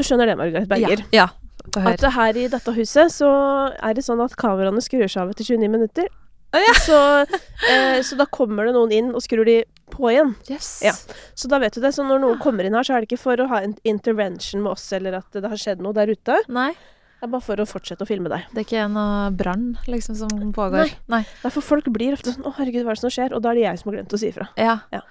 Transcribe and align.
Du 0.00 0.06
skjønner 0.06 0.30
det, 0.30 0.38
Margaret 0.40 0.68
Berger? 0.70 1.04
Ja. 1.12 1.28
ja. 1.28 1.84
At 1.90 2.04
her 2.16 2.38
i 2.40 2.46
dette 2.50 2.72
huset 2.72 3.12
så 3.12 3.28
er 3.76 3.94
det 3.94 4.06
sånn 4.06 4.22
at 4.24 4.32
kameraene 4.40 4.80
skrur 4.82 5.04
seg 5.04 5.26
av 5.26 5.34
etter 5.34 5.44
29 5.44 5.68
minutter. 5.70 6.08
Å, 6.50 6.58
ja. 6.58 6.72
så, 6.82 7.00
eh, 7.70 8.00
så 8.02 8.16
da 8.18 8.24
kommer 8.26 8.66
det 8.66 8.72
noen 8.74 8.94
inn 8.96 9.10
og 9.14 9.22
skrur 9.22 9.44
de 9.46 9.60
på 9.92 10.08
igjen. 10.10 10.32
Yes. 10.50 10.80
Ja. 10.82 10.94
Så 11.38 11.50
da 11.52 11.60
vet 11.62 11.76
du 11.76 11.82
det. 11.84 11.92
Så 11.94 12.02
når 12.06 12.22
noen 12.24 12.40
kommer 12.42 12.66
inn 12.66 12.74
her, 12.74 12.86
så 12.86 12.96
er 12.96 13.04
det 13.04 13.10
ikke 13.10 13.20
for 13.22 13.42
å 13.44 13.46
ha 13.52 13.60
en 13.62 13.76
intervention 13.86 14.64
med 14.64 14.72
oss 14.72 14.88
eller 14.96 15.20
at 15.20 15.36
det 15.36 15.46
har 15.52 15.60
skjedd 15.62 15.84
noe 15.84 15.94
der 15.94 16.10
ute. 16.10 16.40
Nei, 16.50 16.72
Det 17.20 17.28
er 17.28 17.32
bare 17.36 17.44
for 17.44 17.60
å 17.60 17.68
fortsette 17.68 18.02
å 18.02 18.08
filme 18.08 18.32
deg. 18.32 18.48
det 18.50 18.64
er 18.64 18.66
ikke 18.66 18.88
noe 18.90 19.30
brann 19.36 19.74
liksom 19.86 20.16
som 20.16 20.52
pågår. 20.56 20.90
Nei. 21.12 21.22
Derfor 21.44 21.62
folk 21.62 21.90
blir 21.92 22.16
ofte 22.16 22.32
sånn 22.32 22.48
'Å, 22.48 22.56
herregud, 22.56 22.82
hva 22.88 22.96
er 22.96 22.98
det 22.98 23.04
som 23.04 23.12
skjer?' 23.12 23.34
Og 23.36 23.42
da 23.44 23.50
er 23.50 23.60
det 23.60 23.66
jeg 23.68 23.78
som 23.78 23.90
har 23.92 23.98
glemt 24.00 24.14
å 24.16 24.18
si 24.18 24.32
ifra. 24.32 24.48
Ja. 24.56 24.80
Ja. 24.90 25.02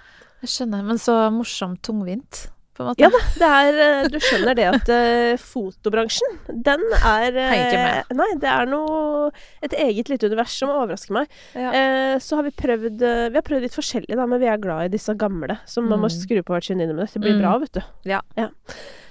Jeg 0.41 0.49
skjønner. 0.49 0.83
Men 0.83 0.97
så 0.97 1.15
morsomt 1.31 1.81
tungvint, 1.83 2.49
på 2.79 2.85
en 2.85 2.89
måte. 2.89 3.03
Ja 3.03 3.09
da, 3.11 3.19
det 3.35 3.49
er 3.59 3.79
eh, 3.85 4.07
Du 4.13 4.17
skjønner 4.23 4.55
det 4.57 4.67
at 4.71 4.89
uh, 4.89 5.33
fotobransjen, 5.43 6.37
den 6.65 6.85
er 6.99 7.35
uh, 7.35 7.49
Henger 7.51 7.77
med. 7.83 8.13
Nei, 8.21 8.29
det 8.41 8.49
er 8.53 8.69
noe 8.71 9.29
Et 9.67 9.75
eget 9.85 10.09
lite 10.13 10.29
univers 10.31 10.55
som 10.57 10.71
overrasker 10.73 11.17
meg. 11.19 11.27
Ja. 11.53 11.73
Uh, 11.75 12.15
så 12.23 12.39
har 12.39 12.47
vi 12.47 12.53
prøvd 12.55 13.03
Vi 13.03 13.35
har 13.37 13.45
prøvd 13.45 13.67
litt 13.67 13.75
forskjellig, 13.77 14.15
da, 14.15 14.25
men 14.31 14.39
vi 14.41 14.47
er 14.49 14.61
glad 14.63 14.87
i 14.87 14.93
disse 14.95 15.13
gamle. 15.19 15.59
Som 15.69 15.91
man 15.91 15.99
må 16.01 16.07
Mm. 16.09 16.15
skru 16.15 16.39
på 16.41 16.55
hvert 16.55 16.65
sin 16.65 16.79
innimellom. 16.81 17.11
Det 17.13 17.21
blir 17.21 17.35
Mm. 17.35 17.41
bra, 17.43 17.57
vet 17.61 17.73
du. 17.77 17.81
Ja. 18.09 18.21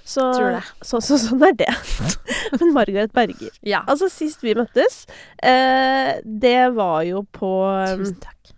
Så, 0.08 0.24
Så, 0.82 0.98
så, 1.04 1.18
sånn 1.20 1.42
er 1.44 1.52
det. 1.60 1.68
men 2.58 2.72
Margaret 2.72 3.12
Berger. 3.12 3.50
ja. 3.62 3.82
Altså, 3.86 4.08
sist 4.10 4.40
vi 4.42 4.54
møttes, 4.56 5.02
det 6.24 6.56
var 6.74 7.02
jo 7.04 7.22
på, 7.36 7.50
um, 7.68 8.04
Tusen 8.04 8.16
takk. 8.24 8.54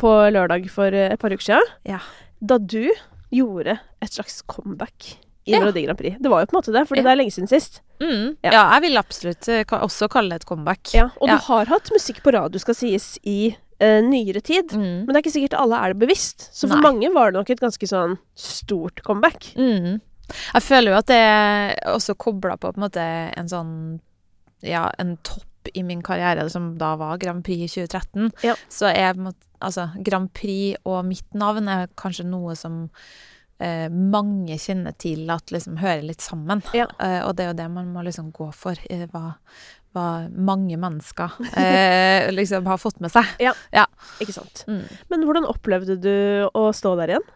på 0.00 0.12
lørdag 0.32 0.70
for 0.72 0.86
et 0.96 1.20
par 1.20 1.30
uker 1.34 1.44
siden. 1.44 1.74
Ja. 1.84 2.00
Da 2.40 2.58
du 2.58 2.88
gjorde 3.34 3.78
et 4.02 4.12
slags 4.14 4.42
comeback 4.50 5.16
i 5.44 5.52
Ja. 5.52 5.60
Melodi 5.60 5.82
Grand 5.84 5.98
Prix. 5.98 6.16
Det 6.20 6.30
var 6.32 6.40
jo 6.40 6.46
på 6.48 6.56
en 6.56 6.60
måte 6.62 6.72
det, 6.72 6.86
for 6.88 6.96
Ja. 6.96 7.02
det 7.04 7.10
er 7.12 7.18
lenge 7.20 7.34
siden 7.34 7.48
sist. 7.50 7.82
Mm. 8.00 8.36
Ja. 8.42 8.50
Ja. 8.52 8.62
jeg 8.74 8.82
vil 8.86 8.96
absolutt 8.96 9.48
eh, 9.52 9.64
også 9.76 10.08
kalle 10.08 10.30
det 10.32 10.42
et 10.42 10.48
comeback. 10.48 10.94
Ja, 10.94 11.10
og 11.20 11.28
du 11.28 11.36
har 11.36 11.66
hatt 11.66 11.90
musikk 11.92 12.22
på 12.24 12.32
radio, 12.32 12.58
skal 12.58 12.74
sies, 12.74 13.18
i 13.24 13.54
uh, 13.82 14.00
nyere 14.00 14.40
tid. 14.40 14.72
Mm. 14.72 15.04
Men 15.04 15.08
det 15.12 15.16
er 15.18 15.22
ikke 15.24 15.34
sikkert 15.36 15.58
alle 15.60 15.76
er 15.76 15.92
det 15.92 16.00
bevisst. 16.06 16.48
Så 16.54 16.68
for 16.68 16.80
Nei. 16.80 16.86
mange 16.86 17.12
var 17.12 17.30
det 17.30 17.38
nok 17.40 17.50
et 17.50 17.60
ganske 17.60 17.86
sånn 17.90 18.16
stort 18.34 19.02
comeback. 19.04 19.50
Mm. 19.58 20.00
Jeg 20.54 20.62
føler 20.64 20.94
jo 20.94 20.98
at 21.02 21.06
det 21.12 21.20
er 21.20 21.74
også 21.92 22.14
kobla 22.16 22.56
på 22.56 22.72
på 22.72 22.78
en 22.80 22.86
måte 22.88 23.02
en 23.36 23.48
sånn 23.50 23.74
Ja, 24.64 24.86
en 24.98 25.18
topp 25.20 25.68
i 25.74 25.82
min 25.84 26.00
karriere 26.02 26.48
som 26.48 26.78
da 26.78 26.94
var 26.96 27.18
Grand 27.20 27.44
Prix 27.44 27.76
i 27.76 27.84
2013. 27.84 28.30
Ja. 28.46 28.54
Så 28.72 28.86
er 28.88 29.12
på 29.12 29.20
en 29.20 29.26
måte 29.28 29.44
Altså, 29.64 29.88
Grand 30.04 30.30
Prix 30.36 30.78
og 30.84 31.04
mitt 31.08 31.36
navn 31.36 31.70
er 31.72 31.88
kanskje 32.00 32.26
noe 32.28 32.56
som 32.58 32.84
eh, 33.62 33.86
mange 33.88 34.58
kjenner 34.60 34.96
til 35.00 35.30
at 35.32 35.54
liksom 35.54 35.78
hører 35.82 36.04
litt 36.06 36.24
sammen. 36.24 36.62
Ja. 36.76 36.88
Eh, 37.00 37.20
og 37.26 37.36
det 37.36 37.46
er 37.46 37.52
jo 37.52 37.60
det 37.62 37.70
man 37.72 37.92
må 37.94 38.04
liksom 38.06 38.32
gå 38.34 38.50
for. 38.56 38.78
eh, 38.90 39.06
hva, 39.12 39.34
hva 39.94 40.06
mange 40.34 40.76
mennesker 40.80 41.36
eh, 41.54 42.30
liksom 42.38 42.66
har 42.70 42.80
fått 42.82 43.00
med 43.04 43.14
seg. 43.14 43.30
Ja, 43.42 43.54
Ikke 44.22 44.36
sant? 44.36 44.66
Mm. 44.70 44.84
Men 45.12 45.24
hvordan 45.26 45.48
opplevde 45.50 45.98
du 46.02 46.14
å 46.52 46.68
stå 46.74 46.96
der 47.00 47.14
igjen? 47.16 47.32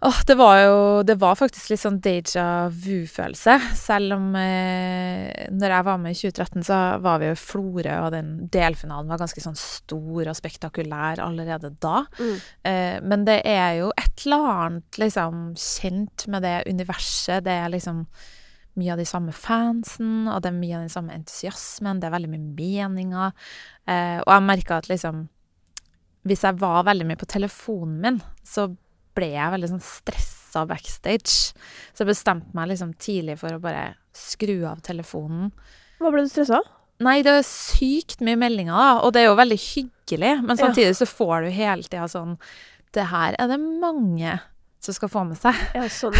Åh, 0.00 0.18
det 0.26 0.34
var 0.38 0.58
jo 0.62 1.02
Det 1.02 1.16
var 1.18 1.34
faktisk 1.34 1.72
litt 1.72 1.82
sånn 1.82 1.98
deja 2.02 2.68
vu-følelse. 2.70 3.56
Selv 3.74 4.14
om 4.14 4.30
eh, 4.38 5.48
Når 5.50 5.74
jeg 5.74 5.86
var 5.88 5.98
med 6.02 6.14
i 6.14 6.20
2013, 6.20 6.66
så 6.68 6.78
var 7.02 7.18
vi 7.18 7.30
jo 7.30 7.34
i 7.34 7.40
Florø, 7.42 7.96
og 8.04 8.14
den 8.14 8.32
delfinalen 8.54 9.10
var 9.10 9.18
ganske 9.18 9.42
sånn 9.42 9.58
stor 9.58 10.30
og 10.30 10.38
spektakulær 10.38 11.22
allerede 11.24 11.72
da. 11.82 12.04
Mm. 12.20 12.34
Eh, 12.70 12.96
men 13.10 13.26
det 13.26 13.40
er 13.48 13.80
jo 13.80 13.92
et 13.98 14.26
eller 14.26 14.50
annet 14.52 15.00
liksom 15.02 15.48
kjent 15.58 16.28
med 16.30 16.46
det 16.46 16.56
universet. 16.70 17.42
Det 17.48 17.58
er 17.58 17.74
liksom 17.74 18.04
mye 18.78 18.94
av 18.94 19.02
de 19.02 19.06
samme 19.08 19.34
fansen, 19.34 20.28
og 20.30 20.42
det 20.44 20.52
er 20.52 20.60
mye 20.60 20.76
av 20.78 20.84
den 20.86 20.94
samme 20.94 21.16
entusiasmen. 21.16 21.98
Det 21.98 22.06
er 22.06 22.14
veldig 22.14 22.30
mye 22.36 22.44
meninger. 22.54 23.48
Eh, 23.90 24.18
og 24.22 24.30
jeg 24.30 24.46
merka 24.46 24.78
at 24.78 24.92
liksom 24.92 25.26
Hvis 26.28 26.42
jeg 26.44 26.58
var 26.60 26.82
veldig 26.84 27.06
mye 27.08 27.16
på 27.16 27.26
telefonen 27.30 28.00
min, 28.02 28.16
så 28.44 28.66
ble 29.18 29.32
jeg 29.34 29.54
veldig 29.54 29.70
sånn 29.74 29.84
stressa 29.84 30.64
backstage. 30.68 31.52
Så 31.92 32.04
jeg 32.04 32.10
bestemte 32.12 32.56
meg 32.56 32.70
liksom 32.72 32.94
tidlig 33.02 33.38
for 33.42 33.54
å 33.54 33.62
bare 33.62 33.92
skru 34.16 34.62
av 34.70 34.82
telefonen. 34.86 35.50
Hva 35.98 36.12
ble 36.14 36.24
du 36.24 36.32
stressa 36.32 36.62
av? 36.62 36.74
Nei, 37.04 37.20
det 37.22 37.30
er 37.30 37.44
sykt 37.46 38.22
mye 38.26 38.38
meldinger, 38.38 38.74
da, 38.74 39.02
og 39.06 39.12
det 39.14 39.22
er 39.22 39.28
jo 39.28 39.38
veldig 39.38 39.58
hyggelig, 39.62 40.32
men 40.42 40.58
samtidig 40.58 40.96
så 40.98 41.06
får 41.06 41.44
du 41.46 41.52
hele 41.54 41.86
tida 41.86 42.08
sånn 42.10 42.32
Det 42.96 43.04
her 43.12 43.36
er 43.38 43.50
det 43.52 43.58
mange 43.62 44.32
som 44.80 44.94
skal 44.94 45.10
få 45.10 45.24
med 45.26 45.38
seg. 45.40 45.56
Ja, 45.74 45.86
sånn. 45.90 46.14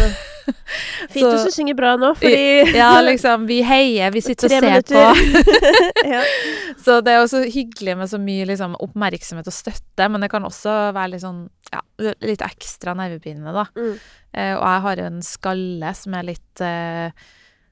Fint 1.13 1.23
Så- 1.23 1.45
du 1.47 1.51
synger 1.55 1.77
bra 1.79 1.93
nå, 1.99 2.11
fordi 2.19 2.75
Ja, 2.75 2.91
liksom, 3.05 3.45
vi 3.49 3.61
heier, 3.63 4.11
vi 4.11 4.21
sitter 4.25 4.49
og 4.49 4.51
ser 4.51 4.67
minutter. 4.67 4.95
på. 4.99 6.05
ja. 6.13 6.23
Så 6.83 6.99
det 7.05 7.13
er 7.15 7.23
også 7.23 7.43
hyggelig 7.51 7.95
med 7.99 8.09
så 8.11 8.19
mye 8.21 8.45
liksom, 8.49 8.75
oppmerksomhet 8.83 9.47
og 9.47 9.55
støtte, 9.55 10.09
men 10.11 10.21
det 10.23 10.29
kan 10.31 10.45
også 10.47 10.75
være 10.95 11.13
litt 11.15 11.23
sånn 11.23 11.41
ja, 11.73 11.81
litt 12.23 12.41
ekstra 12.45 12.95
nervepirrende, 12.97 13.51
da. 13.53 13.65
Mm. 13.77 13.97
Eh, 14.33 14.53
og 14.55 14.63
jeg 14.65 14.85
har 14.87 15.01
en 15.07 15.19
skalle 15.25 15.91
som 15.97 16.15
er 16.19 16.27
litt 16.31 16.63
eh, 16.65 17.27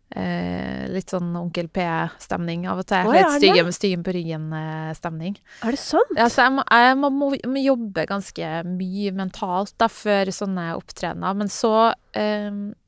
Litt 0.07 1.11
sånn 1.11 1.33
Onkel 1.35 1.67
P-stemning 1.73 2.63
av 2.71 2.79
og 2.79 2.87
til. 2.87 3.09
Oh, 3.09 3.15
ja, 3.15 3.25
litt 3.27 3.27
er 3.27 3.41
det? 3.43 3.51
stygge 3.51 3.73
styggen 3.75 4.05
på 4.07 4.13
ryggen-stemning. 4.15 5.35
Er 5.67 5.75
det 5.75 5.81
sant? 5.81 6.13
Ja, 6.15 6.29
så 6.31 6.45
jeg 6.45 6.55
må, 6.55 6.63
jeg 6.71 6.97
må, 7.01 7.11
må, 7.11 7.31
må 7.51 7.63
jobbe 7.63 8.07
ganske 8.07 8.51
mye 8.69 9.13
mentalt 9.17 9.75
da, 9.81 9.89
før 9.91 10.31
sånne 10.31 10.69
opptredener. 10.77 11.35
Men 11.41 11.51
så 11.51 11.73
eh, 12.17 12.47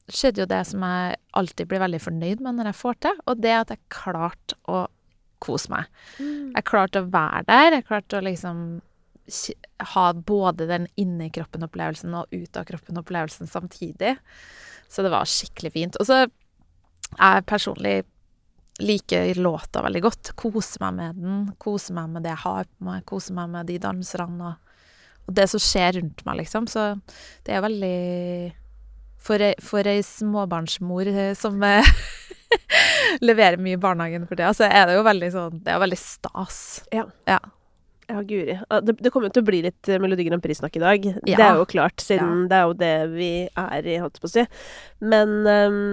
skjedde 0.09 0.45
jo 0.45 0.49
det 0.49 0.61
som 0.71 0.85
jeg 0.87 1.19
alltid 1.41 1.69
blir 1.69 1.83
veldig 1.83 2.01
fornøyd 2.07 2.45
med 2.45 2.57
når 2.57 2.71
jeg 2.71 2.79
får 2.79 3.01
til, 3.05 3.21
og 3.27 3.43
det 3.43 3.55
at 3.57 3.75
jeg 3.75 3.83
klarte 3.93 4.57
å 4.71 4.85
kose 5.43 5.71
meg. 5.71 5.91
Mm. 6.19 6.53
Jeg 6.55 6.67
klarte 6.67 7.03
å 7.03 7.09
være 7.11 7.45
der. 7.47 7.75
Jeg 7.77 7.87
klarte 7.87 8.19
å 8.19 8.25
liksom 8.25 8.63
ha 9.93 10.05
både 10.13 10.65
den 10.69 10.87
inni 10.99 11.29
kroppen-opplevelsen 11.33 12.15
og 12.17 12.33
ut 12.33 12.57
av 12.57 12.65
kroppen-opplevelsen 12.69 13.49
samtidig. 13.49 14.15
Så 14.89 15.05
det 15.05 15.11
var 15.13 15.29
skikkelig 15.29 15.71
fint. 15.75 15.99
Og 16.01 16.07
så 16.09 16.23
jeg 17.17 17.45
personlig 17.49 17.97
liker 18.79 19.35
låta 19.35 19.81
veldig 19.83 20.01
godt. 20.03 20.31
Koser 20.39 20.85
meg 20.85 20.95
med 20.99 21.19
den. 21.19 21.41
Koser 21.59 21.97
meg 21.97 22.13
med 22.13 22.23
det 22.23 22.33
jeg 22.33 22.43
har 22.45 22.69
på 22.69 22.87
meg. 22.87 23.03
Koser 23.09 23.35
meg 23.35 23.51
med 23.51 23.69
de 23.69 23.77
danserne 23.83 24.53
og, 24.53 24.79
og 25.27 25.35
det 25.35 25.49
som 25.51 25.61
skjer 25.63 25.99
rundt 25.99 26.23
meg, 26.27 26.39
liksom. 26.43 26.69
Så 26.71 26.93
det 27.47 27.55
er 27.57 27.65
veldig 27.65 27.93
For 29.19 29.43
ei, 29.43 29.53
for 29.59 29.87
ei 29.89 29.99
småbarnsmor 30.05 31.09
eh, 31.11 31.33
som 31.35 31.59
eh, 31.67 31.93
leverer 33.27 33.59
mye 33.59 33.75
i 33.75 33.81
barnehagen 33.81 34.27
for 34.29 34.39
tida, 34.39 34.53
så 34.55 34.69
er 34.69 34.87
det 34.87 34.95
jo 34.95 35.05
veldig 35.07 35.31
sånn 35.33 35.63
Det 35.65 35.73
er 35.73 35.81
veldig 35.83 35.99
stas. 35.99 36.59
Ja. 36.95 37.03
Ja. 37.27 37.41
Ja, 38.09 38.23
guri. 38.25 38.55
Det, 38.81 38.95
det 39.03 39.11
kommer 39.13 39.29
jo 39.29 39.35
til 39.35 39.43
å 39.43 39.49
bli 39.51 39.59
litt 39.67 39.89
eh, 39.91 39.99
Melodi 40.01 40.23
Grand 40.25 40.41
Prix-snakk 40.41 40.79
i 40.79 40.81
dag. 40.81 41.03
Det 41.27 41.35
er 41.35 41.59
jo 41.59 41.67
klart, 41.69 42.01
siden 42.01 42.47
det 42.49 42.57
er 42.57 42.63
jo 42.65 42.79
det 42.79 42.95
vi 43.11 43.33
er 43.53 43.85
i, 43.91 43.99
holdt 44.01 44.17
jeg 44.17 44.23
på 44.23 44.31
å 44.31 44.33
si. 44.33 44.45
Men 45.11 45.35
ehm, 45.51 45.83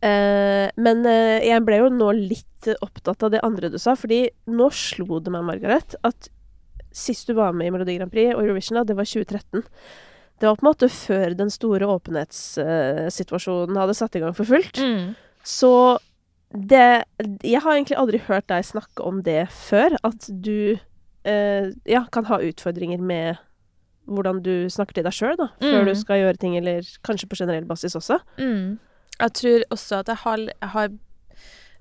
eh, 0.00 0.70
Men 0.76 1.04
uh, 1.06 1.38
jeg 1.44 1.64
ble 1.66 1.80
jo 1.82 1.90
nå 1.92 2.10
litt 2.16 2.68
opptatt 2.80 3.22
av 3.26 3.30
det 3.34 3.42
andre 3.44 3.68
du 3.68 3.78
sa, 3.78 3.92
fordi 3.98 4.22
nå 4.48 4.70
slo 4.72 5.18
det 5.20 5.32
meg, 5.34 5.44
Margaret, 5.44 5.96
at 6.02 6.30
sist 6.94 7.26
du 7.28 7.34
var 7.34 7.52
med 7.52 7.66
i 7.68 7.70
Melodi 7.74 7.96
Grand 7.98 8.12
Prix 8.12 8.32
og 8.34 8.44
Eurovision, 8.44 8.78
da, 8.78 8.84
det 8.88 8.96
var 8.96 9.04
2013. 9.04 9.64
Det 10.40 10.46
var 10.48 10.56
på 10.56 10.64
en 10.64 10.70
måte 10.70 10.88
før 10.90 11.34
den 11.38 11.50
store 11.52 11.86
åpenhetssituasjonen 11.90 13.76
hadde 13.78 13.96
satt 13.98 14.16
i 14.16 14.22
gang 14.22 14.34
for 14.36 14.48
fullt. 14.48 14.78
Mm. 14.80 15.14
Så 15.44 15.70
det 16.54 17.04
Jeg 17.42 17.60
har 17.64 17.74
egentlig 17.74 17.96
aldri 17.98 18.20
hørt 18.28 18.46
deg 18.46 18.62
snakke 18.66 19.02
om 19.02 19.22
det 19.26 19.48
før. 19.50 19.96
At 20.06 20.28
du 20.30 20.76
uh, 20.78 21.66
ja, 21.88 22.04
kan 22.14 22.24
ha 22.30 22.38
utfordringer 22.46 23.02
med 23.02 23.40
hvordan 24.06 24.42
du 24.44 24.68
snakker 24.68 24.98
til 24.98 25.06
deg 25.06 25.14
sjøl, 25.16 25.36
da. 25.40 25.48
Før 25.62 25.80
Mm. 25.82 25.86
du 25.88 25.94
skal 25.96 26.20
gjøre 26.20 26.36
ting, 26.36 26.56
eller 26.58 26.84
kanskje 27.02 27.28
på 27.28 27.38
generell 27.40 27.64
basis 27.64 27.96
også. 27.96 28.18
Mm. 28.38 28.78
Jeg 29.20 29.32
tror 29.40 29.64
også 29.70 30.00
at 30.02 30.08
jeg 30.12 30.16
har, 30.24 30.38
jeg 30.38 30.70
har 30.74 30.88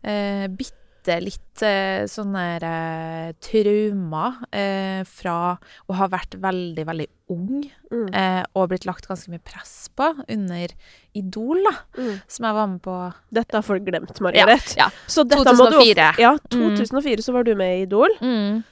eh, 0.03 0.47
bitte 0.53 1.17
litt 1.19 1.63
eh, 1.67 2.05
sånne 2.07 2.43
eh, 2.63 3.31
traumer 3.43 4.37
eh, 4.55 5.01
fra 5.09 5.57
å 5.89 5.97
ha 5.99 6.07
vært 6.13 6.37
veldig, 6.39 6.85
veldig 6.87 7.07
ung 7.33 7.63
Mm. 7.93 8.07
eh, 8.15 8.43
og 8.57 8.69
blitt 8.71 8.87
lagt 8.89 9.05
ganske 9.05 9.29
mye 9.29 9.41
press 9.45 9.87
på 9.93 10.07
under 10.33 10.71
Idol, 11.13 11.59
da, 11.63 11.73
Mm. 12.01 12.21
som 12.27 12.45
jeg 12.47 12.53
var 12.57 12.67
med 12.71 12.81
på. 12.81 12.95
Dette 13.31 13.53
har 13.53 13.61
folk 13.61 13.83
glemt, 13.85 14.19
Margaret. 14.19 14.73
ja. 14.77 14.87
Så 15.07 15.21
dette 15.27 15.53
må 15.53 15.67
du 15.69 15.77
2004. 15.77 16.07
Ja, 16.17 16.31
Mm. 16.51 16.75
2004 16.77 17.21
så 17.21 17.33
var 17.33 17.43
du 17.43 17.53
med 17.55 17.77
i 17.77 17.81
Idol. 17.85 18.09
Mm. 18.19 18.63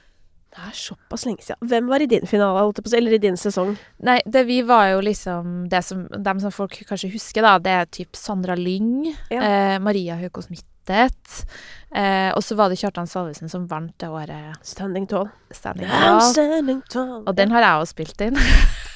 Det 0.52 0.60
er 0.68 0.74
såpass 0.76 1.22
lenge 1.24 1.40
siden. 1.46 1.68
Hvem 1.68 1.86
var 1.88 2.02
i 2.04 2.06
din 2.10 2.26
finale, 2.28 2.60
eller 2.98 3.14
i 3.16 3.18
din 3.22 3.38
sesong? 3.40 3.70
Nei, 4.04 4.18
det 4.28 4.42
vi 4.46 4.58
var 4.68 4.90
jo 4.90 4.98
liksom 5.00 5.68
det 5.72 5.80
som, 5.84 6.02
Dem 6.12 6.40
som 6.42 6.52
folk 6.52 6.76
kanskje 6.88 7.08
husker, 7.14 7.40
da, 7.46 7.54
det 7.58 7.72
er 7.72 7.86
typ 7.88 8.14
Sandra 8.20 8.54
Lyng, 8.54 9.14
Ja. 9.30 9.40
eh, 9.40 9.78
Maria 9.80 10.14
Haukås 10.20 10.50
Mittet, 10.52 11.46
eh, 11.94 12.30
og 12.36 12.42
så 12.44 12.54
var 12.58 12.68
det 12.68 12.76
Kjartan 12.82 13.08
Salvesen 13.08 13.48
som 13.48 13.66
vant 13.66 13.96
det 13.98 14.08
året 14.12 14.58
Standing 14.62 15.06
tall. 15.08 15.30
Standing 15.52 15.88
Tall. 15.88 16.20
standing 16.20 16.82
tall. 16.90 17.22
Og 17.26 17.34
den 17.34 17.50
har 17.50 17.60
jeg 17.62 17.80
også 17.80 17.94
spilt 17.96 18.20
inn. 18.20 18.36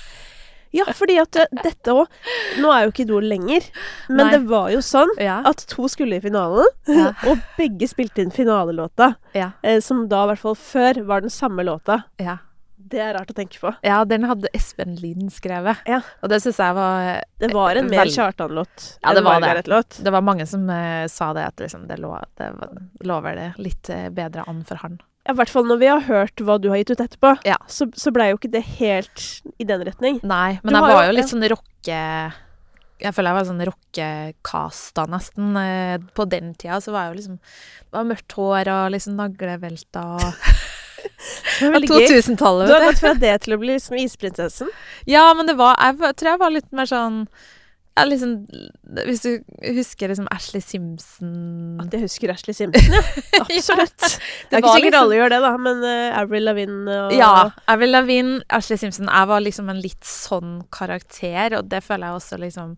Ja, 0.75 0.85
fordi 0.97 1.19
at 1.23 1.37
eh, 1.37 1.47
dette 1.63 1.93
òg 1.95 2.07
Nå 2.61 2.71
er 2.73 2.85
jo 2.87 2.91
ikke 2.93 3.05
Idol 3.07 3.29
lenger, 3.31 3.69
men 4.09 4.25
Nei. 4.25 4.31
det 4.35 4.43
var 4.51 4.71
jo 4.75 4.81
sånn 4.85 5.13
Ja. 5.23 5.43
at 5.47 5.67
to 5.71 5.87
skulle 5.93 6.17
i 6.19 6.25
finalen, 6.25 6.67
Ja. 6.89 7.13
og 7.31 7.39
begge 7.59 7.87
spilte 7.89 8.23
inn 8.25 8.31
finalelåta. 8.35 9.15
Ja. 9.37 9.53
Eh, 9.63 9.81
som 9.81 10.07
da, 10.09 10.25
i 10.25 10.33
hvert 10.33 10.43
fall 10.43 10.59
før, 10.59 11.03
var 11.07 11.21
den 11.25 11.31
samme 11.31 11.63
låta. 11.67 12.03
Ja. 12.19 12.39
Det 12.87 13.01
er 13.03 13.17
rart 13.17 13.31
å 13.33 13.35
tenke 13.35 13.59
på. 13.59 13.73
ja, 13.83 14.05
den 14.07 14.23
hadde 14.31 14.47
Espen 14.55 14.95
Lien 15.01 15.27
skrevet. 15.35 15.81
Ja. 15.91 16.01
Og 16.23 16.31
det 16.31 16.39
syns 16.45 16.61
jeg 16.63 16.75
var 16.77 17.25
Det 17.41 17.49
var 17.51 17.75
en 17.81 17.89
mer 17.91 18.07
Kjartan-låt 18.07 18.85
Ja, 19.03 19.11
det 19.11 19.19
enn 19.19 19.25
var 19.27 19.41
det. 19.41 19.47
Margaret-låt. 19.49 19.99
Det 20.07 20.13
var 20.15 20.23
mange 20.23 20.47
som 20.47 20.69
uh, 20.71 21.07
sa 21.11 21.33
det, 21.35 21.49
at 21.51 21.59
liksom, 21.65 21.89
det, 21.89 21.99
lå, 21.99 22.13
det 22.39 22.53
lover 23.03 23.35
det 23.35 23.49
litt 23.59 23.91
eh, 23.91 24.07
bedre 24.15 24.45
an 24.47 24.63
for 24.69 24.79
han. 24.85 25.01
I 25.29 25.35
hvert 25.35 25.51
fall 25.51 25.65
når 25.67 25.79
vi 25.81 25.87
har 25.91 26.01
hørt 26.07 26.37
hva 26.47 26.57
du 26.63 26.69
har 26.71 26.79
gitt 26.79 26.91
ut 26.95 27.01
etterpå, 27.03 27.33
Ja. 27.45 27.57
så, 27.67 27.89
så 27.99 28.13
blei 28.15 28.29
jo 28.31 28.39
ikke 28.39 28.51
det 28.53 28.63
helt 28.79 29.25
i 29.59 29.65
den 29.67 29.83
retning. 29.89 30.21
Nei, 30.23 30.59
men 30.63 30.73
Du 30.73 30.79
jeg 30.79 30.83
var 30.87 31.03
jo- 31.05 31.13
jo 31.13 31.17
litt 31.21 31.33
sånn 31.33 31.49
rocke... 31.51 32.01
Jeg 32.97 33.13
føler 33.13 33.29
jeg 33.29 33.37
var 33.37 33.45
sånn 33.45 33.65
rockecasta 33.69 35.03
nesten. 35.13 35.51
eh, 35.61 35.99
På 36.17 36.25
den 36.29 36.55
tida 36.57 36.79
så 36.81 36.93
var 36.95 37.03
jeg 37.05 37.11
jo 37.13 37.19
liksom 37.19 37.35
Det 37.37 37.93
var 37.93 38.07
mørkt 38.09 38.33
hår 38.39 38.71
og 38.73 38.87
liksom 38.95 39.19
naglevelta 39.19 40.05
og 40.17 40.23
Det 41.07 41.61
var 41.61 41.69
og 41.69 41.75
veldig 41.77 41.91
gøy. 41.93 42.07
2000-tallet, 42.09 42.67
Du 42.67 42.73
har 42.73 42.87
gått 42.89 43.03
fra 43.03 43.13
det 43.21 43.35
til 43.45 43.53
å 43.55 43.59
bli 43.61 43.75
liksom 43.77 43.99
isprinsessen. 44.01 44.73
Ja, 45.07 45.27
men 45.37 45.47
det 45.47 45.59
var 45.61 45.77
Jeg 45.77 45.99
tror 46.17 46.31
jeg 46.33 46.41
var 46.41 46.51
litt 46.57 46.73
mer 46.73 46.89
sånn 46.89 47.21
ja, 47.97 48.05
liksom, 48.05 48.33
Hvis 49.07 49.23
du 49.25 49.31
husker 49.75 50.09
liksom 50.13 50.27
Ashley 50.31 50.61
Simpson 50.61 51.81
At 51.81 51.93
jeg 51.97 52.03
husker 52.03 52.31
Ashley 52.35 52.53
Simpson, 52.59 52.93
ja. 52.93 53.01
Absolutt. 53.41 53.97
det 54.51 54.59
er 54.59 54.61
ikke 54.61 54.75
sikkert 54.75 54.83
liksom- 54.85 55.01
alle 55.03 55.17
gjør 55.21 55.29
det, 55.35 55.41
da, 55.47 55.53
men 55.57 55.83
uh, 55.85 56.19
Avril 56.21 56.45
Lavigne 56.45 56.99
og 57.07 57.13
Ja. 57.17 57.51
Avril 57.69 57.91
Lavigne, 57.97 58.41
Ashley 58.51 58.77
Simpson. 58.77 59.09
Jeg 59.09 59.29
var 59.29 59.41
liksom 59.41 59.71
en 59.73 59.81
litt 59.81 60.05
sånn 60.05 60.63
karakter, 60.73 61.57
og 61.59 61.69
det 61.73 61.83
føler 61.85 62.07
jeg 62.13 62.21
også 62.21 62.39
liksom 62.43 62.77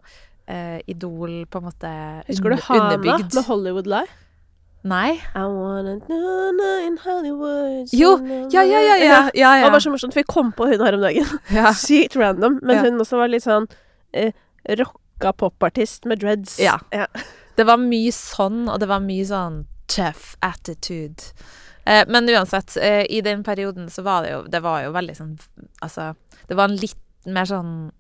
uh, 0.50 0.78
Idol 0.86 1.44
på 1.50 1.58
en 1.60 1.68
måte 1.70 1.92
Husker 2.28 2.54
du 2.54 2.56
Hana 2.68 2.94
underbygd. 2.94 3.34
med 3.34 3.44
Hollywood 3.50 3.86
Lie? 3.86 4.06
Nei? 4.88 5.18
I 5.34 5.42
wanna 5.42 5.96
know 6.06 6.78
in 6.86 6.96
Hollywood 7.02 7.90
Jo, 7.92 8.12
Ja, 8.54 8.62
Ja, 8.62 8.78
ja, 8.78 8.94
ja. 8.96 9.30
ja, 9.34 9.56
ja, 9.58 9.64
Det 9.66 9.72
var 9.74 9.80
så 9.82 9.90
morsomt, 9.90 10.14
for 10.14 10.20
vi 10.22 10.28
kom 10.30 10.52
på 10.54 10.68
hun 10.70 10.80
her 10.86 10.94
om 10.94 11.02
dagen. 11.02 11.26
ja. 11.50 11.72
Sykt 11.86 12.14
random. 12.16 12.60
Men 12.62 12.76
Ja. 12.76 12.82
hun 12.86 13.00
også 13.02 13.18
var 13.18 13.26
litt 13.28 13.42
sånn 13.42 13.66
eh, 14.14 14.30
rocka 15.18 15.32
popartist 15.32 16.04
med 16.04 16.18
dreads. 16.18 16.60
Ja. 16.60 16.80
ja. 16.90 17.06
Det 17.56 17.64
var 17.66 17.76
mye 17.76 18.12
sånn, 18.14 18.68
og 18.70 18.78
det 18.78 18.86
var 18.86 19.00
mye 19.02 19.24
sånn 19.26 19.64
tough 19.90 20.36
attitude. 20.40 21.34
Eh, 21.84 22.04
men 22.06 22.28
uansett, 22.30 22.76
eh, 22.76 23.04
i 23.10 23.20
den 23.20 23.42
perioden 23.42 23.90
så 23.90 24.02
var 24.02 24.22
det 24.22 24.30
jo 24.30 24.42
Det 24.46 24.60
var 24.60 24.82
jo 24.84 24.92
veldig 24.92 25.14
sånn 25.16 25.38
Altså, 25.80 26.14
det 26.46 26.54
var 26.54 26.68
en 26.68 26.76
litt 26.76 27.26
mer 27.26 27.48
sånn 27.48 27.90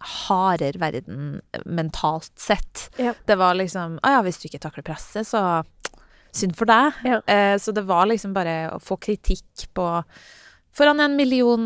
hardere 0.00 0.80
verden 0.80 1.40
eh, 1.52 1.62
mentalt 1.64 2.32
sett. 2.34 2.88
Ja. 2.98 3.14
Det 3.26 3.36
var 3.38 3.54
liksom 3.54 4.00
Å 4.02 4.16
ja, 4.16 4.24
hvis 4.26 4.40
du 4.42 4.48
ikke 4.48 4.64
takler 4.66 4.82
presset, 4.82 5.28
så 5.28 5.62
synd 6.34 6.58
for 6.58 6.66
deg. 6.66 6.98
Ja. 7.06 7.22
Eh, 7.22 7.54
så 7.62 7.70
det 7.70 7.86
var 7.86 8.10
liksom 8.10 8.34
bare 8.34 8.72
å 8.74 8.82
få 8.82 8.98
kritikk 8.98 9.68
på 9.78 9.86
Foran 10.78 11.00
en 11.00 11.16
million 11.16 11.62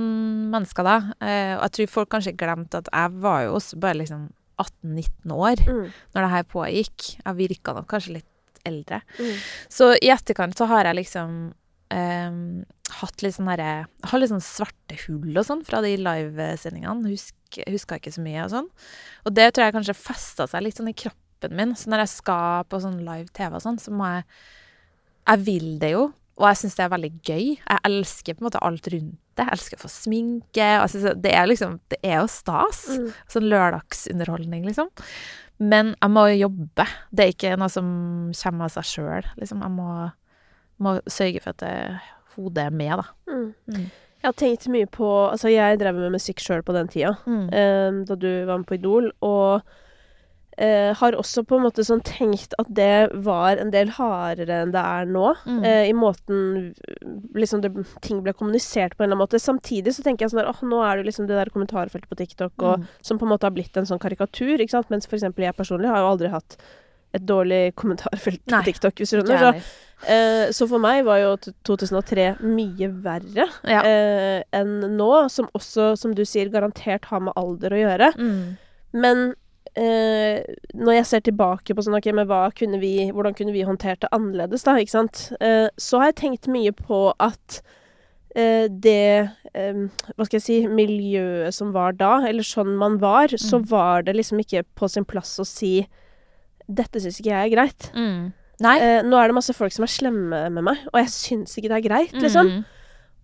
mennesker, 0.53 0.87
da. 0.87 0.97
Eh, 1.21 1.57
og 1.57 1.67
jeg 1.67 1.73
tror 1.77 1.91
folk 1.97 2.13
kanskje 2.15 2.37
glemte 2.39 2.81
at 2.81 2.89
jeg 2.89 3.19
var 3.21 3.43
jo 3.45 3.59
også 3.59 3.81
bare 3.83 3.99
liksom 4.01 4.31
18-19 4.63 5.33
år 5.37 5.63
Mm. 5.67 5.89
når 6.15 6.23
det 6.27 6.31
her 6.37 6.45
pågikk. 6.53 7.09
Jeg 7.25 7.37
virka 7.41 7.75
nok 7.75 7.89
kanskje 7.91 8.15
litt 8.21 8.29
eldre. 8.65 9.01
Mm. 9.19 9.37
Så 9.69 9.91
i 9.99 10.11
etterkant 10.15 10.55
så 10.59 10.69
har 10.71 10.85
jeg 10.87 11.01
liksom 11.01 11.53
ehm, 11.93 12.65
hatt 13.01 13.23
litt 13.25 13.35
sånn 13.37 13.49
herre 13.51 13.87
har 14.09 14.21
litt 14.23 14.31
sånn 14.31 14.41
svarte 14.45 14.97
hull 15.07 15.37
og 15.37 15.45
sånn 15.45 15.65
fra 15.67 15.81
de 15.85 15.97
livesendingene. 16.01 17.11
Husk, 17.11 17.35
huska 17.69 17.99
ikke 17.99 18.15
så 18.15 18.23
mye 18.25 18.45
og 18.47 18.51
sånn. 18.55 18.71
Og 19.27 19.35
det 19.37 19.51
tror 19.53 19.67
jeg 19.67 19.75
kanskje 19.77 19.99
festa 19.99 20.47
seg 20.49 20.63
litt 20.65 20.79
sånn 20.79 20.89
i 20.93 20.97
kroppen 20.97 21.53
min. 21.59 21.75
Så 21.77 21.91
når 21.91 22.05
jeg 22.07 22.13
skal 22.15 22.65
på 22.71 22.81
sånn 22.81 23.01
live 23.05 23.29
TV 23.35 23.59
og 23.59 23.65
sånn, 23.65 23.81
så 23.83 23.91
må 23.93 24.09
jeg 24.15 24.25
Jeg 25.29 25.39
vil 25.47 25.79
det 25.79 25.91
jo. 25.93 26.13
Og 26.43 26.49
jeg 26.51 26.59
syns 26.59 26.75
det 26.75 26.83
er 26.85 26.91
veldig 26.91 27.13
gøy. 27.23 27.45
Jeg 27.55 27.83
elsker 27.87 28.35
på 28.35 28.43
en 28.43 28.49
måte 28.49 28.63
alt 28.67 28.89
rundt 28.91 29.15
det. 29.39 29.45
Jeg 29.45 29.55
elsker 29.55 29.79
å 29.79 29.83
få 29.85 29.91
sminke. 29.93 30.71
Det 31.23 31.31
er 31.33 31.47
liksom 31.49 31.79
Det 31.93 32.01
er 32.03 32.19
jo 32.19 32.31
stas. 32.31 32.83
Mm. 32.91 33.07
Sånn 33.31 33.47
lørdagsunderholdning, 33.53 34.67
liksom. 34.67 34.91
Men 35.63 35.95
jeg 35.95 36.11
må 36.11 36.27
jobbe. 36.35 36.89
Det 37.15 37.25
er 37.25 37.37
ikke 37.37 37.55
noe 37.61 37.71
som 37.71 37.87
kommer 38.43 38.67
av 38.67 38.75
seg 38.75 38.89
sjøl, 38.91 39.29
liksom. 39.39 39.63
Jeg 39.63 39.75
må, 39.77 39.93
må 40.83 40.97
sørge 41.07 41.45
for 41.45 41.55
at 41.55 41.63
det, 41.63 41.77
hodet 42.35 42.67
er 42.67 42.75
med, 42.75 43.05
da. 43.05 43.07
Mm. 43.31 43.47
Mm. 43.71 43.87
Jeg 44.23 44.29
har 44.29 44.37
tenkt 44.39 44.69
mye 44.71 44.87
på 44.87 45.07
Altså, 45.29 45.51
jeg 45.51 45.79
drev 45.81 45.97
med 45.99 46.15
musikk 46.15 46.43
sjøl 46.43 46.63
på 46.67 46.75
den 46.77 46.91
tida, 46.91 47.17
eh, 47.27 48.03
da 48.07 48.19
du 48.19 48.29
var 48.47 48.61
med 48.61 48.69
på 48.69 48.79
Idol, 48.79 49.11
og 49.23 49.63
eh, 50.59 50.93
har 50.99 51.13
også 51.17 51.45
på 51.49 51.57
en 51.57 51.63
måte 51.67 51.85
sånn 51.87 52.03
tenkt 52.05 52.53
at 52.61 52.69
det 52.69 53.11
var 53.25 53.57
en 53.57 53.71
del 53.73 53.89
hardere 53.97 54.63
enn 54.63 54.73
det 54.75 54.83
er 54.83 55.07
nå. 55.09 55.33
Mm. 55.47 55.63
Uh, 55.65 55.85
I 55.89 55.95
måten 55.97 56.75
liksom 57.35 57.63
det, 57.65 57.73
ting 58.05 58.21
ble 58.25 58.35
kommunisert 58.37 58.97
på 58.97 59.03
en 59.03 59.09
eller 59.11 59.17
annen 59.17 59.25
måte. 59.25 59.41
Samtidig 59.43 59.95
så 59.97 60.05
tenker 60.05 60.27
jeg 60.27 60.35
sånn 60.35 60.43
at 60.45 60.53
oh, 60.53 60.63
nå 60.69 60.83
er 60.85 61.01
det 61.01 61.09
liksom 61.09 61.27
det 61.31 61.39
der 61.39 61.51
kommentarfeltet 61.55 62.09
på 62.11 62.19
TikTok 62.21 62.53
og, 62.63 62.79
Mm. 62.83 62.87
som 63.03 63.19
på 63.19 63.27
en 63.27 63.33
måte 63.35 63.45
har 63.49 63.53
blitt 63.55 63.77
en 63.77 63.87
sånn 63.89 64.01
karikatur, 64.03 64.59
ikke 64.61 64.71
sant. 64.77 64.91
Mens 64.91 65.07
eksempel 65.07 65.45
jeg 65.45 65.57
personlig 65.57 65.89
har 65.93 65.99
jo 66.03 66.13
aldri 66.15 66.29
hatt 66.33 66.57
et 67.15 67.25
dårlig 67.29 67.75
kommentarfelt 67.77 68.41
Nei, 68.49 68.59
på 68.63 68.65
TikTok, 68.71 68.95
hvis 68.97 69.11
du 69.13 69.19
skjønner. 69.21 69.59
Så, 69.61 70.09
eh, 70.09 70.47
så 70.57 70.67
for 70.71 70.81
meg 70.81 71.05
var 71.05 71.19
jo 71.21 71.35
2003 71.69 72.39
mye 72.41 72.89
verre 73.05 73.45
Ja. 73.69 73.83
eh, 73.85 74.43
enn 74.57 74.97
nå, 74.97 75.29
som 75.31 75.49
også, 75.55 75.91
som 75.99 76.15
du 76.15 76.23
sier, 76.25 76.49
garantert 76.49 77.05
har 77.11 77.21
med 77.21 77.35
alder 77.37 77.71
å 77.77 77.83
gjøre. 77.83 78.13
Mm. 78.17 78.57
Men 78.95 79.35
eh, 79.77 80.43
når 80.75 80.93
jeg 80.99 81.07
ser 81.07 81.21
tilbake 81.29 81.75
på 81.75 81.83
sånn, 81.85 81.97
ok, 81.99 82.11
men 82.15 82.27
hva 82.31 82.51
kunne 82.57 82.79
vi, 82.83 83.11
hvordan 83.11 83.35
kunne 83.39 83.53
vi 83.55 83.63
håndtert 83.69 84.01
det 84.05 84.11
annerledes, 84.13 84.65
da, 84.67 84.75
ikke 84.81 84.95
sant, 84.97 85.33
eh, 85.41 85.69
så 85.81 85.99
har 86.03 86.11
jeg 86.13 86.19
tenkt 86.23 86.49
mye 86.53 86.73
på 86.77 87.13
at 87.23 87.63
eh, 88.37 88.69
det 88.69 89.31
eh, 89.55 89.81
Hva 90.17 90.25
skal 90.27 90.39
jeg 90.39 90.45
si 90.47 90.59
Miljøet 90.69 91.53
som 91.55 91.73
var 91.75 91.93
da, 91.93 92.15
eller 92.29 92.43
sånn 92.47 92.77
man 92.81 92.99
var, 93.03 93.29
så 93.37 93.59
Mm. 93.61 93.67
var 93.71 94.03
det 94.03 94.17
liksom 94.17 94.41
ikke 94.41 94.65
på 94.75 94.89
sin 94.91 95.05
plass 95.05 95.39
å 95.39 95.45
si 95.47 95.87
dette 96.69 97.01
syns 97.03 97.19
ikke 97.21 97.33
jeg 97.35 97.51
er 97.53 97.57
greit. 97.57 97.91
Mm. 97.95 98.33
Eh, 98.63 99.03
nå 99.03 99.17
er 99.19 99.27
det 99.29 99.35
masse 99.35 99.53
folk 99.53 99.73
som 99.75 99.83
er 99.83 99.91
slemme 99.91 100.51
med 100.55 100.63
meg, 100.65 100.79
og 100.93 101.01
jeg 101.03 101.09
syns 101.11 101.57
ikke 101.59 101.69
det 101.69 101.79
er 101.81 101.89
greit, 101.89 102.13
liksom. 102.15 102.47
Mm. 102.49 102.65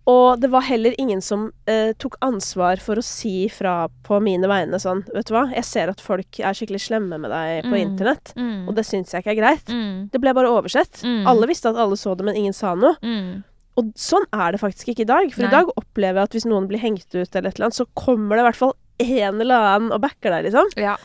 Og 0.07 0.39
det 0.41 0.49
var 0.49 0.61
heller 0.65 0.95
ingen 0.97 1.21
som 1.21 1.51
eh, 1.67 1.91
tok 2.01 2.15
ansvar 2.25 2.79
for 2.81 2.95
å 2.97 3.03
si 3.03 3.47
fra 3.49 3.87
på 4.07 4.17
mine 4.23 4.47
vegne 4.49 4.79
sånn 4.81 5.03
Vet 5.13 5.27
du 5.29 5.33
hva, 5.35 5.43
jeg 5.53 5.63
ser 5.67 5.89
at 5.91 6.01
folk 6.01 6.39
er 6.39 6.53
skikkelig 6.57 6.81
slemme 6.87 7.19
med 7.19 7.29
deg 7.29 7.63
på 7.67 7.75
Mm. 7.75 7.83
internett, 7.83 8.33
Mm. 8.35 8.67
og 8.67 8.75
det 8.75 8.85
syns 8.85 9.11
jeg 9.11 9.21
ikke 9.23 9.31
er 9.35 9.41
greit. 9.41 9.65
Mm. 9.69 10.09
Det 10.11 10.21
ble 10.21 10.33
bare 10.33 10.49
oversett. 10.49 11.03
Mm. 11.03 11.27
Alle 11.27 11.47
visste 11.47 11.69
at 11.69 11.75
alle 11.77 11.95
så 11.95 12.15
det, 12.17 12.25
men 12.25 12.35
ingen 12.35 12.53
sa 12.53 12.73
noe. 12.75 12.95
Mm. 13.03 13.43
Og 13.77 13.93
sånn 13.95 14.25
er 14.33 14.51
det 14.51 14.59
faktisk 14.61 14.89
ikke 14.91 15.01
i 15.05 15.11
dag. 15.11 15.31
For 15.31 15.41
Nei. 15.43 15.47
i 15.47 15.51
dag 15.51 15.67
opplever 15.77 16.15
jeg 16.19 16.23
at 16.23 16.31
hvis 16.33 16.45
noen 16.49 16.67
blir 16.67 16.79
hengt 16.79 17.05
ut 17.13 17.35
eller 17.35 17.49
et 17.49 17.55
eller 17.59 17.69
annet, 17.69 17.77
så 17.79 17.85
kommer 17.95 18.35
det 18.35 18.41
i 18.43 18.47
hvert 18.49 18.55
fall 18.59 18.73
en 18.99 19.39
eller 19.41 19.55
annen 19.55 19.91
og 19.93 20.01
backer 20.01 20.31
deg, 20.31 20.49
liksom. 20.51 20.67
Ja. 20.75 20.97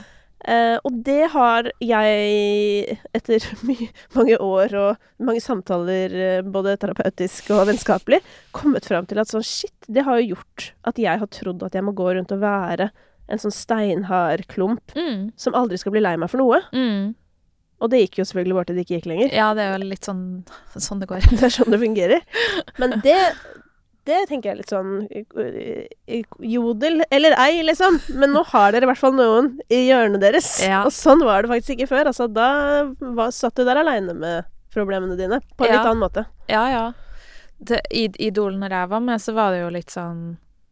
Eh, 0.45 0.77
og 0.85 0.99
det 1.07 1.31
har 1.33 1.71
jeg, 1.81 2.99
etter 3.17 3.47
mange 4.19 4.37
år 4.45 4.75
og 4.77 5.25
mange 5.25 5.41
samtaler, 5.41 6.13
eh, 6.39 6.43
både 6.45 6.77
terapeutisk 6.83 7.49
og 7.57 7.67
vennskapelig, 7.71 8.21
kommet 8.53 8.85
fram 8.89 9.07
til 9.09 9.23
at 9.23 9.31
sånn 9.33 9.45
shit, 9.47 9.75
det 9.89 10.05
har 10.05 10.21
jo 10.21 10.35
gjort 10.35 10.71
at 10.91 11.01
jeg 11.01 11.23
har 11.23 11.31
trodd 11.33 11.65
at 11.65 11.75
jeg 11.79 11.85
må 11.87 11.95
gå 11.97 12.11
rundt 12.19 12.33
og 12.37 12.43
være 12.45 12.91
en 13.33 13.41
sånn 13.41 13.55
steinhard 13.57 14.45
klump 14.53 14.93
Mm. 14.95 15.31
som 15.41 15.55
aldri 15.57 15.79
skal 15.81 15.93
bli 15.97 16.03
lei 16.05 16.17
meg 16.21 16.29
for 16.29 16.43
noe. 16.43 16.61
Mm. 16.77 17.15
Og 17.81 17.91
det 17.91 18.03
gikk 18.05 18.19
jo 18.21 18.25
selvfølgelig 18.29 18.55
bare 18.59 18.69
til 18.69 18.77
det 18.77 18.85
ikke 18.85 18.99
gikk 19.01 19.09
lenger. 19.11 19.33
ja, 19.35 19.49
det 19.57 19.65
er 19.65 19.73
jo 19.79 19.89
litt 19.89 20.05
sånn 20.07 20.45
sånn 20.77 21.01
det 21.01 21.09
går. 21.09 21.25
Det 21.41 21.43
er 21.49 21.53
sånn 21.57 21.73
det 21.73 21.81
fungerer. 21.81 22.21
Men 22.79 23.01
det 23.05 23.17
det 24.05 24.19
tenker 24.29 24.51
jeg 24.51 24.59
litt 24.59 24.73
sånn 24.73 25.07
eh, 25.09 25.87
eh, 26.07 26.25
Jodel 26.45 27.03
eller 27.11 27.37
ei, 27.41 27.63
liksom. 27.65 27.97
Men 28.21 28.35
nå 28.37 28.43
har 28.51 28.75
dere 28.75 28.85
i 28.85 28.91
hvert 28.91 29.01
fall 29.01 29.15
noen 29.17 29.55
i 29.73 29.87
hjørnet 29.89 30.21
deres. 30.25 30.51
Ja. 30.71 30.83
Og 30.85 30.93
sånn 30.95 31.25
var 31.25 31.45
det 31.45 31.53
faktisk 31.55 31.79
ikke 31.79 31.91
før. 31.95 32.11
Altså, 32.13 32.29
da 32.29 32.49
var, 33.01 33.33
satt 33.35 33.57
du 33.57 33.65
der 33.65 33.81
aleine 33.81 34.15
med 34.17 34.51
problemene 34.75 35.17
dine. 35.17 35.41
På 35.57 35.65
en 35.67 35.73
Ja. 35.73 35.79
litt 35.79 35.89
annen 35.93 36.03
måte. 36.05 36.27
Ja, 36.51 36.65
ja. 36.73 36.85
Det, 37.59 37.81
I 37.95 38.09
Idol 38.27 38.59
når 38.61 38.75
jeg 38.77 38.91
var 38.93 39.01
med, 39.01 39.23
så 39.23 39.33
var 39.37 39.55
det 39.55 39.63
jo 39.63 39.73
litt 39.73 39.93
sånn 39.95 40.25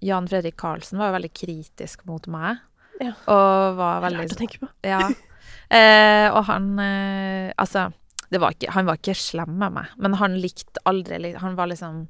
Jan 0.02 0.26
Fredrik 0.28 0.56
Karlsen 0.58 0.98
var 0.98 1.12
jo 1.12 1.16
veldig 1.20 1.32
kritisk 1.32 2.02
mot 2.10 2.26
meg. 2.26 2.58
Ja. 3.00 3.14
Og 3.30 3.76
var 3.78 4.02
veldig 4.04 4.26
Rart 4.26 4.34
å 4.36 4.40
tenke 4.44 4.64
på. 4.64 4.72
Ja. 4.86 5.04
Eh, 5.72 6.26
og 6.36 6.44
han 6.50 6.66
eh, 6.78 7.48
Altså, 7.56 7.86
det 8.30 8.38
var 8.42 8.52
ikke, 8.52 8.68
han 8.74 8.84
var 8.84 8.98
ikke 9.00 9.14
slem 9.16 9.54
med 9.56 9.72
meg, 9.72 9.94
men 9.96 10.18
han 10.20 10.34
likte 10.36 10.82
aldri 10.84 11.30
Han 11.40 11.56
var 11.56 11.70
liksom 11.70 12.02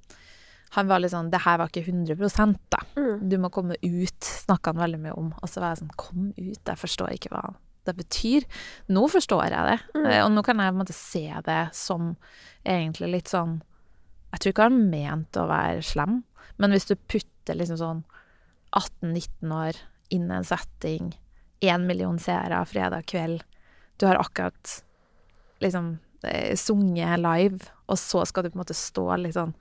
Han 0.72 0.88
var 0.88 1.02
litt 1.02 1.12
sånn 1.12 1.30
Det 1.30 1.42
her 1.44 1.58
var 1.60 1.68
ikke 1.68 1.84
100 1.84 2.56
da. 2.72 2.78
Mm. 2.96 3.28
Du 3.28 3.36
må 3.38 3.50
komme 3.52 3.76
ut, 3.82 4.20
snakka 4.24 4.72
han 4.72 4.80
veldig 4.80 5.00
mye 5.02 5.16
om. 5.18 5.32
Og 5.42 5.48
så 5.50 5.60
var 5.60 5.74
jeg 5.74 5.82
sånn 5.82 5.96
Kom 6.00 6.30
ut, 6.36 6.62
jeg 6.64 6.80
forstår 6.80 7.12
ikke 7.16 7.32
hva 7.34 7.54
det 7.84 7.96
betyr. 7.98 8.44
Nå 8.94 9.08
forstår 9.10 9.42
jeg 9.50 9.64
det, 9.66 9.78
Mm. 9.96 10.06
eh, 10.06 10.20
og 10.24 10.30
nå 10.30 10.42
kan 10.46 10.56
jeg 10.56 10.70
på 10.70 10.74
en 10.76 10.82
måte 10.84 10.94
se 10.94 11.24
det 11.44 11.74
som 11.74 12.16
egentlig 12.64 13.10
litt 13.10 13.28
sånn 13.28 13.60
Jeg 14.32 14.40
tror 14.40 14.52
ikke 14.52 14.68
han 14.68 14.90
mente 14.90 15.40
å 15.42 15.48
være 15.50 15.82
slem, 15.82 16.22
men 16.58 16.70
hvis 16.70 16.86
du 16.88 16.94
putter 16.96 17.54
liksom 17.58 17.76
sånn 17.76 18.04
18-19 18.72 19.52
år 19.52 19.76
inn 20.10 20.30
i 20.30 20.34
en 20.38 20.44
setting, 20.46 21.12
én 21.60 21.84
million 21.86 22.18
seere 22.18 22.62
fredag 22.64 23.04
kveld, 23.10 23.42
du 23.98 24.06
har 24.06 24.16
akkurat 24.16 24.82
liksom 25.60 25.98
eh, 26.24 26.54
sunget 26.56 27.18
live, 27.20 27.68
og 27.88 27.98
så 27.98 28.24
skal 28.26 28.44
du 28.44 28.50
på 28.50 28.56
en 28.56 28.62
måte 28.64 28.74
stå 28.78 29.04
litt 29.20 29.34
sånn 29.36 29.52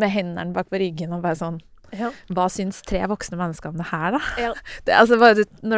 med 0.00 0.12
hendene 0.14 0.56
bak 0.56 0.70
på 0.72 0.80
ryggen 0.80 1.14
og 1.14 1.22
bare 1.24 1.38
sånn 1.38 1.60
Ja. 1.92 2.08
Hva 2.32 2.46
syns 2.48 2.78
tre 2.88 3.02
voksne 3.04 3.36
mennesker 3.36 3.68
om 3.68 3.76
det 3.76 3.90
her, 3.90 4.14
da? 4.14 4.20
Ja. 4.40 4.52
Det, 4.86 4.94
altså, 4.96 5.18
du, 5.36 5.42
du 5.44 5.74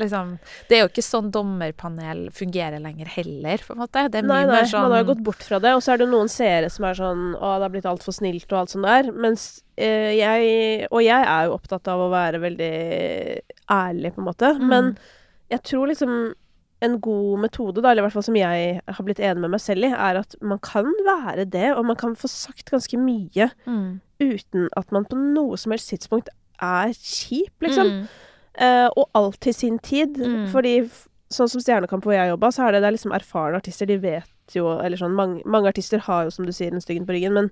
liksom 0.00 0.30
Det 0.68 0.78
er 0.78 0.80
jo 0.80 0.88
ikke 0.88 1.04
sånn 1.04 1.28
dommerpanel 1.34 2.30
fungerer 2.32 2.80
lenger 2.80 3.10
heller, 3.18 3.60
på 3.60 3.76
en 3.76 3.82
måte. 3.82 4.06
Det 4.08 4.22
er 4.22 4.24
mye 4.24 4.46
Nei, 4.46 4.46
nei, 4.48 4.62
mer 4.62 4.70
sånn 4.70 4.86
man 4.86 4.96
har 4.96 5.04
jo 5.04 5.10
gått 5.10 5.26
bort 5.28 5.44
fra 5.44 5.60
det. 5.60 5.74
Og 5.76 5.84
så 5.84 5.92
er 5.92 6.00
det 6.00 6.08
noen 6.08 6.32
seere 6.32 6.72
som 6.72 6.88
er 6.88 6.96
sånn 6.96 7.28
Å, 7.36 7.52
det 7.58 7.68
har 7.68 7.74
blitt 7.76 7.90
altfor 7.92 8.16
snilt 8.16 8.48
og 8.48 8.62
alt 8.62 8.72
sånt 8.72 8.88
der. 8.88 9.12
Mens 9.12 9.46
øh, 9.76 10.10
jeg 10.16 10.88
Og 10.88 11.04
jeg 11.04 11.28
er 11.36 11.50
jo 11.50 11.58
opptatt 11.58 11.92
av 11.92 12.06
å 12.06 12.10
være 12.16 12.40
veldig 12.46 12.72
ærlig, 13.76 14.16
på 14.16 14.24
en 14.24 14.30
måte. 14.30 14.56
Mm. 14.56 14.66
Men 14.72 14.92
jeg 15.52 15.62
tror 15.68 15.92
liksom 15.92 16.16
en 16.84 16.98
god 17.00 17.40
metode, 17.40 17.80
da, 17.80 17.90
eller 17.90 18.02
i 18.02 18.06
hvert 18.06 18.16
fall 18.18 18.26
som 18.26 18.36
jeg 18.36 18.80
har 18.84 19.04
blitt 19.06 19.20
enig 19.20 19.40
med 19.40 19.54
meg 19.54 19.62
selv 19.64 19.86
i, 19.86 19.92
er 19.92 20.20
at 20.20 20.36
man 20.44 20.58
kan 20.60 20.90
være 21.06 21.46
det, 21.48 21.70
og 21.72 21.86
man 21.88 21.96
kan 21.96 22.16
få 22.18 22.28
sagt 22.28 22.70
ganske 22.70 22.98
mye 23.00 23.48
mm. 23.64 24.00
uten 24.20 24.68
at 24.76 24.92
man 24.92 25.08
på 25.08 25.16
noe 25.16 25.56
som 25.56 25.72
helst 25.72 25.88
tidspunkt 25.94 26.28
er 26.62 26.92
kjip, 26.92 27.54
liksom. 27.64 27.86
Mm. 27.86 28.06
Eh, 28.56 28.88
og 28.96 29.10
alt 29.16 29.40
til 29.44 29.54
sin 29.54 29.78
tid. 29.78 30.16
Mm. 30.16 30.46
Fordi 30.52 30.78
sånn 31.32 31.50
som 31.50 31.60
Stjernekamp 31.60 32.04
hvor 32.06 32.14
jeg 32.14 32.30
jobba, 32.30 32.52
så 32.54 32.66
er 32.66 32.76
det, 32.76 32.84
det 32.84 32.88
er 32.90 32.96
liksom 32.96 33.14
erfarne 33.16 33.60
artister. 33.60 33.88
De 33.88 33.98
vet 34.00 34.54
jo 34.54 34.76
Eller 34.78 34.94
sånn 35.00 35.16
mange, 35.16 35.40
mange 35.44 35.72
artister 35.72 35.98
har 36.06 36.28
jo, 36.28 36.30
som 36.30 36.46
du 36.46 36.52
sier, 36.54 36.70
en 36.72 36.80
styggen 36.84 37.06
på 37.08 37.16
ryggen, 37.16 37.34
men, 37.34 37.48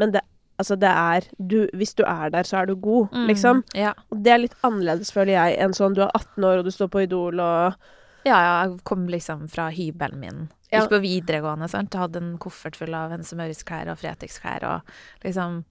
men 0.00 0.14
det, 0.14 0.22
altså 0.58 0.76
det 0.80 0.88
er 0.88 1.26
du, 1.36 1.66
Hvis 1.76 1.92
du 1.98 2.02
er 2.08 2.32
der, 2.32 2.48
så 2.48 2.62
er 2.62 2.70
du 2.70 2.74
god, 2.76 3.10
Mm. 3.12 3.26
liksom. 3.28 3.62
Ja. 3.76 3.92
Og 4.10 4.24
det 4.24 4.32
er 4.32 4.44
litt 4.46 4.56
annerledes, 4.64 5.12
føler 5.12 5.34
jeg, 5.36 5.58
enn 5.60 5.76
sånn 5.76 5.94
du 5.94 6.02
er 6.06 6.14
18 6.14 6.44
år 6.48 6.62
og 6.62 6.64
du 6.64 6.70
står 6.70 6.88
på 6.88 7.04
Idol 7.04 7.40
og 7.44 7.74
Ja, 8.26 8.38
ja, 8.44 8.56
jeg 8.64 8.80
kom 8.84 9.06
liksom 9.08 9.46
fra 9.48 9.70
hybelen 9.74 10.20
min. 10.20 10.42
Gikk 10.70 10.90
på 10.92 11.00
videregående, 11.02 11.68
sant. 11.70 11.94
Jeg 11.94 12.04
hadde 12.04 12.20
en 12.22 12.34
koffert 12.38 12.76
full 12.78 12.94
av 12.94 13.10
Hense 13.14 13.34
Mauritz-klær 13.38 13.90
og 13.90 13.98
Fretex-klær 13.98 14.66
og 14.68 14.92
liksom 15.24 15.64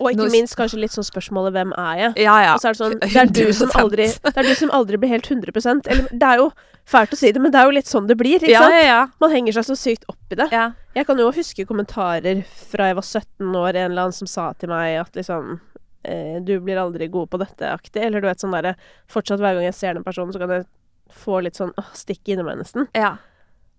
Og 0.00 0.14
ikke 0.14 0.30
minst 0.32 0.56
kanskje 0.58 0.80
litt 0.80 0.94
sånn 0.94 1.06
spørsmålet 1.06 1.54
'Hvem 1.54 1.74
er 1.78 1.94
jeg?' 2.00 2.24
Ja, 2.24 2.36
ja. 2.42 2.54
Og 2.54 2.60
så 2.60 2.70
er 2.70 2.72
det 2.72 2.80
sånn 2.80 2.98
Det 2.98 3.16
er 3.16 3.30
du 3.30 3.52
som 3.52 3.70
aldri 3.74 4.08
Det 4.08 4.36
er 4.36 4.48
du 4.48 4.54
som 4.54 4.70
aldri 4.74 4.96
blir 4.96 5.12
helt 5.12 5.28
100% 5.28 5.86
Eller 5.86 6.08
det 6.10 6.28
er 6.32 6.36
jo 6.40 6.50
fælt 6.88 7.12
å 7.14 7.16
si 7.20 7.30
det, 7.30 7.40
men 7.40 7.52
det 7.52 7.60
er 7.60 7.68
jo 7.68 7.76
litt 7.76 7.86
sånn 7.86 8.08
det 8.08 8.16
blir, 8.16 8.40
ikke 8.40 8.50
ja, 8.50 8.62
sant? 8.64 8.74
ja, 8.74 8.82
ja. 8.82 9.06
Man 9.20 9.30
henger 9.30 9.52
seg 9.52 9.64
så 9.68 9.76
sykt 9.76 10.04
opp 10.08 10.32
i 10.32 10.34
det. 10.40 10.48
ja. 10.50 10.72
Jeg 10.96 11.06
kan 11.06 11.18
jo 11.18 11.30
huske 11.30 11.66
kommentarer 11.68 12.42
fra 12.42 12.88
jeg 12.90 12.96
var 12.96 13.06
17 13.06 13.54
år, 13.54 13.76
en 13.76 13.90
eller 13.92 14.02
annen 14.08 14.12
som 14.16 14.26
sa 14.26 14.52
til 14.58 14.72
meg 14.72 14.98
at 14.98 15.14
liksom 15.14 15.60
eh, 16.02 16.40
Du 16.42 16.58
blir 16.58 16.80
aldri 16.80 17.06
god 17.06 17.30
på 17.30 17.38
dette-aktig. 17.38 18.02
Eller 18.02 18.20
du 18.20 18.26
vet 18.26 18.40
sånn 18.40 18.50
derre 18.50 18.74
Fortsatt 19.06 19.38
hver 19.38 19.54
gang 19.54 19.68
jeg 19.68 19.74
ser 19.74 19.94
den 19.94 20.02
personen, 20.02 20.32
så 20.32 20.40
kan 20.42 20.50
jeg 20.50 20.66
få 21.12 21.40
litt 21.44 21.58
sånn 21.58 21.72
åh, 21.78 21.90
stikk 21.96 22.28
inni 22.32 22.42
meg, 22.46 22.58
nesten. 22.62 22.88
ja. 22.94 23.16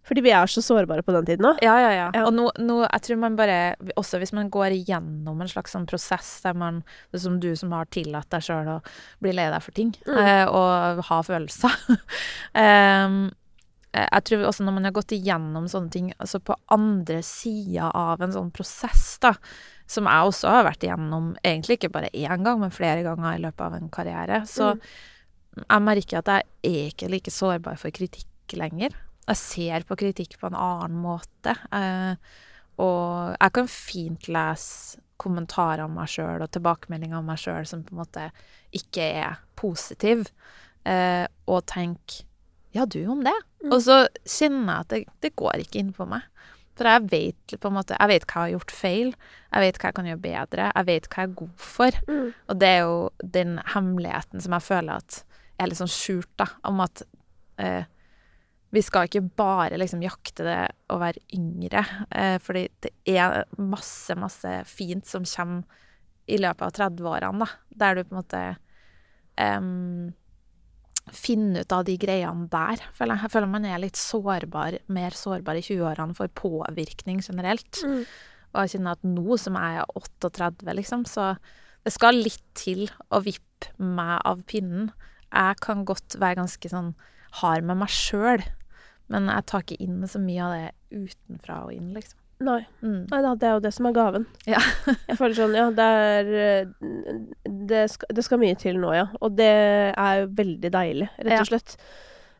Fordi 0.02 0.24
vi 0.26 0.32
er 0.34 0.50
så 0.50 0.64
sårbare 0.66 1.04
på 1.06 1.14
den 1.14 1.28
tiden 1.28 1.46
òg. 1.46 1.60
Ja, 1.62 1.76
ja, 1.78 1.90
ja. 1.94 2.08
Ja. 2.16 2.24
Og 2.26 2.34
nå, 2.34 2.48
nå, 2.58 2.80
jeg 2.88 3.02
tror 3.06 3.20
man 3.22 3.36
bare 3.38 3.76
Også 4.02 4.18
hvis 4.18 4.32
man 4.34 4.48
går 4.50 4.74
igjennom 4.74 5.44
en 5.44 5.48
slags 5.52 5.76
sånn 5.76 5.86
prosess 5.86 6.42
der 6.42 6.56
man 6.58 6.80
som 7.14 7.36
du 7.40 7.52
som 7.56 7.70
har 7.78 7.86
tillatt 7.94 8.26
deg 8.34 8.42
sjøl 8.42 8.66
å 8.68 8.80
bli 9.22 9.30
lei 9.38 9.46
deg 9.54 9.62
for 9.62 9.72
ting, 9.78 9.92
Mm. 10.08 10.18
eh, 10.18 10.46
og 10.50 11.04
ha 11.06 11.20
følelser. 11.22 11.78
Eh, 12.58 13.20
jeg 14.10 14.24
tror 14.26 14.46
også 14.48 14.64
når 14.66 14.74
man 14.78 14.86
har 14.88 14.94
gått 14.96 15.12
igjennom 15.12 15.66
sånne 15.70 15.92
ting, 15.92 16.10
altså 16.18 16.40
på 16.40 16.56
andre 16.72 17.20
sida 17.28 17.90
av 17.94 18.22
en 18.24 18.32
sånn 18.32 18.50
prosess, 18.56 19.18
da, 19.22 19.34
som 19.86 20.08
jeg 20.08 20.30
også 20.32 20.48
har 20.50 20.64
vært 20.70 20.86
igjennom, 20.88 21.34
egentlig 21.44 21.78
ikke 21.78 21.92
bare 21.92 22.10
én 22.16 22.42
gang, 22.46 22.60
men 22.64 22.72
flere 22.72 23.04
ganger 23.04 23.36
i 23.36 23.42
løpet 23.44 23.66
av 23.68 23.76
en 23.76 23.90
karriere, 23.92 24.42
så 24.48 24.74
jeg 25.60 25.84
merker 25.84 26.22
at 26.22 26.32
jeg 26.32 26.46
er 26.68 26.92
ikke 26.92 27.10
like 27.12 27.34
sårbar 27.34 27.80
for 27.80 27.94
kritikk 27.94 28.56
lenger. 28.58 28.96
Jeg 29.28 29.40
ser 29.40 29.86
på 29.88 29.98
kritikk 30.00 30.38
på 30.40 30.50
en 30.50 30.58
annen 30.58 30.98
måte. 31.04 31.56
Eh, 31.76 32.16
og 32.82 33.36
jeg 33.36 33.56
kan 33.58 33.70
fint 33.70 34.28
lese 34.32 35.02
kommentarer 35.22 35.84
om 35.86 35.94
meg 36.00 36.10
sjøl 36.10 36.42
og 36.42 36.50
tilbakemeldinger 36.50 37.20
om 37.20 37.28
meg 37.30 37.38
sjøl 37.38 37.68
som 37.70 37.84
på 37.86 37.94
en 37.94 38.02
måte 38.02 38.26
ikke 38.74 39.06
er 39.22 39.40
positiv, 39.60 40.26
eh, 40.88 41.28
og 41.48 41.66
tenke 41.70 42.26
Ja, 42.72 42.86
du 42.88 43.02
om 43.12 43.20
det? 43.20 43.36
Mm. 43.60 43.74
Og 43.76 43.82
så 43.84 43.96
kjenner 44.24 44.72
jeg 44.72 44.80
at 44.80 44.92
det, 44.94 45.00
det 45.20 45.36
går 45.36 45.60
ikke 45.60 45.82
inn 45.82 45.90
på 45.92 46.06
meg. 46.08 46.24
For 46.80 46.88
jeg 46.88 47.10
vet 47.12 47.56
på 47.60 47.68
en 47.68 47.76
måte 47.76 47.98
Jeg 48.00 48.08
vet 48.08 48.26
hva 48.26 48.32
jeg 48.32 48.42
har 48.42 48.54
gjort 48.56 48.72
feil. 48.72 49.10
Jeg 49.52 49.66
vet 49.66 49.80
hva 49.80 49.90
jeg 49.90 49.98
kan 49.98 50.08
gjøre 50.08 50.22
bedre. 50.24 50.70
Jeg 50.72 50.88
vet 50.88 51.10
hva 51.12 51.26
jeg 51.26 51.30
er 51.30 51.36
god 51.42 51.66
for. 51.66 51.98
Mm. 52.08 52.30
Og 52.48 52.62
det 52.62 52.70
er 52.70 52.80
jo 52.80 52.96
den 53.36 53.52
hemmeligheten 53.74 54.46
som 54.46 54.56
jeg 54.56 54.68
føler 54.70 55.04
at 55.04 55.20
er 55.62 55.70
litt 55.70 55.80
sånn 55.80 55.92
skjult, 55.92 56.32
da, 56.40 56.48
om 56.70 56.82
at 56.84 57.04
eh, 57.62 57.84
vi 58.72 58.84
skal 58.84 59.08
ikke 59.08 59.24
bare 59.38 59.80
liksom 59.80 60.04
jakte 60.06 60.46
det 60.48 60.60
å 60.92 61.00
være 61.02 61.24
yngre, 61.36 61.84
eh, 62.10 62.38
fordi 62.44 62.66
det 62.84 62.94
er 63.12 63.44
masse, 63.60 64.16
masse 64.20 64.56
fint 64.70 65.08
som 65.08 65.28
kommer 65.28 65.80
i 66.32 66.38
løpet 66.40 66.68
av 66.68 66.76
30-årene, 66.78 67.46
da, 67.46 67.78
der 67.84 67.98
du 67.98 68.04
på 68.06 68.14
en 68.16 68.22
måte 68.22 68.42
eh, 69.42 69.70
finner 71.12 71.66
ut 71.66 71.76
av 71.76 71.86
de 71.88 71.98
greiene 72.00 72.48
der. 72.52 72.84
Føler 72.96 73.18
jeg. 73.18 73.26
jeg 73.26 73.34
føler 73.34 73.52
man 73.52 73.68
er 73.68 73.82
litt 73.84 74.00
sårbar, 74.00 74.78
mer 74.94 75.18
sårbar 75.18 75.60
i 75.60 75.66
20-årene 75.66 76.16
for 76.18 76.32
påvirkning 76.38 77.22
generelt. 77.26 77.82
Mm. 77.84 78.06
Og 78.52 78.64
jeg 78.64 78.76
kjenner 78.76 78.98
at 78.98 79.08
nå 79.08 79.38
som 79.40 79.58
jeg 79.60 79.82
er 79.82 79.98
38, 79.98 80.76
liksom, 80.78 81.06
så 81.10 81.34
det 81.82 81.94
skal 81.96 82.20
litt 82.20 82.44
til 82.58 82.86
å 83.10 83.22
vippe 83.26 83.72
meg 83.82 84.20
av 84.28 84.44
pinnen. 84.50 84.92
Jeg 85.32 85.60
kan 85.64 85.86
godt 85.88 86.18
være 86.20 86.42
ganske 86.42 86.70
sånn 86.72 86.94
hard 87.42 87.64
med 87.64 87.80
meg 87.84 87.90
sjøl, 87.94 88.44
men 89.12 89.30
jeg 89.32 89.46
tar 89.48 89.64
ikke 89.64 89.80
inn 89.84 90.02
så 90.08 90.20
mye 90.20 90.44
av 90.44 90.52
det 90.58 90.72
utenfra 90.92 91.62
og 91.66 91.74
inn, 91.76 91.94
liksom. 91.96 92.18
Nei. 92.42 92.62
Mm. 92.82 93.04
Nei 93.12 93.20
da, 93.22 93.32
det 93.38 93.46
er 93.48 93.52
jo 93.54 93.62
det 93.62 93.72
som 93.76 93.86
er 93.86 93.94
gaven. 93.94 94.24
Ja. 94.50 94.60
jeg 95.10 95.18
føler 95.20 95.36
sånn, 95.38 95.54
ja, 95.56 95.68
det 95.78 95.88
er 95.88 96.32
eh, 96.42 97.18
det 97.70 97.84
skal, 97.94 98.10
det 98.18 98.24
skal 98.26 98.42
mye 98.42 98.58
til 98.58 98.80
nå, 98.82 98.94
ja. 98.98 99.04
Og 99.22 99.36
det 99.38 99.52
er 99.94 100.24
jo 100.24 100.32
veldig 100.40 100.72
deilig, 100.74 101.10
rett 101.22 101.44
og 101.44 101.52
slett. 101.52 101.76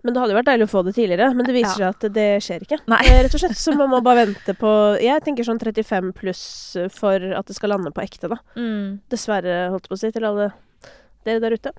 Men 0.02 0.16
det 0.16 0.22
hadde 0.24 0.34
jo 0.34 0.38
vært 0.40 0.50
deilig 0.50 0.66
å 0.66 0.72
få 0.72 0.82
det 0.88 0.96
tidligere, 0.98 1.28
men 1.38 1.46
det 1.46 1.54
viser 1.54 1.84
Ja. 1.84 1.92
seg 1.94 2.08
at 2.10 2.16
det 2.16 2.28
skjer 2.42 2.64
ikke. 2.66 2.80
Nei. 2.90 3.04
Eh, 3.06 3.20
Rett 3.22 3.36
og 3.38 3.44
slett 3.44 3.60
så 3.62 3.76
må 3.78 3.86
man 3.92 4.02
bare 4.02 4.24
vente 4.26 4.56
på 4.58 4.72
Jeg 4.98 5.22
tenker 5.22 5.46
sånn 5.46 5.62
35 5.62 6.10
pluss 6.18 6.42
for 6.98 7.22
at 7.38 7.46
det 7.46 7.56
skal 7.60 7.70
lande 7.76 7.94
på 7.94 8.02
ekte, 8.02 8.32
da. 8.34 8.40
Mm. 8.58 8.98
Dessverre, 9.14 9.68
holdt 9.70 9.86
jeg 9.86 9.94
på 9.94 10.00
å 10.00 10.02
si, 10.02 10.12
til 10.18 10.26
alle 10.26 10.50
dere 11.28 11.42
der 11.44 11.56
ute. 11.58 11.72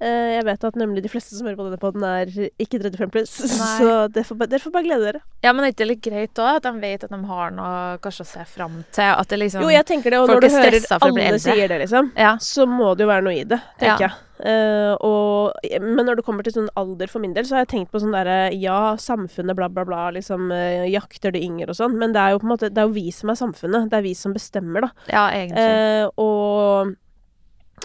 Eh, 0.00 0.34
jeg 0.36 0.44
vet 0.48 0.66
at 0.68 0.78
nemlig 0.80 1.02
de 1.04 1.10
fleste 1.12 1.36
som 1.36 1.46
hører 1.48 1.58
på 1.58 1.66
denne 1.68 1.80
poden, 1.80 2.04
er 2.06 2.32
ikke 2.62 2.80
35 2.82 3.12
pluss, 3.14 3.34
så 3.78 3.94
dere 4.12 4.26
får 4.26 4.74
bare 4.74 4.86
glede 4.86 5.08
dere. 5.10 5.22
Ja, 5.44 5.52
men 5.52 5.66
er 5.66 5.74
ikke 5.74 5.88
litt 5.88 6.04
greit 6.04 6.42
òg, 6.42 6.58
at 6.60 6.68
de 6.68 6.74
vet 6.82 7.06
at 7.06 7.12
de 7.14 7.22
har 7.30 7.56
noe 7.56 7.96
kanskje 8.04 8.26
å 8.26 8.30
se 8.34 8.46
fram 8.56 8.82
til? 8.96 9.10
At 9.12 9.32
det 9.32 9.40
liksom 9.42 9.64
Jo, 9.66 9.72
jeg 9.74 9.88
tenker 9.88 10.14
det, 10.14 10.20
og 10.22 10.30
når 10.32 10.46
du 10.46 10.50
er 10.50 10.56
hører 10.60 10.86
alle 11.00 11.40
sier 11.42 11.66
det, 11.68 11.82
liksom, 11.86 12.12
Ja. 12.18 12.36
så 12.42 12.68
må 12.68 12.94
det 12.96 13.06
jo 13.06 13.12
være 13.12 13.26
noe 13.28 13.36
i 13.36 13.44
det, 13.44 13.60
tenker 13.80 14.08
Ja. 14.08 14.08
jeg. 14.08 14.22
Uh, 14.36 14.92
og, 15.00 15.54
men 15.80 16.04
når 16.04 16.18
det 16.18 16.24
kommer 16.26 16.44
til 16.44 16.52
sånn 16.52 16.68
alder 16.76 17.08
for 17.08 17.24
min 17.24 17.32
del, 17.32 17.46
så 17.48 17.56
har 17.56 17.62
jeg 17.64 17.70
tenkt 17.70 17.92
på 17.94 18.02
sånn 18.02 18.12
derre 18.12 18.50
Ja, 18.52 18.92
samfunnet, 19.00 19.56
bla, 19.56 19.70
bla, 19.72 19.86
bla, 19.88 20.10
liksom 20.12 20.50
uh, 20.52 20.84
jakter 20.92 21.32
de 21.32 21.40
yngre 21.40 21.72
og 21.72 21.78
sånn, 21.78 21.96
men 21.96 22.12
det 22.12 22.20
er 22.20 22.34
jo 22.34 22.42
på 22.42 22.44
en 22.44 22.52
måte 22.52 22.68
Det 22.68 22.82
er 22.82 22.90
jo 22.90 22.92
vi 22.98 23.06
som 23.16 23.32
er 23.32 23.38
samfunnet. 23.40 23.88
Det 23.88 23.96
er 23.96 24.04
vi 24.04 24.12
som 24.18 24.36
bestemmer, 24.36 24.84
da. 24.84 24.90
ja, 25.08 25.24
egentlig. 25.32 25.64
Uh, 25.64 26.20
og 26.20 26.94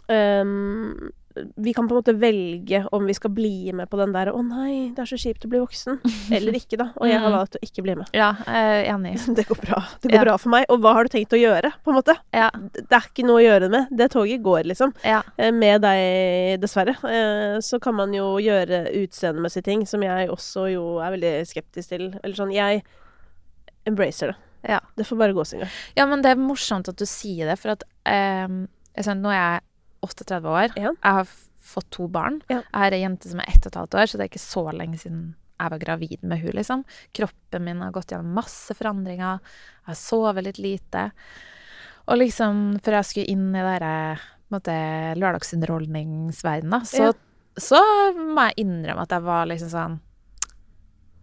ehm, 0.10 1.12
vi 1.55 1.71
kan 1.74 1.88
på 1.88 1.95
en 1.95 2.01
måte 2.03 2.13
velge 2.19 2.81
om 2.91 3.05
vi 3.07 3.13
skal 3.15 3.31
bli 3.31 3.71
med 3.71 3.88
på 3.89 3.95
den 3.98 4.12
der 4.12 4.27
'Å 4.33 4.41
nei, 4.43 4.89
det 4.93 5.00
er 5.00 5.05
så 5.07 5.15
kjipt 5.15 5.45
å 5.45 5.50
bli 5.50 5.60
voksen', 5.63 6.00
eller 6.36 6.51
ikke, 6.51 6.75
da. 6.77 6.89
Og 7.00 7.07
jeg 7.07 7.19
har 7.21 7.29
Mm. 7.31 7.38
valgt 7.38 7.55
å 7.55 7.62
ikke 7.63 7.83
bli 7.83 7.95
med. 7.95 8.07
ja, 8.13 8.33
jeg 8.45 8.88
er 8.88 8.93
enig. 8.93 9.15
Det 9.38 9.48
går 9.48 9.62
bra. 9.62 9.79
Det 10.01 10.12
går 10.12 10.15
Ja. 10.17 10.24
bra 10.25 10.38
for 10.38 10.50
meg. 10.50 10.65
Og 10.69 10.81
hva 10.81 10.93
har 10.93 11.03
du 11.03 11.10
tenkt 11.10 11.31
å 11.31 11.39
gjøre, 11.39 11.71
på 11.86 11.88
en 11.91 11.95
måte? 11.95 12.17
Ja, 12.33 12.50
Det 12.51 12.91
er 12.91 13.07
ikke 13.07 13.24
noe 13.25 13.39
å 13.39 13.48
gjøre 13.48 13.69
med. 13.71 13.88
Det 13.95 14.12
toget 14.12 14.43
går, 14.43 14.63
liksom. 14.65 14.93
ja. 15.05 15.21
Eh, 15.39 15.51
Med 15.51 15.81
deg, 15.81 16.60
dessverre. 16.60 16.98
Eh, 17.07 17.60
Så 17.62 17.79
kan 17.79 17.95
man 17.95 18.12
jo 18.13 18.36
gjøre 18.38 18.91
utseendemessige 18.91 19.63
ting, 19.63 19.86
som 19.88 20.01
jeg 20.03 20.27
også 20.29 20.67
jo 20.74 20.98
er 21.00 21.12
veldig 21.15 21.48
skeptisk 21.48 21.88
til. 21.89 22.19
Eller 22.24 22.36
sånn, 22.36 22.51
jeg 22.53 22.83
embracer 23.88 24.27
det. 24.27 24.36
Ja. 24.67 24.79
Det 24.98 25.05
får 25.07 25.17
bare 25.17 25.33
gå 25.33 25.45
sin 25.48 25.60
gang. 25.62 25.69
Ja, 25.95 26.05
men 26.05 26.21
det 26.21 26.31
er 26.31 26.36
morsomt 26.36 26.89
at 26.89 26.98
du 26.98 27.05
sier 27.05 27.48
det, 27.48 27.57
for 27.57 27.69
at 27.71 27.83
um, 28.45 28.67
Nå 28.98 29.29
er 29.31 29.39
jeg 29.39 29.62
38 30.01 30.50
år. 30.50 30.74
Ja. 30.75 30.91
Jeg 30.91 31.17
har 31.20 31.27
fått 31.72 31.89
to 31.93 32.08
barn. 32.12 32.41
Ja. 32.50 32.62
Jeg 32.63 32.79
har 32.84 32.91
ei 32.98 33.01
jente 33.03 33.29
som 33.29 33.39
er 33.39 33.50
ett 33.51 33.65
og 33.65 33.72
et 33.72 33.79
halvt 33.79 33.96
år, 34.01 34.10
så 34.10 34.17
det 34.17 34.25
er 34.25 34.31
ikke 34.31 34.43
så 34.43 34.63
lenge 34.75 34.98
siden 35.00 35.36
jeg 35.62 35.70
var 35.70 35.77
gravid 35.84 36.24
med 36.25 36.39
henne. 36.41 36.55
liksom. 36.58 36.84
Kroppen 37.13 37.63
min 37.63 37.81
har 37.86 37.91
gått 37.93 38.10
gjennom 38.12 38.34
masse 38.34 38.74
forandringer. 38.74 39.39
Jeg 39.43 39.91
har 39.91 40.00
sovet 40.00 40.43
litt 40.48 40.58
lite. 40.58 41.12
Og 42.10 42.17
liksom, 42.17 42.79
før 42.81 42.98
jeg 42.98 43.05
skulle 43.12 43.29
inn 43.29 43.50
i 43.53 43.62
det 43.62 43.75
her, 43.77 44.17
på 44.50 44.55
en 44.55 44.58
måte, 44.58 44.77
lørdagsunderholdningsverdenen, 45.22 46.81
så, 46.86 47.12
Ja. 47.12 47.12
så 47.58 47.79
må 48.17 48.48
jeg 48.50 48.65
innrømme 48.65 49.01
at 49.05 49.10
jeg 49.12 49.22
var 49.22 49.46
liksom 49.46 49.70
sånn 49.70 50.00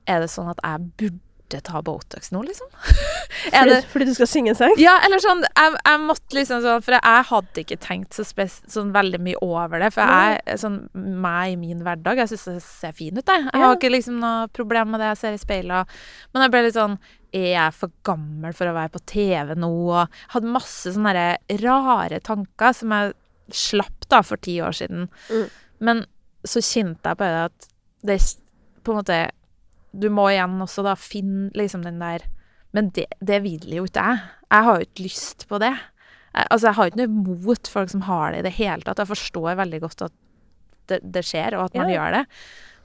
Er 0.06 0.20
det 0.20 0.30
sånn 0.30 0.48
at 0.48 0.60
jeg 0.64 0.92
burde 0.96 1.20
burde 1.48 1.60
ta 1.60 1.82
Botox 1.82 2.30
nå, 2.30 2.42
liksom. 2.42 2.66
Fordi, 3.52 3.82
fordi 3.88 4.04
du 4.04 4.14
skal 4.14 4.26
synge 4.26 4.50
en 4.50 4.56
sang? 4.56 4.74
Ja, 4.80 4.96
eller 5.04 5.20
sånn 5.22 5.44
jeg, 5.44 5.74
jeg 5.84 6.00
måtte 6.02 6.36
liksom 6.36 6.62
sånn 6.64 6.82
For 6.82 6.96
jeg 6.96 7.26
hadde 7.28 7.62
ikke 7.62 7.76
tenkt 7.80 8.16
så, 8.16 8.24
sånn 8.68 8.90
veldig 8.92 9.20
mye 9.22 9.38
over 9.44 9.80
det. 9.82 9.90
For 9.94 10.02
jeg 10.02 10.58
sånn 10.60 10.80
meg 10.92 11.54
i 11.54 11.58
min 11.60 11.84
hverdag 11.86 12.22
Jeg 12.22 12.32
syns 12.32 12.46
det 12.48 12.56
ser 12.64 12.96
fin 12.96 13.16
ut, 13.16 13.22
jeg. 13.22 13.46
Jeg 13.46 13.62
har 13.62 13.76
ikke 13.76 13.92
liksom 13.92 14.18
noe 14.22 14.48
problem 14.54 14.92
med 14.92 15.02
det 15.02 15.12
jeg 15.12 15.20
ser 15.22 15.36
i 15.36 15.40
speilet. 15.40 15.94
Men 16.32 16.44
jeg 16.44 16.54
ble 16.54 16.64
litt 16.66 16.78
sånn 16.78 16.98
Er 17.36 17.48
jeg 17.54 17.78
for 17.78 17.94
gammel 18.08 18.56
for 18.58 18.70
å 18.70 18.76
være 18.76 18.94
på 18.96 19.04
TV 19.14 19.54
nå? 19.58 19.72
Og 19.86 20.20
hadde 20.34 20.56
masse 20.58 20.92
sånne 20.96 21.30
rare 21.64 22.20
tanker 22.24 22.76
som 22.76 22.94
jeg 22.96 23.16
slapp 23.54 24.08
da 24.12 24.20
for 24.26 24.40
ti 24.44 24.58
år 24.64 24.76
siden. 24.76 25.08
Mm. 25.32 25.48
Men 25.84 26.04
så 26.48 26.60
kjente 26.64 27.12
jeg 27.12 27.20
på 27.20 27.28
det 27.28 27.44
at 27.48 27.72
det 28.08 28.20
på 28.84 28.92
en 28.92 29.00
måte 29.00 29.16
Du 29.96 30.08
må 30.12 30.28
igjen 30.32 30.58
også 30.64 30.84
da 30.86 30.94
finne 31.00 31.50
liksom 31.56 31.82
den 31.86 31.98
der 32.02 32.26
Men 32.76 32.90
det, 32.92 33.06
det 33.24 33.42
vil 33.42 33.64
jo 33.72 33.86
ikke 33.88 34.02
jeg. 34.04 34.20
Jeg 34.52 34.64
har 34.66 34.76
jo 34.78 34.84
ikke 34.86 35.04
lyst 35.06 35.46
på 35.48 35.58
det. 35.62 35.70
Jeg, 35.72 36.46
altså, 36.50 36.66
jeg 36.68 36.76
har 36.76 36.90
ikke 36.90 37.00
noe 37.00 37.08
imot 37.40 37.70
folk 37.72 37.90
som 37.90 38.02
har 38.04 38.32
det 38.32 38.40
i 38.42 38.46
det 38.48 38.52
hele 38.58 38.84
tatt. 38.84 39.00
Jeg 39.00 39.08
forstår 39.08 39.56
veldig 39.56 39.80
godt 39.86 40.02
at 40.04 40.12
det, 40.92 40.98
det 41.16 41.22
skjer, 41.24 41.56
og 41.56 41.64
at 41.70 41.78
man 41.80 41.88
Ja. 41.88 41.96
gjør 41.96 42.18
det. 42.18 42.24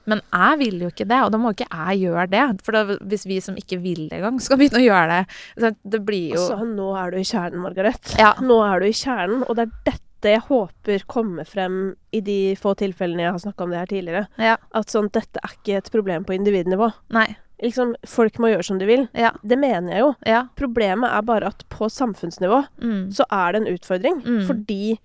Men 0.06 0.22
jeg 0.32 0.60
vil 0.60 0.80
jo 0.84 0.88
ikke 0.92 1.08
det, 1.08 1.20
og 1.24 1.32
da 1.32 1.38
må 1.40 1.52
ikke 1.54 1.68
jeg 1.68 2.00
gjøre 2.08 2.26
det. 2.32 2.46
For 2.64 2.76
da, 2.76 2.98
hvis 3.12 3.26
vi 3.28 3.38
som 3.44 3.56
ikke 3.60 3.80
vil 3.84 4.08
det 4.10 4.18
engang, 4.20 4.40
skal 4.44 4.58
begynne 4.60 4.82
å 4.82 4.88
gjøre 4.88 5.20
det 5.60 5.76
Det 5.84 6.02
blir 6.04 6.34
jo 6.36 6.42
Altså, 6.42 6.66
nå 6.68 6.88
er 7.00 7.12
du 7.12 7.18
i 7.20 7.28
kjernen, 7.28 7.62
Margaret. 7.64 8.16
Ja. 8.20 8.34
Nå 8.44 8.58
er 8.68 8.80
du 8.84 8.88
i 8.88 8.96
kjernen, 8.96 9.44
og 9.48 9.56
det 9.60 9.68
er 9.68 9.76
dette 9.92 10.02
jeg 10.30 10.42
håper 10.48 11.04
kommer 11.08 11.46
frem 11.46 11.96
i 12.12 12.20
de 12.22 12.56
få 12.56 12.76
tilfellene 12.80 13.24
jeg 13.26 13.32
har 13.32 13.40
snakka 13.40 13.64
om 13.64 13.70
det 13.74 13.80
her 13.80 13.86
tidligere. 13.92 14.28
Ja. 14.38 14.58
At 14.74 14.88
sånn, 14.94 15.10
dette 15.12 15.40
er 15.44 15.50
ikke 15.58 15.78
et 15.78 15.92
problem 15.92 16.24
på 16.26 16.34
individnivå. 16.38 16.92
Nei. 17.12 17.36
Liksom, 17.64 17.94
folk 18.08 18.38
må 18.40 18.50
gjøre 18.52 18.64
som 18.68 18.78
de 18.80 18.86
vil. 18.86 19.08
Ja. 19.16 19.32
Det 19.44 19.58
mener 19.60 19.92
jeg 19.94 20.00
jo. 20.04 20.14
Ja. 20.28 20.42
Problemet 20.60 21.12
er 21.16 21.22
bare 21.24 21.48
at 21.54 21.64
på 21.70 21.88
samfunnsnivå 21.90 22.66
Mm. 22.82 23.12
så 23.12 23.24
er 23.32 23.52
det 23.54 23.62
en 23.62 23.74
utfordring. 23.78 24.22
Mm. 24.26 24.46
Fordi 24.48 25.00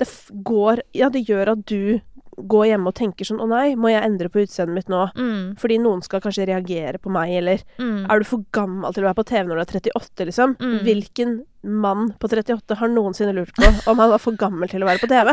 det 0.00 0.08
går 0.44 0.80
Ja, 0.94 1.08
det 1.10 1.26
gjør 1.28 1.52
at 1.52 1.66
du 1.66 2.00
går 2.48 2.66
hjemme 2.70 2.88
og 2.90 2.94
tenker 2.98 3.24
sånn 3.28 3.40
Å 3.42 3.48
nei, 3.50 3.74
må 3.76 3.90
jeg 3.92 4.02
endre 4.06 4.28
på 4.32 4.42
utseendet 4.44 4.74
mitt 4.74 4.88
nå? 4.92 5.04
Mm. 5.16 5.56
Fordi 5.60 5.78
noen 5.82 6.02
skal 6.02 6.20
kanskje 6.24 6.46
reagere 6.48 6.98
på 7.02 7.12
meg, 7.12 7.32
eller 7.42 7.62
Mm. 7.80 8.06
Er 8.10 8.18
du 8.20 8.24
for 8.24 8.44
gammel 8.52 8.92
til 8.94 9.04
å 9.04 9.08
være 9.10 9.18
på 9.20 9.24
TV 9.28 9.46
når 9.48 9.56
du 9.56 9.62
er 9.62 9.80
38, 9.80 10.24
liksom? 10.28 10.56
Mm. 10.60 10.78
Hvilken 10.84 11.32
mann 11.62 12.12
på 12.18 12.28
38 12.28 12.76
har 12.80 12.88
noensinne 12.88 13.34
lurt 13.36 13.52
på 13.56 13.68
om 13.90 13.98
han 14.00 14.10
var 14.14 14.18
for 14.22 14.32
gammel 14.40 14.68
til 14.68 14.82
å 14.82 14.88
være 14.88 15.02
på 15.02 15.08
TV? 15.10 15.32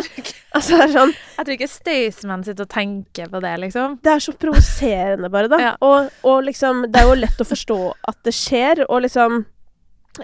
Altså, 0.55 0.75
det 0.77 0.83
er 0.87 0.93
sånn 0.95 1.13
Jeg 1.13 1.45
tror 1.45 1.55
ikke 1.57 1.71
Staysman 1.71 2.43
sitter 2.47 2.67
og 2.67 2.71
tenker 2.73 3.29
på 3.31 3.41
det, 3.43 3.53
liksom. 3.63 3.99
Det 4.03 4.11
er 4.15 4.23
så 4.23 4.33
provoserende, 4.35 5.29
bare, 5.31 5.47
da. 5.51 5.59
Ja. 5.61 5.75
Og, 5.85 6.09
og 6.27 6.43
liksom 6.47 6.85
Det 6.91 7.01
er 7.01 7.07
jo 7.11 7.19
lett 7.19 7.43
å 7.43 7.47
forstå 7.47 7.79
at 8.11 8.19
det 8.27 8.35
skjer, 8.35 8.85
og 8.89 9.05
liksom 9.07 9.45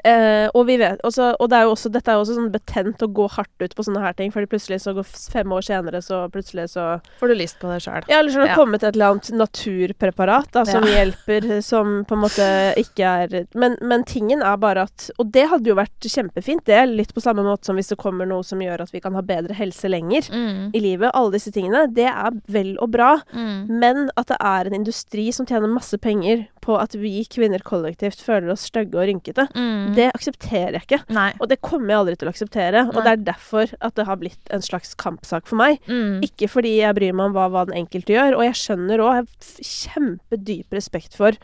eh, 0.04 0.48
og 0.54 0.66
vi 0.68 0.78
vet 0.78 1.00
også, 1.04 1.36
Og 1.40 1.50
det 1.50 1.58
er 1.58 1.64
jo 1.64 1.72
også, 1.76 1.92
dette 1.92 2.08
er 2.12 2.16
jo 2.18 2.24
også 2.26 2.36
sånn 2.38 2.52
betent 2.52 3.02
å 3.06 3.08
gå 3.14 3.28
hardt 3.32 3.62
ut 3.62 3.76
på 3.76 3.84
sånne 3.86 4.02
her 4.02 4.14
ting, 4.14 4.32
fordi 4.32 4.48
plutselig 4.52 4.82
så 4.82 4.94
går 4.98 5.04
fem 5.06 5.50
år 5.52 5.62
senere, 5.62 6.02
så 6.02 6.24
plutselig 6.34 6.70
så 6.74 7.00
Får 7.20 7.28
du 7.28 7.36
lyst 7.36 7.60
på 7.60 7.70
det 7.72 7.82
sjøl? 7.86 8.04
Ja, 8.10 8.20
eller 8.20 8.32
så 8.32 8.40
har 8.42 8.48
det 8.48 8.54
Ja. 8.54 8.60
kommet 8.64 8.84
et 8.84 8.96
eller 8.96 9.12
annet 9.14 9.32
naturpreparat 9.32 10.52
da, 10.52 10.66
som 10.66 10.84
Ja. 10.84 10.90
hjelper, 11.06 11.62
som 11.62 12.06
på 12.06 12.16
en 12.16 12.22
måte 12.24 12.48
ikke 12.80 13.04
er 13.24 13.48
men, 13.56 13.78
men 13.82 14.04
tingen 14.04 14.42
er 14.42 14.58
bare 14.58 14.84
at 14.88 15.10
Og 15.20 15.32
det 15.32 15.48
hadde 15.50 15.68
jo 15.70 15.76
vært 15.76 16.00
kjempefint, 16.04 16.64
det. 16.66 16.82
Litt 16.90 17.14
på 17.14 17.22
samme 17.22 17.44
måte 17.44 17.66
som 17.66 17.76
hvis 17.76 17.90
det 17.90 17.98
kommer 17.98 18.26
noe 18.28 18.44
som 18.44 18.60
gjør 18.60 18.82
at 18.82 18.92
vi 18.94 19.00
kan 19.04 19.14
ha 19.14 19.22
bedre 19.22 19.54
helse 19.56 19.90
lenger 19.90 20.30
Mm. 20.34 20.72
i 20.74 20.80
livet. 20.80 21.12
Alle 21.14 21.32
disse 21.32 21.52
tingene. 21.52 21.88
Det 21.94 22.06
er 22.08 22.32
vel 22.48 22.78
og 22.82 22.92
bra. 22.92 23.18
Mm. 23.34 23.68
Men 23.70 24.10
at 24.18 24.28
det 24.28 24.38
er 24.40 24.66
en 24.68 24.74
industri 24.74 25.32
som 25.34 25.46
tjener 25.46 25.68
masse 25.72 25.98
penger 26.02 26.48
på 26.64 26.78
at 26.80 26.96
vi 26.96 27.26
kvinner 27.28 27.60
kollektivt 27.68 28.22
føler 28.24 28.54
oss 28.54 28.64
stygge 28.70 28.96
og 28.96 29.08
rynkete, 29.10 29.46
Mm. 29.54 29.94
det 29.98 30.08
aksepterer 30.16 30.78
jeg 30.80 30.86
ikke. 30.88 31.02
Nei. 31.14 31.34
Og 31.44 31.50
det 31.52 31.60
kommer 31.62 31.90
jeg 31.92 32.00
aldri 32.00 32.16
til 32.22 32.30
å 32.30 32.32
akseptere. 32.34 32.86
Og 32.94 33.02
det 33.04 33.12
er 33.12 33.24
derfor 33.28 33.74
at 33.82 33.96
det 34.00 34.06
har 34.08 34.16
blitt 34.22 34.50
en 34.56 34.64
slags 34.64 34.96
kampsak 34.96 35.46
for 35.50 35.60
meg. 35.60 35.80
Mm. 35.88 36.22
Ikke 36.24 36.48
fordi 36.50 36.78
jeg 36.80 36.96
bryr 36.96 37.14
meg 37.14 37.26
om 37.30 37.34
hva, 37.36 37.50
hva 37.52 37.66
den 37.68 37.76
enkelte 37.84 38.16
gjør. 38.16 38.38
Og 38.40 38.46
jeg 38.48 38.56
skjønner 38.64 39.04
òg, 39.04 39.14
jeg 39.20 39.28
har 39.28 39.68
kjempedyp 40.00 40.72
respekt 40.80 41.14
for 41.20 41.36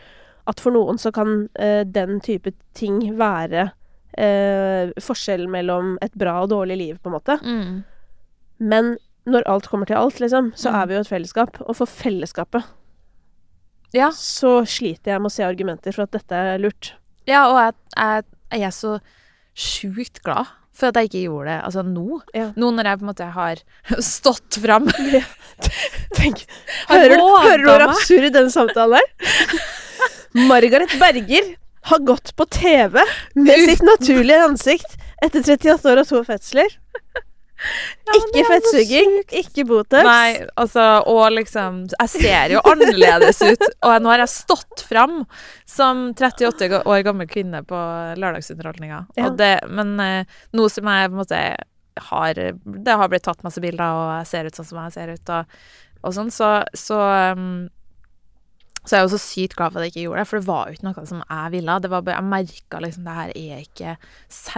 at 0.47 0.59
for 0.63 0.71
noen 0.73 0.97
så 0.97 1.11
kan 1.13 1.49
eh, 1.59 1.83
den 1.83 2.19
type 2.25 2.53
ting 2.73 3.01
være 3.19 3.67
eh, 4.17 4.89
forskjellen 4.99 5.51
mellom 5.53 5.97
et 6.01 6.15
bra 6.17 6.39
og 6.43 6.49
dårlig 6.49 6.77
liv, 6.79 6.97
på 7.03 7.11
en 7.11 7.17
måte. 7.19 7.35
Mm. 7.43 7.83
Men 8.59 8.95
når 9.29 9.45
alt 9.51 9.67
kommer 9.69 9.85
til 9.85 9.99
alt, 9.99 10.17
liksom, 10.23 10.53
så 10.57 10.71
Mm. 10.71 10.75
er 10.81 10.87
vi 10.87 10.93
jo 10.95 10.99
et 11.01 11.07
fellesskap. 11.11 11.61
Og 11.67 11.75
for 11.75 11.85
fellesskapet 11.85 12.63
Ja. 13.95 14.11
så 14.13 14.59
sliter 14.69 15.15
jeg 15.15 15.21
med 15.23 15.31
å 15.31 15.33
se 15.33 15.45
argumenter 15.47 15.95
for 15.95 16.05
at 16.05 16.13
dette 16.13 16.35
er 16.53 16.61
lurt. 16.61 16.93
ja, 17.29 17.47
og 17.49 17.57
jeg, 17.61 17.75
jeg, 17.97 18.25
jeg 18.53 18.67
er 18.69 18.75
så 18.75 18.95
sjukt 19.59 20.21
glad 20.23 20.51
for 20.79 20.89
at 20.93 20.95
jeg 21.01 21.09
ikke 21.09 21.21
gjorde 21.25 21.49
det 21.51 21.55
altså 21.67 21.81
nå. 21.83 22.19
Ja. 22.37 22.45
Nå 22.55 22.69
når 22.71 22.87
jeg 22.87 22.99
på 23.01 23.03
en 23.03 23.09
måte 23.09 23.25
har 23.35 23.63
stått 24.15 24.59
fram. 24.63 24.87
Tenk, 26.15 26.45
hører, 26.91 27.17
hører 27.19 27.65
du 27.65 27.67
hvor 27.67 27.85
absurd 27.89 28.29
den 28.37 28.47
samtalen 28.53 28.99
er? 29.01 29.57
Margaret 30.51 30.93
Berger 31.01 31.55
har 31.89 32.01
gått 32.05 32.31
på 32.37 32.45
TV 32.53 32.99
med 33.35 33.65
sitt 33.65 33.81
naturlige 33.83 34.45
ansikt 34.45 34.95
etter 35.25 35.43
38 35.43 35.89
år 35.91 36.01
og 36.03 36.07
to 36.13 36.21
fødsler. 36.27 36.75
Ja, 38.07 38.13
ikke 38.15 38.33
det 38.37 38.43
fettsugging, 38.47 39.15
ikke 39.41 39.65
Botox. 39.67 40.03
Nei, 40.07 40.45
altså, 40.55 40.83
og 41.11 41.25
liksom 41.35 41.81
Jeg 41.91 42.09
ser 42.13 42.53
jo 42.55 42.61
annerledes 42.71 43.41
ut. 43.43 43.65
Og 43.83 43.97
nå 44.01 44.13
har 44.13 44.23
jeg 44.23 44.31
stått 44.33 44.85
fram 44.87 45.25
som 45.67 46.05
38 46.15 46.83
år 46.85 47.03
gammel 47.03 47.27
kvinne 47.29 47.61
på 47.67 47.79
lørdagsunderholdninga. 48.19 49.01
Ja. 49.19 49.29
Det- 49.29 49.67
Men 49.69 49.99
eh, 49.99 50.23
nå 50.55 50.69
som 50.71 50.87
jeg 50.87 51.09
på 51.09 51.13
en 51.17 51.19
måte 51.23 51.41
har 52.09 52.33
Det 52.39 52.95
har 52.95 53.09
blitt 53.11 53.23
tatt 53.27 53.43
masse 53.43 53.59
bilder, 53.59 53.83
og 53.91 54.13
jeg 54.21 54.27
ser 54.31 54.45
ut 54.47 54.55
sånn 54.55 54.65
som 54.69 54.79
jeg 54.85 54.93
ser 54.95 55.09
ut, 55.17 55.29
og, 55.35 55.45
og 56.03 56.13
sånn, 56.15 56.31
så, 56.31 56.63
så 56.73 56.95
um, 57.35 57.67
så 58.87 58.95
jeg 58.95 59.01
er 59.01 59.07
jo 59.09 59.11
så 59.17 59.19
sykt 59.19 59.55
glad 59.59 59.73
for 59.73 59.81
at 59.81 59.89
jeg 59.89 59.91
ikke 59.91 60.03
gjorde 60.05 60.21
det, 60.23 60.27
for 60.29 60.39
det 60.39 60.47
var 60.47 60.69
jo 60.69 60.77
ikke 60.77 60.85
noe 60.87 61.01
som 61.05 61.19
jeg 61.27 61.51
ville. 61.51 61.73
Det 61.83 61.89
var 61.91 62.01
bare, 62.07 62.15
jeg 62.21 62.29
merka 62.31 62.79
liksom 62.79 63.03
det 63.03 63.15
her 63.17 63.33
er 63.35 63.57
ikke 63.65 63.95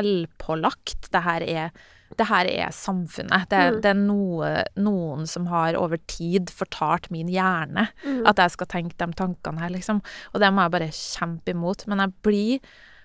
selvpålagt. 0.05 1.09
Det 1.11 1.21
her 1.25 1.41
er, 1.47 1.71
det 2.17 2.27
her 2.27 2.45
er 2.45 2.71
samfunnet. 2.75 3.47
Det, 3.49 3.59
Mm. 3.73 3.81
det 3.81 3.89
er 3.91 3.99
noe, 3.99 4.63
noen 4.77 5.27
som 5.27 5.45
har 5.47 5.75
over 5.75 5.97
tid 6.07 6.47
fortalt 6.49 7.09
min 7.11 7.27
hjerne 7.27 7.87
Mm. 8.05 8.25
at 8.27 8.37
jeg 8.37 8.51
skal 8.51 8.67
tenke 8.67 8.97
de 8.97 9.13
tankene 9.13 9.59
her, 9.59 9.69
liksom. 9.69 10.01
Og 10.33 10.39
det 10.41 10.51
må 10.53 10.61
jeg 10.63 10.71
bare 10.71 10.89
kjempe 10.91 11.51
imot. 11.55 11.87
Men 11.87 11.99
jeg 11.99 12.13
blir 12.23 12.59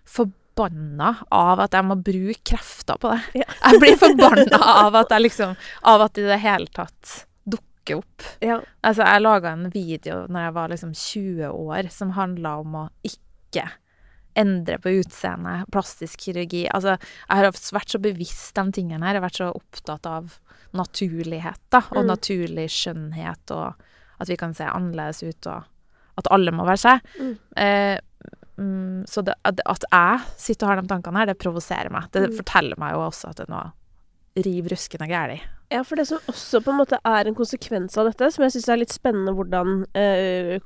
forbanna 0.06 1.14
av 1.30 1.60
at 1.60 1.74
jeg 1.76 1.84
må 1.84 1.96
bruke 2.02 2.42
krefter 2.52 2.98
på 3.02 3.12
det. 3.14 3.42
Ja. 3.42 3.48
Jeg 3.72 3.80
blir 3.82 3.96
forbanna 4.06 4.60
av 4.86 4.94
at 5.02 5.10
jeg 5.14 5.26
liksom 5.28 5.56
Av 5.84 6.00
at 6.06 6.18
i 6.18 6.26
det 6.26 6.38
hele 6.40 6.66
tatt 6.72 7.26
dukker 7.46 8.00
opp. 8.00 8.22
Ja. 8.42 8.60
Altså, 8.82 9.04
jeg 9.06 9.22
laga 9.22 9.52
en 9.52 9.68
video 9.70 10.24
når 10.28 10.46
jeg 10.48 10.54
var 10.56 10.68
liksom 10.72 10.94
20 10.94 11.50
år, 11.52 11.90
som 11.94 12.14
handla 12.16 12.58
om 12.62 12.74
å 12.74 12.88
ikke 13.06 13.68
endre 14.36 14.78
på 14.82 14.92
utseendet, 15.00 15.66
plastisk 15.72 16.26
kirurgi. 16.26 16.66
Altså, 16.74 16.96
jeg 17.00 17.36
har 17.40 17.50
vært 17.50 17.88
så 17.94 18.00
bevisst 18.02 18.54
de 18.58 18.64
tingene 18.76 19.02
her. 19.06 19.14
Jeg 19.16 19.22
har 19.22 19.28
vært 19.28 19.40
så 19.40 19.50
opptatt 19.56 20.06
av 20.06 20.38
naturlighet, 20.76 21.60
da, 21.72 21.78
og 21.90 22.04
Mm. 22.04 22.10
naturlig 22.10 22.66
skjønnhet, 22.70 23.50
og 23.50 23.74
at 24.20 24.28
vi 24.28 24.36
kan 24.36 24.52
se 24.54 24.64
annerledes 24.64 25.22
ut, 25.22 25.46
og 25.46 25.64
at 26.18 26.26
alle 26.30 26.50
må 26.52 26.64
være 26.66 26.80
seg. 26.80 27.00
Mm. 27.20 27.38
Eh, 27.56 27.98
mm, 28.58 29.04
så 29.08 29.24
det, 29.24 29.34
at 29.44 29.60
jeg 29.92 30.20
sitter 30.36 30.66
og 30.66 30.74
har 30.74 30.82
de 30.82 30.88
tankene 30.88 31.16
her, 31.18 31.26
det 31.26 31.38
provoserer 31.38 31.90
meg. 31.90 32.10
Det 32.12 32.30
Mm. 32.30 32.36
forteller 32.36 32.78
meg 32.78 32.92
jo 32.94 32.98
også 33.08 33.28
at 33.30 33.36
det 33.36 33.48
er 33.48 33.52
noe 33.52 33.72
riv 34.36 34.66
ruskende 34.68 35.08
galt. 35.08 35.40
Ja, 35.70 35.82
for 35.82 35.96
det 35.96 36.06
som 36.06 36.18
også 36.28 36.60
på 36.62 36.70
en 36.70 36.78
måte 36.78 36.98
er 37.04 37.26
en 37.26 37.34
konsekvens 37.34 37.96
av 37.98 38.06
dette, 38.06 38.30
som 38.32 38.44
jeg 38.44 38.52
syns 38.52 38.68
er 38.68 38.76
litt 38.76 38.92
spennende 38.92 39.34
hvordan 39.34 39.84
eh, 39.96 40.60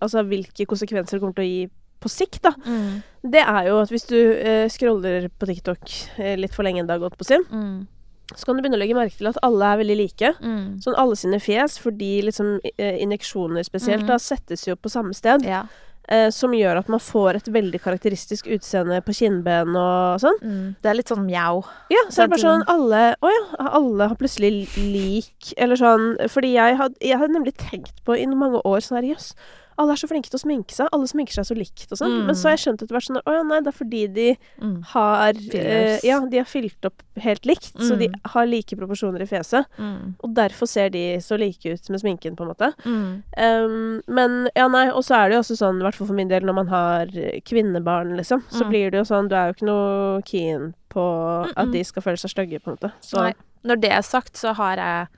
Altså 0.00 0.22
hvilke 0.28 0.64
konsekvenser 0.66 1.12
det 1.18 1.20
kommer 1.20 1.34
til 1.34 1.44
å 1.44 1.48
gi 1.48 1.70
på 2.04 2.12
sikt, 2.12 2.42
da. 2.46 2.52
Mm. 2.68 3.02
Det 3.34 3.40
er 3.42 3.70
jo 3.70 3.80
at 3.82 3.90
hvis 3.94 4.06
du 4.10 4.18
eh, 4.20 4.66
scroller 4.72 5.30
på 5.32 5.48
TikTok 5.48 5.94
eh, 6.20 6.34
litt 6.40 6.54
for 6.56 6.66
lenge 6.66 6.84
en 6.84 6.90
dag, 6.90 7.00
holdt 7.02 7.16
på 7.18 7.24
å 7.26 7.30
si, 7.32 7.40
Mm. 7.50 7.86
så 8.34 8.44
kan 8.48 8.56
du 8.56 8.62
begynne 8.64 8.76
å 8.78 8.82
legge 8.82 8.96
merke 8.96 9.16
til 9.18 9.28
at 9.32 9.40
alle 9.44 9.72
er 9.74 9.80
veldig 9.82 9.96
like. 10.00 10.34
Mm. 10.44 10.68
Sånn 10.84 10.96
alle 11.00 11.16
sine 11.16 11.40
fjes, 11.40 11.78
fordi 11.82 12.12
liksom 12.28 12.58
eh, 12.76 13.00
injeksjoner 13.04 13.64
spesielt 13.66 14.06
da 14.08 14.16
settes 14.20 14.64
jo 14.68 14.76
på 14.76 14.92
samme 14.92 15.12
sted. 15.16 15.44
Ja. 15.48 15.64
Eh, 16.12 16.28
som 16.36 16.52
gjør 16.52 16.76
at 16.82 16.88
man 16.92 17.00
får 17.00 17.38
et 17.38 17.46
veldig 17.48 17.78
karakteristisk 17.80 18.44
utseende 18.52 18.98
på 19.06 19.14
kinnben 19.16 19.70
og 19.72 20.18
sånn. 20.20 20.36
Mm. 20.44 20.66
Det 20.84 20.90
er 20.90 20.98
litt 20.98 21.08
sånn 21.08 21.24
mjau. 21.24 21.62
Ja, 21.88 22.02
så 22.12 22.22
er 22.22 22.28
det 22.28 22.34
bare 22.34 22.42
sånn 22.44 22.64
alle 22.68 23.00
Å 23.24 23.30
ja, 23.32 23.44
alle 23.80 24.08
har 24.10 24.18
plutselig 24.20 24.50
lik 24.76 25.54
Eller 25.56 25.80
sånn 25.80 26.10
Fordi 26.28 26.50
jeg 26.58 26.76
hadde, 26.76 27.00
jeg 27.00 27.16
hadde 27.20 27.32
nemlig 27.38 27.54
tenkt 27.56 28.02
på 28.04 28.18
i 28.20 28.26
mange 28.28 28.60
år 28.68 28.84
sånn 28.84 28.98
her 29.00 29.08
Jøss, 29.14 29.30
alle 29.78 29.92
er 29.92 29.96
så 29.96 30.08
flinke 30.08 30.30
til 30.30 30.38
å 30.38 30.42
sminke 30.44 30.70
seg. 30.72 30.88
Alle 30.92 31.06
sminker 31.10 31.32
seg 31.32 31.44
så 31.48 31.56
likt 31.56 31.86
og 31.92 31.98
sånn. 31.98 32.12
Mm. 32.20 32.26
Men 32.26 32.34
så 32.34 32.48
har 32.48 32.56
jeg 32.56 32.62
skjønt 32.64 32.82
etter 32.84 32.94
hvert 32.94 33.06
sånn 33.08 33.20
Å 33.24 33.32
ja, 33.34 33.42
nei, 33.42 33.60
det 33.60 33.72
er 33.72 33.78
fordi 33.84 34.02
de 34.14 34.28
Mm. 34.60 34.82
har 34.92 35.32
eh, 35.54 36.00
Ja, 36.04 36.20
de 36.20 36.36
har 36.38 36.44
fylt 36.46 36.84
opp 36.84 37.02
helt 37.18 37.44
likt. 37.44 37.72
Så 37.80 37.96
de 37.98 38.08
Mm. 38.08 38.20
har 38.34 38.46
like 38.46 38.76
proporsjoner 38.76 39.22
i 39.22 39.26
fjeset. 39.26 39.66
Mm. 39.78 40.14
Og 40.22 40.34
derfor 40.34 40.66
ser 40.68 40.88
de 40.90 41.16
så 41.18 41.38
like 41.38 41.64
ut 41.66 41.90
med 41.90 42.00
sminken, 42.00 42.36
på 42.36 42.42
en 42.46 42.52
måte. 42.54 42.72
Mm. 42.84 43.22
Um, 43.36 44.02
men 44.08 44.48
ja, 44.56 44.68
nei, 44.68 44.88
og 44.90 45.02
så 45.02 45.14
er 45.24 45.28
det 45.28 45.34
jo 45.36 45.40
også 45.42 45.56
sånn, 45.58 45.80
i 45.80 45.84
hvert 45.84 45.94
fall 45.94 46.06
for 46.06 46.14
min 46.14 46.28
del, 46.28 46.42
når 46.42 46.54
man 46.54 46.66
har 46.68 47.06
kvinnebarn, 47.44 48.16
liksom, 48.16 48.42
så 48.50 48.64
Mm. 48.64 48.70
blir 48.70 48.90
det 48.90 48.98
jo 48.98 49.04
sånn 49.14 49.28
Du 49.28 49.34
er 49.34 49.46
jo 49.48 49.54
ikke 49.54 49.66
noe 49.66 50.22
keen 50.22 50.74
på 50.90 51.52
at 51.56 51.72
de 51.72 51.82
skal 51.82 52.02
føle 52.02 52.18
seg 52.18 52.30
stygge, 52.30 52.60
på 52.62 52.68
en 52.70 52.76
måte. 52.76 52.92
Så 53.00 53.16
Nei. 53.18 53.34
Når 53.64 53.80
det 53.80 53.90
er 53.92 54.02
sagt, 54.02 54.34
så 54.36 54.54
har 54.54 54.76
jeg 54.76 55.08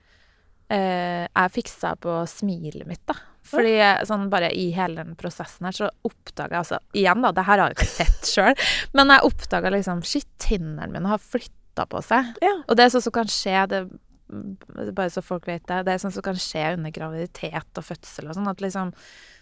eh, 0.70 1.26
Jeg 1.36 1.52
fiksa 1.52 1.96
på 1.98 2.26
smilet 2.26 2.86
mitt, 2.86 3.04
da. 3.06 3.14
Fordi 3.46 3.74
sånn 4.09 4.28
bare 4.32 4.50
i 4.54 4.70
hele 4.76 5.02
den 5.04 5.14
prosessen 5.18 5.68
her, 5.68 5.76
så 5.76 5.90
oppdaga 6.06 6.56
jeg 6.59 6.64
altså 6.64 6.78
Igjen, 6.96 7.22
da, 7.22 7.32
det 7.37 7.44
her 7.46 7.62
har 7.62 7.70
jeg 7.72 7.78
ikke 7.78 7.92
sett 7.92 8.32
sjøl, 8.32 8.64
men 8.96 9.12
jeg 9.14 9.28
oppdaga 9.30 9.70
liksom 9.74 10.02
Shit, 10.06 10.28
tennene 10.42 10.88
mine 10.92 11.09
har 11.12 11.22
flytta 11.22 11.87
på 11.90 12.02
seg. 12.04 12.35
ja. 12.42 12.56
Og 12.66 12.76
det 12.76 12.87
er 12.87 12.92
sånt 12.94 13.04
som 13.06 13.12
kan 13.12 13.30
skje, 13.30 13.62
det 13.70 13.85
bare 14.26 15.06
så 15.14 15.22
folk 15.22 15.44
vet 15.46 15.62
det, 15.68 15.85
det 15.87 15.92
er 15.94 16.00
sånn 16.02 16.11
som 16.11 16.24
kan 16.26 16.35
skje 16.35 16.72
under 16.74 16.90
graviditet 16.90 17.78
og 17.78 17.85
fødsel 17.87 18.26
og 18.26 18.35
sånn, 18.35 18.48
at 18.50 18.59
liksom 18.64 18.88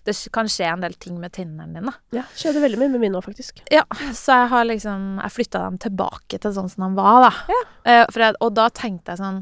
det 0.05 0.13
kan 0.35 0.45
skje 0.53 0.67
en 0.69 0.83
del 0.83 0.93
ting 1.01 1.17
med 1.23 1.33
tennene 1.33 1.73
dine. 1.81 1.95
ja. 2.13 2.27
Skjedde 2.37 2.61
veldig 2.61 2.77
mye 2.83 2.91
med 2.93 3.01
mine 3.01 3.15
nå, 3.15 3.23
faktisk. 3.25 3.63
Ja, 3.73 3.87
så 4.13 4.37
jeg 4.43 4.51
har 4.53 4.67
liksom 4.69 5.07
Jeg 5.23 5.33
flytta 5.33 5.63
dem 5.65 5.79
tilbake 5.81 6.37
til 6.39 6.53
sånn 6.53 6.69
som 6.69 6.85
de 6.85 7.01
var, 7.01 7.25
da. 7.31 7.57
Eh, 7.89 8.05
for 8.13 8.27
jeg, 8.27 8.37
og 8.45 8.53
da 8.61 8.69
tenkte 8.69 9.15
jeg 9.15 9.23
sånn 9.23 9.41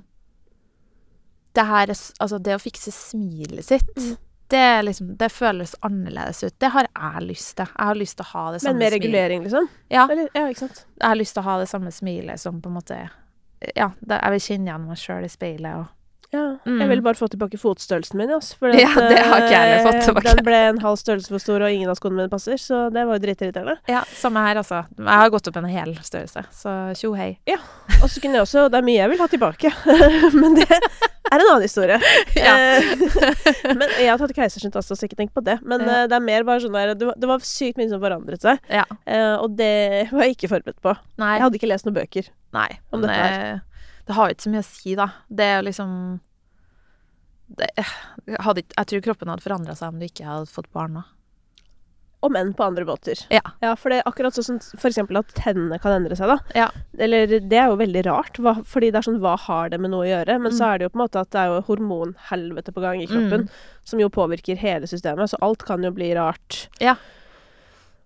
Det 1.58 1.64
her 1.66 1.90
er 1.90 1.98
Altså, 2.22 2.38
det 2.38 2.54
å 2.54 2.62
fikse 2.62 2.94
smilet 2.94 3.66
sitt, 3.66 3.90
Mm. 3.98 4.16
Det 4.52 4.82
liksom 4.86 5.14
Det 5.20 5.28
føles 5.32 5.72
annerledes 5.86 6.42
ut. 6.44 6.54
Det 6.60 6.70
har 6.74 6.86
jeg 6.90 7.24
lyst 7.26 7.56
til. 7.58 7.66
Jeg 7.72 7.88
har 7.90 7.98
lyst 7.98 8.16
til 8.18 8.26
å 8.26 8.30
ha 8.32 8.44
det 8.52 8.60
samme 8.60 8.72
smilet. 8.72 8.76
Men 8.76 8.84
med 8.84 8.92
regulering, 8.96 9.42
liksom? 9.46 9.68
Ja, 9.92 10.04
Eller, 10.10 10.28
ja, 10.36 10.44
ikke 10.52 10.66
sant? 10.66 10.84
jeg 11.00 11.08
har 11.08 11.18
lyst 11.18 11.36
til 11.36 11.42
å 11.42 11.48
ha 11.48 11.56
det 11.62 11.68
samme 11.72 11.92
smilet 11.94 12.40
som 12.42 12.60
på 12.62 12.70
en 12.70 12.76
måte 12.78 13.00
Ja, 13.78 13.92
jeg 14.10 14.32
vil 14.34 14.40
kjenne 14.48 14.70
igjen 14.70 14.86
meg 14.88 14.98
sjøl 14.98 15.24
i 15.26 15.30
speilet 15.30 15.80
og 15.80 15.86
Ja. 16.32 16.56
Mm. 16.64 16.78
Jeg 16.80 16.88
ville 16.88 17.02
bare 17.04 17.18
få 17.18 17.26
tilbake 17.28 17.58
fotstørrelsen 17.60 18.16
min, 18.16 18.30
altså. 18.32 18.56
For 18.60 18.72
Ja, 18.82 18.88
det 18.96 19.18
har 19.20 19.42
ikke 19.44 19.58
jeg 19.60 19.82
fått 19.84 19.98
eh, 19.98 20.04
tilbake. 20.06 20.32
Den 20.38 20.46
ble 20.46 20.60
en 20.70 20.78
halv 20.80 20.96
størrelse 21.00 21.28
for 21.34 21.42
stor, 21.44 21.60
og 21.66 21.72
ingen 21.74 21.90
av 21.92 21.98
skoene 21.98 22.16
mine 22.22 22.32
passer, 22.32 22.56
så 22.60 22.86
det 22.94 23.02
var 23.08 23.18
jo 23.18 23.24
dritirriterende. 23.26 23.74
Ja, 23.90 24.00
samme 24.16 24.40
her, 24.46 24.60
altså. 24.62 24.82
Jeg 24.96 25.18
har 25.22 25.32
gått 25.34 25.50
opp 25.50 25.58
en 25.60 25.68
hel 25.68 25.92
størrelse, 26.00 26.44
så 26.56 26.76
tjo 26.96 27.12
hei. 27.18 27.34
Ja. 27.50 27.58
Og 28.02 28.08
så 28.08 28.22
kunne 28.22 28.40
jeg 28.40 28.46
også 28.46 28.64
Det 28.72 28.78
er 28.80 28.86
mye 28.86 29.00
jeg 29.02 29.12
vil 29.12 29.20
ha 29.22 29.28
tilbake, 29.32 29.72
men 30.40 30.56
det 30.56 30.64
er 30.72 30.86
en 31.36 31.44
annen 31.46 31.66
historie. 31.66 31.98
Ja. 32.42 32.54
Eh, 32.56 33.74
men 33.76 33.84
jeg 34.00 34.08
har 34.08 34.20
tatt 34.20 34.32
keisersnitt 34.36 34.76
også, 34.80 34.96
så 34.96 35.06
ikke 35.06 35.18
tenk 35.20 35.34
på 35.36 35.44
det. 35.44 35.58
Men 35.62 35.84
Ja. 35.84 35.98
eh, 36.02 36.06
det 36.08 36.16
er 36.16 36.24
mer 36.24 36.46
bare 36.48 36.64
sånn 36.64 36.72
der 36.76 36.94
det 36.96 37.28
var, 37.28 37.44
sykt 37.44 37.76
mye 37.80 37.90
som 37.92 38.00
forandret 38.02 38.40
seg, 38.44 38.58
Ja. 38.72 38.86
og 39.42 39.52
det 39.60 40.08
var 40.10 40.24
jeg 40.26 40.38
ikke 40.38 40.50
forberedt 40.56 40.80
på. 40.82 40.96
Nei. 41.20 41.34
Jeg 41.36 41.44
hadde 41.44 41.60
ikke 41.60 41.70
lest 41.70 41.86
noen 41.88 41.98
bøker. 42.00 42.32
Nei, 42.56 42.68
om 42.92 43.04
dette 43.04 43.20
det, 43.20 43.60
det 44.06 44.12
har 44.16 44.28
jo 44.28 44.34
ikke 44.34 44.42
så 44.48 44.50
mye 44.54 44.64
å 44.64 44.68
si, 44.68 44.94
da. 44.98 45.08
Det 45.28 45.44
er 45.56 45.62
liksom 45.62 46.20
det, 47.58 47.68
hadde, 48.40 48.62
jeg 48.76 48.88
tror 48.88 49.02
kroppen 49.04 49.28
hadde 49.32 49.44
forandra 49.44 49.74
seg 49.76 49.92
om 49.92 49.98
du 50.00 50.06
ikke 50.08 50.24
hadde 50.28 50.48
fått 50.52 50.70
barn 50.72 50.94
nå. 50.98 51.02
Om 52.22 52.36
enn 52.38 52.52
på 52.54 52.62
andre 52.62 52.84
måter. 52.86 53.18
Ja. 53.34 53.40
Ja, 53.60 53.72
for 53.74 53.90
det 53.90 53.96
er 53.98 54.06
akkurat 54.06 54.36
sånn 54.38 54.60
for 54.78 54.86
eksempel 54.92 55.18
at 55.18 55.32
tennene 55.34 55.74
kan 55.82 55.96
endre 55.96 56.14
seg, 56.16 56.30
da. 56.30 56.36
Ja. 56.54 56.68
Eller 57.02 57.26
det 57.42 57.58
er 57.58 57.66
jo 57.72 57.80
veldig 57.80 58.04
rart, 58.06 58.38
hva, 58.38 58.54
fordi 58.62 58.92
det 58.94 59.00
er 59.00 59.08
sånn 59.08 59.18
hva 59.24 59.32
har 59.48 59.72
det 59.72 59.80
med 59.82 59.90
noe 59.90 60.06
å 60.06 60.10
gjøre? 60.12 60.36
Men 60.40 60.52
så 60.54 60.62
Mm. 60.62 60.68
er 60.70 60.78
det 60.78 60.84
jo 60.86 60.92
på 60.94 61.00
en 61.00 61.04
måte 61.08 61.20
at 61.20 61.30
det 61.34 61.40
er 61.42 61.48
jo 61.50 61.64
hormonhelvete 61.66 62.72
på 62.72 62.80
gang 62.80 63.02
i 63.02 63.08
kroppen, 63.10 63.42
Mm. 63.42 63.48
som 63.84 63.98
jo 63.98 64.08
påvirker 64.08 64.56
hele 64.56 64.86
systemet, 64.86 65.28
så 65.34 65.36
alt 65.42 65.64
kan 65.66 65.82
jo 65.82 65.90
bli 65.90 66.14
rart. 66.14 66.68
Ja. 66.80 66.94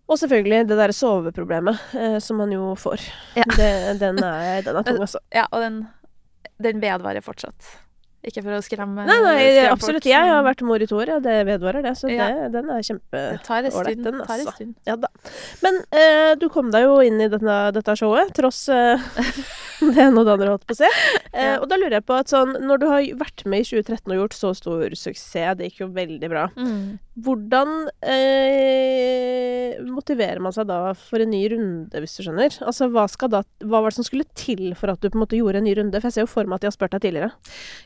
Og 0.07 0.19
selvfølgelig 0.21 0.61
det 0.71 0.77
derre 0.79 0.95
soveproblemet, 0.95 1.81
eh, 1.99 2.19
som 2.23 2.39
man 2.39 2.53
jo 2.55 2.75
får. 2.79 3.03
Ja. 3.35 3.47
Det, 3.59 3.71
den, 3.99 4.21
er, 4.23 4.61
den 4.63 4.77
er 4.79 4.87
tung, 4.87 5.01
altså. 5.03 5.19
Ja, 5.35 5.49
og 5.51 5.65
den, 5.65 5.81
den 6.63 6.79
vedvarer 6.85 7.25
fortsatt. 7.27 7.73
Ikke 8.27 8.43
for 8.43 8.57
å 8.57 8.63
skremme 8.65 9.05
Nei, 9.07 9.17
nei, 9.23 9.35
skremme 9.39 9.73
absolutt. 9.77 10.01
folk, 10.03 10.07
Jeg 10.11 10.31
har 10.33 10.41
vært 10.47 10.63
mor 10.67 10.83
i 10.83 10.87
to 10.91 10.97
år, 10.99 11.11
ja. 11.13 11.19
Det 11.23 11.35
vedvarer 11.47 11.85
det. 11.87 11.93
Så 11.99 12.09
Ja. 12.11 12.27
det, 12.35 12.49
den 12.57 12.71
er 12.75 12.81
kjempeålreit, 12.87 13.37
Det 13.39 13.45
tar 13.47 13.67
en 13.69 13.71
stund. 13.75 14.03
tar 14.03 14.15
en 14.15 14.23
altså. 14.25 14.55
stund. 14.57 14.73
Ja 14.87 14.97
da. 15.03 15.11
Men 15.63 15.79
eh, 15.95 16.33
du 16.39 16.49
kom 16.55 16.71
deg 16.75 16.87
jo 16.89 16.97
inn 17.07 17.21
i 17.23 17.29
denne, 17.31 17.59
dette 17.77 17.95
showet, 17.99 18.33
tross 18.35 18.65
eh, 18.75 18.99
det 19.97 20.03
ene 20.07 20.21
og 20.21 20.27
det 20.29 20.35
andre, 20.37 20.51
holdt 20.55 20.67
på 20.69 20.75
å 20.77 20.79
si. 20.79 20.91
Eh. 21.33 21.57
Og 21.61 21.67
da 21.71 21.77
lurer 21.81 21.99
jeg 21.99 22.07
på 22.09 22.17
at 22.19 22.31
sånn, 22.33 22.55
når 22.65 22.81
du 22.83 22.87
har 22.91 23.07
vært 23.21 23.45
med 23.49 23.65
i 23.65 23.69
2013 23.69 24.13
og 24.15 24.21
gjort 24.23 24.37
så 24.39 24.53
stor 24.57 24.95
suksess, 24.97 25.57
det 25.59 25.71
gikk 25.71 25.83
jo 25.85 25.89
veldig 25.97 26.31
bra, 26.33 26.47
Mm. 26.57 26.99
hvordan 27.21 27.75
eh, 28.07 29.81
motiverer 29.93 30.41
man 30.43 30.55
seg 30.55 30.69
da 30.71 30.79
for 30.99 31.23
en 31.23 31.31
ny 31.33 31.43
runde, 31.53 32.01
hvis 32.03 32.17
du 32.19 32.25
skjønner? 32.27 32.57
Altså, 32.67 32.89
hva, 32.93 33.07
da, 33.33 33.43
hva 33.65 33.83
var 33.85 33.93
det 33.93 33.99
som 33.99 34.07
skulle 34.09 34.27
til 34.39 34.71
for 34.79 34.93
at 34.93 35.01
du 35.03 35.09
på 35.11 35.19
en 35.19 35.25
måte 35.25 35.39
gjorde 35.39 35.61
en 35.63 35.69
ny 35.69 35.75
runde? 35.79 36.01
For 36.01 36.09
jeg 36.11 36.19
ser 36.19 36.27
jo 36.27 36.33
for 36.33 36.49
meg 36.49 36.59
at 36.61 36.67
de 36.67 36.71
har 36.71 36.77
spurt 36.77 36.97
deg 36.97 37.05
tidligere. 37.07 37.33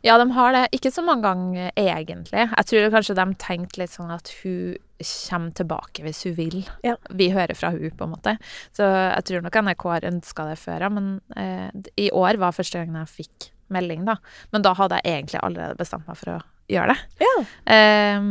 Ja, 0.06 0.18
de 0.20 0.28
har 0.36 0.54
det. 0.56 0.64
Ikke 0.76 0.92
så 0.94 1.04
mange 1.06 1.26
ganger, 1.26 1.72
egentlig. 1.78 2.46
Jeg 2.50 2.70
tror 2.70 2.94
kanskje 2.96 3.18
de 3.18 3.26
tenkte 3.42 3.82
litt 3.82 3.94
sånn 3.96 4.12
at 4.14 4.30
hun 4.42 4.78
kommer 5.02 5.54
tilbake 5.56 6.04
hvis 6.06 6.24
hun 6.28 6.36
vil. 6.38 6.58
Ja. 6.86 6.96
Vi 7.10 7.30
hører 7.34 7.56
fra 7.58 7.72
hun 7.74 7.96
på 7.96 8.06
en 8.06 8.14
måte. 8.14 8.36
Så 8.76 8.86
jeg 8.86 9.26
tror 9.28 9.46
nok 9.46 9.58
NRK 9.64 9.88
har 9.94 10.10
ønska 10.12 10.46
det 10.50 10.58
før. 10.60 10.86
Men 10.92 11.10
eh, 11.36 11.68
i 12.00 12.10
år 12.14 12.40
var 12.42 12.56
første 12.56 12.80
gangen 12.80 13.00
jeg 13.02 13.14
fikk 13.22 13.50
melding, 13.70 14.04
da. 14.08 14.18
Men 14.54 14.66
da 14.66 14.74
hadde 14.78 15.00
jeg 15.00 15.20
egentlig 15.20 15.42
allerede 15.42 15.78
bestemt 15.78 16.08
meg 16.10 16.18
for 16.18 16.36
å 16.36 16.40
gjøre 16.70 16.94
det. 16.94 17.26
Ja. 17.26 17.36
Eh, 17.76 18.30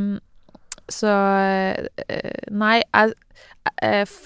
så 0.89 1.11
eh, 2.07 2.47
Nei, 2.49 2.79
jeg 2.81 3.13
eh, 3.85 4.17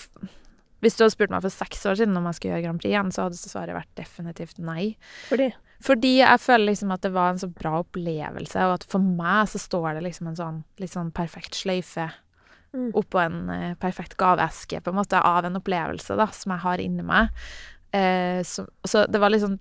Hvis 0.84 0.96
du 0.96 1.04
hadde 1.04 1.16
spurt 1.16 1.34
meg 1.34 1.44
for 1.44 1.54
seks 1.54 1.84
år 1.90 2.00
siden 2.00 2.18
om 2.20 2.30
jeg 2.30 2.40
skulle 2.40 2.56
gjøre 2.56 2.66
Grand 2.68 2.82
Prix 2.82 2.94
igjen, 2.94 3.12
så 3.16 3.28
hadde 3.28 3.40
svaret 3.40 3.78
vært 3.78 3.92
definitivt 4.00 4.60
nei. 4.64 4.94
Fordi 5.30 5.52
Fordi 5.84 6.14
jeg 6.22 6.44
føler 6.44 6.70
liksom 6.72 6.94
at 6.96 7.04
det 7.06 7.14
var 7.16 7.34
en 7.34 7.42
så 7.42 7.50
bra 7.52 7.78
opplevelse, 7.82 8.68
og 8.68 8.78
at 8.80 8.88
for 8.88 9.04
meg 9.04 9.52
så 9.52 9.60
står 9.60 9.94
det 9.98 10.06
liksom 10.08 10.32
en 10.32 10.40
sånn 10.40 10.60
litt 10.80 10.94
sånn 10.96 11.12
perfekt 11.16 11.60
sløyfe. 11.60 12.10
Oppå 12.74 13.20
en 13.22 13.50
eh, 13.54 13.76
perfekt 13.80 14.18
gaveeske, 14.18 14.82
på 14.82 14.92
en 14.92 14.98
måte, 14.98 15.20
av 15.22 15.46
en 15.46 15.60
opplevelse 15.60 16.18
da, 16.20 16.28
som 16.34 16.56
jeg 16.56 16.66
har 16.66 16.82
inni 16.82 17.06
meg. 17.06 17.46
Eh, 17.94 18.42
så, 18.48 18.66
så 18.88 19.06
det 19.10 19.22
var 19.22 19.36
sånn 19.38 19.60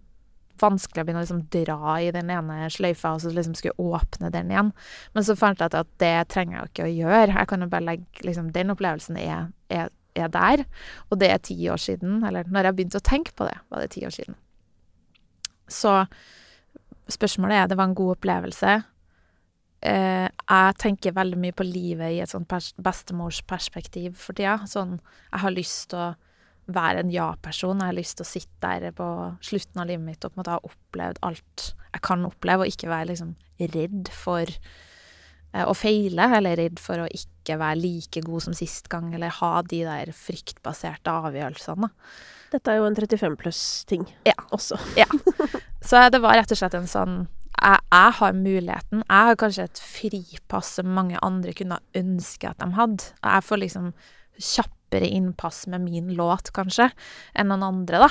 vanskelig 0.62 1.02
å 1.02 1.06
begynne 1.06 1.22
å 1.22 1.24
liksom 1.24 1.46
dra 1.52 1.96
i 2.00 2.10
den 2.14 2.30
ene 2.32 2.68
sløyfa, 2.70 3.14
og 3.14 3.24
så 3.24 3.32
liksom 3.34 3.56
skulle 3.58 3.92
åpne 3.96 4.30
den 4.34 4.52
igjen. 4.52 4.70
Men 5.16 5.26
så 5.26 5.36
fant 5.38 5.60
jeg 5.60 5.72
at 5.74 5.90
det 6.02 6.14
trenger 6.32 6.58
jeg 6.58 6.70
ikke 6.70 6.86
å 6.86 6.92
gjøre. 6.92 7.32
Jeg 7.32 7.50
kan 7.50 7.64
jo 7.64 7.72
bare 7.72 7.88
legge 7.88 8.26
liksom, 8.26 8.52
Den 8.54 8.74
opplevelsen 8.74 9.18
er, 9.20 9.48
er, 9.72 9.90
er 10.14 10.30
der, 10.32 10.64
og 11.10 11.18
det 11.22 11.32
er 11.32 11.42
ti 11.42 11.56
år 11.72 11.82
siden. 11.82 12.20
Eller 12.28 12.48
når 12.48 12.70
jeg 12.70 12.78
begynte 12.78 13.02
å 13.02 13.10
tenke 13.10 13.34
på 13.36 13.48
det, 13.48 13.58
var 13.72 13.82
det 13.82 13.92
ti 13.96 14.04
år 14.06 14.14
siden. 14.14 14.38
Så 15.72 16.02
spørsmålet 17.12 17.58
er 17.58 17.70
det 17.70 17.78
var 17.80 17.90
en 17.90 17.98
god 17.98 18.16
opplevelse. 18.18 18.80
Eh, 19.82 20.28
jeg 20.30 20.74
tenker 20.78 21.14
veldig 21.16 21.38
mye 21.42 21.54
på 21.58 21.64
livet 21.66 22.14
i 22.14 22.20
et 22.22 22.30
sånt 22.30 22.46
pers 22.50 22.70
bestemorsperspektiv 22.78 24.14
for 24.20 24.36
tida. 24.38 24.60
Sånn, 24.70 24.98
jeg 25.32 25.42
har 25.42 25.54
lyst 25.54 25.88
til 25.90 25.98
å 25.98 26.12
være 26.72 27.02
en 27.02 27.10
ja-person. 27.10 27.80
Jeg 27.82 27.90
har 27.90 27.98
lyst 27.98 28.16
til 28.20 28.26
å 28.26 28.30
sitte 28.30 28.70
der 28.78 28.94
på 28.94 29.08
slutten 29.42 29.82
av 29.82 29.90
livet 29.90 30.06
mitt 30.06 30.24
og 30.24 30.30
på 30.32 30.38
en 30.38 30.42
måte 30.44 30.54
ha 30.54 30.62
opplevd 30.70 31.18
alt 31.26 31.72
jeg 31.92 32.02
kan 32.06 32.22
oppleve, 32.24 32.64
og 32.64 32.70
ikke 32.72 32.88
være 32.88 33.10
liksom 33.10 33.34
redd 33.74 34.08
for 34.16 34.46
eh, 34.48 35.64
å 35.66 35.74
feile, 35.76 36.30
eller 36.38 36.56
redd 36.56 36.78
for 36.80 37.02
å 37.02 37.10
ikke 37.12 37.58
være 37.60 37.82
like 37.82 38.22
god 38.24 38.46
som 38.46 38.54
sist 38.56 38.88
gang, 38.88 39.10
eller 39.14 39.34
ha 39.42 39.50
de 39.66 39.82
der 39.84 40.14
fryktbaserte 40.16 41.12
avgjørelsene. 41.12 41.90
dette 42.54 42.70
er 42.72 42.78
jo 42.80 42.86
en 42.86 42.96
35 42.96 43.36
pluss-ting 43.42 44.06
Ja. 44.24 44.38
også. 44.52 44.78
Så 45.82 46.00
det 46.14 46.22
var 46.22 46.38
rett 46.38 46.52
og 46.54 46.58
slett 46.62 46.74
en 46.78 46.86
sånn 46.88 47.22
jeg, 47.62 47.80
jeg 47.94 48.14
har 48.18 48.36
muligheten. 48.36 49.04
Jeg 49.06 49.28
har 49.28 49.38
kanskje 49.40 49.66
et 49.68 49.80
fripass 49.80 50.74
som 50.78 50.92
mange 50.96 51.20
andre 51.22 51.54
kunne 51.56 51.78
ønske 51.98 52.50
at 52.50 52.60
de 52.60 52.68
hadde. 52.76 53.12
Jeg 53.22 53.46
får 53.46 53.62
liksom 53.62 53.90
kjappere 54.42 55.08
innpass 55.08 55.64
med 55.70 55.84
min 55.86 56.12
låt, 56.18 56.50
kanskje, 56.56 56.90
enn 57.38 57.52
noen 57.52 57.66
andre, 57.66 58.02
da. 58.06 58.10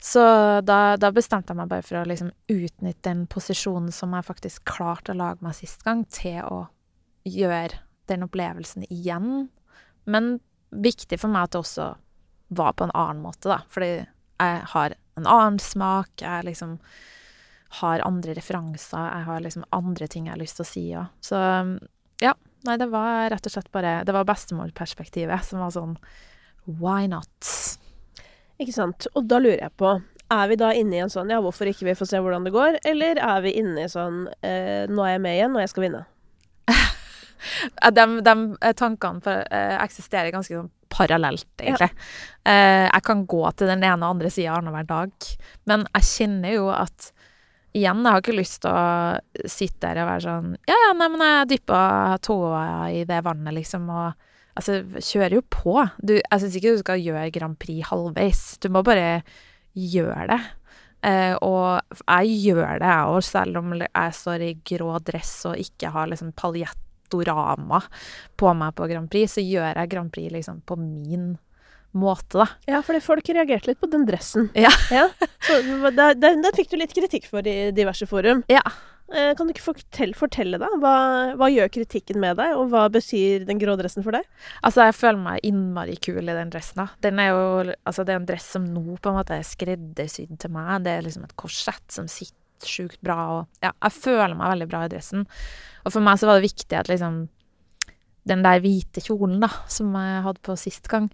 Så 0.00 0.22
da, 0.64 0.96
da 0.96 1.10
bestemte 1.12 1.52
jeg 1.52 1.60
meg 1.60 1.68
bare 1.68 1.84
for 1.84 2.00
å 2.00 2.06
liksom 2.08 2.30
utnytte 2.48 3.04
den 3.04 3.26
posisjonen 3.30 3.92
som 3.92 4.14
jeg 4.16 4.28
faktisk 4.28 4.64
klarte 4.68 5.12
å 5.12 5.18
lage 5.18 5.44
meg 5.44 5.58
sist 5.58 5.84
gang, 5.84 6.06
til 6.08 6.40
å 6.48 6.62
gjøre 7.28 7.82
den 8.10 8.24
opplevelsen 8.24 8.86
igjen. 8.88 9.50
Men 10.08 10.38
viktig 10.70 11.20
for 11.20 11.32
meg 11.32 11.48
at 11.48 11.54
det 11.54 11.62
også 11.64 11.90
var 12.56 12.74
på 12.74 12.88
en 12.88 12.96
annen 12.96 13.22
måte, 13.22 13.50
da. 13.52 13.60
Fordi 13.70 13.92
jeg 14.00 14.62
har 14.72 14.96
en 15.20 15.28
annen 15.28 15.60
smak. 15.62 16.14
Jeg 16.22 16.48
liksom 16.48 16.78
har 17.78 18.02
andre 18.06 18.34
referanser. 18.34 18.98
Jeg 18.98 19.26
har 19.28 19.42
liksom 19.44 19.66
andre 19.74 20.08
ting 20.10 20.26
jeg 20.26 20.34
har 20.34 20.40
lyst 20.42 20.58
til 20.58 20.66
å 20.66 20.70
si 20.70 20.84
òg. 20.98 21.10
Så 21.24 21.40
ja. 22.20 22.34
Nei, 22.66 22.76
det 22.76 22.90
var 22.92 23.30
rett 23.32 23.46
og 23.48 23.52
slett 23.54 23.70
bare 23.72 24.02
Det 24.04 24.12
var 24.12 24.26
bestemorperspektivet 24.28 25.46
som 25.46 25.62
var 25.62 25.70
sånn 25.72 25.94
Why 26.68 27.06
not? 27.08 27.52
Ikke 28.60 28.74
sant. 28.74 29.06
Og 29.16 29.24
da 29.30 29.38
lurer 29.40 29.62
jeg 29.62 29.72
på 29.80 29.94
Er 30.28 30.50
vi 30.50 30.58
da 30.60 30.74
inne 30.76 30.98
i 30.98 31.00
en 31.00 31.12
sånn 31.12 31.32
ja, 31.32 31.40
hvorfor 31.40 31.70
ikke 31.70 31.88
vi 31.88 31.96
får 31.96 32.10
se 32.10 32.20
hvordan 32.20 32.44
det 32.44 32.52
går, 32.54 32.76
eller 32.86 33.22
er 33.24 33.40
vi 33.46 33.54
inne 33.62 33.86
i 33.86 33.90
sånn 33.90 34.26
eh, 34.46 34.84
nå 34.90 35.06
er 35.06 35.16
jeg 35.16 35.22
med 35.24 35.38
igjen, 35.38 35.56
og 35.56 35.64
jeg 35.64 35.72
skal 35.72 35.86
vinne? 35.86 36.04
De, 37.96 38.04
de 38.20 38.34
eh, 38.60 38.74
tankene 38.76 39.24
for, 39.24 39.48
eh, 39.48 39.74
eksisterer 39.80 40.30
ganske 40.30 40.54
sånn 40.54 40.68
parallelt, 40.92 41.48
egentlig. 41.56 41.88
Eh, 42.44 42.84
jeg 42.84 43.04
kan 43.06 43.24
gå 43.26 43.40
til 43.56 43.72
den 43.72 43.82
ene 43.82 44.04
og 44.04 44.18
andre 44.18 44.30
sida 44.30 44.58
annenhver 44.58 44.86
dag, 44.86 45.30
men 45.70 45.86
jeg 45.96 46.08
kjenner 46.10 46.54
jo 46.58 46.68
at 46.74 47.10
Igjen, 47.70 48.00
jeg 48.02 48.10
har 48.10 48.22
ikke 48.22 48.34
lyst 48.34 48.62
til 48.64 48.72
å 48.74 49.46
sitte 49.50 49.84
der 49.84 50.02
og 50.02 50.08
være 50.10 50.24
sånn 50.24 50.54
Ja, 50.66 50.74
ja, 50.74 50.90
nei, 50.98 51.06
men 51.12 51.22
jeg 51.22 51.50
dyppa 51.52 51.82
tåa 52.26 52.64
i 52.90 53.04
det 53.06 53.20
vannet, 53.26 53.54
liksom, 53.60 53.86
og 53.94 54.26
Altså, 54.58 54.80
kjører 54.98 55.38
jo 55.38 55.42
på. 55.46 55.72
Du, 56.02 56.16
jeg 56.18 56.42
syns 56.42 56.56
ikke 56.58 56.72
du 56.74 56.80
skal 56.82 57.00
gjøre 57.00 57.30
Grand 57.32 57.56
Prix 57.56 57.86
halvveis. 57.88 58.40
Du 58.60 58.66
må 58.74 58.82
bare 58.84 59.22
gjøre 59.78 60.26
det. 60.32 60.40
Eh, 61.06 61.32
og 61.40 61.80
jeg 62.02 62.34
gjør 62.44 62.80
det, 62.82 62.90
jeg 62.90 63.12
òg, 63.14 63.20
selv 63.24 63.60
om 63.62 63.70
jeg 63.78 64.16
står 64.18 64.44
i 64.44 64.50
grå 64.72 64.98
dress 65.00 65.32
og 65.48 65.62
ikke 65.62 65.92
har 65.94 66.10
liksom 66.10 66.34
paljettorama 66.36 67.80
på 68.36 68.52
meg 68.58 68.74
på 68.76 68.88
Grand 68.90 69.08
Prix, 69.12 69.38
så 69.38 69.44
gjør 69.44 69.70
jeg 69.70 69.92
Grand 69.94 70.12
Prix 70.12 70.34
liksom 70.34 70.60
på 70.68 70.76
min 70.82 71.30
måte, 71.30 71.49
da. 71.92 72.46
Ja, 72.66 72.82
fordi 72.86 73.00
folk 73.02 73.28
reagerte 73.28 73.70
litt 73.70 73.80
på 73.80 73.88
den 73.90 74.06
dressen. 74.06 74.50
Ja. 74.54 74.70
Så 75.46 75.60
den, 75.90 76.46
fikk 76.56 76.70
du 76.70 76.78
litt 76.78 76.94
kritikk 76.94 77.26
for 77.26 77.46
i 77.46 77.72
diverse 77.74 78.06
forum. 78.06 78.44
Ja. 78.48 78.62
Eh, 79.10 79.32
kan 79.34 79.48
du 79.48 79.50
ikke 79.50 79.72
fortelle, 79.72 80.14
fortelle 80.14 80.58
da? 80.62 80.68
Hva, 80.78 80.94
hva 81.34 81.48
gjør 81.50 81.72
kritikken 81.74 82.20
med 82.22 82.38
deg, 82.38 82.54
og 82.54 82.70
hva 82.70 82.84
betyr 82.94 83.42
den 83.48 83.58
grå 83.58 83.74
dressen 83.80 84.04
for 84.06 84.14
deg? 84.14 84.28
Altså, 84.62 84.84
jeg 84.86 84.94
føler 84.94 85.18
meg 85.24 85.48
innmari 85.48 85.96
kul 85.98 86.22
i 86.22 86.36
den 86.36 86.52
dressen. 86.52 86.84
da. 86.84 87.00
Den 87.02 87.18
er 87.18 87.32
jo, 87.32 87.74
altså, 87.82 88.06
det 88.06 88.14
er 88.14 88.20
en 88.20 88.28
dress 88.28 88.46
som 88.54 88.68
nå 88.70 89.00
på 89.02 89.10
en 89.10 89.18
måte 89.18 89.34
er 89.34 89.48
skreddersydd 89.48 90.38
til 90.38 90.54
meg. 90.54 90.84
Det 90.86 90.94
er 90.94 91.02
liksom 91.08 91.26
et 91.26 91.34
korsett 91.42 91.86
som 91.90 92.06
sitter 92.06 92.70
sjukt 92.70 93.00
bra. 93.02 93.18
Og 93.34 93.66
ja, 93.66 93.74
jeg 93.74 93.98
føler 93.98 94.38
meg 94.38 94.54
veldig 94.54 94.70
bra 94.70 94.86
i 94.86 94.94
dressen. 94.94 95.26
Og 95.82 95.94
for 95.96 96.06
meg 96.06 96.20
så 96.20 96.30
var 96.30 96.38
det 96.38 96.46
viktig 96.46 96.78
at 96.78 96.92
liksom 96.92 97.24
den 98.30 98.44
der 98.44 98.60
hvite 98.62 99.02
kjolen 99.02 99.40
da, 99.42 99.48
som 99.72 99.94
jeg 99.96 100.24
hadde 100.26 100.44
på 100.44 100.54
sist 100.60 100.86
gang, 100.92 101.08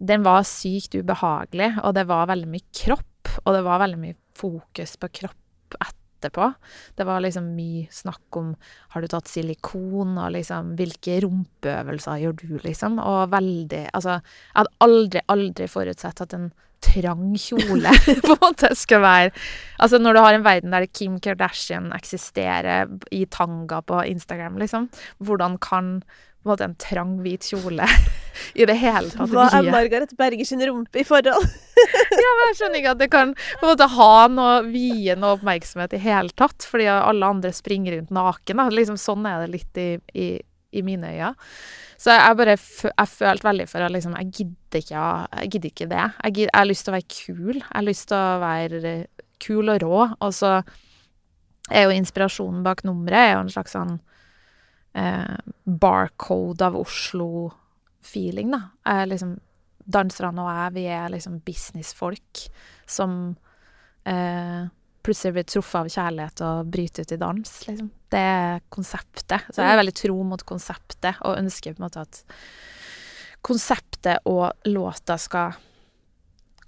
den 0.00 0.24
var 0.24 0.46
sykt 0.48 0.96
ubehagelig, 0.96 1.74
og 1.84 1.94
det 1.96 2.06
var 2.08 2.30
veldig 2.30 2.48
mye 2.50 2.66
kropp, 2.72 3.34
og 3.44 3.56
det 3.56 3.64
var 3.66 3.82
veldig 3.82 4.00
mye 4.00 4.16
fokus 4.38 4.96
på 5.00 5.10
kropp 5.20 5.76
etterpå. 5.76 6.46
Det 6.96 7.04
var 7.08 7.20
liksom 7.24 7.52
mye 7.56 7.84
snakk 7.92 8.38
om 8.40 8.54
har 8.94 9.04
du 9.04 9.10
tatt 9.12 9.28
silikon, 9.28 10.16
og 10.16 10.32
liksom 10.36 10.74
hvilke 10.80 11.20
rumpeøvelser 11.24 12.24
gjør 12.24 12.40
du, 12.40 12.48
liksom, 12.64 12.98
og 13.02 13.30
veldig 13.34 13.86
Altså, 13.92 14.18
jeg 14.20 14.58
hadde 14.62 14.74
aldri, 14.88 15.24
aldri 15.36 15.68
forutsett 15.70 16.24
at 16.24 16.36
en 16.36 16.50
trang 16.80 17.34
kjole 17.36 17.92
på 18.24 18.32
en 18.32 18.40
måte 18.40 18.70
skal 18.78 19.02
være 19.04 19.32
Altså, 19.80 19.98
når 20.00 20.16
du 20.16 20.20
har 20.24 20.36
en 20.36 20.46
verden 20.46 20.72
der 20.72 20.88
Kim 20.88 21.18
Kardashian 21.20 21.90
eksisterer 21.96 22.88
i 23.12 23.26
tanga 23.28 23.82
på 23.84 24.00
Instagram, 24.08 24.56
liksom, 24.60 24.88
hvordan 25.20 25.58
kan 25.60 26.00
på 26.40 26.48
en 26.48 26.52
måte 26.54 26.64
en 26.64 26.76
trang, 26.80 27.16
hvit 27.20 27.44
kjole 27.52 27.84
i 28.60 28.64
det 28.68 28.76
hele 28.80 29.12
tatt 29.12 29.32
Hva 29.32 29.48
er 29.58 29.66
Margaret 29.68 30.14
Berger 30.16 30.48
sin 30.48 30.62
rumpe 30.64 31.02
i 31.02 31.04
forhold? 31.04 31.44
ja, 32.24 32.30
men 32.38 32.46
jeg 32.48 32.56
skjønner 32.60 32.80
ikke 32.80 32.94
at 32.94 33.02
det 33.02 33.10
kan 33.12 33.34
på 33.36 33.66
en 33.66 33.72
måte 33.74 33.90
ha 33.92 34.14
noe 34.32 34.54
vie 34.70 35.16
noe 35.20 35.36
oppmerksomhet 35.36 35.98
i 35.98 36.02
hele 36.06 36.32
tatt, 36.32 36.64
fordi 36.64 36.88
alle 36.92 37.28
andre 37.28 37.52
springer 37.56 37.98
rundt 37.98 38.14
naken. 38.16 38.64
Liksom, 38.72 38.96
sånn 39.00 39.28
er 39.28 39.44
det 39.44 39.52
litt 39.52 39.80
i, 39.80 39.90
i, 40.16 40.28
i 40.72 40.84
mine 40.86 41.12
øyne. 41.12 41.34
Så 42.00 42.14
jeg 42.16 42.36
bare 42.38 42.56
jeg 42.56 43.08
følte 43.12 43.44
veldig 43.44 43.66
for 43.68 43.84
at 43.84 43.92
liksom, 43.92 44.14
jeg 44.16 44.30
gidder 44.38 44.80
ikke, 44.80 45.00
jeg 45.42 45.50
gidder 45.52 45.72
ikke 45.74 45.88
det. 45.90 46.04
Jeg, 46.24 46.32
gidder, 46.38 46.52
jeg 46.54 46.60
har 46.62 46.70
lyst 46.70 46.86
til 46.86 46.92
å 46.92 46.96
være 46.96 47.10
kul. 47.16 47.56
Jeg 47.58 47.74
har 47.74 47.84
lyst 47.84 48.06
til 48.08 48.16
å 48.16 48.38
være 48.40 48.80
eh, 48.88 49.26
kul 49.44 49.72
og 49.74 49.82
rå. 49.84 49.98
Og 50.08 50.32
så 50.32 50.52
er 51.68 51.84
jo 51.84 51.98
inspirasjonen 51.98 52.62
bak 52.64 52.80
nummeret 52.88 53.26
er 53.26 53.34
jo 53.34 53.42
en 53.44 53.52
slags 53.52 53.76
sånn 53.76 53.98
eh, 54.94 55.36
barcode 55.64 56.66
av 56.66 56.78
Oslo-feeling, 56.80 58.50
da. 58.54 58.62
Er 58.88 59.08
liksom 59.10 59.38
danserne 59.90 60.44
og 60.44 60.50
jeg, 60.52 60.74
vi 60.76 60.84
er 60.92 61.08
liksom 61.10 61.40
businessfolk 61.46 62.44
som 62.90 63.14
eh, 64.06 64.68
plutselig 65.02 65.34
blir 65.34 65.48
truffet 65.48 65.80
av 65.80 65.88
kjærlighet 65.90 66.42
og 66.46 66.74
bryter 66.74 67.06
ut 67.06 67.14
i 67.16 67.20
dans, 67.20 67.54
liksom. 67.68 67.88
Det 68.10 68.20
er 68.26 68.62
konseptet. 68.74 69.46
Så 69.54 69.62
jeg 69.62 69.70
er 69.70 69.80
veldig 69.80 69.96
tro 70.00 70.16
mot 70.26 70.42
konseptet, 70.46 71.20
og 71.22 71.38
ønsker 71.38 71.76
på 71.76 71.82
en 71.82 71.86
måte 71.86 72.02
at 72.02 72.22
konseptet 73.46 74.26
og 74.28 74.50
låta 74.68 75.16
skal 75.18 75.56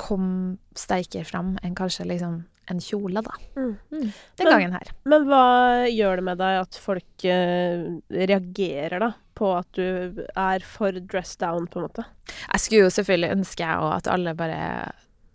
komme 0.00 0.56
sterkere 0.78 1.26
fram 1.28 1.56
enn 1.62 1.74
kanskje 1.76 2.06
liksom 2.08 2.38
en 2.72 2.80
kjole, 2.82 3.22
da. 3.24 3.34
Mm. 3.56 3.76
Den 3.92 4.12
Men- 4.42 4.50
gangen 4.52 4.72
her. 4.78 4.90
Men 5.08 5.26
hva 5.28 5.44
gjør 5.90 6.20
det 6.20 6.26
med 6.30 6.40
deg 6.42 6.58
at 6.64 6.80
folk 6.80 7.26
uh, 7.28 7.86
reagerer 8.10 9.06
da 9.06 9.12
på 9.38 9.52
at 9.56 9.70
du 9.78 10.20
er 10.36 10.64
for 10.66 10.92
dress 11.00 11.36
down, 11.40 11.66
på 11.68 11.80
en 11.80 11.86
måte? 11.88 12.04
Jeg 12.26 12.60
skulle 12.64 12.84
jo 12.84 12.92
selvfølgelig 12.98 13.32
ønske 13.38 13.64
jeg 13.64 13.80
òg 13.86 13.94
at 13.96 14.10
alle 14.12 14.34
bare 14.38 14.60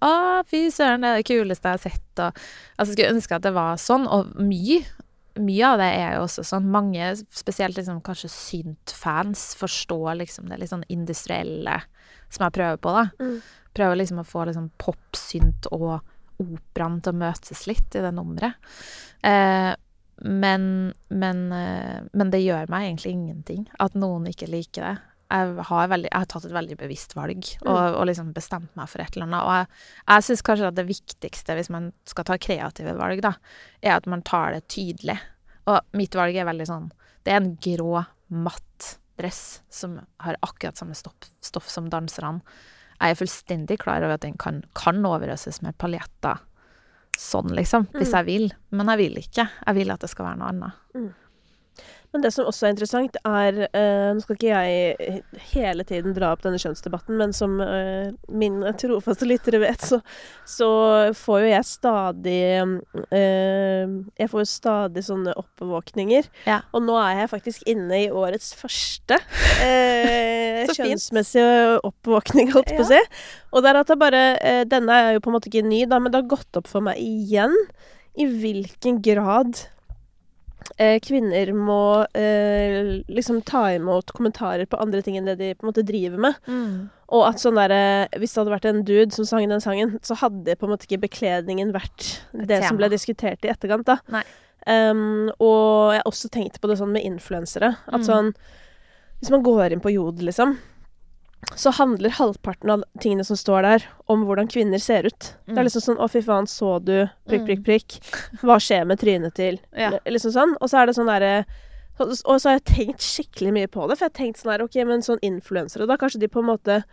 Å, 0.06 0.12
fy 0.46 0.68
søren, 0.70 1.02
det 1.02 1.10
er 1.10 1.16
det 1.24 1.26
kuleste 1.26 1.72
jeg 1.72 1.80
har 1.80 1.82
sett. 1.82 2.20
Og, 2.22 2.36
altså, 2.78 2.92
jeg 2.92 2.94
skulle 2.94 3.16
ønske 3.16 3.38
at 3.40 3.46
det 3.48 3.54
var 3.56 3.80
sånn, 3.82 4.06
og 4.06 4.36
mye. 4.38 4.84
Mye 5.42 5.72
av 5.72 5.80
det 5.82 5.88
er 5.98 6.12
jo 6.18 6.26
også 6.28 6.44
sånn. 6.46 6.68
Mange, 6.74 7.08
spesielt 7.34 7.78
liksom 7.78 8.04
kanskje 8.06 8.30
synt-fans, 8.30 9.56
forstår 9.58 10.20
liksom 10.22 10.50
det 10.50 10.60
litt 10.62 10.70
sånn 10.70 10.86
industrielle 10.94 11.80
som 12.30 12.46
jeg 12.46 12.56
prøver 12.60 12.78
på, 12.84 12.94
da. 12.94 13.04
Mm. 13.22 13.42
Prøver 13.78 14.00
liksom 14.04 14.22
å 14.22 14.28
få 14.28 14.46
liksom 14.50 14.70
pop-synt 14.82 15.70
og 15.74 16.00
operaen 16.42 17.02
til 17.02 17.16
å 17.16 17.22
møtes 17.26 17.66
litt 17.70 17.98
i 17.98 18.04
det 18.04 18.14
nummeret. 18.16 18.58
Eh, 19.26 19.74
men, 20.18 20.64
men, 21.14 21.44
eh, 21.54 22.00
men 22.14 22.34
det 22.34 22.42
gjør 22.42 22.72
meg 22.74 22.88
egentlig 22.88 23.14
ingenting 23.14 23.68
at 23.84 23.98
noen 23.98 24.28
ikke 24.32 24.50
liker 24.50 24.86
det. 24.86 24.96
Jeg 25.28 25.66
har, 25.68 25.90
veldig, 25.92 26.08
jeg 26.08 26.24
har 26.24 26.30
tatt 26.32 26.46
et 26.48 26.56
veldig 26.56 26.78
bevisst 26.80 27.12
valg 27.18 27.50
og, 27.66 27.80
og 28.00 28.06
liksom 28.08 28.30
bestemt 28.32 28.72
meg 28.80 28.88
for 28.88 29.04
et 29.04 29.18
eller 29.18 29.28
annet. 29.28 29.42
Og 29.44 29.58
jeg, 29.58 29.82
jeg 30.08 30.26
syns 30.28 30.44
kanskje 30.48 30.70
at 30.70 30.78
det 30.78 30.86
viktigste 30.88 31.58
hvis 31.58 31.72
man 31.74 31.90
skal 32.08 32.28
ta 32.30 32.38
kreative 32.40 32.94
valg, 32.96 33.20
da, 33.26 33.34
er 33.84 33.98
at 33.98 34.08
man 34.08 34.24
tar 34.28 34.56
det 34.56 34.70
tydelig. 34.72 35.18
Og 35.68 36.00
mitt 36.00 36.16
valg 36.16 36.38
er 36.40 36.48
veldig 36.48 36.70
sånn 36.70 36.86
Det 37.28 37.34
er 37.34 37.42
en 37.42 37.52
grå, 37.60 38.06
matt 38.32 38.94
dress 39.20 39.62
som 39.74 39.98
har 40.24 40.40
akkurat 40.46 40.80
samme 40.80 40.96
stoff, 40.96 41.28
stoff 41.44 41.68
som 41.70 41.90
danserne. 41.92 42.40
Jeg 43.02 43.12
er 43.14 43.20
fullstendig 43.20 43.78
klar 43.80 44.02
over 44.04 44.14
at 44.16 44.22
den 44.22 44.34
kan, 44.38 44.64
kan 44.76 45.04
overøses 45.06 45.62
med 45.62 45.78
paljetter. 45.78 46.40
Sånn, 47.18 47.50
liksom. 47.56 47.88
Hvis 47.94 48.10
Mm. 48.12 48.18
jeg 48.18 48.26
vil. 48.26 48.52
Men 48.72 48.88
jeg 48.88 48.98
vil 48.98 49.16
ikke. 49.22 49.50
Jeg 49.66 49.76
vil 49.76 49.92
at 49.92 50.00
det 50.00 50.10
skal 50.10 50.26
være 50.26 50.38
noe 50.38 50.50
annet. 50.50 51.14
Men 52.18 52.24
det 52.26 52.32
som 52.34 52.48
også 52.50 52.66
er 52.66 52.72
interessant, 52.74 53.18
er 53.30 53.58
eh, 53.68 54.08
Nå 54.18 54.24
skal 54.24 54.38
ikke 54.40 54.48
jeg 54.50 55.20
hele 55.52 55.84
tiden 55.86 56.16
dra 56.18 56.32
opp 56.34 56.42
denne 56.42 56.58
kjønnsdebatten, 56.58 57.14
men 57.20 57.36
som 57.36 57.60
eh, 57.62 58.10
min 58.34 58.64
trofaste 58.82 59.28
lyttere 59.30 59.60
vet, 59.62 59.86
så, 59.86 60.00
så 60.50 60.70
får 61.14 61.44
jo 61.44 61.52
jeg 61.52 61.68
stadig 61.70 62.40
eh, 62.58 63.94
Jeg 64.18 64.32
får 64.32 64.42
jo 64.42 64.48
stadig 64.50 65.06
sånne 65.06 65.38
oppvåkninger. 65.38 66.32
Ja. 66.50 66.64
Og 66.74 66.88
nå 66.88 66.98
er 67.04 67.22
jeg 67.22 67.32
faktisk 67.36 67.70
inne 67.70 68.02
i 68.08 68.10
årets 68.10 68.50
første 68.58 69.22
kjønnsmessige 70.74 71.78
oppvåkning, 71.86 72.50
holdt 72.58 72.74
på 72.74 72.82
å 72.82 72.90
si. 72.96 73.06
Og 73.54 73.62
det 73.62 73.76
er 73.76 73.84
at 73.84 73.94
det 73.94 74.02
bare 74.02 74.26
Denne 74.66 75.02
er 75.06 75.14
jo 75.14 75.22
på 75.22 75.30
en 75.30 75.38
måte 75.38 75.54
ikke 75.54 75.68
ny, 75.70 75.86
da, 75.86 76.02
men 76.02 76.10
det 76.10 76.24
har 76.24 76.34
gått 76.34 76.58
opp 76.58 76.74
for 76.74 76.82
meg 76.90 76.98
igjen 76.98 77.54
i 78.18 78.26
hvilken 78.26 79.04
grad 79.06 79.68
kvinner 81.02 81.50
må 81.56 82.06
eh, 82.14 83.02
liksom 83.08 83.42
ta 83.48 83.64
imot 83.74 84.12
kommentarer 84.14 84.66
på 84.70 84.80
andre 84.82 85.02
ting 85.02 85.18
enn 85.18 85.26
det 85.26 85.38
de 85.40 85.54
på 85.56 85.66
en 85.66 85.72
måte 85.72 85.86
driver 85.88 86.18
med. 86.28 86.36
Og 87.08 87.24
at 87.30 87.40
sånn 87.40 87.56
derre 87.56 88.10
Hvis 88.20 88.34
det 88.34 88.42
hadde 88.42 88.52
vært 88.52 88.66
en 88.68 88.84
dude 88.84 89.16
som 89.16 89.26
sang 89.26 89.48
den 89.48 89.62
sangen, 89.64 89.96
så 90.04 90.18
hadde 90.20 90.58
på 90.60 90.68
en 90.68 90.74
måte 90.76 90.86
ikke 90.90 91.02
bekledningen 91.08 91.72
vært 91.74 92.20
det 92.34 92.48
det 92.48 92.64
som 92.68 92.78
ble 92.78 92.90
diskutert 92.92 93.46
i 93.48 93.50
etterkant, 93.54 93.86
da. 93.88 93.98
Um, 94.68 95.30
og 95.40 95.94
jeg 95.96 96.02
har 96.02 96.10
også 96.10 96.30
tenkt 96.30 96.60
på 96.60 96.68
det 96.68 96.76
sånn 96.78 96.92
med 96.92 97.06
influensere. 97.08 97.78
At 97.88 98.02
Mm. 98.02 98.08
sånn 98.10 98.34
Hvis 99.22 99.32
man 99.32 99.42
går 99.42 99.72
inn 99.72 99.80
på 99.82 99.94
Jod, 99.94 100.20
liksom, 100.22 100.58
så 101.56 101.72
handler 101.72 102.10
halvparten 102.18 102.70
av 102.70 102.84
tingene 103.00 103.24
som 103.26 103.38
står 103.38 103.62
der, 103.62 103.84
om 104.10 104.26
hvordan 104.26 104.50
kvinner 104.52 104.80
ser 104.82 105.06
ut. 105.06 105.20
Det 105.46 105.54
Mm. 105.56 105.58
er 105.60 105.64
liksom 105.64 105.82
sånn 105.82 105.98
'Å, 105.98 106.10
fy 106.10 106.22
faen, 106.22 106.46
så 106.48 106.84
du 106.84 107.10
prikk, 107.28 107.42
Mm. 107.42 107.48
prikk, 107.48 107.64
prikk'. 107.66 108.40
Hva 108.42 108.58
skjer 108.60 108.86
med 108.86 109.00
trynet 109.00 109.34
til 109.34 109.60
Ja. 109.76 109.92
Liksom 110.06 110.32
sånn. 110.34 110.56
Og 110.62 110.70
så 110.70 110.82
er 110.82 110.86
det 110.88 110.96
sånn 110.96 111.08
derre 111.08 111.46
Og 112.00 112.12
så 112.40 112.44
har 112.50 112.60
jeg 112.60 112.66
tenkt 112.66 113.00
skikkelig 113.02 113.52
mye 113.54 113.68
på 113.68 113.88
det, 113.90 113.98
for 113.98 114.06
jeg 114.06 114.12
har 114.14 114.26
tenkt 114.26 114.38
sånn 114.38 114.52
her 114.52 114.62
OK, 114.64 114.76
men 114.86 115.00
sånn 115.02 115.18
influensere, 115.24 115.88
da 115.88 115.98
kanskje 115.98 116.20
de 116.20 116.28
på 116.28 116.40
en 116.40 116.46
måte 116.58 116.84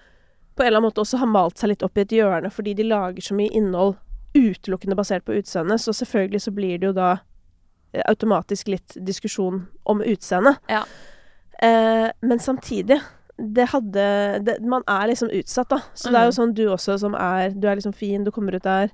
På 0.57 0.63
en 0.63 0.67
eller 0.69 0.79
annen 0.81 0.91
måte 0.93 1.03
også 1.03 1.19
har 1.19 1.27
malt 1.27 1.57
seg 1.59 1.69
litt 1.69 1.83
opp 1.83 1.99
i 1.99 2.01
et 2.03 2.09
hjørne 2.09 2.51
fordi 2.51 2.75
de 2.75 2.85
lager 2.85 3.21
så 3.21 3.35
mye 3.35 3.51
innhold 3.53 3.97
utelukkende 4.35 4.95
basert 4.97 5.25
på 5.25 5.35
utseendet. 5.37 5.79
så 5.81 5.93
selvfølgelig 5.93 6.41
så 6.41 6.55
blir 6.55 6.79
det 6.81 6.87
jo 6.87 6.93
da 6.93 7.19
eh, 7.93 8.03
automatisk 8.09 8.69
litt 8.69 8.97
diskusjon 9.05 9.67
om 9.87 10.01
utseendet. 10.01 10.57
Ja. 10.69 10.85
Eh, 11.61 12.11
men 12.23 12.39
samtidig 12.39 13.01
det 13.39 13.67
hadde 13.73 14.05
det, 14.47 14.61
Man 14.63 14.85
er 14.87 15.09
liksom 15.11 15.31
utsatt, 15.35 15.71
da. 15.73 15.81
Så 15.95 16.13
det 16.15 16.21
er 16.21 16.29
jo 16.29 16.35
sånn 16.37 16.55
du 16.55 16.65
også 16.71 16.99
som 17.03 17.17
er 17.19 17.51
Du 17.51 17.67
er 17.67 17.79
liksom 17.79 17.95
fin, 17.97 18.25
du 18.25 18.31
kommer 18.35 18.55
ut 18.55 18.67
der, 18.67 18.93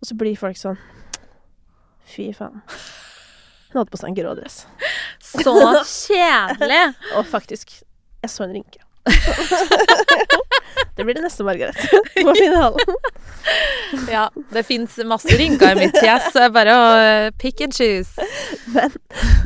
og 0.00 0.08
så 0.08 0.16
blir 0.18 0.38
folk 0.38 0.58
sånn 0.58 0.78
Fy 2.06 2.30
faen. 2.34 2.62
Hun 3.72 3.80
hadde 3.80 3.90
på 3.90 3.98
seg 3.98 4.12
en 4.12 4.18
grå 4.18 4.34
dress. 4.38 4.60
så 5.26 5.54
kjedelig! 5.82 6.82
Og 7.18 7.26
faktisk, 7.26 7.72
jeg 8.22 8.30
så 8.30 8.44
en 8.46 8.54
rynke. 8.54 8.85
det 10.96 11.04
blir 11.04 11.14
det 11.14 11.22
neste, 11.26 11.44
Margaret. 11.44 11.76
På 12.22 12.34
finalen. 12.34 12.78
Ja, 14.10 14.24
det 14.50 14.64
fins 14.66 14.96
masse 15.06 15.30
rynker 15.38 15.76
i 15.76 15.78
mitt 15.84 15.94
fjes, 16.02 16.24
så 16.32 16.40
det 16.40 16.46
er 16.48 16.54
bare 16.56 16.72
å 16.74 16.86
eh, 16.98 17.26
pick 17.38 17.60
and 17.62 17.74
choose. 17.76 18.24
Men, 18.74 18.90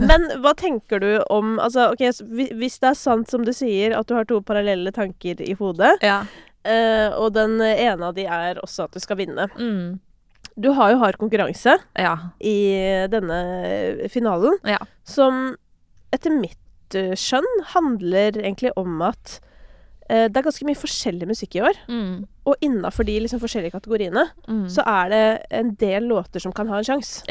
men 0.00 0.24
hva 0.40 0.54
tenker 0.56 1.02
du 1.02 1.10
om 1.28 1.58
Altså, 1.60 1.90
okay, 1.92 2.08
hvis 2.56 2.78
det 2.80 2.88
er 2.94 2.96
sant 2.96 3.28
som 3.28 3.44
du 3.44 3.52
sier, 3.52 3.92
at 3.98 4.08
du 4.08 4.14
har 4.16 4.24
to 4.30 4.38
parallelle 4.40 4.88
tanker 4.96 5.42
i 5.44 5.52
hodet, 5.58 5.92
Ja. 6.00 6.22
eh, 6.64 7.12
og 7.12 7.34
den 7.36 7.58
ene 7.60 8.08
av 8.08 8.16
de 8.16 8.24
er 8.24 8.62
også 8.64 8.86
at 8.88 8.96
du 8.96 9.04
skal 9.04 9.20
vinne 9.20 9.50
Mm. 9.58 9.98
Du 10.56 10.70
har 10.80 10.94
jo 10.94 11.02
hard 11.04 11.20
konkurranse 11.20 11.76
Ja. 12.00 12.14
i 12.40 12.56
denne 13.12 14.08
finalen, 14.08 14.56
Ja. 14.64 14.80
som 15.04 15.58
etter 16.10 16.32
mitt 16.40 16.96
eh, 16.96 17.12
skjønn 17.12 17.52
handler 17.76 18.32
egentlig 18.40 18.72
om 18.80 18.96
at 19.12 19.42
det 20.28 20.36
er 20.40 20.42
ganske 20.46 20.66
mye 20.66 20.78
forskjellig 20.78 21.26
musikk 21.30 21.54
i 21.58 21.62
år. 21.68 21.76
Mm. 21.88 22.26
Og 22.50 22.56
innafor 22.66 23.06
de 23.06 23.18
liksom 23.20 23.40
forskjellige 23.42 23.74
kategoriene 23.76 24.24
Mm. 24.48 24.64
så 24.68 24.82
er 24.86 25.08
det 25.12 25.22
en 25.50 25.74
del 25.78 26.08
låter 26.10 26.40
som 26.42 26.52
kan 26.52 26.66
ha 26.68 26.78
en 26.78 26.84
sjanse. 26.84 27.22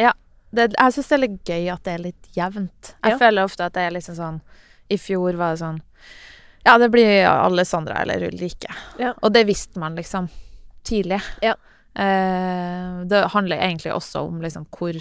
det, 0.54 0.72
jeg 0.78 0.94
syns 0.96 1.08
det 1.10 1.16
er 1.18 1.24
litt 1.28 1.44
gøy 1.46 1.68
at 1.74 1.84
det 1.84 1.94
er 1.94 2.04
litt 2.04 2.30
jevnt. 2.36 2.94
Jeg 3.04 3.12
Ja. 3.12 3.18
føler 3.18 3.44
ofte 3.44 3.66
at 3.66 3.74
det 3.74 3.82
er 3.88 3.92
liksom 3.92 4.16
sånn 4.16 4.42
I 4.90 4.98
fjor 4.98 5.36
var 5.38 5.52
det 5.54 5.60
sånn 5.62 5.82
Ja, 6.66 6.78
det 6.78 6.90
blir 6.92 7.26
Alessandra 7.28 8.02
eller 8.02 8.28
Ulrikke. 8.32 8.74
Ja. 9.00 9.14
Og 9.24 9.32
det 9.34 9.46
visste 9.48 9.78
man 9.80 9.96
liksom 9.96 10.30
tidlig. 10.84 11.22
Ja. 11.44 11.54
Eh, 11.96 13.04
det 13.06 13.24
handler 13.34 13.58
egentlig 13.62 13.94
også 13.94 14.26
om 14.28 14.42
liksom 14.42 14.66
hvor 14.76 14.96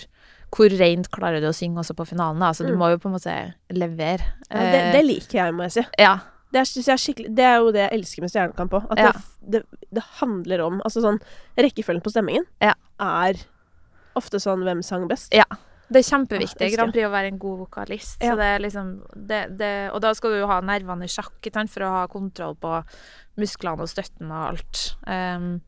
hvor 0.51 0.71
rent 0.79 1.11
klarer 1.13 1.43
du 1.43 1.49
å 1.51 1.53
synge 1.53 1.77
også 1.83 1.93
på 1.95 2.07
finalen? 2.09 2.41
Altså, 2.41 2.65
mm. 2.65 2.71
Du 2.71 2.77
må 2.81 2.87
jo 2.91 2.97
på 3.03 3.11
en 3.11 3.17
måte 3.19 3.35
levere. 3.77 4.25
Ja, 4.51 4.63
det, 4.73 4.93
det 4.95 5.03
liker 5.05 5.37
jeg, 5.45 5.53
må 5.55 5.67
jeg 5.67 5.73
si. 5.73 5.81
Eh, 5.99 6.05
ja. 6.07 6.15
Det 6.53 6.63
er, 6.63 6.69
jeg 6.81 6.97
er 6.97 7.29
Det 7.37 7.45
er 7.45 7.57
jo 7.61 7.73
det 7.73 7.85
jeg 7.85 7.99
elsker 7.99 8.25
med 8.25 8.33
Stjernekamp 8.33 8.77
òg. 8.79 8.91
At 8.95 8.99
Ja. 8.99 9.13
det, 9.41 9.63
det, 9.93 10.03
handler 10.21 10.65
om 10.65 10.81
Altså 10.85 11.03
sånn 11.05 11.21
Rekkefølgen 11.57 12.03
på 12.03 12.13
stemmingen 12.13 12.47
Ja. 12.61 12.75
er 12.99 13.37
ofte 14.17 14.41
sånn 14.41 14.65
hvem 14.65 14.83
sang 14.83 15.07
best. 15.07 15.33
Ja. 15.35 15.45
Det 15.89 16.03
er 16.03 16.09
kjempeviktig 16.11 16.61
Ja, 16.61 16.69
i 16.69 16.77
Grand 16.77 16.93
Prix 16.93 17.07
å 17.07 17.13
være 17.13 17.31
en 17.33 17.39
god 17.39 17.59
vokalist. 17.63 18.19
Ja. 18.21 18.33
Så 18.33 18.41
det 18.41 18.49
er 18.51 18.59
liksom 18.61 18.91
det, 19.15 19.41
det, 19.59 19.91
Og 19.93 20.03
da 20.05 20.13
skal 20.15 20.35
du 20.35 20.41
jo 20.41 20.51
ha 20.51 20.61
nervene 20.61 21.05
i 21.05 21.13
sjakk 21.13 21.49
for 21.69 21.87
å 21.87 21.95
ha 21.95 22.03
kontroll 22.09 22.57
på 22.57 22.83
musklene 23.39 23.83
og 23.87 23.89
støtten 23.89 24.33
og 24.33 24.45
alt. 24.51 24.83
Um, 25.07 25.61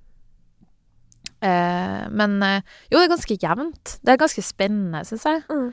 uh, 1.40 2.04
men 2.10 2.36
uh, 2.42 2.60
jo, 2.90 2.98
det 2.98 3.06
er 3.06 3.14
ganske 3.14 3.38
jevnt. 3.40 3.98
Det 4.02 4.12
er 4.12 4.20
ganske 4.20 4.42
spennende, 4.44 5.04
syns 5.08 5.24
jeg. 5.24 5.44
Mm. 5.48 5.72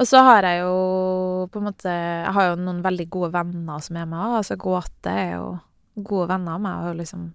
Og 0.00 0.06
så 0.10 0.20
har 0.26 0.42
jeg 0.42 0.62
jo 0.64 1.46
på 1.52 1.60
en 1.60 1.66
måte 1.68 1.90
Jeg 1.92 2.32
har 2.34 2.48
jo 2.50 2.56
noen 2.58 2.80
veldig 2.82 3.06
gode 3.14 3.32
venner 3.36 3.80
som 3.84 3.96
er 4.00 4.06
med. 4.10 4.38
Altså 4.40 4.56
Gåte 4.58 5.10
er 5.12 5.36
jo 5.36 5.58
gode 6.02 6.28
venner 6.32 6.56
av 6.56 6.60
meg. 6.64 6.72
Jeg 6.72 6.82
har 6.82 6.94
jo 6.94 6.98
liksom 7.02 7.26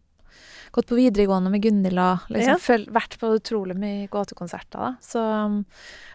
gått 0.76 0.90
på 0.92 0.98
videregående 1.00 1.50
med 1.50 1.64
Gunhild 1.64 1.98
og 2.04 2.26
liksom 2.30 2.52
Ja. 2.52 2.58
føl- 2.62 2.90
vært 2.94 3.16
på 3.18 3.32
utrolig 3.40 3.78
mye 3.80 4.08
gåtekonserter. 4.12 4.78
da. 4.80 4.92
Så 5.02 5.20
um, 5.46 5.66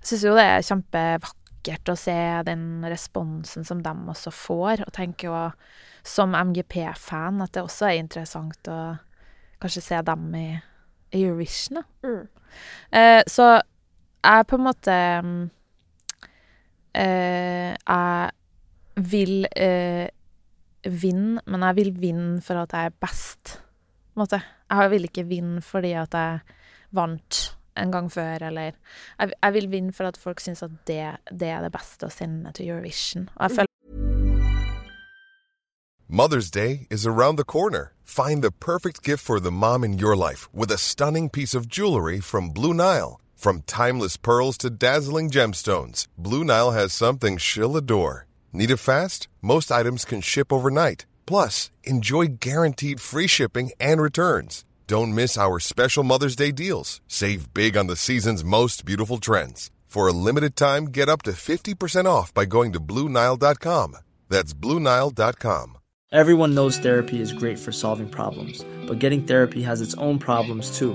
jeg 0.02 0.06
syns 0.10 0.22
jo 0.28 0.34
det 0.36 0.44
er 0.44 0.68
kjempevakkert 0.68 1.88
å 1.90 1.96
se 1.98 2.42
den 2.44 2.84
responsen 2.84 3.64
som 3.66 3.80
de 3.82 3.90
også 4.12 4.30
får. 4.30 4.84
Og 4.86 4.92
tenker 4.92 5.28
jo 5.32 5.52
som 6.04 6.34
MGP-fan 6.34 7.40
at 7.42 7.52
det 7.52 7.62
også 7.64 7.88
er 7.88 7.98
interessant 8.04 8.68
å 8.68 8.98
kanskje 9.60 9.82
se 9.82 10.02
dem 10.02 10.34
i, 10.34 10.62
Eurovision. 11.14 11.76
da. 11.80 11.82
Mm. 12.08 12.28
Eh, 12.92 13.22
så 13.26 13.60
jeg 14.24 14.46
på 14.46 14.54
en 14.58 14.64
måte 14.64 14.92
eh, 14.92 15.48
Jeg 16.94 18.30
vil 19.10 19.46
eh, 19.56 20.06
vinne, 20.84 21.40
men 21.46 21.66
jeg 21.68 21.76
vil 21.80 21.92
vinne 21.98 22.42
for 22.44 22.60
at 22.62 22.72
jeg 22.72 22.90
er 22.90 22.96
best. 23.02 23.58
På 24.14 24.20
en 24.20 24.24
måte. 24.24 24.40
Jeg 24.70 24.90
vil 24.90 25.08
ikke 25.08 25.26
vinne 25.28 25.62
fordi 25.62 25.92
at 25.98 26.14
jeg 26.14 26.38
vant 26.94 27.42
en 27.76 27.90
gang 27.90 28.12
før, 28.12 28.46
eller 28.46 28.62
Jeg, 29.18 29.32
jeg 29.42 29.52
vil 29.54 29.70
vinne 29.70 29.92
for 29.92 30.06
at 30.06 30.16
folk 30.16 30.40
syns 30.40 30.62
at 30.62 30.70
det, 30.86 31.16
det 31.30 31.48
er 31.48 31.62
det 31.62 31.72
beste 31.72 32.06
å 32.06 32.12
sende 32.12 32.52
til 32.52 32.70
Eurovision. 32.70 33.28
Og 33.36 33.48
jeg 33.48 33.50
føler 33.50 33.70
Mother's 36.06 36.50
Day 36.50 36.86
is 36.90 37.06
around 37.06 37.38
the 37.38 37.44
corner. 37.44 37.92
Find 38.04 38.42
the 38.42 38.52
perfect 38.52 39.02
gift 39.02 39.24
for 39.24 39.40
the 39.40 39.50
mom 39.50 39.82
in 39.82 39.98
your 39.98 40.14
life 40.14 40.48
with 40.54 40.70
a 40.70 40.78
stunning 40.78 41.30
piece 41.30 41.54
of 41.54 41.66
jewelry 41.66 42.20
from 42.20 42.50
Blue 42.50 42.74
Nile. 42.74 43.18
From 43.44 43.60
timeless 43.66 44.16
pearls 44.16 44.56
to 44.60 44.70
dazzling 44.70 45.28
gemstones, 45.28 46.06
Blue 46.16 46.44
Nile 46.44 46.70
has 46.70 46.94
something 46.94 47.36
she'll 47.36 47.76
adore. 47.76 48.26
Need 48.54 48.70
it 48.70 48.78
fast? 48.78 49.28
Most 49.42 49.70
items 49.70 50.06
can 50.06 50.22
ship 50.22 50.50
overnight. 50.50 51.04
Plus, 51.26 51.70
enjoy 51.82 52.38
guaranteed 52.40 53.02
free 53.02 53.26
shipping 53.26 53.72
and 53.78 54.00
returns. 54.00 54.64
Don't 54.86 55.14
miss 55.14 55.36
our 55.36 55.60
special 55.60 56.04
Mother's 56.04 56.36
Day 56.36 56.52
deals. 56.52 57.02
Save 57.06 57.52
big 57.52 57.76
on 57.76 57.86
the 57.86 57.96
season's 57.96 58.42
most 58.42 58.86
beautiful 58.86 59.18
trends. 59.18 59.70
For 59.86 60.08
a 60.08 60.14
limited 60.14 60.56
time, 60.56 60.86
get 60.86 61.10
up 61.10 61.20
to 61.24 61.32
50% 61.32 62.06
off 62.06 62.32
by 62.32 62.46
going 62.46 62.72
to 62.72 62.80
BlueNile.com. 62.80 63.98
That's 64.30 64.54
BlueNile.com. 64.54 65.76
Everyone 66.14 66.54
knows 66.54 66.78
therapy 66.78 67.20
is 67.20 67.32
great 67.32 67.58
for 67.58 67.72
solving 67.72 68.08
problems, 68.08 68.64
but 68.86 69.00
getting 69.00 69.24
therapy 69.24 69.62
has 69.62 69.80
its 69.80 69.94
own 69.94 70.18
problems 70.18 70.78
too, 70.78 70.94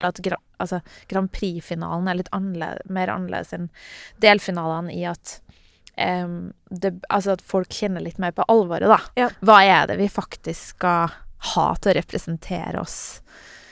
at 0.00 0.20
altså, 0.58 0.80
Grand 1.08 1.30
Prix-finalen 1.32 2.08
er 2.08 2.20
litt 2.20 2.32
annerledes, 2.36 2.88
mer 2.90 3.12
annerledes 3.12 3.52
enn 3.56 3.68
delfinalene 4.22 4.94
i 4.96 5.04
at 5.08 5.40
um, 5.96 6.52
det, 6.70 6.94
altså 7.08 7.36
at 7.36 7.42
folk 7.44 7.72
kjenner 7.74 8.04
litt 8.04 8.18
mer 8.18 8.32
på 8.36 8.46
alvoret, 8.48 8.88
da. 8.88 9.00
Ja. 9.20 9.30
Hva 9.44 9.60
er 9.66 9.90
det 9.90 9.98
vi 10.00 10.08
faktisk 10.08 10.76
skal 10.76 11.12
ha 11.54 11.66
til 11.80 11.92
å 11.92 11.98
representere 12.00 12.80
oss 12.80 13.20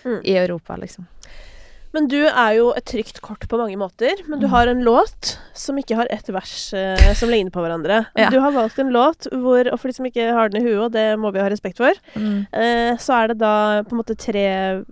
Mm. 0.05 0.21
i 0.25 0.37
Europa, 0.39 0.77
liksom? 0.77 1.07
Men 1.99 2.07
du 2.07 2.21
er 2.31 2.53
jo 2.55 2.69
et 2.79 2.85
trygt 2.87 3.17
kort 3.25 3.43
på 3.51 3.59
mange 3.59 3.75
måter. 3.81 4.21
Men 4.31 4.39
du 4.39 4.47
Mm. 4.47 4.53
har 4.53 4.69
en 4.71 4.83
låt 4.87 5.33
som 5.53 5.77
ikke 5.81 5.97
har 5.99 6.07
ett 6.15 6.29
vers 6.31 6.73
eh, 6.73 7.13
som 7.19 7.29
ligner 7.29 7.51
på 7.51 7.59
hverandre. 7.65 8.07
Ja. 8.15 8.29
Du 8.31 8.39
har 8.39 8.53
valgt 8.55 8.79
en 8.79 8.93
låt 8.95 9.27
hvor, 9.33 9.67
og 9.73 9.81
for 9.81 9.89
de 9.91 9.95
som 9.97 10.07
ikke 10.07 10.29
har 10.33 10.49
den 10.49 10.63
i 10.63 10.65
huet, 10.69 10.85
og 10.87 10.93
det 10.95 11.19
må 11.19 11.33
vi 11.35 11.41
ha 11.43 11.49
respekt 11.51 11.77
for, 11.83 11.91
eh, 12.15 12.95
så 13.03 13.17
er 13.25 13.29
det 13.33 13.39
da 13.43 13.83
på 13.83 13.97
en 13.97 13.99
måte 14.05 14.15
tre 14.17 14.85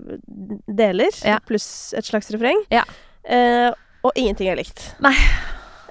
deler 0.67 1.15
Ja. 1.25 1.39
pluss 1.47 1.95
et 1.97 2.05
slags 2.05 2.31
refreng. 2.35 2.59
Ja. 2.75 2.83
Eh, 3.25 3.71
og 4.03 4.13
ingenting 4.17 4.49
er 4.51 4.57
likt. 4.59 4.95
Nei. 5.01 5.15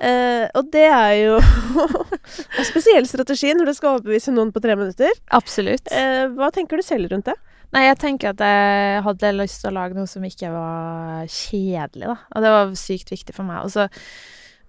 Eh, 0.01 0.49
og 0.53 0.69
det 0.75 0.89
er 0.91 1.13
jo 1.23 1.37
en 2.59 2.65
spesiell 2.67 3.07
strategi 3.07 3.53
når 3.55 3.65
du 3.71 3.73
skal 3.77 3.95
overbevise 3.95 4.33
noen 4.35 4.51
på 4.51 4.61
tre 4.61 4.75
minutter. 4.75 5.11
Absolutt. 5.31 5.87
Eh, 5.91 6.27
hva 6.35 6.51
tenker 6.51 6.75
du 6.75 6.83
selv 6.83 7.07
rundt 7.13 7.25
det? 7.31 7.35
Nei, 7.73 7.85
jeg 7.87 7.97
tenker 8.01 8.31
at 8.31 8.41
jeg 8.43 9.03
hadde 9.05 9.31
lyst 9.35 9.61
til 9.63 9.71
å 9.71 9.77
lage 9.77 9.97
noe 9.97 10.07
som 10.09 10.23
ikke 10.27 10.49
var 10.53 11.25
kjedelig, 11.31 12.07
da. 12.11 12.17
Og 12.35 12.45
det 12.45 12.51
var 12.53 12.73
sykt 12.79 13.11
viktig 13.13 13.35
for 13.35 13.47
meg. 13.47 13.65
Og 13.65 13.71
så 13.73 13.87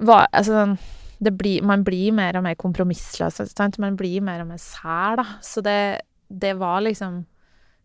var 0.06 0.26
Altså, 0.32 0.52
sånn, 0.52 0.76
blir, 1.36 1.62
man 1.64 1.84
blir 1.86 2.12
mer 2.16 2.36
og 2.36 2.44
mer 2.46 2.56
kompromissløs, 2.60 3.40
sant. 3.52 3.78
Man 3.82 3.96
blir 3.98 4.20
mer 4.24 4.42
og 4.44 4.48
mer 4.50 4.60
sær, 4.62 5.16
da. 5.20 5.26
Så 5.44 5.62
det, 5.64 5.78
det 6.28 6.54
var 6.60 6.80
liksom 6.84 7.24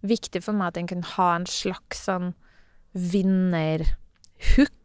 viktig 0.02 0.42
for 0.44 0.58
meg 0.58 0.68
at 0.72 0.78
en 0.82 0.90
kunne 0.90 1.14
ha 1.16 1.30
en 1.38 1.48
slags 1.50 2.06
sånn 2.08 2.34
vinnerhook 2.92 4.82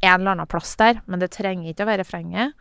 en 0.00 0.20
eller 0.20 0.32
annen 0.32 0.48
plass 0.48 0.72
der, 0.80 1.02
men 1.06 1.20
det 1.20 1.32
trenger 1.34 1.70
ikke 1.70 1.84
å 1.84 1.90
være 1.90 2.02
refrenget. 2.04 2.56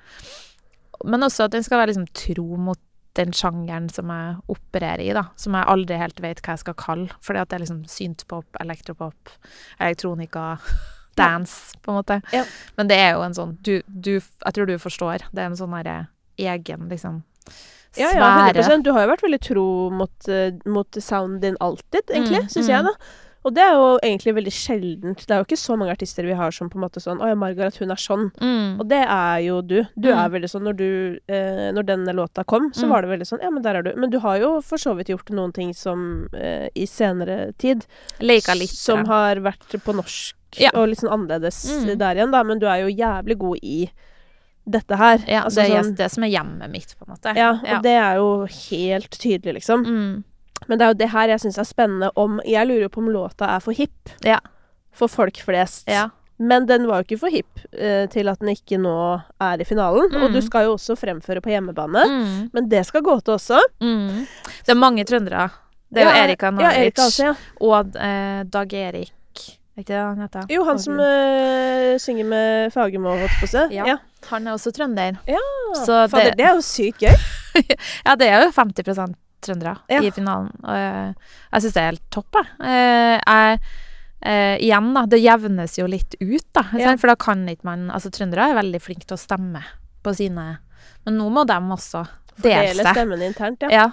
Men 1.08 1.24
også 1.24 1.48
at 1.48 1.56
en 1.56 1.64
skal 1.64 1.80
være 1.80 1.94
liksom 1.94 2.10
tro 2.12 2.60
mot 2.60 2.82
den 3.20 3.34
sjangeren 3.36 3.90
som 3.92 4.12
jeg 4.14 4.38
opererer 4.52 5.04
i, 5.04 5.10
da. 5.18 5.26
Som 5.40 5.58
jeg 5.58 5.70
aldri 5.74 6.00
helt 6.00 6.22
vet 6.24 6.42
hva 6.44 6.56
jeg 6.56 6.64
skal 6.64 6.78
kalle. 6.80 7.18
Fordi 7.26 7.42
at 7.42 7.52
det 7.52 7.60
er 7.60 7.66
liksom 7.66 7.82
syntpop, 7.92 8.48
elektropop, 8.64 9.34
elektronika, 9.80 10.46
dance, 11.20 11.78
på 11.84 11.92
en 11.92 12.00
måte. 12.00 12.22
Ja. 12.36 12.46
Men 12.80 12.92
det 12.92 13.00
er 13.02 13.12
jo 13.18 13.26
en 13.26 13.36
sånn 13.36 13.58
du, 13.66 13.80
du 13.88 14.14
Jeg 14.16 14.56
tror 14.56 14.70
du 14.70 14.78
forstår. 14.80 15.28
Det 15.34 15.44
er 15.44 15.52
en 15.52 15.60
sånn 15.60 15.76
herre 15.76 15.98
egen, 16.40 16.88
liksom 16.92 17.24
Ja, 17.98 18.12
ja, 18.14 18.52
100 18.54 18.84
Du 18.86 18.94
har 18.94 19.04
jo 19.04 19.12
vært 19.12 19.26
veldig 19.26 19.42
tro 19.44 19.66
mot, 19.92 20.30
eh, 20.30 20.54
mot 20.70 21.00
sounden 21.02 21.42
din 21.44 21.58
alltid, 21.60 22.06
egentlig, 22.08 22.46
Mm, 22.46 22.54
syns 22.54 22.70
mm. 22.70 22.72
jeg, 22.72 22.86
da. 22.86 22.94
Og 23.46 23.54
det 23.56 23.64
er 23.64 23.72
jo 23.72 24.00
egentlig 24.04 24.34
veldig 24.36 24.52
sjeldent. 24.52 25.22
Det 25.26 25.32
er 25.32 25.38
jo 25.40 25.46
ikke 25.48 25.58
så 25.58 25.78
mange 25.80 25.94
artister 25.96 26.26
vi 26.28 26.34
har 26.36 26.52
som 26.52 26.70
på 26.70 26.76
en 26.76 26.84
måte 26.84 27.00
sånn 27.00 27.22
Å 27.24 27.30
ja, 27.30 27.36
Margaret, 27.40 27.78
hun 27.80 27.90
er 27.92 27.96
sånn. 27.96 28.26
Mm. 28.42 28.80
Og 28.82 28.88
det 28.90 29.00
er 29.06 29.38
jo 29.46 29.62
du. 29.62 29.78
Du 29.96 30.10
Mm. 30.12 30.18
er 30.26 30.30
veldig 30.30 30.50
sånn 30.52 30.64
når 30.68 30.76
du 30.76 31.20
eh, 31.30 31.72
Når 31.72 31.84
denne 31.86 32.14
låta 32.14 32.44
kom, 32.46 32.72
så 32.74 32.84
Mm. 32.86 32.90
var 32.90 33.02
det 33.02 33.10
veldig 33.12 33.28
sånn 33.28 33.42
Ja, 33.42 33.50
men 33.50 33.64
der 33.64 33.76
er 33.76 33.82
du. 33.84 33.94
Men 33.96 34.10
du 34.10 34.20
har 34.20 34.38
jo 34.40 34.60
for 34.62 34.78
så 34.78 34.94
vidt 34.96 35.08
gjort 35.08 35.30
noen 35.32 35.54
ting 35.54 35.74
som 35.74 36.28
eh, 36.34 36.68
i 36.76 36.86
senere 36.86 37.54
tid 37.58 37.86
Leika 38.20 38.54
litt. 38.56 38.70
Som 38.76 39.06
har 39.06 39.36
vært 39.38 39.72
på 39.84 39.94
norsk 39.96 40.34
Ja. 40.60 40.72
og 40.74 40.90
litt 40.90 41.00
sånn 41.00 41.12
annerledes 41.14 41.86
Mm. 41.86 41.98
der 41.98 42.16
igjen, 42.16 42.32
da. 42.32 42.44
Men 42.44 42.60
du 42.60 42.66
er 42.68 42.82
jo 42.90 42.96
jævlig 42.96 43.38
god 43.38 43.60
i 43.64 43.90
dette 44.70 44.98
her. 44.98 45.18
Ja, 45.28 45.44
Altså 45.46 45.64
det 45.64 45.72
er 45.72 45.82
sånn- 45.84 45.96
det 45.96 46.12
som 46.12 46.24
er 46.24 46.28
hjemmet 46.30 46.70
mitt, 46.70 46.94
på 47.00 47.08
en 47.08 47.16
måte. 47.16 47.36
ja, 47.36 47.52
og 47.78 47.84
det 47.84 47.92
er 47.98 48.16
jo 48.16 48.46
helt 48.46 49.10
tydelig, 49.12 49.54
liksom. 49.64 50.24
Mm. 50.62 50.68
Men 50.68 50.78
det 50.80 50.86
er 50.86 50.94
jo 50.94 50.98
det 51.00 51.10
her 51.14 51.28
jeg 51.34 51.40
syns 51.40 51.58
er 51.58 51.64
spennende 51.68 52.12
om 52.16 52.40
Jeg 52.46 52.68
lurer 52.68 52.82
jo 52.88 52.90
på 52.90 53.02
om 53.04 53.10
låta 53.10 53.48
er 53.56 53.60
for 53.60 53.72
hipp 53.74 54.10
Ja. 54.26 54.40
for 54.92 55.08
folk 55.08 55.38
flest. 55.38 55.88
Ja. 55.88 56.10
Men 56.40 56.66
den 56.68 56.86
var 56.88 57.02
jo 57.02 57.04
ikke 57.04 57.20
for 57.20 57.30
hipp 57.30 57.60
eh, 57.74 58.06
til 58.08 58.30
at 58.32 58.40
den 58.40 58.50
ikke 58.56 58.78
nå 58.80 59.22
er 59.42 59.60
i 59.60 59.66
finalen. 59.68 60.08
Og 60.16 60.30
Mm. 60.30 60.34
du 60.34 60.42
skal 60.42 60.66
jo 60.66 60.74
også 60.78 60.96
fremføre 60.96 61.42
på 61.42 61.50
hjemmebane. 61.52 62.04
Mm. 62.08 62.50
Men 62.54 62.70
det 62.70 62.86
skal 62.86 63.02
gå 63.04 63.20
til 63.24 63.34
også. 63.34 63.60
Mm. 63.82 64.26
Det 64.66 64.70
er 64.72 64.76
mange 64.80 65.04
trøndere. 65.04 65.50
Det 65.92 66.04
er 66.04 66.06
jo 66.06 66.24
Erika 66.24 66.48
Erika 66.48 66.62
Ja, 66.62 66.72
Erika 66.84 67.02
også, 67.02 67.24
ja. 67.24 67.34
og 67.62 67.96
eh, 67.98 68.44
Dag 68.44 68.74
Erik 68.74 69.12
Er 69.76 69.82
ikke 69.82 69.88
det 69.94 69.98
han 69.98 70.20
heter? 70.22 70.46
Jo, 70.50 70.64
han 70.66 70.80
som 70.80 71.00
eh, 71.00 71.98
synger 71.98 72.26
med 72.26 72.74
Fagermo, 72.74 73.10
holdt 73.18 73.32
på 73.40 73.48
å 73.48 73.50
si. 73.50 73.76
Ja. 73.76 73.86
Ja. 73.88 73.98
Han 74.30 74.48
er 74.48 74.52
også 74.54 74.72
trønder. 74.76 75.18
Ja. 75.28 75.40
Så 75.86 76.08
Fader, 76.12 76.24
det- 76.32 76.38
det 76.38 76.46
er 76.46 76.54
jo 76.56 76.62
sykt 76.62 77.00
gøy. 77.00 77.16
Ja, 78.06 78.16
det 78.16 78.28
er 78.28 78.44
jo 78.46 78.52
50 78.52 79.16
trøndere 79.46 79.78
Ja. 79.92 80.02
i 80.02 80.12
finalen. 80.16 80.52
Og 80.64 80.80
jeg, 80.80 81.62
syns 81.62 81.76
det 81.76 81.82
er 81.82 81.92
helt 81.92 82.10
topp, 82.12 82.42
jeg. 82.42 82.52
Eh, 82.72 83.20
jeg 83.20 83.62
Uh, 84.20 84.58
igjen, 84.60 84.90
da. 84.92 85.06
Det 85.08 85.16
jevnes 85.24 85.78
jo 85.80 85.86
litt 85.88 86.16
ut, 86.20 86.44
da. 86.52 86.66
Ja. 86.76 86.92
For 87.00 87.08
da 87.08 87.16
kan 87.16 87.46
ikke 87.48 87.64
man 87.64 87.86
Altså, 87.88 88.10
trøndere 88.12 88.50
er 88.50 88.58
veldig 88.58 88.82
flinke 88.84 89.08
til 89.08 89.16
å 89.16 89.22
stemme 89.22 89.62
på 90.04 90.12
sine 90.12 90.58
Men 91.06 91.16
nå 91.16 91.30
må 91.32 91.46
de 91.48 91.56
også 91.56 92.02
dele 92.44 92.74
seg. 92.74 92.82
Fordele 92.82 92.94
stemmen 92.96 93.24
internt, 93.24 93.64
ja. 93.64 93.70
Ja. 93.72 93.86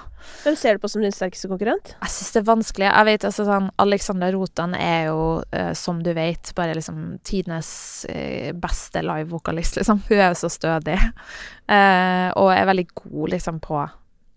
Hvem 0.44 0.56
ser 0.58 0.76
du 0.76 0.82
på 0.82 0.90
som 0.90 1.02
din 1.02 1.14
sterkeste 1.14 1.50
konkurrent? 1.50 1.92
Jeg 1.94 2.12
syns 2.14 2.34
det 2.34 2.40
er 2.40 2.48
vanskelig. 2.48 2.86
Jeg 2.88 3.08
vet 3.08 3.26
altså 3.28 3.46
sånn 3.46 3.68
Alexandra 3.82 4.30
Rotan 4.34 4.74
er 4.78 5.08
jo, 5.12 5.20
uh, 5.54 5.72
som 5.78 6.02
du 6.02 6.12
vet, 6.16 6.52
bare 6.58 6.74
liksom 6.78 7.20
tidenes 7.26 7.70
uh, 8.10 8.50
beste 8.58 9.02
livevokalist, 9.06 9.78
liksom. 9.80 10.02
Hun 10.08 10.18
er 10.18 10.30
jo 10.30 10.40
så 10.42 10.50
stødig. 10.52 10.98
Eh, 11.66 12.28
og 12.38 12.52
er 12.54 12.68
veldig 12.68 12.84
god 12.94 13.32
liksom 13.32 13.56
på 13.64 13.80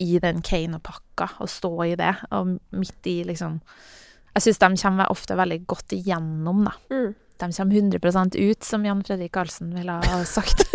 i 0.00 0.18
den 0.22 0.42
Kane-pakka, 0.42 1.30
og 1.40 1.50
stå 1.52 1.72
i 1.90 1.96
det. 2.00 2.14
Og 2.32 2.56
midt 2.72 3.10
i 3.10 3.20
liksom 3.28 3.60
Jeg 4.30 4.44
syns 4.44 4.60
de 4.62 4.68
kommer 4.78 5.10
ofte 5.10 5.34
veldig 5.36 5.64
godt 5.66 5.92
igjennom, 5.96 6.64
da. 6.68 6.72
Mm. 6.94 7.14
De 7.40 7.48
kommer 7.56 7.76
100 7.76 8.36
ut, 8.36 8.64
som 8.64 8.84
Jan 8.84 9.00
Fredrik 9.04 9.32
Karlsen 9.32 9.72
ville 9.74 9.92
ha 9.92 10.24
sagt. 10.28 10.66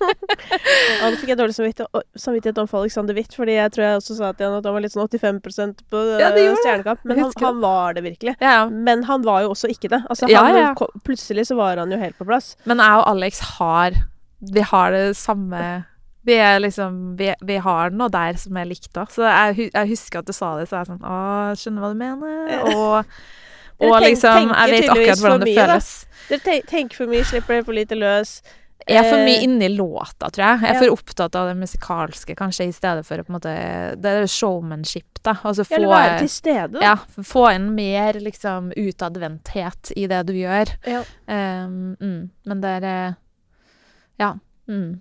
Ja, 0.00 1.08
nå 1.08 1.16
fikk 1.20 1.30
jeg 1.32 1.38
dårlig 1.38 1.54
samvittighet, 1.54 2.58
overfor 2.58 2.82
Alexander 2.82 3.16
Witt, 3.16 3.34
fordi 3.36 3.54
jeg 3.56 3.72
tror 3.74 3.84
jeg 3.84 4.00
også 4.00 4.16
sa 4.18 4.30
til 4.34 4.48
han 4.48 4.56
at 4.58 4.66
han 4.66 4.74
var 4.76 4.84
litt 4.84 4.94
sånn 4.94 5.06
85 5.06 5.84
på 5.92 6.02
Ja, 6.20 6.30
eh. 6.34 6.50
Stjernekamp. 6.60 7.04
Men 7.08 7.22
han, 7.22 7.34
han 7.44 7.60
var 7.62 7.96
det 7.96 8.04
virkelig. 8.06 8.34
ja. 8.42 8.64
Men 8.70 9.04
han 9.08 9.24
var 9.26 9.44
jo 9.44 9.52
også 9.54 9.70
ikke 9.72 9.92
det. 9.92 10.02
Altså, 10.10 10.28
han. 10.34 10.74
Plutselig 11.06 11.46
så 11.50 11.58
var 11.58 11.80
han 11.80 11.92
jo 11.94 12.00
helt 12.00 12.18
på 12.18 12.26
plass. 12.28 12.54
Men 12.70 12.82
jeg 12.82 13.02
og 13.02 13.06
Alex 13.14 13.42
har 13.58 13.96
Vi 14.40 14.64
har 14.64 14.92
det 14.96 15.16
samme 15.20 15.62
Vi 16.26 16.36
liksom 16.60 17.16
Vi, 17.16 17.30
vi 17.48 17.56
har 17.64 17.90
noe 17.96 18.08
der 18.12 18.36
som 18.36 18.56
er 18.60 18.66
likt 18.68 18.92
òg. 19.00 19.08
Så 19.14 19.24
jeg, 19.24 19.70
jeg 19.72 19.88
husker 19.94 20.18
at 20.20 20.26
du 20.28 20.32
sa 20.36 20.54
det, 20.58 20.68
så 20.68 20.76
jeg 20.76 20.86
er 20.86 20.90
sånn 20.92 21.04
Å, 21.04 21.18
skjønner 21.56 21.80
hva 21.86 21.92
du 21.94 22.00
mener. 22.00 22.64
Og, 22.74 22.96
og 23.80 23.94
tenk- 23.96 24.06
liksom 24.10 24.54
Jeg 24.54 24.70
vet 24.76 24.90
akkurat 24.94 25.18
hvordan 25.24 25.40
det 25.44 25.48
mye, 25.50 25.56
da. 25.56 25.66
føles. 25.80 25.92
Dere 26.30 26.40
te 26.44 26.56
tenker 26.68 26.96
for 27.00 27.06
mye, 27.10 27.24
slipper 27.24 27.56
dere 27.56 27.64
for 27.64 27.78
lite 27.80 27.96
løs. 27.98 28.40
Jeg 28.88 28.96
er 28.96 29.10
for 29.10 29.20
mye 29.22 29.36
Eh, 29.36 29.42
inni 29.44 29.68
låta, 29.76 30.30
tror 30.32 30.40
jeg. 30.44 30.60
Jeg 30.62 30.70
er 30.70 30.74
ja. 30.74 30.80
for 30.80 30.94
opptatt 30.96 31.34
av 31.36 31.48
det 31.50 31.56
musikalske, 31.60 32.34
kanskje, 32.38 32.66
i 32.68 32.72
stedet 32.72 33.04
for 33.06 33.20
å 33.20 33.24
på 33.26 33.30
en 33.30 33.36
måte 33.36 33.52
Det 34.00 34.12
er 34.22 34.26
showmanship, 34.26 35.20
da. 35.22 35.34
Altså 35.44 35.66
få 35.68 35.76
Eller 35.76 35.88
være 35.92 36.14
til 36.22 36.30
stede. 36.32 36.80
ja, 36.82 36.94
få 37.28 37.44
inn 37.54 37.68
mer 37.76 38.16
liksom 38.24 38.72
utadvendthet 38.76 39.92
i 39.96 40.06
det 40.10 40.22
du 40.26 40.32
gjør. 40.32 40.72
Ja. 40.88 41.02
Um, 41.28 41.96
mm, 42.00 42.30
men 42.46 42.60
det 42.64 42.72
er 42.80 42.88
eh, 42.90 43.12
Ja. 44.18 44.32
Mm. 44.68 45.00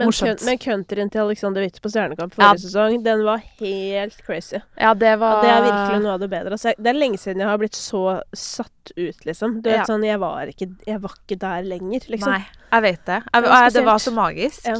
Men, 0.00 0.08
morsomt. 0.10 0.42
men 0.48 0.58
countryen 0.58 1.10
til 1.12 1.20
Alexander 1.22 1.60
Witt 1.64 1.78
på 1.84 1.90
Stjernekamp 1.92 2.32
Ja. 2.34 2.50
forrige 2.50 2.62
sesong, 2.64 3.02
den 3.04 3.24
var 3.26 3.42
helt 3.60 4.16
crazy. 4.26 4.58
Ja, 4.80 4.94
det 4.94 5.12
Ja, 5.12 5.16
var 5.20 5.42
det 5.44 5.50
er 5.50 5.62
virkelig 5.68 6.02
noe 6.02 6.14
av 6.16 6.20
det 6.24 6.30
bedre. 6.32 6.56
Altså, 6.56 6.72
det 6.80 6.86
er 6.94 6.98
lenge 6.98 7.18
siden 7.20 7.38
jeg 7.44 7.48
har 7.48 7.58
blitt 7.60 7.76
så 7.78 8.02
satt 8.34 8.92
ut, 8.96 9.20
liksom. 9.28 9.60
Du 9.62 9.68
vet 9.70 9.78
Ja. 9.82 9.84
sånn, 9.84 10.04
jeg 10.04 10.18
var 10.18 10.46
ikke, 10.50 10.70
jeg 10.86 11.00
var 11.04 11.14
ikke 11.20 11.38
der 11.38 11.62
lenger, 11.68 12.00
liksom. 12.08 12.32
Nei, 12.32 12.46
jeg 12.72 12.82
vet 12.82 13.04
det. 13.04 13.22
Jeg, 13.32 13.42
Det 13.42 13.50
var 13.50 13.70
det 13.70 13.84
var 13.84 13.98
så 13.98 14.12
magisk. 14.12 14.64
Ja. 14.66 14.76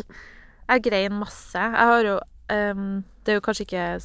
Jeg 0.71 0.83
grein 0.83 1.13
masse. 1.19 1.55
Jeg 1.55 1.75
har 1.93 2.03
jo 2.03 2.21
um, 2.51 3.05
Det 3.25 3.33
er 3.33 3.41
jo 3.41 3.41
kanskje 3.41 3.67
ikke 3.67 4.03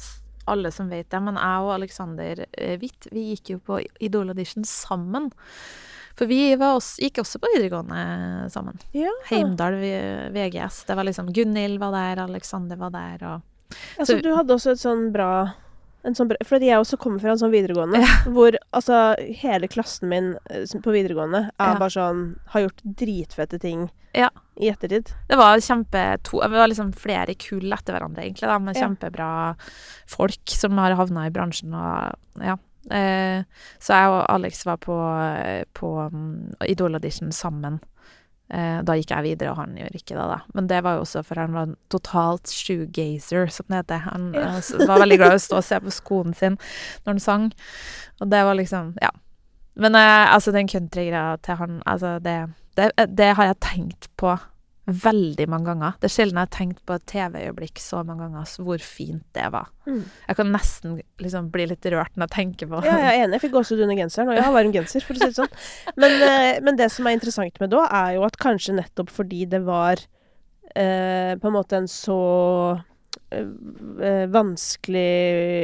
alle 0.48 0.70
som 0.70 0.88
vet 0.90 1.08
det, 1.10 1.20
men 1.22 1.34
jeg 1.34 1.58
og 1.64 1.74
Alexander 1.74 2.44
eh, 2.56 2.76
Witt 2.78 3.08
vi 3.10 3.34
gikk 3.34 3.50
jo 3.50 3.58
på 3.58 3.80
Idol 4.00 4.28
Audition 4.30 4.62
sammen. 4.64 5.32
For 6.16 6.26
vi 6.26 6.54
var 6.56 6.76
også, 6.78 6.96
gikk 7.04 7.18
også 7.22 7.38
på 7.42 7.50
videregående 7.54 8.50
sammen. 8.50 8.78
Ja. 8.96 9.10
Heimdal 9.28 9.74
VGS. 10.32 10.84
Det 10.88 10.96
var 10.96 11.04
liksom 11.04 11.28
Gunhild 11.32 11.78
var 11.82 11.92
der, 11.92 12.22
Alexander 12.24 12.76
var 12.76 12.90
der, 12.90 13.26
og 13.26 13.42
Altså, 13.98 14.14
Så- 14.16 14.22
du 14.22 14.34
hadde 14.36 14.54
også 14.54 14.70
et 14.72 14.78
sånn 14.78 15.12
bra 15.12 15.52
en 16.04 16.14
sånn 16.14 16.30
Fordi 16.44 16.66
jeg 16.68 16.78
også 16.78 16.96
kommer 17.02 17.18
fra 17.20 17.32
en 17.32 17.38
sånn 17.38 17.50
videregående 17.50 17.98
hvor 18.32 18.54
altså 18.72 19.16
hele 19.42 19.66
klassen 19.66 20.08
min 20.08 20.36
eh, 20.48 20.62
på 20.80 20.92
videregående 20.94 21.50
er 21.58 21.72
Ja. 21.72 21.74
bare 21.74 21.90
sånn 21.90 22.38
Har 22.54 22.60
gjort 22.62 22.80
dritfette 22.84 23.58
ting 23.60 23.90
Ja. 24.14 24.28
i 24.56 24.70
ettertid. 24.70 25.10
Det 25.28 25.36
var 25.36 25.58
kjempe 25.58 26.22
to, 26.22 26.38
Det 26.40 26.50
var 26.50 26.68
liksom 26.68 26.92
flere 26.94 27.34
kull 27.36 27.70
etter 27.72 27.92
hverandre, 27.98 28.22
egentlig, 28.22 28.46
da, 28.46 28.58
med 28.58 28.76
Ja. 28.76 28.86
kjempebra 28.86 29.56
folk 30.06 30.38
som 30.48 30.78
har 30.78 30.94
havna 30.94 31.26
i 31.26 31.30
bransjen 31.30 31.74
og 31.74 32.14
Ja. 32.40 32.56
Eh, 32.90 33.42
så 33.82 33.96
jeg 33.98 34.08
og 34.14 34.22
Alex 34.34 34.64
var 34.66 34.76
på, 34.82 34.96
på 35.74 35.90
um, 36.06 36.52
Idol-audition 36.68 37.32
sammen. 37.32 37.80
Eh, 38.48 38.78
da 38.86 38.94
gikk 38.94 39.10
jeg 39.10 39.24
videre, 39.26 39.50
og 39.50 39.56
han 39.58 39.72
gjør 39.74 39.96
ikke 39.98 40.14
det, 40.14 40.26
da. 40.30 40.38
Men 40.54 40.68
det 40.70 40.82
var 40.86 40.94
jo 40.94 41.00
også 41.02 41.24
for 41.26 41.40
han 41.42 41.52
var 41.56 41.66
en 41.66 41.76
totalt 41.90 42.46
shoegazer, 42.54 43.48
som 43.50 43.66
det 43.68 43.80
heter. 43.82 44.04
Han 44.06 44.28
Ja. 44.34 44.56
eh, 44.58 44.86
var 44.86 45.00
veldig 45.02 45.18
glad 45.18 45.32
i 45.34 45.40
å 45.40 45.46
stå 45.48 45.56
og 45.58 45.64
se 45.66 45.80
på 45.82 45.90
skoene 45.94 46.34
sin 46.38 46.58
når 47.04 47.12
han 47.16 47.20
sang. 47.20 47.48
Og 48.20 48.30
det 48.30 48.44
var 48.46 48.54
liksom 48.54 48.94
Ja. 49.02 49.10
Men 49.76 49.94
eh, 49.94 50.32
altså, 50.34 50.52
den 50.52 50.68
countrygreia 50.68 51.36
til 51.42 51.54
han, 51.56 51.82
altså, 51.86 52.18
det, 52.22 52.36
det, 52.76 52.92
det 53.18 53.34
har 53.36 53.44
jeg 53.50 53.60
tenkt 53.60 54.08
på 54.16 54.38
veldig 54.86 55.48
mange 55.50 55.66
ganger. 55.72 55.94
Det 55.98 56.06
er 56.06 56.14
sjelden 56.14 56.38
jeg 56.38 56.46
har 56.46 56.52
tenkt 56.54 56.82
på 56.86 56.94
et 56.94 57.04
TV-øyeblikk 57.10 57.80
så 57.82 58.02
mange 58.06 58.22
ganger, 58.22 58.46
så 58.46 58.62
hvor 58.66 58.82
fint 58.82 59.24
det 59.34 59.46
var. 59.50 59.70
Mm. 59.86 60.02
Jeg 60.28 60.38
kan 60.38 60.52
nesten 60.54 60.98
liksom 61.22 61.48
bli 61.54 61.66
litt 61.72 61.88
rørt 61.90 62.14
når 62.14 62.28
jeg 62.28 62.34
tenker 62.36 62.70
på 62.70 62.82
Ja, 62.86 62.98
jeg 63.02 63.08
er 63.08 63.24
enig. 63.24 63.36
Jeg 63.36 63.44
fikk 63.46 63.56
gåsehud 63.56 63.82
under 63.82 63.98
genseren, 63.98 64.30
og 64.30 64.38
jeg 64.38 64.46
har 64.46 64.54
varm 64.54 64.74
genser, 64.74 65.06
for 65.06 65.18
å 65.18 65.22
si 65.22 65.30
det 65.32 65.38
sånn. 65.40 65.56
Men, 66.02 66.14
eh, 66.22 66.58
men 66.62 66.78
det 66.78 66.90
som 66.94 67.08
er 67.08 67.16
interessant 67.16 67.58
med 67.62 67.72
da, 67.74 67.86
er 68.04 68.16
jo 68.16 68.26
at 68.26 68.38
kanskje 68.40 68.76
nettopp 68.76 69.10
fordi 69.14 69.46
det 69.50 69.62
var 69.66 70.02
eh, 70.76 71.34
på 71.40 71.50
en 71.50 71.56
måte 71.56 71.80
en 71.80 71.88
så 71.90 72.20
eh, 73.34 73.50
eh, 74.06 74.24
vanskelig 74.30 75.10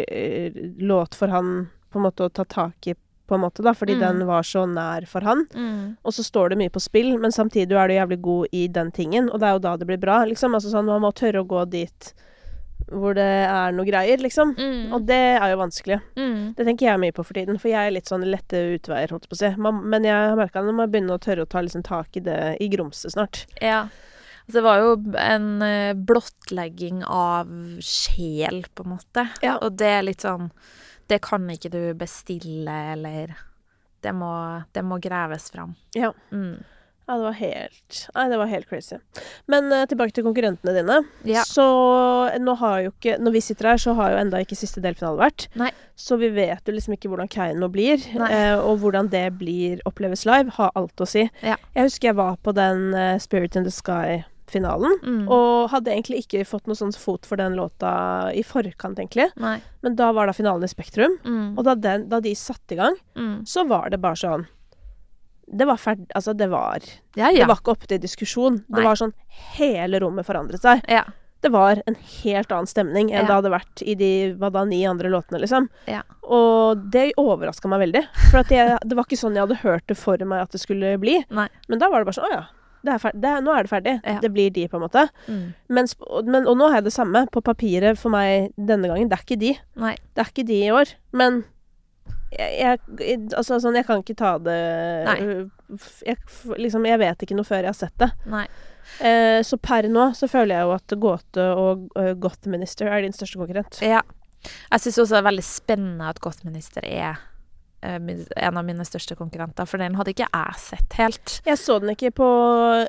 eh, 0.09 0.61
låt 0.83 1.15
for 1.19 1.33
han 1.35 1.55
på 1.93 2.01
en 2.01 2.07
måte 2.09 2.27
å 2.27 2.33
ta 2.33 2.47
tak 2.49 2.91
i, 2.91 2.97
på 3.29 3.35
en 3.37 3.41
måte, 3.45 3.63
da, 3.63 3.73
fordi 3.73 3.95
Mm. 3.97 4.01
den 4.01 4.27
var 4.27 4.43
så 4.43 4.67
nær 4.69 5.07
for 5.07 5.21
han. 5.23 5.47
Mm. 5.55 5.97
Og 6.05 6.13
så 6.13 6.25
står 6.25 6.51
det 6.51 6.59
mye 6.59 6.71
på 6.75 6.81
spill, 6.83 7.17
men 7.19 7.31
samtidig 7.31 7.73
er 7.73 7.89
du 7.89 7.95
jævlig 7.95 8.21
god 8.23 8.47
i 8.53 8.67
den 8.69 8.91
tingen, 8.93 9.31
og 9.31 9.41
det 9.41 9.49
er 9.49 9.53
jo 9.53 9.59
da 9.65 9.77
det 9.77 9.87
blir 9.87 10.01
bra, 10.01 10.25
liksom. 10.25 10.55
Altså 10.55 10.71
sånn, 10.75 10.87
man 10.87 11.01
må 11.01 11.13
tørre 11.15 11.41
å 11.43 11.47
gå 11.49 11.65
dit 11.71 12.13
hvor 12.93 13.15
det 13.15 13.23
er 13.25 13.73
noe 13.73 13.87
greier, 13.87 14.19
liksom. 14.19 14.55
Mm. 14.59 14.93
Og 14.93 15.07
det 15.07 15.39
er 15.41 15.49
jo 15.55 15.57
vanskelig. 15.63 16.01
Mm. 16.19 16.55
Det 16.59 16.67
tenker 16.67 16.87
jeg 16.91 17.01
mye 17.01 17.13
på 17.15 17.25
for 17.25 17.33
tiden, 17.39 17.57
for 17.59 17.69
jeg 17.71 17.87
er 17.89 17.95
litt 17.95 18.11
sånn 18.11 18.27
lette 18.29 18.59
utveier, 18.75 19.09
holdt 19.15 19.29
på 19.31 19.37
å 19.39 19.39
si. 19.39 19.53
Men 19.57 20.03
jeg 20.05 20.13
har 20.13 20.37
merka 20.37 20.59
at 20.61 20.67
man 20.67 20.75
må 20.83 20.89
begynne 20.91 21.15
å 21.15 21.23
tørre 21.23 21.47
å 21.47 21.49
ta 21.49 21.63
liksom 21.63 21.85
tak 21.87 22.17
i 22.17 22.21
det 22.21 22.57
i 22.61 22.69
grumset 22.69 23.15
snart. 23.15 23.47
Ja. 23.63 23.87
Altså, 24.43 24.59
det 24.59 24.63
var 24.67 24.79
jo 24.83 24.93
en 25.17 25.63
eh, 25.63 25.95
blottlegging 25.95 27.05
av 27.07 27.47
sjel, 27.81 28.65
på 28.75 28.85
en 28.85 28.91
måte. 28.99 29.29
Ja. 29.41 29.57
Og 29.63 29.77
det 29.79 29.87
er 29.87 30.03
litt 30.03 30.21
sånn 30.27 30.51
Det 31.13 31.21
kan 31.25 31.49
ikke 31.53 31.73
du 31.73 31.81
bestille, 31.99 32.77
eller 32.97 33.35
Det 34.03 34.13
må, 34.17 34.33
det 34.73 34.83
må 34.83 34.99
greves 34.99 35.51
fram. 35.53 35.77
Ja. 35.95 36.11
Mm. 36.33 36.63
Ja, 37.07 37.17
det 37.19 37.25
var 37.25 37.35
helt 37.35 37.97
Nei, 38.15 38.25
det 38.31 38.39
var 38.39 38.47
helt 38.51 38.69
crazy. 38.71 38.97
Men 39.51 39.67
uh, 39.75 39.83
tilbake 39.91 40.15
til 40.15 40.25
konkurrentene 40.25 40.75
dine. 40.77 41.01
Ja. 41.29 41.43
Så 41.45 41.65
nå 42.41 42.55
har 42.61 42.85
jo 42.85 42.93
ikke 42.95 43.19
Når 43.21 43.35
vi 43.35 43.43
sitter 43.45 43.73
her, 43.73 43.83
så 43.83 43.95
har 43.99 44.15
jo 44.15 44.21
enda 44.23 44.41
ikke 44.43 44.59
siste 44.59 44.83
delfinale 44.85 45.19
vært. 45.21 45.49
Nei. 45.59 45.73
Så 45.99 46.17
vi 46.21 46.31
vet 46.33 46.65
jo 46.65 46.75
liksom 46.75 46.95
ikke 46.97 47.11
hvordan 47.13 47.31
Keiino 47.31 47.69
blir, 47.73 48.01
Nei. 48.17 48.31
eh, 48.33 48.57
og 48.57 48.81
hvordan 48.83 49.11
det 49.13 49.27
blir 49.39 49.83
oppleves 49.89 50.25
live, 50.27 50.55
har 50.57 50.73
alt 50.79 51.03
å 51.03 51.09
si. 51.09 51.27
Ja. 51.45 51.59
Jeg 51.77 51.91
husker 51.91 52.13
jeg 52.13 52.21
var 52.23 52.39
på 52.43 52.55
den 52.57 52.95
uh, 52.97 53.19
Spirit 53.23 53.59
in 53.59 53.67
the 53.69 53.75
finalen. 54.53 54.95
Mm. 55.03 55.23
Og 55.33 55.71
hadde 55.73 55.91
egentlig 55.95 56.23
ikke 56.27 56.45
fått 56.47 56.67
noe 56.71 56.77
sånn 56.79 56.93
fot 56.95 57.27
for 57.29 57.41
den 57.41 57.57
låta 57.59 57.93
i 58.37 58.43
forkant, 58.47 59.01
egentlig. 59.01 59.31
Nei. 59.41 59.57
Men 59.83 59.97
da 59.99 60.13
var 60.13 60.29
da 60.31 60.37
finalen 60.37 60.65
i 60.65 60.71
Spektrum. 60.71 61.17
Mm. 61.25 61.55
Og 61.57 61.65
da, 61.65 61.75
den, 61.75 62.09
da 62.13 62.21
de 62.21 62.35
satte 62.39 62.77
i 62.77 62.81
gang, 62.83 62.97
Mm. 63.17 63.43
så 63.49 63.65
var 63.69 63.91
det 63.91 64.01
bare 64.01 64.17
sånn 64.21 64.47
Det 65.53 65.67
var 65.67 65.77
ferdig 65.77 66.07
Altså, 66.15 66.33
det 66.37 66.47
var 66.49 66.79
Ja, 67.17 67.31
Det 67.33 67.47
var 67.49 67.57
ikke 67.59 67.73
oppe 67.75 67.87
til 67.91 67.99
diskusjon. 68.01 68.63
Nei. 68.69 68.77
Det 68.79 68.85
var 68.87 68.95
sånn 68.97 69.13
Hele 69.59 69.99
rommet 70.01 70.25
forandret 70.27 70.61
seg. 70.63 70.85
ja. 70.89 71.03
Det 71.43 71.51
var 71.51 71.81
en 71.91 71.97
helt 72.23 72.53
annen 72.55 72.69
stemning 72.71 73.09
enn 73.11 73.27
Ja. 73.27 73.27
det 73.27 73.35
hadde 73.35 73.51
vært 73.51 73.83
i 73.83 73.97
de 73.99 74.33
hva 74.39 74.49
da, 74.55 74.63
ni 74.65 74.85
andre 74.87 75.09
låtene, 75.11 75.41
liksom. 75.43 75.69
Ja. 75.89 76.03
Og 76.23 76.85
det 76.93 77.15
overraska 77.19 77.67
meg 77.69 77.81
veldig. 77.83 78.05
For 78.31 78.39
at 78.45 78.49
jeg, 78.55 78.79
det 78.87 78.95
var 78.95 79.03
ikke 79.09 79.19
sånn 79.19 79.35
jeg 79.35 79.43
hadde 79.49 79.59
hørt 79.65 79.85
det 79.89 79.97
for 79.99 80.17
meg 80.25 80.41
at 80.45 80.53
det 80.55 80.61
skulle 80.63 80.93
bli. 81.03 81.17
Nei. 81.35 81.49
Men 81.69 81.81
da 81.81 81.89
var 81.91 81.99
det 82.05 82.07
bare 82.07 82.15
sånn 82.15 82.31
Å 82.31 82.37
ja. 82.37 82.45
Det 82.83 82.95
er 82.97 83.15
det 83.15 83.31
er, 83.31 83.43
nå 83.47 83.55
er 83.55 83.67
det 83.67 83.71
ferdig. 83.71 83.95
Ja. 84.03 84.19
Det 84.23 84.31
blir 84.35 84.51
de, 84.55 84.67
på 84.69 84.79
en 84.79 84.85
måte. 84.85 85.07
Mm. 85.29 85.55
Mens, 85.79 85.97
men, 86.27 86.47
og 86.51 86.57
nå 86.59 86.69
har 86.69 86.81
jeg 86.81 86.89
det 86.91 86.95
samme. 86.97 87.25
På 87.33 87.43
papiret 87.45 87.99
for 88.01 88.11
meg 88.15 88.51
denne 88.57 88.91
gangen. 88.91 89.11
Det 89.11 89.19
er 89.19 89.27
ikke 89.27 89.41
de. 89.41 89.53
Nei. 89.83 89.97
Det 90.15 90.25
er 90.25 90.33
ikke 90.33 90.47
de 90.49 90.59
i 90.67 90.71
år. 90.75 90.95
Men 91.15 91.45
jeg, 92.33 92.81
jeg 92.99 93.19
Altså 93.37 93.59
sånn, 93.61 93.77
jeg 93.77 93.85
kan 93.87 94.01
ikke 94.03 94.17
ta 94.17 94.35
det 94.41 94.59
Nei. 95.09 95.17
Jeg, 96.05 96.19
liksom, 96.61 96.87
jeg 96.89 97.01
vet 97.01 97.25
ikke 97.25 97.37
noe 97.37 97.49
før 97.49 97.61
jeg 97.63 97.71
har 97.73 97.79
sett 97.79 97.97
det. 98.01 98.11
Eh, 99.01 99.41
så 99.47 99.57
per 99.63 99.87
nå 99.89 100.09
så 100.19 100.29
føler 100.29 100.57
jeg 100.57 100.67
jo 100.67 100.73
at 100.75 100.95
Gåte 101.01 101.45
og 101.57 101.85
uh, 101.97 102.13
Goth 102.19 102.51
Minister 102.51 102.91
er 102.91 103.05
din 103.05 103.15
største 103.15 103.41
konkurrent. 103.41 103.79
Ja. 103.85 104.03
Jeg 104.43 104.83
syns 104.83 104.99
også 104.99 105.15
det 105.15 105.21
er 105.21 105.29
veldig 105.29 105.45
spennende 105.47 106.09
at 106.11 106.19
Godtminister 106.25 106.85
er 106.89 107.13
eh, 107.13 107.21
min- 107.21 107.32
en 107.83 108.57
av 108.57 108.65
mine 108.65 108.85
største 108.87 109.17
konkurrenter, 109.19 109.67
for 109.67 109.79
den 109.83 109.95
hadde 109.99 110.13
ikke 110.15 110.29
jeg 110.31 110.55
sett 110.59 110.93
helt. 111.01 111.41
Jeg 111.45 111.59
så 111.59 111.81
den 111.83 111.91
ikke 111.97 112.13
på, 112.15 112.29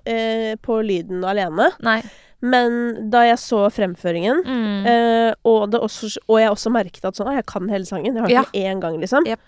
eh, 0.06 0.56
på 0.62 0.78
lyden 0.86 1.24
alene, 1.26 1.72
Nei. 1.82 2.02
men 2.42 3.10
da 3.10 3.24
jeg 3.26 3.38
så 3.42 3.66
fremføringen 3.74 4.44
Mm. 4.46 4.86
eh, 4.86 5.34
og, 5.46 5.72
det 5.72 5.80
også, 5.82 6.18
og 6.28 6.40
jeg 6.40 6.50
også 6.52 6.72
merket 6.72 7.06
at 7.06 7.16
sånn, 7.16 7.28
«Å, 7.28 7.36
jeg 7.36 7.46
kan 7.46 7.70
hele 7.70 7.86
sangen. 7.86 8.14
Jeg 8.16 8.22
har 8.24 8.30
Ja. 8.30 8.44
den 8.54 8.62
én 8.78 8.80
gang, 8.82 9.00
liksom. 9.02 9.26
Yep. 9.26 9.40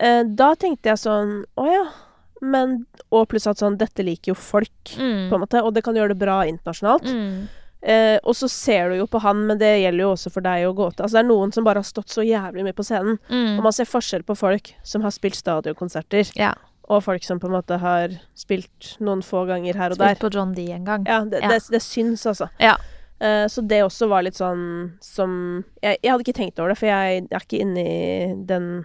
Eh, 0.00 0.22
da 0.24 0.54
tenkte 0.54 0.84
jeg 0.90 0.98
sånn 0.98 1.44
Å 1.56 1.66
ja. 1.70 1.84
Men 2.40 2.86
Og 3.12 3.28
pluss 3.28 3.46
at 3.46 3.58
sånn 3.58 3.76
Dette 3.78 4.02
liker 4.02 4.32
jo 4.32 4.34
folk, 4.34 4.70
Mm. 4.96 5.28
på 5.30 5.34
en 5.34 5.40
måte. 5.40 5.62
Og 5.62 5.72
det 5.74 5.84
kan 5.84 5.94
gjøre 5.94 6.08
det 6.08 6.18
bra 6.18 6.42
internasjonalt. 6.44 7.04
Mm. 7.04 7.48
Eh, 7.82 8.18
og 8.22 8.36
så 8.38 8.46
ser 8.48 8.90
du 8.92 9.00
jo 9.00 9.06
på 9.10 9.18
han, 9.24 9.40
men 9.48 9.58
det 9.58 9.72
gjelder 9.82 10.04
jo 10.04 10.10
også 10.14 10.30
for 10.30 10.44
deg 10.44 10.68
og 10.68 10.76
Gåte. 10.78 11.02
Altså 11.02 11.18
det 11.18 11.22
er 11.24 11.30
noen 11.32 11.52
som 11.54 11.64
bare 11.66 11.82
har 11.82 11.88
stått 11.88 12.12
så 12.14 12.22
jævlig 12.22 12.62
mye 12.68 12.76
på 12.78 12.84
scenen. 12.86 13.18
Mm. 13.28 13.56
Og 13.58 13.64
man 13.66 13.74
ser 13.74 13.88
forskjell 13.90 14.22
på 14.28 14.36
folk 14.38 14.70
som 14.86 15.02
har 15.02 15.10
spilt 15.10 15.34
stadionkonserter, 15.40 16.30
Ja. 16.38 16.52
og 16.88 17.02
folk 17.02 17.24
som 17.26 17.40
på 17.42 17.46
en 17.50 17.56
måte 17.56 17.78
har 17.82 18.14
spilt 18.38 18.96
noen 19.00 19.22
få 19.26 19.46
ganger 19.48 19.74
her 19.74 19.90
og 19.90 19.98
der. 19.98 20.14
Spilt 20.14 20.20
på 20.28 20.32
John 20.38 20.54
D 20.54 20.68
en 20.70 20.84
gang. 20.84 21.04
Ja, 21.06 21.24
det, 21.24 21.42
Ja. 21.42 21.48
Det, 21.48 21.60
det 21.74 21.82
syns, 21.82 22.22
altså. 22.26 22.48
Ja. 22.60 22.76
Eh, 23.20 23.46
så 23.46 23.66
det 23.66 23.82
også 23.82 24.08
var 24.08 24.22
litt 24.22 24.34
sånn 24.38 24.92
som 25.00 25.64
jeg, 25.82 25.98
jeg 26.02 26.10
hadde 26.10 26.22
ikke 26.26 26.38
tenkt 26.38 26.58
over 26.58 26.68
det, 26.70 26.78
for 26.78 26.86
jeg 26.86 27.26
er 27.30 27.40
ikke 27.40 27.60
inne 27.62 27.82
i 27.82 28.34
den 28.46 28.84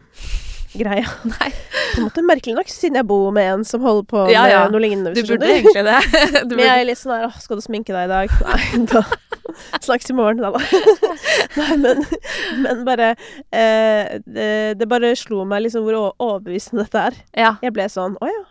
greia. 0.73 1.05
Nei. 1.33 1.51
På 1.93 2.01
en 2.01 2.07
måte 2.07 2.23
merkelig 2.25 2.55
nok, 2.57 2.71
siden 2.71 2.99
jeg 2.99 3.07
bor 3.09 3.31
med 3.35 3.47
en 3.53 3.63
som 3.67 3.81
holder 3.85 4.07
på 4.09 4.25
Ja, 4.31 4.43
med 4.45 4.53
ja. 4.53 4.63
noe 4.73 4.81
lignende. 4.83 5.13
Du 5.15 5.23
burde 5.27 5.47
egentlig 5.49 5.85
det. 5.87 6.01
Du 6.49 6.55
Men 6.55 6.65
jeg 6.65 6.81
er 6.83 6.87
litt 6.89 6.99
sånn 6.99 7.15
her 7.15 7.27
Å, 7.29 7.31
skal 7.41 7.59
du 7.59 7.63
sminke 7.65 7.95
deg 7.95 8.07
i 8.07 8.11
dag? 8.11 8.35
Nei, 8.45 8.83
da 8.91 9.03
Snakkes 9.87 10.11
i 10.11 10.15
morgen, 10.17 10.43
da. 10.43 10.51
da. 10.53 11.13
Nei, 11.57 11.77
men, 11.81 12.03
men 12.61 12.83
bare 12.85 13.13
eh, 13.49 14.19
det, 14.27 14.51
det 14.77 14.89
bare 14.91 15.15
slo 15.17 15.47
meg 15.49 15.63
liksom 15.65 15.87
hvor 15.87 16.11
overbevisende 16.13 16.83
dette 16.85 17.07
er. 17.09 17.17
Ja. 17.39 17.55
Jeg 17.65 17.73
ble 17.73 17.87
sånn 17.89 18.19
Å 18.21 18.29
ja. 18.29 18.43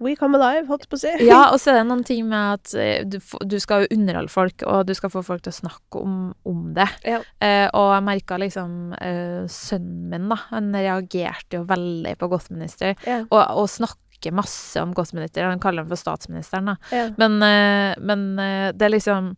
We 0.00 0.14
come 0.16 0.38
alive, 0.38 0.64
holdt 0.70 0.86
jeg 0.86 0.90
på 0.92 0.96
å 0.96 1.00
si. 1.02 1.10
ja, 1.28 1.40
og 1.52 1.58
så 1.60 1.74
er 1.74 1.80
det 1.82 1.88
noen 1.90 2.04
ting 2.08 2.24
med 2.30 2.54
at 2.56 2.74
eh, 2.80 3.02
du, 3.04 3.18
du 3.44 3.58
skal 3.60 3.84
jo 3.84 3.90
underholde 3.98 4.32
folk, 4.32 4.64
og 4.64 4.86
du 4.88 4.94
skal 4.96 5.12
få 5.12 5.22
folk 5.26 5.44
til 5.44 5.52
å 5.52 5.58
snakke 5.58 6.00
om, 6.00 6.14
om 6.48 6.62
det. 6.76 6.88
Ja. 7.04 7.18
Eh, 7.44 7.66
og 7.76 7.90
jeg 7.92 8.06
merka 8.08 8.38
liksom 8.40 8.94
eh, 8.96 9.44
Sønnen 9.52 10.08
min, 10.14 10.30
da, 10.32 10.40
han 10.54 10.72
reagerte 10.72 11.60
jo 11.60 11.66
veldig 11.68 12.16
på 12.20 12.30
Gothminister, 12.32 12.96
Ja. 13.04 13.20
Og, 13.28 13.42
og 13.60 13.68
snakker 13.68 14.32
masse 14.36 14.80
om 14.80 14.90
Godtminister. 14.96 15.46
Han 15.48 15.60
kaller 15.60 15.84
ham 15.84 15.92
for 15.92 16.00
statsministeren, 16.00 16.72
da. 16.72 16.74
Ja. 16.92 17.06
Men, 17.20 17.38
eh, 17.44 17.92
men 18.00 18.26
eh, 18.40 18.66
det 18.72 18.88
er 18.88 18.96
liksom 18.96 19.30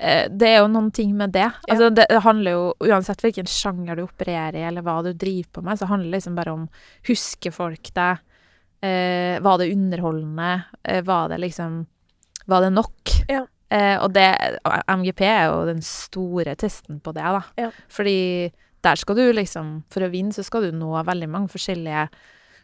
Det 0.00 0.46
er 0.48 0.62
jo 0.62 0.68
noen 0.72 0.88
ting 0.96 1.10
med 1.12 1.34
det. 1.34 1.50
Altså, 1.68 1.90
det 1.92 2.06
handler 2.24 2.54
jo 2.54 2.62
Uansett 2.88 3.20
hvilken 3.20 3.44
sjanger 3.50 3.98
du 3.98 4.06
opererer 4.06 4.56
i, 4.56 4.62
eller 4.64 4.80
hva 4.86 5.02
du 5.04 5.10
driver 5.12 5.58
på 5.58 5.64
med, 5.66 5.76
så 5.76 5.90
handler 5.90 6.08
det 6.08 6.14
liksom 6.20 6.38
bare 6.38 6.54
om 6.56 6.62
Husker 7.10 7.52
folk 7.52 7.90
deg? 7.98 8.22
Eh, 8.82 9.36
var 9.44 9.58
det 9.60 9.72
underholdende? 9.74 10.62
Eh, 10.82 11.02
var 11.04 11.28
det 11.28 11.40
liksom 11.42 11.86
Var 12.46 12.60
det 12.64 12.70
nok? 12.72 13.10
Ja. 13.28 13.44
Eh, 13.70 13.96
og 14.02 14.12
det 14.14 14.26
MGP 14.88 15.20
er 15.26 15.44
jo 15.50 15.66
den 15.68 15.82
store 15.84 16.56
testen 16.58 16.98
på 17.00 17.12
det, 17.14 17.22
da. 17.22 17.42
Ja. 17.60 17.70
Fordi 17.92 18.50
der 18.82 18.96
skal 18.96 19.18
du 19.18 19.26
liksom 19.36 19.82
For 19.92 20.06
å 20.06 20.10
vinne 20.10 20.32
så 20.34 20.42
skal 20.46 20.66
du 20.66 20.72
nå 20.72 20.90
veldig 21.06 21.28
mange 21.30 21.52
forskjellige 21.52 22.08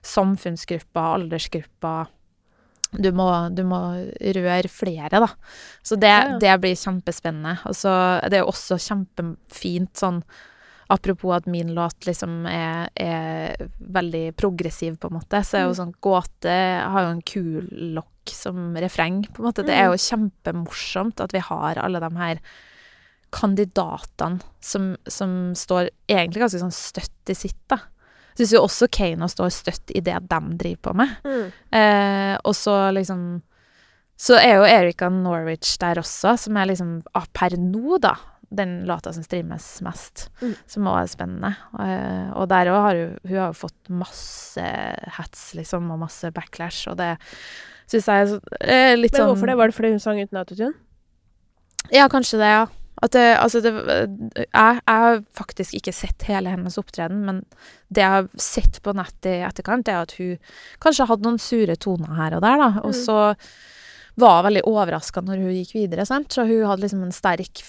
samfunnsgrupper, 0.07 1.15
aldersgrupper. 1.19 2.13
Du 2.95 3.09
må, 3.13 3.27
du 3.51 3.65
må 3.67 3.81
røre 4.23 4.71
flere, 4.71 5.19
da. 5.19 5.27
Så 5.83 5.99
det, 5.99 6.13
Ja, 6.13 6.37
det 6.39 6.53
blir 6.63 6.79
kjempespennende. 6.79 7.57
Og 7.67 7.75
så 7.75 7.91
er 8.23 8.31
det 8.31 8.39
jo 8.39 8.53
også 8.53 8.79
kjempefint 8.79 9.99
sånn 9.99 10.21
Apropos 10.89 11.35
at 11.35 11.47
min 11.51 11.73
låt 11.75 12.07
liksom 12.07 12.45
er, 12.47 12.89
er 12.95 13.69
veldig 13.79 14.37
progressiv, 14.39 14.99
på 15.03 15.11
en 15.11 15.17
måte, 15.19 15.41
så 15.43 15.59
er 15.59 15.65
jo 15.67 15.73
Mm. 15.73 15.79
sånn 15.81 15.95
Gåte 16.01 16.55
har 16.93 17.03
jo 17.03 17.11
en 17.11 17.23
kul 17.27 17.67
lokk 17.97 18.31
som 18.31 18.75
refreng, 18.75 19.25
på 19.33 19.43
en 19.43 19.49
måte. 19.49 19.65
Det 19.67 19.75
er 19.75 19.91
jo 19.91 19.99
kjempemorsomt 19.99 21.21
at 21.21 21.35
vi 21.35 21.43
har 21.43 21.79
alle 21.83 22.01
de 22.01 22.11
her 22.17 22.41
kandidatene 23.35 24.41
som, 24.61 24.95
som 25.07 25.55
står 25.59 25.91
egentlig 26.09 26.45
ganske 26.45 26.63
sånn 26.63 26.75
støtt 26.75 27.33
i 27.33 27.37
sitt, 27.37 27.59
da. 27.71 27.81
Syns 28.37 28.53
jo 28.53 28.63
også 28.67 28.89
Kano 28.93 29.29
står 29.33 29.53
støtt 29.55 29.93
i 29.97 30.03
det 30.05 30.17
de 30.29 30.41
driver 30.61 30.81
på 30.85 30.95
med. 31.01 31.15
Mm. 31.25 31.47
Eh, 31.81 32.35
og 32.45 32.55
så 32.55 32.93
liksom 32.93 33.43
Så 34.19 34.33
er 34.41 34.55
jo 34.57 34.65
Erika 34.65 35.11
Norwich 35.13 35.75
der 35.77 35.99
også, 36.01 36.39
som 36.41 36.57
er 36.57 36.71
liksom 36.71 37.03
ah, 37.13 37.27
per 37.37 37.53
nå, 37.61 37.99
da, 38.01 38.15
den 38.55 38.85
låta 38.87 39.13
som 39.13 39.25
streames 39.27 39.65
mest. 39.83 40.29
Mm. 40.43 40.55
Som 40.71 40.87
òg 40.91 41.01
er 41.03 41.11
spennende. 41.11 41.51
Eh, 41.83 42.31
og 42.39 42.49
der 42.53 42.71
òg 42.73 42.81
har 42.85 43.01
hun, 43.01 43.19
hun 43.27 43.37
har 43.37 43.51
jo 43.53 43.61
fått 43.67 43.91
masse 43.91 44.67
hats, 45.19 45.49
liksom, 45.59 45.91
og 45.91 45.99
masse 46.05 46.31
backlash, 46.35 46.87
og 46.93 46.99
det 47.01 47.17
syns 47.91 48.07
jeg 48.11 48.23
er 48.23 48.27
så, 48.33 48.41
eh, 48.61 48.95
litt 48.97 49.13
Men 49.13 49.21
sånn 49.21 49.31
hvorfor 49.33 49.51
det? 49.51 49.57
Var 49.59 49.71
det 49.73 49.77
fordi 49.77 49.91
hun 49.95 50.03
sang 50.03 50.21
uten 50.23 50.39
autotune? 50.43 50.75
ja, 51.95 52.09
kanskje 52.11 52.39
det, 52.41 52.49
ja. 52.51 52.67
At 53.05 53.13
det, 53.13 53.37
altså 53.37 53.61
det, 53.61 53.71
jeg, 53.77 54.49
jeg 54.55 54.81
har 54.89 55.19
faktisk 55.37 55.75
ikke 55.77 55.93
sett 55.93 56.23
hele 56.27 56.49
hennes 56.49 56.79
opptreden, 56.81 57.21
men 57.29 57.43
det 57.93 58.01
jeg 58.03 58.11
har 58.15 58.29
sett 58.41 58.81
på 58.83 58.95
nettet 58.97 59.29
i 59.35 59.45
etterkant, 59.47 59.87
er 59.93 60.01
at 60.07 60.15
hun 60.17 60.39
kanskje 60.83 61.07
hadde 61.07 61.27
noen 61.29 61.39
sure 61.39 61.77
toner 61.77 62.17
her 62.17 62.39
og 62.39 62.43
der, 62.47 62.57
da. 62.63 62.71
Og 62.81 62.95
Mm. 62.95 63.03
Var 64.17 64.45
veldig 64.47 64.63
overraska 64.69 65.21
når 65.25 65.43
hun 65.45 65.55
gikk 65.59 65.75
videre, 65.77 66.07
sant. 66.09 66.33
Så 66.33 66.47
hun 66.49 66.65
hadde 66.65 66.87
liksom 66.87 67.05
en 67.05 67.15
sterk 67.15 67.61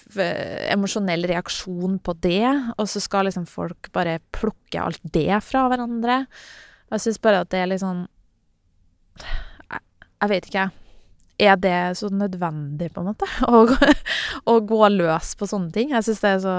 emosjonell 0.71 1.27
reaksjon 1.27 1.99
på 1.99 2.15
det, 2.23 2.47
og 2.77 2.87
så 2.87 3.03
skal 3.03 3.27
liksom 3.27 3.47
folk 3.49 3.91
bare 3.95 4.19
plukke 4.35 4.81
alt 4.81 5.03
det 5.03 5.41
fra 5.43 5.65
hverandre. 5.67 6.21
Jeg 6.93 7.03
syns 7.03 7.19
bare 7.23 7.43
at 7.43 7.51
det 7.51 7.65
er 7.65 7.81
sånn 7.81 8.05
jeg, 9.19 9.81
jeg 10.21 10.31
vet 10.31 10.47
ikke, 10.47 10.67
jeg. 10.67 10.83
Er 11.37 11.59
det 11.61 11.97
så 11.99 12.09
nødvendig, 12.09 12.89
på 12.93 13.03
en 13.03 13.11
måte? 13.11 13.27
Å, 13.45 13.59
å 14.49 14.55
gå 14.65 14.87
løs 14.89 15.35
på 15.37 15.45
sånne 15.49 15.69
ting? 15.75 15.91
Jeg 15.93 16.07
syns 16.07 16.23
det 16.23 16.31
er 16.31 16.39
så 16.41 16.55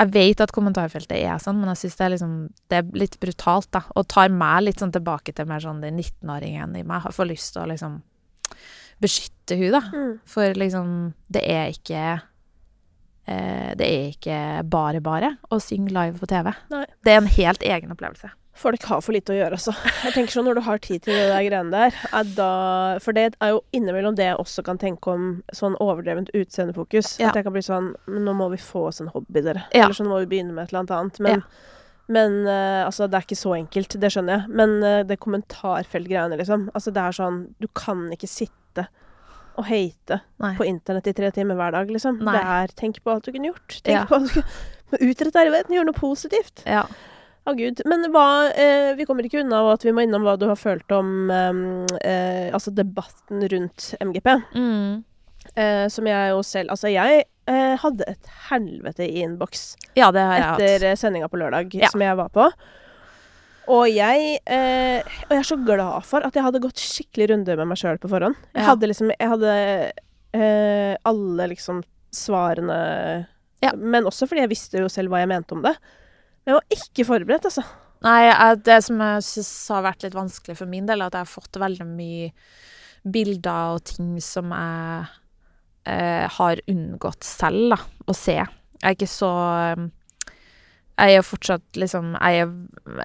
Jeg 0.00 0.10
vet 0.16 0.42
at 0.42 0.52
kommentarfeltet 0.52 1.14
er 1.20 1.38
sånn, 1.38 1.60
men 1.60 1.70
jeg 1.70 1.84
syns 1.84 2.00
det 2.00 2.08
liksom 2.16 2.34
Det 2.66 2.80
er 2.80 2.98
litt 2.98 3.20
brutalt, 3.22 3.70
da. 3.76 3.84
Og 3.94 4.08
tar 4.10 4.34
meg 4.34 4.64
litt 4.64 4.82
sånn 4.82 4.96
tilbake 4.96 5.36
til 5.36 5.46
mer 5.46 5.62
sånn 5.62 5.84
den 5.84 6.00
19-åringen 6.00 6.74
i 6.80 6.82
meg. 6.82 7.04
Har 7.04 7.14
får 7.14 7.30
lyst 7.30 7.54
til 7.54 7.62
å 7.62 7.70
liksom 7.70 8.00
beskytte 9.02 9.58
hun 9.60 9.76
da. 9.76 9.82
Mm. 9.92 10.16
For 10.28 10.56
liksom 10.56 10.88
Det 11.32 11.42
er 11.44 11.74
ikke 11.74 12.02
eh, 13.26 13.70
Det 13.76 13.86
er 13.86 14.08
ikke 14.14 14.40
bare 14.70 15.02
bare 15.04 15.36
å 15.50 15.60
synge 15.62 15.92
live 15.94 16.18
på 16.20 16.30
TV. 16.30 16.52
Nei. 16.72 16.86
Det 17.04 17.14
er 17.14 17.22
en 17.22 17.32
helt 17.38 17.62
egen 17.62 17.94
opplevelse. 17.94 18.32
Folk 18.56 18.86
har 18.88 19.02
for 19.04 19.12
lite 19.12 19.34
å 19.34 19.36
gjøre, 19.36 19.58
altså. 19.58 19.74
Jeg 20.06 20.14
tenker 20.14 20.32
sånn, 20.32 20.46
Når 20.48 20.56
du 20.56 20.62
har 20.64 20.80
tid 20.80 21.02
til 21.04 21.12
det 21.12 21.26
der 21.28 21.44
greiene 21.44 21.72
der 21.74 21.96
er 22.16 22.30
da, 22.38 22.50
For 23.04 23.16
det 23.16 23.26
er 23.44 23.52
jo 23.52 23.60
innimellom 23.76 24.16
det 24.16 24.30
jeg 24.30 24.40
også 24.40 24.64
kan 24.64 24.80
tenke 24.80 25.12
om 25.12 25.26
sånn 25.52 25.76
overdrevent 25.82 26.32
utseendefokus. 26.32 27.18
Ja. 27.20 27.30
At 27.30 27.36
jeg 27.36 27.46
kan 27.46 27.56
bli 27.56 27.64
sånn 27.66 27.92
nå 28.08 28.36
må 28.36 28.48
vi 28.54 28.60
få 28.62 28.86
oss 28.88 29.02
en 29.04 29.12
hobby, 29.12 29.42
dere. 29.44 29.66
Ja. 29.74 29.84
Eller 29.84 29.98
så 29.98 30.08
må 30.08 30.22
vi 30.22 30.30
begynne 30.32 30.56
med 30.56 30.64
et 30.64 30.72
eller 30.72 30.96
annet. 30.96 31.20
Men, 31.20 31.44
men 32.08 32.36
uh, 32.46 32.84
altså, 32.86 33.08
det 33.10 33.18
er 33.18 33.24
ikke 33.26 33.38
så 33.40 33.54
enkelt. 33.56 33.96
Det 34.02 34.10
skjønner 34.14 34.36
jeg. 34.38 34.52
Men 34.60 34.76
uh, 34.84 35.00
det 35.08 35.16
kommentarfeltgreiene, 35.22 36.38
liksom. 36.38 36.68
Altså, 36.76 36.92
det 36.94 37.02
er 37.02 37.16
sånn 37.18 37.40
Du 37.62 37.66
kan 37.74 38.06
ikke 38.14 38.30
sitte 38.30 38.86
og 39.56 39.64
hate 39.70 40.18
Nei. 40.42 40.50
på 40.58 40.66
internett 40.68 41.06
i 41.08 41.14
tre 41.16 41.30
timer 41.32 41.56
hver 41.56 41.72
dag, 41.72 41.88
liksom. 41.90 42.18
Nei. 42.20 42.34
Det 42.36 42.42
er 42.56 42.72
Tenk 42.76 42.98
på 43.02 43.14
alt 43.14 43.24
du 43.24 43.32
kunne 43.32 43.48
gjort. 43.50 43.78
Tenk 43.82 43.94
Ja. 43.96 44.04
på 44.10 44.18
alt 44.20 44.28
du 44.34 44.40
kunne 44.42 45.00
Utrette 45.10 45.44
verden, 45.50 45.74
gjøre 45.74 45.88
noe 45.88 45.96
positivt. 45.98 46.60
Ja. 46.68 46.82
Å 47.46 47.54
gud. 47.56 47.80
Men 47.86 48.04
hva 48.14 48.26
eh, 48.52 48.92
Vi 48.98 49.06
kommer 49.06 49.26
ikke 49.26 49.40
unna 49.42 49.62
at 49.72 49.84
vi 49.86 49.94
må 49.94 50.02
innom 50.04 50.24
hva 50.26 50.36
du 50.38 50.44
har 50.50 50.58
følt 50.58 50.90
om 50.94 51.30
eh, 51.30 51.60
eh, 52.06 52.48
Altså 52.54 52.72
debatten 52.74 53.42
rundt 53.52 53.94
MGP. 54.02 54.28
Mm. 54.54 55.04
Eh, 55.54 55.86
som 55.94 56.06
jeg 56.10 56.32
jo 56.34 56.42
selv 56.46 56.74
Altså, 56.74 56.90
jeg 56.92 57.24
eh, 57.46 57.76
hadde 57.82 58.04
et 58.08 58.30
helvete 58.50 59.06
i 59.06 59.22
innboks 59.24 59.76
Ja, 59.96 60.10
det 60.14 60.20
har 60.26 60.36
jeg 60.38 60.48
etter 60.54 60.86
eh, 60.90 60.96
sendinga 60.98 61.28
på 61.32 61.38
lørdag 61.40 61.74
Ja. 61.74 61.88
som 61.92 62.00
jeg 62.04 62.16
var 62.18 62.28
på. 62.34 62.48
Og 63.68 63.88
jeg 63.90 64.38
eh, 64.46 65.00
Og 65.26 65.30
jeg 65.34 65.38
er 65.40 65.48
så 65.48 65.56
glad 65.66 66.04
for 66.06 66.22
at 66.26 66.34
jeg 66.38 66.44
hadde 66.46 66.60
gått 66.62 66.78
skikkelig 66.78 67.30
runde 67.32 67.56
med 67.58 67.66
meg 67.72 67.78
sjøl 67.80 67.98
på 67.98 68.10
forhånd. 68.12 68.36
Jeg 68.54 68.62
Ja. 68.62 68.68
hadde 68.70 68.86
liksom 68.92 69.10
Jeg 69.18 69.28
hadde 69.32 69.92
eh, 70.34 70.96
alle 71.04 71.48
liksom 71.54 71.82
svarene 72.14 73.26
Ja. 73.62 73.72
Men 73.74 74.04
også 74.04 74.28
fordi 74.28 74.44
jeg 74.44 74.50
visste 74.52 74.78
jo 74.78 74.88
selv 74.92 75.10
hva 75.10 75.18
jeg 75.24 75.28
mente 75.32 75.52
om 75.56 75.62
det. 75.62 75.74
Men 76.44 76.54
jeg 76.54 76.60
var 76.60 76.76
ikke 76.78 77.06
forberedt, 77.08 77.44
altså. 77.48 77.64
Nei, 78.04 78.54
det 78.62 78.84
som 78.84 78.98
jeg 79.00 79.22
syns 79.24 79.68
har 79.72 79.82
vært 79.82 80.02
litt 80.04 80.14
vanskelig 80.14 80.56
for 80.58 80.66
min 80.70 80.86
del, 80.86 81.00
er 81.00 81.06
at 81.08 81.16
jeg 81.16 81.24
har 81.24 81.32
fått 81.32 81.56
veldig 81.58 81.86
mye 81.88 82.28
bilder 83.10 83.74
og 83.78 83.84
ting 83.88 84.20
som 84.22 84.52
jeg 84.52 85.06
har 85.86 86.62
unngått 86.70 87.26
selv 87.26 87.74
da, 87.74 87.78
å 88.06 88.14
se. 88.16 88.40
Jeg 88.76 88.88
er 88.90 88.96
ikke 88.96 89.08
så 89.10 89.30
eh, 89.54 89.84
Jeg 90.96 91.18
er 91.18 91.24
fortsatt 91.24 91.78
liksom 91.80 92.14
Jeg 92.14 92.42
er 92.42 92.50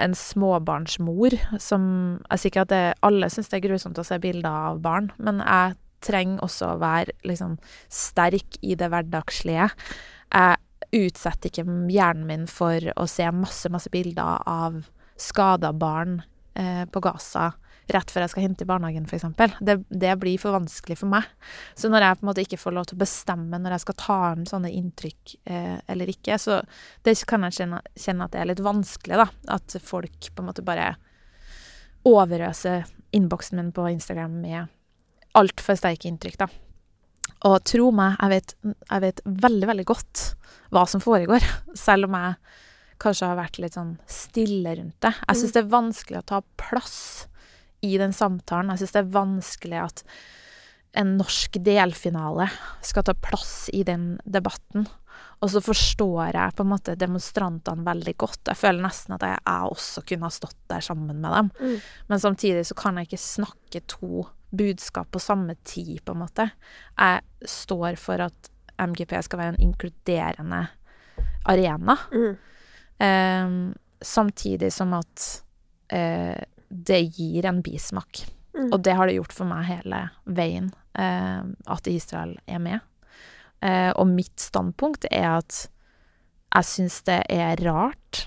en 0.04 0.16
småbarnsmor 0.18 1.38
som 1.60 1.86
Jeg 2.30 2.42
sier 2.42 2.52
ikke 2.52 2.66
at 2.66 2.74
det, 2.74 2.84
alle 3.08 3.30
syns 3.32 3.52
det 3.52 3.60
er 3.60 3.68
grusomt 3.70 4.02
å 4.02 4.08
se 4.08 4.20
bilder 4.22 4.68
av 4.72 4.82
barn, 4.84 5.12
men 5.18 5.44
jeg 5.44 5.78
trenger 6.02 6.42
også 6.42 6.74
å 6.74 6.82
være 6.82 7.14
liksom 7.30 7.60
sterk 7.94 8.58
i 8.66 8.74
det 8.74 8.88
hverdagslige. 8.90 9.68
Jeg 10.34 11.04
utsetter 11.06 11.52
ikke 11.52 11.76
hjernen 11.94 12.26
min 12.26 12.48
for 12.50 12.88
å 12.98 13.06
se 13.06 13.28
masse, 13.36 13.70
masse 13.70 13.92
bilder 13.94 14.42
av 14.50 14.80
skada 15.22 15.70
barn 15.78 16.24
eh, 16.58 16.88
på 16.90 17.04
Gaza 17.06 17.52
rett 17.96 18.12
før 18.12 18.26
jeg 18.26 18.34
skal 18.34 18.46
hente 18.46 18.66
i 18.66 18.70
barnehagen, 18.70 19.06
f.eks. 19.08 19.26
Det, 19.60 19.78
det 19.90 20.16
blir 20.22 20.40
for 20.42 20.56
vanskelig 20.56 20.98
for 21.02 21.12
meg. 21.12 21.28
Så 21.78 21.92
når 21.92 22.06
jeg 22.06 22.20
på 22.20 22.26
en 22.26 22.32
måte 22.32 22.46
ikke 22.46 22.60
får 22.62 22.76
lov 22.78 22.90
til 22.90 22.98
å 22.98 23.04
bestemme 23.04 23.60
når 23.62 23.76
jeg 23.76 23.86
skal 23.86 23.98
ta 24.02 24.18
inn 24.32 24.48
sånne 24.50 24.74
inntrykk 24.78 25.36
eh, 25.46 25.78
eller 25.92 26.12
ikke, 26.14 26.40
så 26.42 26.62
det 27.08 27.16
kan 27.30 27.48
jeg 27.48 27.60
kjenne, 27.62 27.82
kjenne 27.96 28.28
at 28.28 28.36
det 28.36 28.42
er 28.42 28.52
litt 28.52 28.64
vanskelig, 28.66 29.22
da. 29.22 29.28
At 29.58 29.78
folk 29.86 30.32
på 30.32 30.44
en 30.44 30.50
måte 30.52 30.66
bare 30.66 30.94
overøser 32.08 32.88
innboksen 33.16 33.60
min 33.60 33.72
på 33.76 33.86
Instagram 33.92 34.42
med 34.42 34.72
altfor 35.38 35.78
sterke 35.80 36.10
inntrykk, 36.10 36.42
da. 36.42 36.50
Og 37.50 37.58
tro 37.66 37.90
meg, 37.96 38.18
jeg 38.20 38.36
vet, 38.36 38.56
jeg 38.86 39.04
vet 39.06 39.24
veldig, 39.26 39.68
veldig 39.72 39.88
godt 39.90 40.26
hva 40.74 40.86
som 40.90 41.02
foregår, 41.04 41.46
selv 41.88 42.10
om 42.10 42.18
jeg 42.20 42.36
kanskje 43.02 43.32
har 43.32 43.40
vært 43.40 43.58
litt 43.62 43.78
sånn 43.78 43.96
stille 44.10 44.76
rundt 44.78 44.98
det. 45.02 45.14
Jeg 45.26 45.40
syns 45.40 45.56
det 45.56 45.64
er 45.64 45.72
vanskelig 45.72 46.22
å 46.22 46.28
ta 46.34 46.42
plass 46.62 46.98
i 47.82 47.98
den 47.98 48.14
samtalen. 48.14 48.72
Jeg 48.74 48.84
syns 48.84 48.96
det 48.96 49.02
er 49.04 49.14
vanskelig 49.16 49.82
at 49.82 50.04
en 51.02 51.14
norsk 51.20 51.56
delfinale 51.64 52.50
skal 52.84 53.06
ta 53.08 53.16
plass 53.16 53.70
i 53.74 53.84
den 53.88 54.18
debatten. 54.28 54.88
Og 55.42 55.50
så 55.50 55.62
forstår 55.64 56.36
jeg 56.36 56.56
på 56.58 56.66
en 56.66 56.70
måte 56.70 56.98
demonstrantene 57.00 57.86
veldig 57.86 58.14
godt. 58.22 58.44
Jeg 58.52 58.60
føler 58.60 58.86
nesten 58.86 59.16
at 59.16 59.26
jeg, 59.26 59.40
jeg 59.40 59.72
også 59.74 60.04
kunne 60.12 60.28
ha 60.28 60.36
stått 60.36 60.60
der 60.70 60.86
sammen 60.86 61.18
med 61.24 61.34
dem. 61.34 61.50
Mm. 61.58 61.90
Men 62.12 62.22
samtidig 62.22 62.66
så 62.70 62.78
kan 62.78 63.00
jeg 63.00 63.10
ikke 63.10 63.24
snakke 63.24 63.84
to 63.90 64.28
budskap 64.52 65.10
på 65.12 65.22
samme 65.24 65.56
tid, 65.64 66.02
på 66.06 66.14
en 66.14 66.22
måte. 66.26 66.50
Jeg 67.00 67.48
står 67.48 67.98
for 67.98 68.22
at 68.28 68.52
MGP 68.82 69.16
skal 69.26 69.42
være 69.42 69.56
en 69.56 69.64
inkluderende 69.70 70.66
arena. 71.50 71.98
Mm. 72.12 72.36
Eh, 73.08 73.56
samtidig 74.02 74.74
som 74.74 74.94
at 74.98 75.28
eh, 75.90 76.38
det 76.72 77.02
gir 77.18 77.46
en 77.46 77.62
bismak. 77.62 78.26
Mm. 78.58 78.72
Og 78.74 78.80
det 78.84 78.96
har 78.98 79.08
det 79.08 79.18
gjort 79.20 79.36
for 79.36 79.48
meg 79.50 79.68
hele 79.70 80.06
veien, 80.26 80.72
eh, 81.00 81.44
at 81.44 81.88
Israel 81.88 82.36
er 82.48 82.64
med. 82.64 82.80
Eh, 83.62 83.92
og 83.92 84.10
mitt 84.10 84.40
standpunkt 84.42 85.06
er 85.12 85.38
at 85.38 85.68
jeg 86.52 86.68
syns 86.68 87.00
det 87.08 87.22
er 87.32 87.62
rart 87.64 88.26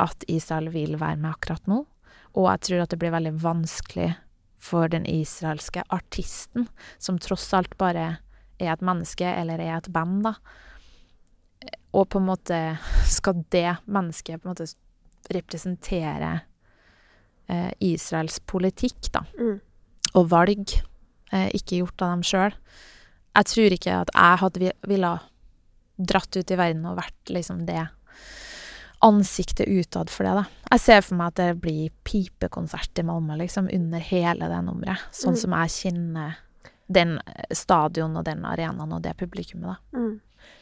at 0.00 0.24
Israel 0.32 0.70
vil 0.72 0.96
være 0.98 1.20
med 1.20 1.34
akkurat 1.34 1.68
nå. 1.70 1.84
Og 2.38 2.48
jeg 2.48 2.66
tror 2.66 2.84
at 2.84 2.94
det 2.94 2.98
blir 3.02 3.14
veldig 3.14 3.34
vanskelig 3.42 4.14
for 4.60 4.90
den 4.92 5.06
israelske 5.08 5.84
artisten, 5.88 6.68
som 6.98 7.18
tross 7.18 7.48
alt 7.56 7.76
bare 7.80 8.18
er 8.60 8.72
et 8.74 8.84
menneske, 8.84 9.24
eller 9.24 9.60
er 9.62 9.78
et 9.78 9.88
band, 9.92 10.24
da. 10.26 10.34
Og 11.96 12.08
på 12.12 12.20
en 12.20 12.28
måte 12.28 12.58
skal 13.08 13.44
det 13.52 13.80
mennesket 13.86 14.42
på 14.42 14.48
en 14.48 14.54
måte 14.54 14.68
representere 15.32 16.40
eh, 17.50 17.70
Israels 17.82 18.38
politikk, 18.46 19.10
da 19.12 19.24
Mm. 19.38 19.60
og 20.14 20.28
valg, 20.30 20.76
eh, 21.32 21.48
ikke 21.56 21.80
gjort 21.82 22.02
av 22.06 22.14
dem 22.14 22.22
sjøl. 22.22 22.54
Jeg 23.36 23.44
tror 23.50 23.74
ikke 23.76 23.96
at 24.00 24.10
jeg 24.14 24.38
hadde 24.44 24.72
ville 24.88 25.12
dratt 26.00 26.36
ut 26.36 26.50
i 26.50 26.56
verden 26.56 26.86
og 26.86 26.96
vært 26.98 27.30
liksom 27.34 27.66
det 27.66 27.88
ansiktet 29.02 29.68
utad 29.68 30.10
for 30.12 30.24
det, 30.26 30.32
da. 30.42 30.44
Jeg 30.74 30.80
ser 30.84 31.00
for 31.04 31.16
meg 31.16 31.30
at 31.32 31.40
det 31.40 31.60
blir 31.62 31.90
pipekonsert 32.04 33.00
i 33.00 33.04
Malmö, 33.08 33.36
liksom, 33.40 33.68
under 33.72 34.02
hele 34.04 34.48
det 34.50 34.58
nummeret. 34.66 34.98
Sånn 35.12 35.34
Mm. 35.34 35.38
som 35.38 35.50
jeg 35.52 35.68
kjenner 35.94 36.36
den 36.90 37.18
eh, 37.26 37.44
stadion 37.54 38.16
og 38.16 38.24
den 38.24 38.42
arenaen 38.44 38.92
og 38.92 39.02
det 39.02 39.16
publikummet, 39.16 39.76
da. 39.92 39.98
Mm. 39.98 40.20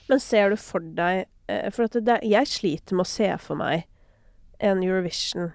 Men 0.09 0.21
ser 0.21 0.51
du 0.51 0.57
for 0.57 0.81
deg 0.81 1.27
eh, 1.49 1.71
For 1.71 1.85
at 1.85 1.93
det, 2.05 2.21
jeg 2.23 2.47
sliter 2.47 2.93
med 2.95 3.07
å 3.07 3.09
se 3.09 3.39
for 3.39 3.57
meg 3.57 3.85
en 4.61 4.83
Eurovision 4.83 5.53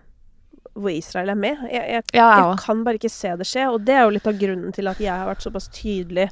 hvor 0.74 0.90
Israel 0.90 1.30
er 1.30 1.38
med. 1.38 1.66
Jeg, 1.72 1.86
jeg, 1.90 2.04
Ja, 2.14 2.28
jeg 2.30 2.48
jeg 2.50 2.60
kan 2.66 2.84
bare 2.86 3.00
ikke 3.00 3.14
se 3.14 3.36
det 3.38 3.48
skje, 3.48 3.68
og 3.70 3.86
det 3.86 3.96
er 3.96 4.04
jo 4.08 4.16
litt 4.16 4.28
av 4.30 4.40
grunnen 4.40 4.74
til 4.76 4.90
at 4.90 5.02
jeg 5.02 5.14
har 5.14 5.30
vært 5.30 5.46
såpass 5.46 5.70
tydelig 5.74 6.30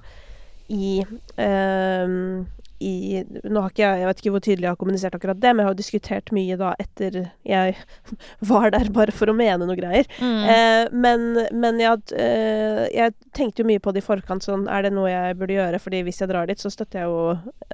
i 0.72 1.02
ehm, 1.38 2.48
i 2.82 3.22
Nå 3.46 3.62
har 3.62 3.72
ikke 3.72 3.84
jeg 3.84 4.02
Jeg 4.02 4.10
vet 4.10 4.22
ikke 4.22 4.34
hvor 4.34 4.44
tydelig 4.46 4.66
jeg 4.66 4.74
har 4.74 4.80
kommunisert 4.80 5.16
akkurat 5.18 5.40
det, 5.42 5.52
men 5.54 5.62
jeg 5.64 5.70
har 5.70 5.76
jo 5.76 5.82
diskutert 5.82 6.32
mye 6.36 6.58
da 6.60 6.72
etter 6.82 7.20
jeg 7.48 7.76
var 8.52 8.72
der 8.74 8.90
bare 8.94 9.14
for 9.16 9.32
å 9.32 9.36
mene 9.38 9.68
noe 9.68 9.78
greier. 9.80 10.10
Mm. 10.20 10.42
Eh, 10.56 10.84
men 11.06 11.28
men 11.52 11.82
jeg, 11.82 12.02
eh, 12.18 12.84
jeg 12.96 13.16
tenkte 13.38 13.64
jo 13.64 13.70
mye 13.70 13.84
på 13.84 13.94
det 13.94 14.04
i 14.04 14.08
forkant, 14.08 14.46
sånn 14.46 14.68
Er 14.72 14.88
det 14.88 14.94
noe 14.96 15.12
jeg 15.12 15.38
burde 15.40 15.58
gjøre? 15.58 15.82
Fordi 15.84 16.02
hvis 16.08 16.22
jeg 16.24 16.32
drar 16.32 16.50
dit, 16.50 16.62
så 16.62 16.72
støtter 16.74 17.04
jeg 17.04 17.12
jo 17.12 17.22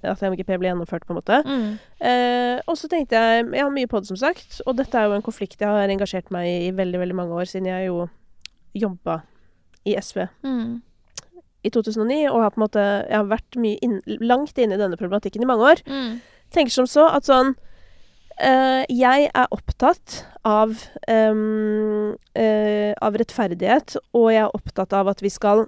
at 0.03 0.21
MGP 0.21 0.51
blir 0.57 0.71
gjennomført, 0.71 1.05
på 1.07 1.15
en 1.15 1.21
måte. 1.21 1.41
Mm. 1.47 1.69
Eh, 1.99 2.57
og 2.67 2.77
så 2.79 2.89
tenkte 2.91 3.17
jeg 3.17 3.47
Jeg 3.53 3.63
har 3.63 3.73
mye 3.73 3.89
på 3.89 4.01
det, 4.01 4.11
som 4.11 4.19
sagt. 4.19 4.61
Og 4.65 4.77
dette 4.77 4.97
er 4.97 5.07
jo 5.07 5.17
en 5.17 5.25
konflikt 5.25 5.61
jeg 5.61 5.69
har 5.69 5.89
engasjert 5.93 6.31
meg 6.33 6.47
i 6.47 6.55
i 6.67 6.71
veldig, 6.75 6.99
veldig 6.99 7.15
mange 7.15 7.37
år, 7.37 7.47
siden 7.47 7.69
jeg 7.69 7.87
jo 7.87 8.07
jobba 8.75 9.21
i 9.87 9.95
SV 9.95 10.27
Mm. 10.43 10.81
I 11.67 11.71
2009, 11.75 12.23
og 12.31 12.41
har 12.45 12.51
på 12.55 12.61
en 12.61 12.65
måte 12.65 12.83
Jeg 13.09 13.17
har 13.19 13.29
vært 13.29 13.57
mye 13.61 13.77
inn, 13.83 13.99
langt 14.23 14.57
inne 14.57 14.75
i 14.77 14.81
denne 14.81 14.97
problematikken 14.99 15.43
i 15.43 15.49
mange 15.49 15.67
år. 15.75 15.83
Mm. 15.87 16.19
Tenker 16.55 16.71
som 16.71 16.87
så 16.87 17.07
at 17.11 17.27
sånn 17.27 17.53
eh, 18.39 18.85
Jeg 18.89 19.29
er 19.35 19.47
opptatt 19.51 20.21
av 20.47 20.75
em, 21.07 22.13
eh, 22.35 22.93
Av 23.01 23.13
rettferdighet, 23.19 23.97
og 24.15 24.29
jeg 24.31 24.43
er 24.45 24.55
opptatt 24.55 24.93
av 24.93 25.09
at 25.11 25.21
vi 25.25 25.29
skal 25.33 25.65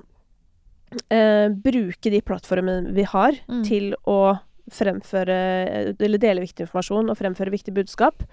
eh, 1.11 1.49
bruke 1.53 2.09
de 2.13 2.21
plattformene 2.25 2.93
vi 2.95 3.03
har, 3.03 3.35
Mm. 3.49 3.63
til 3.67 3.93
å 4.07 4.39
fremføre 4.69 5.95
Eller 5.99 6.17
dele 6.21 6.41
viktig 6.45 6.65
informasjon 6.67 7.09
og 7.09 7.17
fremføre 7.17 7.51
viktig 7.51 7.73
budskap. 7.73 8.23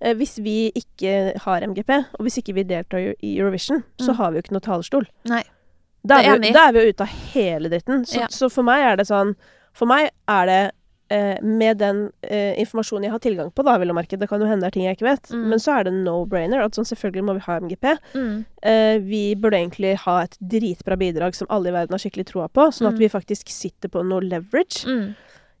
Hvis 0.00 0.38
vi 0.42 0.72
ikke 0.74 1.38
har 1.44 1.62
MGP, 1.62 1.90
og 2.18 2.24
hvis 2.26 2.38
ikke 2.40 2.54
vi 2.54 2.64
deltar 2.64 2.98
i 3.22 3.36
Eurovision, 3.38 3.84
så 4.00 4.10
Mm. 4.12 4.16
har 4.16 4.30
vi 4.30 4.36
jo 4.38 4.42
ikke 4.42 4.52
noe 4.52 4.60
talerstol. 4.60 5.06
Nei. 5.24 5.42
Da 6.06 6.18
er 6.22 6.38
vi, 6.38 6.50
da 6.52 6.68
er 6.68 6.72
vi 6.76 6.80
jo 6.84 6.92
ute 6.92 7.00
av 7.06 7.12
hele 7.32 7.68
dritten. 7.72 8.04
Så, 8.04 8.20
Ja. 8.20 8.26
så 8.28 8.50
for 8.52 8.62
meg 8.66 8.82
er 8.84 8.96
det 8.96 9.06
sånn 9.08 9.34
For 9.72 9.86
meg 9.86 10.10
er 10.28 10.46
det 10.46 10.72
eh, 11.10 11.38
med 11.42 11.78
den 11.78 12.10
eh, 12.22 12.54
informasjonen 12.62 13.04
jeg 13.04 13.10
har 13.12 13.18
tilgang 13.18 13.50
på, 13.52 13.64
da, 13.64 13.76
vil 13.78 13.88
jeg 13.90 13.94
merke, 13.96 14.18
det 14.18 14.28
kan 14.28 14.40
jo 14.40 14.46
hende 14.46 14.62
det 14.62 14.68
er 14.68 14.70
ting 14.76 14.84
jeg 14.86 14.96
ikke 14.96 15.08
vet, 15.08 15.30
Mm. 15.34 15.48
men 15.50 15.58
så 15.58 15.78
er 15.80 15.84
det 15.84 15.92
no-brainer. 15.92 16.62
At 16.64 16.72
sånn, 16.78 16.86
selvfølgelig 16.88 17.24
må 17.24 17.34
vi 17.34 17.40
ha 17.44 17.56
MGP. 17.60 17.98
Mm. 18.14 18.44
Eh, 18.62 18.98
vi 19.00 19.34
burde 19.34 19.58
egentlig 19.58 19.96
ha 20.04 20.22
et 20.22 20.36
dritbra 20.40 20.96
bidrag 20.96 21.34
som 21.34 21.46
alle 21.50 21.68
i 21.68 21.72
verden 21.72 21.90
har 21.92 21.98
skikkelig 21.98 22.26
troa 22.30 22.48
på, 22.48 22.68
sånn 22.72 22.88
at 22.88 22.94
Mm. 22.94 22.98
vi 22.98 23.08
faktisk 23.08 23.48
sitter 23.48 23.88
på 23.88 24.04
noe 24.04 24.20
leverage. 24.20 24.86
Mm. 24.86 25.14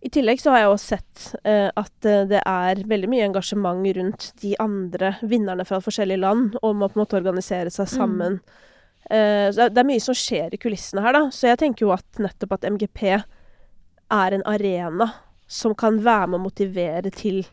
I 0.04 0.08
tillegg 0.10 0.38
så 0.40 0.50
har 0.52 0.58
jeg 0.60 0.68
også 0.68 0.96
sett 0.96 1.34
eh, 1.44 1.70
at 1.76 2.04
eh, 2.06 2.24
det 2.26 2.42
er 2.46 2.74
veldig 2.86 3.08
mye 3.08 3.24
engasjement 3.28 3.84
rundt 3.96 4.32
de 4.40 4.54
andre 4.60 5.16
vinnerne 5.22 5.64
fra 5.66 5.78
forskjellige 5.80 6.20
land 6.20 6.56
om 6.62 6.80
å 6.82 6.88
på 6.88 6.96
en 6.96 7.04
måte 7.04 7.16
organisere 7.20 7.70
seg 7.70 7.86
Mm. 7.88 7.96
sammen. 7.98 8.32
Eh, 8.34 8.52
så 9.10 9.68
det 9.68 9.78
er- 9.78 9.84
mye 9.88 10.00
som 10.00 10.14
skjer 10.14 10.54
i 10.54 10.56
kulissene 10.56 11.02
her, 11.02 11.12
da. 11.12 11.20
Så 11.30 11.48
jeg 11.50 11.58
tenker 11.58 11.86
jo 11.86 11.92
at 11.92 12.04
nettopp 12.18 12.52
at 12.52 12.64
MGP 12.64 13.02
er 14.10 14.32
en 14.34 14.42
arena 14.46 15.12
som 15.46 15.74
kan 15.74 15.98
være 16.00 16.28
med 16.28 16.40
å 16.40 16.44
motivere 16.48 17.10
til 17.12 17.44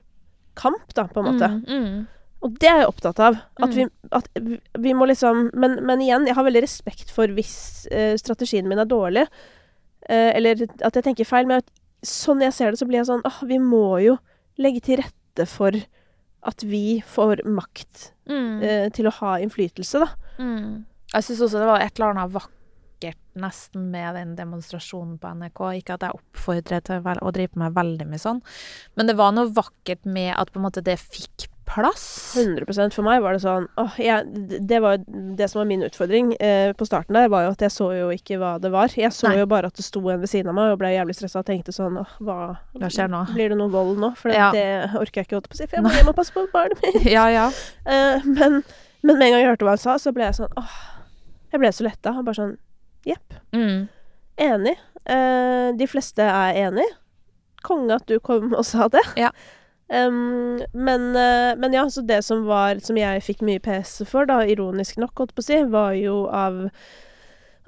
kamp, 0.55 0.93
da, 0.93 1.07
på 1.07 1.19
en 1.19 1.33
måte. 1.33 1.49
Mm. 1.67 1.85
Mm. 1.85 2.07
Og 2.43 2.55
det 2.57 2.69
er 2.69 2.79
jeg 2.81 2.87
opptatt 2.87 3.19
av. 3.19 3.35
At, 3.61 3.69
Mm. 3.69 3.75
vi, 3.75 3.85
at 4.11 4.27
vi 4.35 4.59
vi 4.79 4.93
må 4.93 5.05
liksom 5.07 5.51
men, 5.53 5.85
men 5.85 5.99
igjen, 5.99 6.25
jeg 6.25 6.35
har 6.35 6.43
veldig 6.43 6.63
respekt 6.63 7.11
for 7.11 7.27
hvis 7.27 7.85
eh, 7.91 8.15
strategien 8.17 8.67
min 8.67 8.79
er 8.79 8.85
dårlig. 8.85 9.27
Eh, 10.09 10.31
eller 10.35 10.63
at 10.81 10.93
jeg 10.95 11.03
tenker 11.03 11.25
feil. 11.25 11.45
Men 11.45 11.57
at, 11.57 11.69
sånn 12.03 12.41
jeg 12.41 12.53
ser 12.53 12.71
det, 12.71 12.79
så 12.79 12.87
blir 12.87 12.97
jeg 13.03 13.05
sånn 13.11 13.21
åh, 13.23 13.43
vi 13.47 13.59
må 13.59 14.01
jo 14.03 14.17
legge 14.57 14.81
til 14.81 14.97
rette 15.03 15.47
for 15.47 15.71
at 16.43 16.63
vi 16.63 17.01
får 17.05 17.43
makt 17.45 18.11
Mm. 18.27 18.63
eh, 18.63 18.89
til 18.89 19.05
å 19.05 19.11
ha 19.19 19.35
innflytelse, 19.37 19.99
da. 19.99 20.07
Mm. 20.39 20.85
Jeg 21.11 21.27
syns 21.27 21.41
også 21.47 21.59
det 21.61 21.69
var 21.69 21.83
et 21.83 21.93
eller 21.99 22.13
annet 22.15 22.33
vakkert 22.35 22.57
nesten 23.41 23.87
med 23.91 24.15
den 24.15 24.35
demonstrasjonen 24.37 25.15
på 25.21 25.31
NRK. 25.39 25.61
Ikke 25.79 25.95
at 25.97 26.03
jeg 26.05 26.17
oppfordrer 26.19 26.83
til 26.85 27.07
å 27.21 27.31
drive 27.33 27.57
med 27.59 27.73
veldig 27.75 28.05
mye 28.11 28.21
sånn, 28.21 28.43
men 28.95 29.09
det 29.09 29.17
var 29.19 29.33
noe 29.35 29.51
vakkert 29.55 30.05
med 30.05 30.35
at 30.37 30.51
på 30.53 30.59
en 30.61 30.67
måte 30.67 30.83
det 30.85 30.99
fikk 31.01 31.47
plass. 31.71 32.35
100% 32.35 32.91
For 32.95 33.05
meg 33.05 33.21
var 33.23 33.31
det 33.37 33.41
sånn 33.45 33.67
åh, 33.79 33.93
jeg, 34.01 34.25
Det 34.67 34.79
var 34.83 34.97
det 35.07 35.47
som 35.47 35.61
var 35.61 35.69
min 35.69 35.85
utfordring 35.87 36.33
eh, 36.43 36.73
på 36.75 36.87
starten 36.87 37.15
der, 37.15 37.29
var 37.31 37.45
jo 37.45 37.53
at 37.55 37.63
jeg 37.63 37.71
så 37.71 37.87
jo 37.95 38.09
ikke 38.11 38.37
hva 38.41 38.53
det 38.59 38.73
var. 38.73 38.91
Jeg 38.91 39.13
så 39.15 39.29
Nei. 39.31 39.37
jo 39.39 39.47
bare 39.51 39.71
at 39.71 39.79
det 39.79 39.85
sto 39.87 40.01
en 40.11 40.19
ved 40.19 40.31
siden 40.31 40.51
av 40.51 40.57
meg, 40.57 40.73
og 40.75 40.81
ble 40.83 40.91
jævlig 40.91 41.15
stressa 41.15 41.39
og 41.43 41.47
tenkte 41.47 41.71
sånn 41.75 42.01
åh, 42.01 42.13
hva 42.27 42.37
Hva 42.75 42.91
skjer 42.91 43.11
nå? 43.13 43.23
Blir 43.31 43.53
det 43.55 43.59
noe 43.61 43.71
vold 43.71 44.01
nå? 44.03 44.11
For 44.19 44.35
Ja. 44.35 44.51
det 44.55 44.67
orker 44.99 45.21
jeg 45.23 45.29
ikke 45.29 45.39
holde 45.39 45.51
på 45.51 45.55
å 45.57 45.61
si, 45.63 45.67
for 45.71 45.79
jeg 45.79 45.85
må 45.87 45.95
hjem 45.95 46.11
og 46.11 46.17
passe 46.19 46.35
på 46.35 46.43
barnet 46.53 46.83
mitt. 46.83 47.07
Ja, 47.07 47.27
ja. 47.31 47.47
Eh, 47.87 48.27
men, 48.27 48.61
men 49.01 49.15
med 49.17 49.27
en 49.29 49.35
gang 49.37 49.45
jeg 49.45 49.51
hørte 49.53 49.69
hva 49.69 49.77
han 49.79 49.85
sa, 49.87 49.95
så 50.01 50.11
ble 50.15 50.27
jeg 50.27 50.41
sånn 50.43 50.51
åh 50.59 50.79
Jeg 51.51 51.59
ble 51.59 51.71
så 51.75 51.83
letta. 51.87 52.13
Bare 52.23 52.37
sånn 52.37 52.57
Jepp. 53.07 53.33
Mm. 53.55 53.87
Enig. 54.41 54.75
Eh, 55.09 55.71
de 55.77 55.87
fleste 55.89 56.21
er 56.23 56.59
enig. 56.67 56.85
Konge 57.65 57.97
at 57.97 58.05
du 58.09 58.19
kom 58.23 58.53
og 58.53 58.65
sa 58.65 58.87
det. 58.93 59.03
Ja. 59.19 59.31
Um, 59.91 60.61
men, 60.71 61.09
uh, 61.17 61.51
men 61.59 61.73
ja, 61.75 61.81
så 61.91 61.99
det 62.07 62.21
som 62.23 62.45
var 62.47 62.77
Som 62.79 62.95
jeg 62.95 63.19
fikk 63.25 63.41
mye 63.43 63.59
PS 63.59 64.05
for, 64.07 64.23
da, 64.29 64.37
ironisk 64.47 64.95
nok, 65.01 65.11
holdt 65.19 65.33
på 65.35 65.43
å 65.43 65.47
si, 65.49 65.57
var 65.67 65.97
jo 65.99 66.27
av 66.31 66.69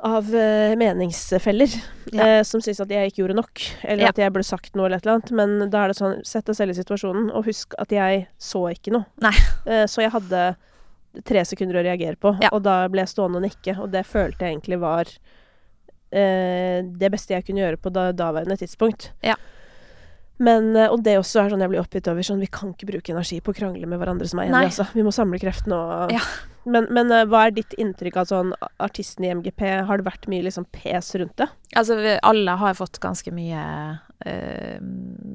av 0.04 0.28
uh, 0.32 0.72
meningsfeller 0.80 1.72
Ja. 2.16 2.40
uh, 2.40 2.42
som 2.48 2.60
syns 2.64 2.80
at 2.84 2.90
jeg 2.92 3.12
ikke 3.12 3.22
gjorde 3.22 3.36
nok, 3.42 3.62
eller 3.84 4.04
Ja. 4.04 4.10
at 4.16 4.18
jeg 4.20 4.32
burde 4.36 4.48
sagt 4.48 4.76
noe 4.76 4.86
eller 4.88 4.98
et 5.00 5.06
eller 5.06 5.18
annet. 5.20 5.32
Men 5.36 5.70
da 5.72 5.84
er 5.84 5.92
det 5.92 5.98
sånn, 6.00 6.18
sett 6.28 6.48
deg 6.48 6.56
selv 6.56 6.72
i 6.72 6.80
situasjonen, 6.80 7.30
og 7.32 7.44
husk 7.48 7.76
at 7.80 7.92
jeg 7.92 8.26
så 8.40 8.66
ikke 8.72 8.92
noe. 8.96 9.06
Så 9.88 10.04
jeg 10.04 10.12
hadde 10.12 10.42
tre 11.26 11.44
sekunder 11.46 11.78
å 11.82 11.84
reagere 11.86 12.16
på, 12.18 12.34
Ja. 12.42 12.50
og 12.52 12.64
da 12.66 12.88
ble 12.90 13.02
jeg 13.06 13.12
stående 13.14 13.38
og 13.38 13.44
nikke, 13.46 13.78
og 13.80 13.92
det 13.94 14.06
følte 14.10 14.40
jeg 14.48 14.56
egentlig 14.58 14.80
var 14.82 15.06
eh, 16.12 16.82
det 16.86 17.12
beste 17.14 17.34
jeg 17.36 17.46
kunne 17.48 17.64
gjøre 17.64 17.80
på 17.82 17.92
da, 17.94 18.12
daværende 18.16 18.58
tidspunkt. 18.60 19.12
Ja. 19.26 19.36
Men, 20.44 20.76
eh, 20.76 20.90
og 20.90 21.04
det 21.06 21.18
også 21.20 21.44
er 21.44 21.52
sånn 21.54 21.62
jeg 21.64 21.70
blir 21.72 21.84
oppgitt 21.84 22.08
over. 22.10 22.26
Sånn, 22.26 22.42
vi 22.42 22.50
kan 22.52 22.74
ikke 22.74 22.90
bruke 22.90 23.14
energi 23.14 23.40
på 23.44 23.54
å 23.54 23.58
krangle 23.58 23.86
med 23.90 24.02
hverandre 24.02 24.28
som 24.28 24.42
er 24.42 24.50
enige. 24.50 24.72
Altså. 24.72 24.88
Vi 24.94 25.06
må 25.06 25.14
samle 25.14 25.40
kreftene 25.42 25.78
og 25.78 26.12
Ja. 26.16 26.24
Men, 26.66 26.88
men 26.96 27.12
eh, 27.12 27.26
hva 27.28 27.46
er 27.48 27.52
ditt 27.52 27.74
inntrykk 27.78 28.18
av 28.22 28.30
sånn 28.30 28.54
artisten 28.80 29.26
i 29.28 29.34
MGP? 29.36 29.66
Har 29.86 30.00
det 30.00 30.06
vært 30.08 30.30
mye 30.32 30.46
liksom 30.46 30.66
pes 30.72 31.14
rundt 31.20 31.36
det? 31.42 31.50
Altså, 31.76 31.98
vi, 32.00 32.14
alle 32.24 32.56
har 32.62 32.74
fått 32.80 33.00
ganske 33.04 33.34
mye 33.36 33.64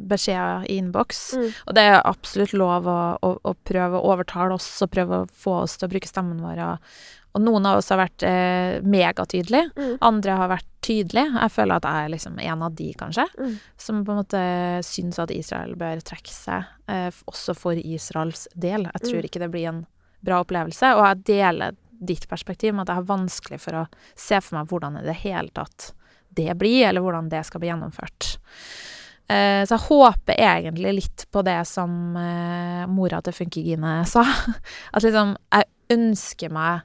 beskjeder 0.08 0.64
i 0.70 0.78
innboks. 0.80 1.34
Mm. 1.36 1.46
Og 1.66 1.74
det 1.76 1.84
er 1.90 2.00
absolutt 2.08 2.52
lov 2.56 2.86
å, 2.88 2.98
å, 3.22 3.30
å 3.44 3.54
prøve 3.68 3.98
å 4.00 4.10
overtale 4.14 4.54
oss 4.56 4.68
og 4.84 4.90
prøve 4.94 5.22
å 5.24 5.28
få 5.30 5.60
oss 5.64 5.76
til 5.78 5.88
å 5.88 5.92
bruke 5.92 6.08
stemmen 6.10 6.40
vår. 6.44 6.60
Og, 6.64 6.92
og 7.36 7.44
noen 7.44 7.66
av 7.68 7.78
oss 7.82 7.90
har 7.92 8.00
vært 8.00 8.24
eh, 8.26 8.78
megatydelige, 8.82 9.70
Mm. 9.76 9.98
andre 10.02 10.36
har 10.40 10.48
vært 10.54 10.66
tydelige. 10.82 11.34
Jeg 11.42 11.52
føler 11.52 11.76
at 11.76 11.84
jeg 11.88 12.04
er 12.06 12.12
liksom 12.14 12.38
en 12.40 12.62
av 12.64 12.74
de, 12.78 12.88
kanskje, 12.98 13.26
Mm. 13.38 13.58
som 13.76 14.04
på 14.04 14.14
en 14.14 14.20
måte 14.22 14.40
syns 14.86 15.18
at 15.22 15.30
Israel 15.34 15.74
bør 15.76 16.00
trekke 16.02 16.32
seg, 16.32 16.64
eh, 16.88 17.10
også 17.28 17.54
for 17.56 17.76
Israels 17.76 18.46
del. 18.56 18.88
Jeg 18.94 19.02
tror 19.04 19.20
Mm. 19.20 19.28
ikke 19.28 19.40
det 19.44 19.50
blir 19.52 19.68
en 19.68 19.86
bra 20.24 20.40
opplevelse, 20.42 20.94
og 20.96 21.04
jeg 21.04 21.24
deler 21.24 21.76
ditt 22.00 22.28
perspektiv 22.30 22.74
med 22.74 22.82
at 22.88 22.94
jeg 22.94 23.02
har 23.04 23.16
vanskelig 23.16 23.60
for 23.60 23.72
å 23.72 23.86
se 24.16 24.40
for 24.40 24.56
meg 24.58 24.68
hvordan 24.68 24.98
i 25.00 25.04
det 25.06 25.16
hele 25.24 25.50
tatt 25.50 25.92
det 26.36 26.54
blir, 26.58 26.88
eller 26.88 27.00
hvordan 27.04 27.28
det 27.32 27.44
skal 27.46 27.60
bli 27.62 27.70
gjennomført. 27.70 28.38
Eh, 29.28 29.62
så 29.68 29.74
jeg 29.76 29.86
håper 29.88 30.38
egentlig 30.40 30.92
litt 31.02 31.26
på 31.32 31.42
det 31.44 31.58
som 31.68 32.16
eh, 32.16 32.84
mora 32.88 33.20
til 33.22 33.32
Funkygine 33.36 33.98
sa. 34.08 34.22
At 34.94 35.02
liksom, 35.04 35.34
jeg 35.52 35.68
ønsker 35.98 36.52
meg 36.52 36.84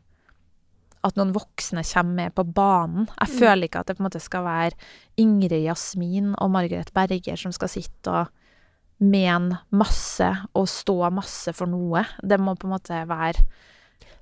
at 1.03 1.17
noen 1.19 1.33
voksne 1.35 1.81
kommer 1.83 2.15
med 2.15 2.35
på 2.35 2.45
banen. 2.47 3.09
Jeg 3.19 3.27
Mm. 3.33 3.39
føler 3.39 3.67
ikke 3.67 3.79
at 3.81 3.87
det 3.87 3.97
på 3.97 4.01
en 4.03 4.07
måte 4.07 4.21
skal 4.23 4.43
være 4.45 4.77
Ingrid 5.19 5.65
Jasmin 5.65 6.29
og 6.39 6.51
Margaret 6.51 6.93
Berger 6.95 7.35
som 7.35 7.51
skal 7.51 7.67
sitte 7.67 8.07
og 8.07 8.29
mene 9.03 9.57
masse 9.75 10.29
og 10.55 10.67
stå 10.71 11.09
masse 11.11 11.51
for 11.53 11.67
noe. 11.67 12.05
Det 12.23 12.39
må 12.39 12.55
på 12.55 12.69
en 12.69 12.75
måte 12.77 13.01
være 13.09 13.43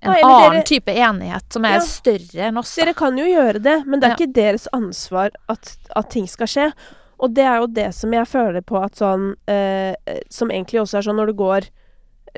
en 0.01 0.11
Nei, 0.11 0.21
annen 0.23 0.51
dere- 0.59 0.63
type 0.65 0.87
enighet 0.95 1.53
som 1.53 1.65
er 1.65 1.73
Ja. 1.75 1.79
større 1.79 2.47
enn 2.47 2.57
oss. 2.57 2.75
Dere 2.75 2.93
kan 2.93 3.17
jo 3.17 3.25
gjøre 3.25 3.61
det, 3.61 3.85
men 3.85 3.99
det 3.99 4.07
er 4.09 4.09
Ja. 4.09 4.15
ikke 4.15 4.33
deres 4.33 4.67
ansvar 4.73 5.29
at, 5.49 5.77
at 5.95 6.09
ting 6.09 6.27
skal 6.27 6.47
skje. 6.47 6.73
Og 7.19 7.33
det 7.35 7.43
er 7.45 7.59
jo 7.59 7.67
det 7.67 7.93
som 7.93 8.11
jeg 8.11 8.25
føler 8.25 8.61
på 8.65 8.83
at 8.83 8.93
sånn 8.95 9.35
eh, 9.47 9.93
Som 10.29 10.49
egentlig 10.49 10.81
også 10.81 10.97
er 10.97 11.01
sånn 11.03 11.17
når 11.17 11.27
du 11.27 11.33
går 11.33 11.61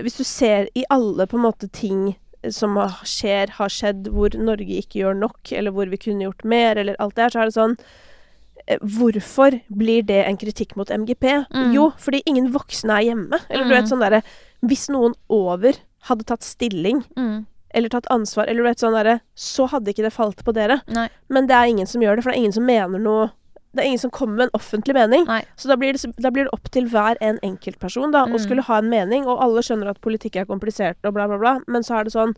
Hvis 0.01 0.17
du 0.17 0.23
ser 0.25 0.67
i 0.75 0.83
alle 0.89 1.25
på 1.25 1.35
en 1.35 1.43
måte 1.51 1.71
ting 1.71 2.15
som 2.49 2.75
har- 2.75 2.99
skjer, 3.05 3.47
har 3.51 3.69
skjedd, 3.69 4.07
hvor 4.11 4.29
Norge 4.37 4.67
ikke 4.81 4.99
gjør 4.99 5.15
nok, 5.17 5.53
eller 5.53 5.71
hvor 5.71 5.87
vi 5.89 5.95
kunne 5.95 6.23
gjort 6.27 6.43
mer, 6.43 6.75
eller 6.77 6.97
alt 6.99 7.15
det 7.15 7.21
her, 7.21 7.29
så 7.29 7.41
er 7.41 7.45
det 7.45 7.53
sånn 7.53 7.77
eh, 8.67 8.77
Hvorfor 8.79 9.61
blir 9.71 10.03
det 10.05 10.25
en 10.27 10.35
kritikk 10.37 10.75
mot 10.75 10.89
MGP? 10.89 11.45
Mm. 11.53 11.73
Jo, 11.73 11.91
fordi 11.97 12.21
ingen 12.25 12.51
voksne 12.51 12.91
er 12.99 13.03
hjemme. 13.13 13.39
Eller 13.49 13.63
du 13.63 13.69
vet 13.69 13.85
Mm. 13.85 13.89
sånn 13.91 13.99
derre 14.01 14.23
Hvis 14.65 14.89
noen 14.89 15.13
over 15.29 15.73
hadde 16.03 16.25
tatt 16.25 16.41
stilling, 16.41 17.03
Mm. 17.15 17.45
Eller 17.73 17.89
tatt 17.89 18.05
ansvar, 18.13 18.47
eller 18.47 18.63
vet 18.63 18.79
sånn 18.79 18.93
derre 18.93 19.19
Så 19.35 19.67
hadde 19.71 19.91
ikke 19.93 20.03
det 20.05 20.13
falt 20.13 20.43
på 20.45 20.53
dere. 20.53 20.81
Nei. 20.87 21.07
Men 21.29 21.47
det 21.47 21.55
er 21.57 21.65
ingen 21.71 21.87
som 21.89 22.01
gjør 22.01 22.15
det, 22.15 22.23
for 22.23 22.31
det 22.31 22.37
er 22.37 22.43
ingen 22.43 22.53
som 22.55 22.65
mener 22.65 22.99
noe 23.01 23.31
Det 23.73 23.81
er 23.81 23.87
ingen 23.89 23.99
som 24.03 24.11
kommer 24.13 24.35
med 24.37 24.43
en 24.51 24.59
offentlig 24.59 24.93
mening. 24.93 25.23
Nei. 25.25 25.41
Så 25.57 25.67
da 25.67 25.75
blir, 25.81 25.93
det, 25.97 26.11
da 26.21 26.29
blir 26.29 26.45
det 26.45 26.53
opp 26.53 26.69
til 26.69 26.85
hver 26.91 27.17
en 27.25 27.39
enkeltperson 27.41 28.11
da, 28.13 28.21
å 28.27 28.35
Mm. 28.37 28.39
skulle 28.43 28.61
ha 28.67 28.77
en 28.77 28.89
mening. 28.89 29.25
Og 29.25 29.41
alle 29.41 29.63
skjønner 29.65 29.89
at 29.89 29.99
politikk 30.01 30.35
er 30.37 30.45
komplisert 30.45 30.97
og 31.03 31.15
bla, 31.15 31.25
bla, 31.27 31.37
bla. 31.41 31.55
Men 31.67 31.81
så 31.81 31.97
er 31.99 32.03
det 32.05 32.13
sånn 32.13 32.35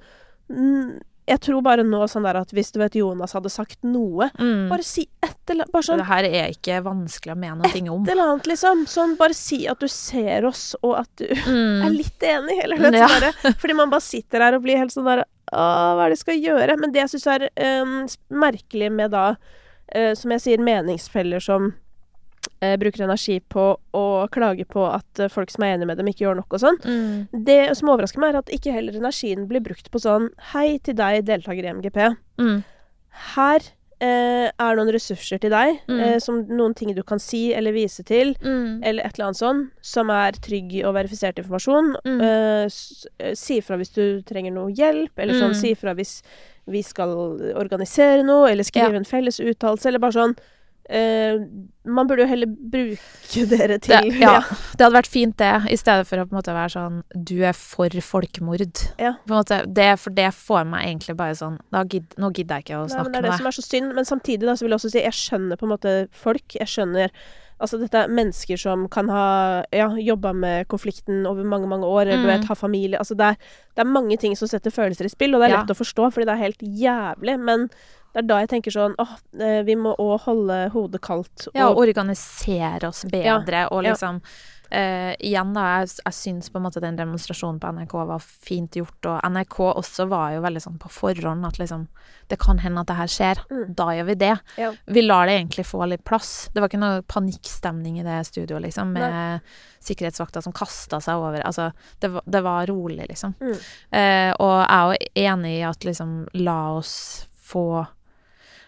Jeg 1.28 1.40
tror 1.42 1.62
bare 1.66 1.82
nå 1.82 2.04
sånn 2.08 2.22
der 2.28 2.38
at 2.38 2.52
hvis 2.54 2.72
du 2.72 2.78
vet 2.80 2.94
Jonas 2.94 3.34
hadde 3.34 3.50
sagt 3.50 3.80
noe 3.84 4.28
Mm. 4.38 4.68
Bare 4.70 4.84
si 4.86 5.08
et 5.26 5.50
eller 5.50 5.66
Bare 5.74 5.84
sånn 5.88 5.98
Det 5.98 6.06
her 6.06 6.24
er 6.30 6.52
ikke 6.54 6.84
vanskelig 6.86 7.34
å 7.34 7.38
mene 7.38 7.56
noe 7.66 7.94
om. 7.96 8.04
et 8.06 8.12
eller 8.12 8.24
annet, 8.32 8.46
liksom. 8.52 8.86
Sånn 8.86 9.16
bare 9.18 9.34
si 9.34 9.66
at 9.68 9.80
du 9.80 9.88
ser 9.88 10.46
oss, 10.46 10.76
og 10.84 11.00
at 11.00 11.10
du 11.18 11.26
er 11.32 11.46
Mm. 11.50 11.96
litt 11.98 12.20
enig, 12.20 12.64
eller 12.64 12.78
noe 12.78 12.92
Ja. 12.98 13.08
sånt. 13.08 13.58
Fordi 13.62 13.74
man 13.76 13.90
bare 13.90 14.02
sitter 14.02 14.40
der 14.40 14.56
og 14.56 14.64
blir 14.64 14.78
helt 14.78 14.92
sånn 14.94 15.06
der 15.06 15.24
Å, 15.54 15.58
hva 15.96 16.06
er 16.06 16.10
det 16.10 16.18
jeg 16.18 16.24
skal 16.26 16.42
gjøre? 16.42 16.80
Men 16.80 16.92
det 16.92 17.00
jeg 17.04 17.10
syns 17.16 17.28
er 17.28 17.50
um, 17.84 18.08
merkelig 18.32 18.92
med 18.92 19.12
da, 19.12 19.36
uh, 19.96 20.14
som 20.18 20.32
jeg 20.32 20.42
sier, 20.42 20.58
meningsfeller 20.58 21.40
som 21.42 21.74
bruker 22.80 23.04
energi 23.04 23.40
på 23.50 23.78
å 23.94 24.04
klage 24.32 24.66
på 24.68 24.86
at 24.94 25.20
øh, 25.20 25.30
folk 25.30 25.50
som 25.52 25.64
er 25.64 25.76
enige 25.76 25.88
med 25.88 25.98
dem, 25.98 26.08
ikke 26.08 26.26
gjør 26.26 26.38
nok 26.42 26.54
og 26.54 26.60
sånn. 26.64 26.78
Mm. 26.84 27.44
Det 27.46 27.78
som 27.78 27.90
overrasker 27.90 28.20
meg, 28.24 28.34
er 28.34 28.38
at 28.40 28.50
ikke 28.56 28.74
heller 28.74 28.94
energien 28.94 29.48
blir 29.48 29.62
brukt 29.62 29.90
på 29.92 30.00
sånn 30.02 30.30
Hei 30.54 30.78
til 30.80 30.96
deg, 30.96 31.26
deltaker 31.26 31.64
i 31.66 31.74
MGP. 31.74 32.16
Mm. 32.42 32.64
Her 33.36 33.60
eh, 34.04 34.50
er 34.52 34.76
noen 34.76 34.92
ressurser 34.92 35.40
til 35.40 35.50
deg, 35.54 35.78
Mm. 35.88 36.00
eh, 36.04 36.18
som 36.20 36.42
noen 36.48 36.74
ting 36.76 36.94
du 36.94 37.02
kan 37.04 37.18
si 37.20 37.54
eller 37.56 37.72
vise 37.72 38.04
til 38.04 38.36
Mm. 38.44 38.82
eller 38.84 39.04
et 39.06 39.14
eller 39.18 39.28
annet 39.30 39.40
sånn, 39.40 39.62
som 39.82 40.10
er 40.10 40.32
trygg 40.34 40.84
og 40.86 40.96
verifisert 40.96 41.38
informasjon. 41.40 41.96
Mm. 42.04 42.22
Eh, 42.22 42.68
eh, 43.20 43.34
si 43.36 43.60
ifra 43.62 43.78
hvis 43.80 43.94
du 43.96 44.22
trenger 44.22 44.52
noe 44.52 44.72
hjelp, 44.74 45.12
eller 45.18 45.34
sånn 45.34 45.54
Mm. 45.56 45.62
si 45.62 45.72
ifra 45.74 45.96
hvis 45.96 46.22
vi 46.68 46.82
skal 46.82 47.08
organisere 47.56 48.24
noe, 48.26 48.50
eller 48.52 48.64
skrive 48.64 48.92
Ja. 48.92 48.98
en 48.98 49.06
felles 49.06 49.40
uttalelse, 49.40 49.86
eller 49.86 50.00
bare 50.00 50.12
sånn 50.12 50.36
eh, 50.90 51.38
Man 51.86 52.08
burde 52.10 52.26
jo 52.26 52.30
heller 52.30 52.50
bruke 52.50 53.46
dere 53.52 53.78
til 53.84 54.10
Det, 54.10 54.20
ja, 54.26 54.40
det 54.42 54.86
hadde 54.86 54.98
vært 54.98 55.12
fint, 55.12 55.38
det, 55.42 55.52
i 55.74 55.78
stedet 55.80 56.08
for 56.10 56.22
å 56.22 56.26
på 56.28 56.36
en 56.36 56.40
måte 56.40 56.56
være 56.56 56.74
sånn 56.76 57.00
Du 57.14 57.38
er 57.46 57.56
for 57.58 58.02
folkemord. 58.10 58.66
Ja. 59.02 59.16
På 59.26 59.36
en 59.36 59.40
måte, 59.42 59.62
det, 59.68 59.90
for 60.02 60.16
det 60.16 60.32
får 60.38 60.68
meg 60.72 60.90
egentlig 60.90 61.18
bare 61.20 61.38
sånn 61.38 61.58
da 61.74 61.86
gidd, 61.90 62.14
Nå 62.22 62.32
gidder 62.36 62.62
jeg 62.62 62.68
ikke 62.68 62.82
å 62.82 62.86
Nei, 62.90 63.00
med 63.02 63.12
deg. 63.12 63.16
det 63.16 63.24
er 63.24 63.30
det 63.30 63.40
som 63.40 63.50
er 63.52 63.58
så 63.58 63.66
synd. 63.66 63.96
Men 63.98 64.08
samtidig 64.08 64.48
da, 64.48 64.56
så 64.58 64.66
vil 64.66 64.76
jeg 64.76 64.82
også 64.82 64.94
si 64.94 65.04
jeg 65.04 65.18
skjønner 65.18 65.60
på 65.60 65.68
en 65.68 65.74
måte 65.76 65.96
folk. 66.16 66.58
Jeg 66.60 66.72
skjønner 66.72 67.14
Altså, 67.62 67.78
dette 67.80 67.96
er 67.96 68.08
mennesker 68.12 68.58
som 68.60 68.88
kan 68.92 69.08
ha 69.10 69.64
ja, 69.72 69.88
jobba 69.96 70.34
med 70.36 70.68
konflikten 70.68 71.26
over 71.26 71.44
mange, 71.48 71.68
mange 71.72 71.86
år, 71.88 72.02
eller 72.08 72.18
du 72.24 72.28
Mm. 72.28 72.34
vet, 72.40 72.48
ha 72.50 72.54
familie 72.56 72.98
Altså, 73.00 73.16
det 73.16 73.26
er, 73.26 73.36
det 73.76 73.86
er 73.86 73.92
mange 73.92 74.18
ting 74.20 74.36
som 74.36 74.48
setter 74.48 74.72
følelser 74.72 75.06
i 75.06 75.10
spill, 75.10 75.36
og 75.36 75.42
det 75.42 75.50
er 75.52 75.54
Ja. 75.56 75.62
lett 75.64 75.72
å 75.72 75.80
forstå, 75.80 76.12
fordi 76.12 76.26
det 76.26 76.34
er 76.36 76.44
helt 76.44 76.60
jævlig, 76.60 77.40
men 77.40 77.68
det 78.14 78.24
er 78.24 78.28
da 78.28 78.40
jeg 78.40 78.50
tenker 78.50 78.72
sånn 78.72 78.96
åh, 79.00 79.16
eh, 79.40 79.62
vi 79.64 79.76
må 79.76 79.96
òg 79.98 80.20
holde 80.22 80.70
hodet 80.72 81.02
kaldt. 81.02 81.48
Ja, 81.56 81.68
og- 81.70 81.78
og 81.78 81.88
organisere 81.88 82.84
oss 82.88 83.04
bedre, 83.06 83.68
og 83.72 83.84
ja. 83.84 83.92
liksom 83.94 84.22
eh, 84.76 85.14
Igjen, 85.24 85.54
da, 85.56 85.64
jeg, 85.80 85.94
jeg 86.04 86.18
syns 86.18 86.52
på 86.52 86.60
en 86.60 86.66
måte 86.66 86.82
den 86.84 86.98
demonstrasjonen 87.00 87.62
på 87.62 87.72
NRK 87.78 87.96
var 88.12 88.24
fint 88.24 88.76
gjort, 88.78 89.10
og 89.10 89.22
NRK 89.32 89.58
også 89.72 90.08
var 90.12 90.36
jo 90.36 90.44
veldig 90.46 90.64
sånn 90.66 90.80
på 90.82 90.92
forhånd 90.92 91.48
at 91.48 91.60
liksom 91.62 91.88
Det 92.28 92.40
kan 92.42 92.60
hende 92.60 92.82
at 92.82 92.90
det 92.90 92.98
her 92.98 93.12
skjer. 93.12 93.42
Mm. 93.54 93.66
Da 93.78 93.86
gjør 93.94 94.08
vi 94.08 94.16
det. 94.18 94.32
Ja. 94.58 94.72
Vi 94.90 95.04
lar 95.06 95.28
det 95.30 95.36
egentlig 95.38 95.68
få 95.70 95.86
litt 95.86 96.04
plass. 96.08 96.50
Det 96.54 96.62
var 96.62 96.72
ikke 96.72 96.82
noe 96.82 97.04
panikkstemning 97.06 98.00
i 98.02 98.06
det 98.06 98.18
studioet, 98.26 98.64
liksom, 98.66 98.96
med 98.98 99.46
sikkerhetsvakter 99.86 100.42
som 100.42 100.56
kasta 100.56 100.98
seg 101.06 101.22
over. 101.22 101.44
Altså, 101.46 101.70
det 102.02 102.10
var, 102.16 102.26
det 102.26 102.42
var 102.48 102.66
rolig, 102.72 103.06
liksom. 103.12 103.36
Mm. 103.38 103.54
Eh, 104.00 104.32
og 104.42 104.56
jeg 104.58 104.66
er 104.74 104.90
jo 104.90 105.30
enig 105.30 105.54
i 105.60 105.64
at 105.70 105.86
liksom 105.86 106.18
La 106.42 106.60
oss 106.80 106.96
få 107.46 107.86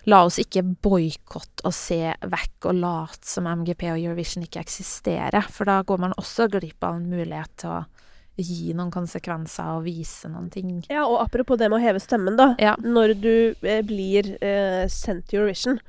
La 0.08 0.22
oss 0.24 0.38
ikke 0.39 0.64
boikotte 0.64 1.66
og 1.68 1.74
se 1.76 2.14
vekk 2.24 2.70
og 2.70 2.76
late 2.80 3.28
som 3.28 3.43
MGP 3.51 3.89
og 3.91 3.99
Eurovision 3.99 4.43
ikke 4.47 4.62
eksisterer, 4.64 5.41
for 5.51 5.66
da 5.68 5.82
går 5.84 5.99
man 5.99 6.14
også 6.18 6.47
glipp 6.53 6.84
av 6.88 6.95
en 6.95 7.10
mulighet 7.12 7.51
til 7.60 7.70
å 7.70 7.86
gi 8.38 8.72
noen 8.78 8.91
konsekvenser 8.93 9.66
og 9.80 9.84
vise 9.88 10.30
noen 10.30 10.47
ting. 10.53 10.84
Ja, 10.93 11.08
og 11.10 11.24
apropos 11.26 11.58
det 11.58 11.72
med 11.72 11.80
å 11.80 11.84
heve 11.84 11.99
stemmen, 11.99 12.36
da. 12.38 12.51
Ja. 12.62 12.76
Når 12.78 13.16
du 13.20 13.55
eh, 13.66 13.82
blir 13.82 14.30
eh, 14.45 14.86
sendt 14.93 15.26
til 15.32 15.39
Eurovision, 15.41 15.80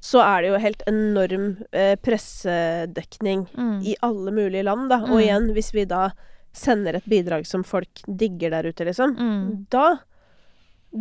så 0.00 0.22
er 0.22 0.42
det 0.46 0.52
jo 0.52 0.60
helt 0.62 0.84
enorm 0.86 1.48
eh, 1.72 1.96
pressedekning 2.00 3.46
Mm. 3.58 3.82
i 3.82 3.96
alle 4.02 4.30
mulige 4.30 4.62
land, 4.64 4.88
da. 4.90 5.00
Og 5.02 5.18
Mm. 5.18 5.22
igjen, 5.26 5.52
hvis 5.54 5.72
vi 5.74 5.84
da 5.84 6.10
sender 6.54 6.94
et 6.96 7.04
bidrag 7.04 7.44
som 7.46 7.62
folk 7.64 7.88
digger 8.06 8.50
der 8.50 8.62
ute, 8.70 8.84
liksom, 8.86 9.16
Mm. 9.18 9.66
da 9.70 9.98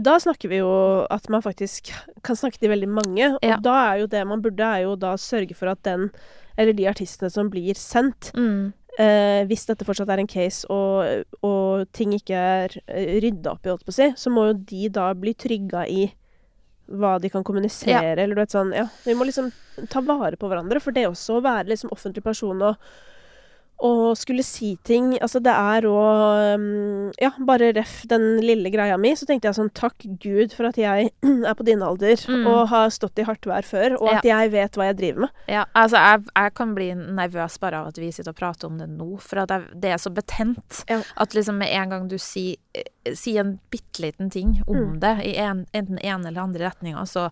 da 0.04 0.18
snakker 0.22 0.50
vi 0.52 0.60
jo 0.62 0.70
at 1.10 1.30
man 1.34 1.42
faktisk 1.42 1.92
kan 2.24 2.36
snakke 2.40 2.60
til 2.62 2.70
veldig 2.72 2.90
mange. 2.90 3.30
Og 3.36 3.44
Ja. 3.44 3.58
da 3.58 3.76
er 3.94 4.00
jo 4.02 4.08
det 4.08 4.26
man 4.28 4.42
burde, 4.42 4.60
er 4.64 4.84
jo 4.84 4.96
da 4.96 5.16
sørge 5.18 5.56
for 5.56 5.68
at 5.72 5.82
den, 5.84 6.12
eller 6.58 6.74
de 6.74 6.88
artistene 6.90 7.32
som 7.32 7.50
blir 7.50 7.74
sendt, 7.76 8.32
Mm. 8.36 8.74
eh, 9.00 9.46
hvis 9.46 9.66
dette 9.68 9.86
fortsatt 9.86 10.10
er 10.10 10.20
en 10.20 10.28
case 10.28 10.66
og, 10.70 11.26
og 11.44 11.92
ting 11.94 12.14
ikke 12.14 12.36
er 12.36 12.70
eh, 12.88 13.20
rydda 13.22 13.52
opp 13.52 13.66
i, 13.66 13.70
holdt 13.70 13.86
på 13.86 13.94
å 13.94 14.00
si, 14.00 14.10
så 14.18 14.32
må 14.34 14.48
jo 14.48 14.54
de 14.54 14.90
da 14.90 15.14
bli 15.14 15.34
trygga 15.34 15.88
i 15.90 16.12
hva 16.90 17.20
de 17.20 17.30
kan 17.30 17.44
kommunisere, 17.44 17.90
Ja. 17.92 18.02
eller 18.24 18.34
du 18.36 18.42
vet 18.42 18.50
sånn 18.56 18.74
Ja, 18.74 18.88
vi 19.06 19.14
må 19.14 19.26
liksom 19.28 19.52
ta 19.90 20.00
vare 20.02 20.38
på 20.38 20.48
hverandre, 20.50 20.80
for 20.82 20.92
det 20.92 21.06
også 21.08 21.38
å 21.38 21.44
være 21.44 21.68
liksom 21.68 21.90
offentlig 21.92 22.24
person 22.24 22.62
og 22.62 22.78
og 23.80 24.16
skulle 24.18 24.42
si 24.44 24.72
ting 24.84 25.12
Altså, 25.22 25.38
det 25.44 25.52
er 25.54 25.86
òg 25.86 27.12
Ja, 27.22 27.30
bare 27.46 27.72
ref 27.78 28.00
den 28.10 28.40
lille 28.42 28.72
greia 28.74 28.98
mi, 28.98 29.12
så 29.18 29.28
tenkte 29.30 29.50
jeg 29.50 29.58
sånn 29.58 29.70
Takk 29.78 30.06
Gud 30.24 30.54
for 30.58 30.70
at 30.72 30.80
jeg 30.82 31.12
er 31.50 31.54
på 31.58 31.66
din 31.68 31.84
alder 31.86 32.18
Mm. 32.28 32.48
og 32.50 32.68
har 32.72 32.90
stått 32.92 33.20
i 33.22 33.26
hardt 33.28 33.46
vær 33.48 33.64
før, 33.68 33.96
og 34.02 34.10
at 34.18 34.26
jeg 34.26 34.50
vet 34.52 34.76
hva 34.80 34.88
jeg 34.90 34.98
driver 34.98 35.20
med. 35.28 35.30
Ja, 35.52 35.66
altså 35.78 36.00
jeg, 36.02 36.26
jeg 36.36 36.54
kan 36.58 36.74
bli 36.76 36.88
nervøs 36.96 37.58
bare 37.62 37.82
av 37.84 37.88
at 37.92 38.00
vi 38.02 38.10
sitter 38.12 38.34
og 38.34 38.40
prater 38.40 38.68
om 38.68 38.78
det 38.80 38.88
nå, 38.90 39.08
for 39.22 39.44
at 39.44 39.54
jeg, 39.54 39.68
det 39.84 39.92
er 39.94 40.02
så 40.02 40.12
betent. 40.14 40.82
Ja. 40.90 41.00
At 41.16 41.36
liksom 41.38 41.60
med 41.62 41.70
en 41.78 41.90
gang 41.94 42.08
du 42.12 42.18
sier, 42.18 42.58
si 43.16 43.38
en 43.38 43.60
bitte 43.72 44.02
liten 44.04 44.30
ting 44.34 44.58
om 44.68 44.76
Mm. 44.78 45.00
det, 45.04 45.14
i 45.30 45.36
en, 45.38 45.66
enten 45.74 46.00
ene 46.02 46.28
eller 46.32 46.42
andre 46.48 46.68
retninga, 46.72 47.06
så 47.06 47.30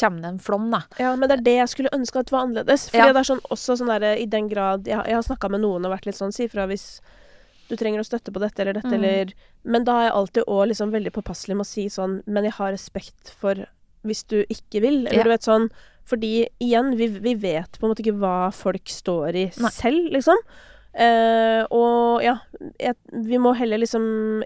kommer 0.00 0.20
det 0.22 0.28
en 0.32 0.38
flom, 0.38 0.70
da. 0.70 0.82
Ja, 0.98 1.14
men 1.16 1.28
det 1.28 1.38
er 1.38 1.42
det 1.42 1.54
jeg 1.58 1.68
skulle 1.68 1.92
ønske 1.94 2.20
at 2.20 2.30
var 2.30 2.46
annerledes. 2.46 2.88
Fordi 2.90 3.06
Ja. 3.06 3.12
det 3.12 3.22
er 3.22 3.34
sånn 3.34 3.42
også 3.50 3.76
sånn 3.78 3.88
derre 3.92 4.18
i 4.20 4.26
den 4.26 4.48
grad 4.48 4.86
Jeg, 4.86 5.04
jeg 5.06 5.14
har 5.14 5.22
snakka 5.22 5.50
med 5.50 5.60
noen 5.62 5.84
og 5.86 5.92
vært 5.92 6.06
litt 6.06 6.16
sånn 6.16 6.32
Si 6.32 6.46
fra 6.48 6.66
hvis 6.66 7.00
du 7.68 7.76
trenger 7.76 8.00
å 8.00 8.04
støtte 8.04 8.32
på 8.32 8.40
dette 8.40 8.60
eller 8.60 8.74
dette, 8.74 8.90
Mm. 8.92 9.04
eller 9.04 9.32
Men 9.64 9.84
da 9.84 9.92
er 10.00 10.04
jeg 10.10 10.12
alltid 10.12 10.44
òg 10.46 10.68
liksom 10.68 10.90
veldig 10.92 11.12
påpasselig 11.12 11.56
med 11.56 11.64
å 11.64 11.66
si 11.66 11.86
sånn 11.88 12.22
Men 12.26 12.44
jeg 12.44 12.52
har 12.52 12.72
respekt 12.72 13.30
for 13.30 13.54
hvis 14.04 14.22
du 14.28 14.44
ikke 14.50 14.82
vil, 14.82 15.06
eller 15.06 15.16
Ja. 15.16 15.22
du 15.24 15.30
vet 15.30 15.42
sånn 15.42 15.70
Fordi 16.04 16.46
igjen, 16.60 16.94
vi, 16.96 17.06
vi 17.08 17.34
vet 17.34 17.78
på 17.80 17.84
en 17.86 17.94
måte 17.94 18.04
ikke 18.04 18.18
hva 18.20 18.52
folk 18.52 18.84
står 18.84 19.28
i 19.34 19.44
Nei. 19.58 19.70
selv, 19.70 20.10
liksom. 20.12 20.36
Eh, 20.94 21.64
og 21.74 22.22
ja, 22.22 22.36
jeg, 22.78 22.94
vi 23.26 23.38
må 23.42 23.50
heller 23.58 23.80
liksom 23.82 24.04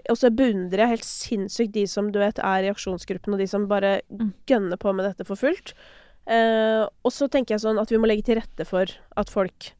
Og 0.09 0.17
så 0.17 0.31
beundrer 0.33 0.81
jeg 0.81 0.89
helt 0.95 1.05
sinnssykt 1.05 1.75
de 1.75 1.83
som 1.85 2.07
du 2.11 2.17
vet 2.17 2.39
er 2.41 2.65
i 2.65 2.71
aksjonsgruppen, 2.73 3.35
og 3.35 3.39
de 3.43 3.45
som 3.47 3.67
bare 3.69 3.99
Mm. 4.09 4.33
gønner 4.49 4.77
på 4.81 4.93
med 4.95 5.05
dette 5.05 5.27
for 5.27 5.35
fullt. 5.37 5.73
Uh, 6.29 6.87
og 7.05 7.11
så 7.13 7.29
tenker 7.29 7.53
jeg 7.55 7.61
sånn 7.61 7.79
at 7.81 7.89
vi 7.89 7.97
må 7.97 8.05
legge 8.09 8.25
til 8.25 8.35
rette 8.41 8.65
for 8.65 8.85
at 9.17 9.29
folk 9.29 9.71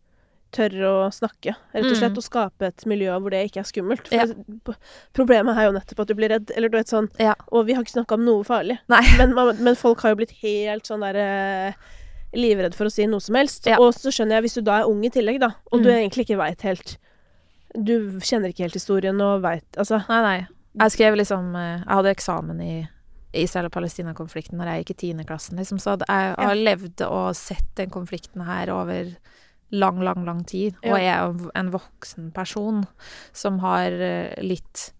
tør 0.52 0.74
å 0.82 0.94
snakke, 1.14 1.54
rett 1.76 1.86
og 1.86 1.98
slett, 1.98 2.14
Mm. 2.14 2.18
og 2.18 2.24
skape 2.26 2.66
et 2.66 2.86
miljø 2.90 3.18
hvor 3.22 3.30
det 3.30 3.44
ikke 3.52 3.60
er 3.62 3.70
skummelt. 3.70 4.08
For 4.08 4.16
Ja. 4.16 4.76
problemet 5.14 5.58
er 5.58 5.66
jo 5.70 5.74
nettopp 5.76 6.00
at 6.02 6.08
du 6.08 6.16
blir 6.16 6.30
redd, 6.30 6.52
eller 6.56 6.70
du 6.70 6.78
vet 6.78 6.88
sånn 6.90 7.10
Ja. 7.20 7.36
Og 7.52 7.66
vi 7.68 7.74
har 7.74 7.84
ikke 7.84 7.98
snakka 8.04 8.14
om 8.18 8.26
noe 8.26 8.44
farlig, 8.44 8.80
men, 8.90 9.36
men 9.64 9.76
folk 9.76 10.02
har 10.02 10.12
jo 10.16 10.16
blitt 10.22 10.38
helt 10.42 10.86
sånn 10.90 11.02
derre 11.02 11.76
livredd 12.34 12.76
for 12.76 12.86
å 12.86 12.92
si 12.92 13.06
noe 13.10 13.20
som 13.20 13.36
helst. 13.36 13.66
Ja. 13.66 13.78
Og 13.80 13.94
så 13.94 14.12
skjønner 14.14 14.38
jeg, 14.38 14.44
hvis 14.44 14.54
du 14.60 14.62
da 14.62 14.80
er 14.82 14.90
ung 14.90 15.04
i 15.06 15.10
tillegg, 15.10 15.40
da, 15.40 15.52
og 15.72 15.82
du 15.84 15.90
Mm. 15.90 15.96
egentlig 16.10 16.26
ikke 16.28 16.38
veit 16.38 16.62
helt 16.62 16.98
Du 17.76 18.18
kjenner 18.20 18.50
ikke 18.50 18.64
helt 18.66 18.74
historien 18.74 19.20
og 19.22 19.44
veit 19.44 19.78
Altså 19.78 20.00
Nei, 20.10 20.22
nei. 20.22 20.48
Jeg 20.80 20.92
skrev 20.92 21.16
liksom 21.18 21.56
eh, 21.56 21.78
Jeg 21.86 21.88
hadde 21.88 22.16
eksamen 22.16 22.62
i 22.62 22.88
Israel- 23.34 23.66
og 23.68 23.72
Palestina-konflikten 23.72 24.58
når 24.58 24.66
jeg 24.66 24.86
gikk 24.86 24.90
i 24.90 25.00
tiendeklassen, 25.14 25.56
liksom. 25.58 25.78
Så 25.78 26.00
jeg 26.00 26.36
har 26.36 26.56
levd 26.56 27.02
og 27.06 27.36
sett 27.36 27.68
den 27.76 27.92
konflikten 27.92 28.42
her 28.44 28.72
over 28.74 29.12
lang, 29.72 30.00
lang, 30.02 30.26
lang 30.26 30.44
tid. 30.50 30.74
Og 30.84 30.98
jeg 30.98 31.06
er 31.14 31.28
en- 31.30 31.52
en 31.56 31.70
voksen 31.72 32.34
person 32.34 32.88
som 33.32 33.60
har 33.60 33.92
eh, 33.92 34.34
litt 34.42 34.94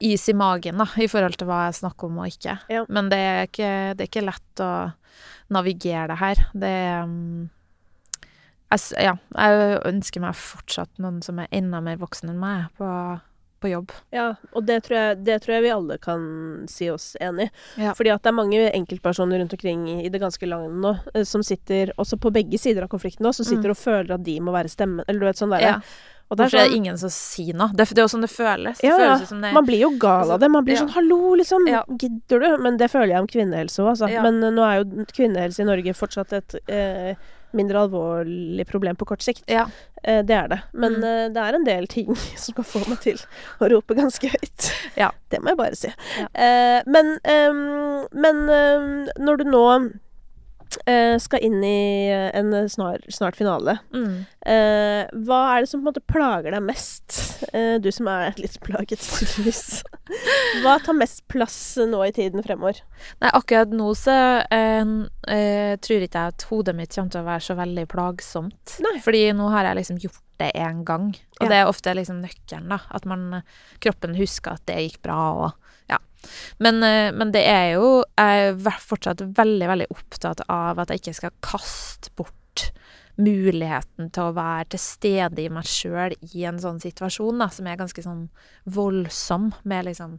is 0.00 0.28
i 0.28 0.34
magen, 0.36 0.80
da, 0.80 0.86
i 0.96 1.08
forhold 1.10 1.36
til 1.38 1.48
hva 1.50 1.66
jeg 1.68 1.80
snakker 1.82 2.08
om 2.08 2.20
og 2.22 2.32
ikke. 2.32 2.56
Ja. 2.72 2.84
Men 2.88 3.10
det 3.12 3.20
er 3.20 3.48
ikke, 3.48 3.72
det 3.94 4.04
er 4.04 4.10
ikke 4.10 4.26
lett 4.26 4.62
å 4.64 4.72
navigere 5.52 6.10
det 6.12 6.20
her. 6.20 6.44
Det 6.52 6.76
mm, 7.10 7.48
jeg, 8.70 8.84
ja, 9.02 9.16
jeg 9.34 9.80
ønsker 9.90 10.22
meg 10.22 10.38
fortsatt 10.38 11.02
noen 11.02 11.18
som 11.26 11.40
er 11.42 11.50
enda 11.54 11.82
mer 11.82 11.98
voksen 12.00 12.30
enn 12.30 12.38
meg 12.38 12.68
på, 12.78 12.90
på 13.60 13.72
jobb. 13.72 13.94
Ja, 14.14 14.28
og 14.54 14.68
det 14.68 14.84
tror, 14.86 14.96
jeg, 15.00 15.18
det 15.26 15.40
tror 15.42 15.56
jeg 15.56 15.64
vi 15.66 15.72
alle 15.74 15.98
kan 16.02 16.22
si 16.70 16.86
oss 16.92 17.12
enig 17.20 17.48
i. 17.48 17.50
Ja. 17.82 17.96
Fordi 17.98 18.14
at 18.14 18.22
det 18.22 18.30
er 18.30 18.38
mange 18.38 18.62
enkeltpersoner 18.70 19.42
rundt 19.42 19.56
omkring 19.58 19.88
i 19.96 20.12
det 20.12 20.22
ganske 20.22 20.48
lange 20.48 20.70
nå 20.70 20.94
eh, 21.14 21.26
som 21.26 21.42
sitter, 21.46 21.92
også 22.00 22.20
på 22.22 22.32
begge 22.34 22.62
sider 22.62 22.86
av 22.86 22.92
konflikten 22.94 23.26
nå, 23.26 23.34
som 23.34 23.48
sitter 23.48 23.74
og 23.74 23.80
føler 23.80 24.14
at 24.16 24.24
de 24.26 24.38
må 24.44 24.54
være 24.54 24.70
stemmen 24.70 25.04
Eller 25.08 25.24
du 25.24 25.30
vet 25.32 25.42
sånn 25.42 25.54
derre. 25.56 25.80
Mm. 25.80 25.84
Ja. 25.84 26.16
Og 26.30 26.36
Hvorfor 26.38 26.58
er 26.60 26.62
det 26.62 26.70
sånn 26.70 26.76
ingen 26.76 26.98
som 26.98 27.10
sier 27.10 27.54
noe? 27.58 27.72
Det, 27.74 27.88
det 27.90 27.98
er 27.98 28.04
jo 28.06 28.12
sånn 28.12 28.22
det 28.22 28.30
føles. 28.30 28.78
Det 28.78 28.86
ja, 28.86 28.96
føles 29.00 29.28
som 29.28 29.40
det 29.42 29.52
Man 29.52 29.66
blir 29.66 29.80
jo 29.82 29.90
gal 29.98 30.30
av 30.30 30.38
det. 30.38 30.48
Man 30.50 30.64
blir 30.64 30.76
Ja. 30.76 30.84
sånn 30.84 30.92
'hallo', 30.94 31.34
liksom. 31.40 31.66
Ja. 31.68 31.82
Gidder 31.90 32.38
du? 32.40 32.58
Men 32.62 32.76
det 32.76 32.90
føler 32.90 33.08
jeg 33.08 33.20
om 33.20 33.26
kvinnehelse 33.26 33.82
òg, 33.82 33.88
altså. 33.96 34.08
Ja. 34.08 34.22
Men 34.22 34.42
eh, 34.44 34.50
nå 34.54 34.62
er 34.62 34.78
jo 34.84 35.04
kvinnehelse 35.10 35.60
i 35.60 35.64
Norge 35.66 35.92
fortsatt 35.94 36.32
et 36.32 36.54
eh, 36.68 37.14
mindre 37.52 37.80
alvorlig 37.88 38.64
problem 38.68 38.94
på 38.94 39.04
kort 39.06 39.22
sikt. 39.26 39.42
Ja. 39.50 39.66
Eh, 40.04 40.22
det 40.22 40.30
er 40.36 40.46
det. 40.48 40.60
Men 40.72 40.94
Mm. 41.00 41.04
eh, 41.04 41.28
det 41.34 41.36
er 41.42 41.54
en 41.56 41.64
del 41.64 41.86
ting 41.88 42.14
som 42.36 42.54
kan 42.54 42.64
få 42.64 42.88
meg 42.88 43.00
til 43.00 43.18
å 43.60 43.68
rope 43.68 43.94
ganske 43.96 44.30
høyt. 44.30 44.72
Ja. 44.96 45.10
Det 45.30 45.40
må 45.42 45.48
jeg 45.48 45.56
bare 45.58 45.74
si. 45.74 45.92
Ja. 46.16 46.28
Eh, 46.34 46.82
men 46.86 47.18
men 48.12 48.46
når 49.18 49.36
du 49.38 49.44
nå 49.44 49.92
skal 51.20 51.40
inn 51.42 51.62
i 51.64 52.08
en 52.34 52.52
snar, 52.70 52.98
snart 53.10 53.36
finale, 53.36 53.78
Mm. 53.92 54.26
eh, 54.46 55.06
hva 55.26 55.56
er 55.56 55.60
det 55.64 55.68
som 55.70 55.80
på 55.80 55.88
en 55.88 55.92
måte 55.92 56.04
plager 56.06 56.50
deg 56.54 56.62
mest? 56.62 57.18
Eh, 57.54 57.78
du 57.82 57.90
som 57.92 58.06
er 58.08 58.34
litt 58.38 58.58
plaget, 58.60 59.00
tydeligvis. 59.00 59.82
Hva 60.62 60.78
tar 60.84 60.94
mest 60.94 61.26
plass 61.28 61.76
nå 61.80 62.02
i 62.06 62.12
tiden 62.12 62.42
fremover? 62.46 62.80
Nei, 63.22 63.30
akkurat 63.34 63.70
nå 63.74 63.90
så 63.98 64.14
eh, 64.50 64.84
eh, 65.28 65.76
tror 65.82 66.04
ikke 66.06 66.20
jeg 66.20 66.34
at 66.34 66.46
hodet 66.50 66.74
mitt 66.76 66.94
kommer 66.94 67.10
til 67.10 67.22
å 67.22 67.28
være 67.30 67.46
så 67.48 67.56
veldig 67.58 67.86
plagsomt. 67.90 68.76
Nei. 68.84 68.98
Fordi 69.02 69.24
nå 69.36 69.48
har 69.50 69.64
jeg 69.70 69.80
liksom 69.80 69.98
gjort 70.04 70.20
det 70.40 70.52
én 70.56 70.84
gang, 70.88 71.10
og 71.40 71.44
Ja. 71.44 71.48
det 71.48 71.56
er 71.60 71.66
ofte 71.68 71.92
liksom 71.94 72.22
nøkkelen, 72.24 72.68
da. 72.72 72.78
At 72.90 73.04
man, 73.04 73.42
kroppen 73.80 74.14
husker 74.16 74.52
at 74.56 74.64
det 74.66 74.76
gikk 74.86 75.02
bra, 75.02 75.18
og 75.44 75.52
ja. 75.90 75.98
Men, 76.58 76.82
eh, 76.84 77.12
men 77.16 77.32
det 77.32 77.42
er 77.48 77.72
jo 77.78 78.02
Jeg 78.18 78.52
er 78.52 78.82
fortsatt 78.84 79.22
veldig, 79.36 79.68
veldig 79.70 79.88
opptatt 79.94 80.44
av 80.48 80.78
at 80.82 80.92
jeg 80.92 81.02
ikke 81.02 81.18
skal 81.20 81.38
kaste 81.44 82.12
bort 82.16 82.70
muligheten 83.20 84.10
til 84.14 84.28
å 84.28 84.36
være 84.36 84.70
til 84.72 84.82
stede 84.82 85.42
i 85.44 85.50
meg 85.52 85.68
sjøl 85.68 86.14
i 86.32 86.44
en 86.48 86.60
sånn 86.62 86.80
situasjon, 86.82 87.40
da, 87.42 87.50
som 87.52 87.68
er 87.68 87.80
ganske 87.80 88.04
sånn 88.04 88.28
voldsom, 88.64 89.50
med 89.68 89.90
liksom 89.90 90.18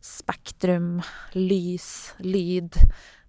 spektrum, 0.00 1.00
lys, 1.36 2.14
lyd, 2.24 2.78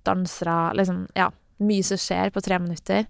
dansere 0.07 0.73
Liksom, 0.79 1.05
ja. 1.17 1.31
Mye 1.61 1.85
som 1.85 1.99
skjer 2.01 2.31
på 2.33 2.41
tre 2.41 2.57
minutter. 2.57 3.03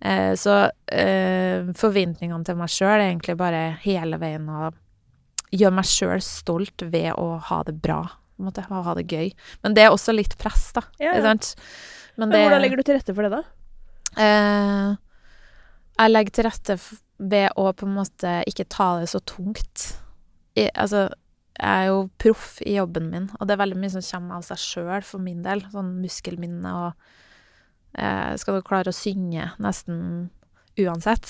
Eh, 0.00 0.32
så 0.32 0.54
eh, 0.88 1.66
forventningene 1.76 2.46
til 2.48 2.56
meg 2.56 2.70
sjøl 2.72 2.94
er 2.94 3.10
egentlig 3.10 3.34
bare 3.36 3.74
hele 3.82 4.16
veien 4.22 4.46
å 4.48 4.70
gjøre 5.52 5.76
meg 5.76 5.88
sjøl 5.90 6.22
stolt 6.24 6.80
ved 6.80 7.12
å 7.20 7.34
ha 7.50 7.58
det 7.66 7.74
bra. 7.84 8.00
På 8.40 8.46
en 8.46 8.48
måte, 8.48 8.64
å 8.72 8.82
ha 8.86 8.96
det 8.96 9.04
gøy. 9.12 9.30
Men 9.60 9.76
det 9.76 9.84
er 9.84 9.92
også 9.92 10.14
litt 10.16 10.32
press, 10.40 10.70
da. 10.72 10.86
Ja, 11.02 11.12
ja. 11.12 11.22
sant? 11.28 11.52
Men 12.16 12.30
Men 12.30 12.32
det 12.32 12.42
hvordan 12.46 12.64
legger 12.64 12.80
du 12.80 12.86
til 12.88 12.96
rette 12.96 13.14
for 13.16 13.28
det, 13.28 13.36
da? 13.36 13.42
Eh, 14.24 14.94
jeg 16.00 16.12
legger 16.14 16.36
til 16.36 16.48
rette 16.48 16.76
ved 17.20 17.60
å 17.60 17.68
på 17.76 17.84
en 17.84 17.98
måte 17.98 18.38
ikke 18.48 18.68
ta 18.72 18.94
det 19.02 19.10
så 19.12 19.20
tungt. 19.28 19.90
I, 20.56 20.70
altså, 20.72 21.10
jeg 21.60 21.84
er 21.84 21.90
jo 21.90 22.02
proff 22.20 22.56
i 22.64 22.78
jobben 22.78 23.10
min, 23.12 23.28
og 23.36 23.46
det 23.46 23.54
er 23.54 23.62
veldig 23.62 23.78
mye 23.82 23.92
som 23.92 24.06
kommer 24.06 24.40
av 24.40 24.46
seg 24.48 24.62
sjøl 24.62 25.04
for 25.04 25.22
min 25.22 25.42
del. 25.44 25.62
Sånn 25.72 25.98
muskelminne 26.00 26.74
og 26.86 26.90
eh, 28.00 28.36
Skal 28.40 28.58
du 28.58 28.66
klare 28.66 28.94
å 28.94 28.96
synge 28.96 29.52
nesten 29.60 30.30
uansett. 30.80 31.26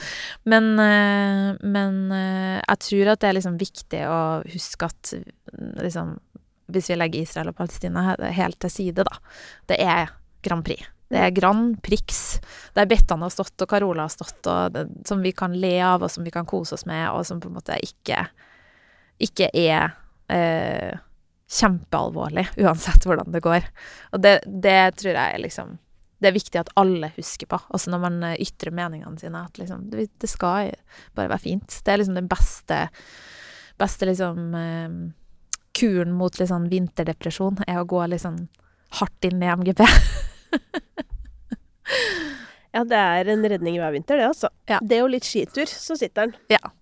men 0.50 0.70
eh, 0.80 1.50
men 1.60 1.98
eh, 2.14 2.60
jeg 2.62 2.82
tror 2.88 3.12
at 3.12 3.22
det 3.22 3.30
er 3.30 3.38
liksom 3.38 3.58
viktig 3.60 4.04
å 4.08 4.20
huske 4.54 4.88
at 4.88 5.14
liksom 5.82 6.16
Hvis 6.72 6.90
vi 6.90 6.96
legger 6.96 7.22
Israel 7.22 7.52
og 7.52 7.58
Palestina 7.58 8.14
helt 8.32 8.58
til 8.62 8.72
side, 8.72 9.04
da. 9.04 9.18
Det 9.68 9.80
er 9.82 10.12
Grand 10.44 10.64
Prix. 10.64 10.86
Det 11.12 11.20
er 11.20 11.34
Grand 11.36 11.76
Prix. 11.84 12.20
Der 12.74 12.88
Bettan 12.90 13.22
har 13.22 13.32
stått, 13.32 13.54
og 13.60 13.70
Carola 13.70 14.08
har 14.08 14.12
stått, 14.12 14.40
og 14.50 14.74
det, 14.74 14.86
som 15.08 15.20
vi 15.22 15.34
kan 15.36 15.54
le 15.60 15.76
av, 15.84 16.02
og 16.02 16.10
som 16.10 16.24
vi 16.24 16.32
kan 16.34 16.48
kose 16.48 16.74
oss 16.78 16.86
med, 16.88 17.06
og 17.12 17.26
som 17.28 17.42
på 17.42 17.50
en 17.50 17.58
måte 17.60 17.78
ikke 17.84 18.24
ikke 19.22 19.46
er 19.54 19.92
eh, 20.32 20.96
kjempealvorlig, 21.54 22.48
uansett 22.64 23.06
hvordan 23.06 23.30
det 23.30 23.44
går. 23.44 23.66
Og 24.16 24.22
det, 24.24 24.40
det 24.46 24.78
tror 24.98 25.14
jeg 25.14 25.36
er 25.36 25.42
liksom 25.42 25.76
det 26.22 26.30
er 26.30 26.36
viktig 26.38 26.56
at 26.56 26.70
alle 26.80 27.10
husker 27.18 27.48
på, 27.50 27.58
også 27.76 27.90
når 27.92 28.00
man 28.00 28.14
eh, 28.30 28.38
ytrer 28.40 28.72
meningene 28.74 29.20
sine, 29.20 29.44
at 29.44 29.58
liksom 29.60 29.90
Det, 29.92 30.08
det 30.22 30.30
skal 30.30 30.72
bare 31.14 31.28
være 31.34 31.42
fint. 31.42 31.80
Det 31.84 31.92
er 31.92 32.00
liksom 32.00 32.16
den 32.18 32.30
beste 32.30 32.86
Beste 33.74 34.06
liksom 34.06 34.54
eh, 34.54 34.92
kuren 35.74 36.14
mot 36.14 36.38
litt 36.38 36.50
sånn 36.50 36.70
vinterdepresjon, 36.70 37.62
er 37.66 37.80
å 37.80 37.88
gå 37.88 38.02
litt 38.10 38.24
sånn 38.24 38.46
hardt 39.00 39.26
inn 39.26 39.42
i 39.42 39.50
MGP. 39.50 39.84
Ja, 42.74 42.82
det 42.82 42.98
er 42.98 43.28
en 43.30 43.44
redning 43.46 43.76
hver 43.78 43.92
vinter, 43.94 44.18
det, 44.18 44.30
altså. 44.32 44.48
Ja. 44.66 44.80
Det 44.82 44.98
jo 44.98 45.10
litt 45.10 45.26
skitur, 45.28 45.68
så 45.70 45.94
sitter 45.98 46.26
den. 46.26 46.56
Ja. 46.56 46.72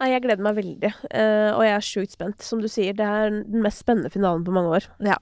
Nei, 0.00 0.10
jeg 0.12 0.24
gleder 0.26 0.44
meg 0.44 0.58
veldig, 0.58 0.90
uh, 1.08 1.50
og 1.54 1.62
jeg 1.64 1.72
er 1.72 1.86
sjukt 1.86 2.16
spent. 2.16 2.44
Som 2.44 2.60
du 2.60 2.68
sier, 2.68 2.92
det 2.96 3.06
er 3.06 3.32
den 3.32 3.64
mest 3.64 3.80
spennende 3.80 4.12
finalen 4.12 4.44
på 4.44 4.52
mange 4.52 4.76
år. 4.76 4.88
Ja. 5.04 5.16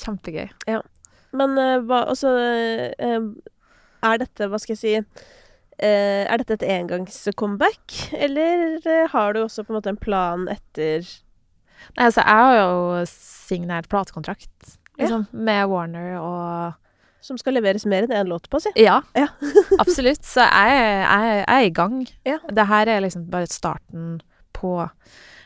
Kjempegøy. 0.00 0.50
Men 1.34 1.54
uh, 1.58 1.78
hva 1.86 2.00
Altså 2.10 2.30
uh, 2.98 3.26
Er 4.06 4.20
dette, 4.22 4.46
hva 4.50 4.58
skal 4.58 4.74
jeg 4.74 4.80
si 4.80 4.92
Er 5.82 6.40
dette 6.40 6.56
et 6.56 6.64
engangscomeback, 6.66 7.94
eller 8.14 8.78
har 9.14 9.34
du 9.34 9.44
også 9.44 9.62
på 9.62 9.72
en 9.72 9.78
måte 9.78 9.92
en 9.94 10.00
plan 10.00 10.46
etter 10.50 11.06
Nei, 11.96 12.06
altså, 12.06 12.22
jeg 12.22 12.44
har 12.46 12.58
jo 12.60 13.00
signert 13.10 13.88
platekontrakt, 13.90 14.76
liksom, 15.00 15.26
med 15.32 15.66
Warner 15.72 16.18
og 16.20 16.76
Som 17.20 17.36
skal 17.36 17.52
leveres 17.58 17.84
mer 17.84 18.06
enn 18.06 18.14
én 18.16 18.30
låt 18.30 18.46
på, 18.48 18.60
si? 18.64 18.70
Ja, 18.80 19.02
Ja. 19.18 19.26
absolutt. 19.82 20.24
Så 20.24 20.40
jeg, 20.40 20.78
jeg, 20.78 21.34
jeg 21.42 21.44
er 21.56 21.66
i 21.66 21.74
gang. 21.76 21.98
Ja. 22.24 22.38
Det 22.48 22.64
her 22.70 22.88
er 22.88 23.02
liksom 23.04 23.26
bare 23.32 23.50
starten 23.50 24.22
på 24.56 24.72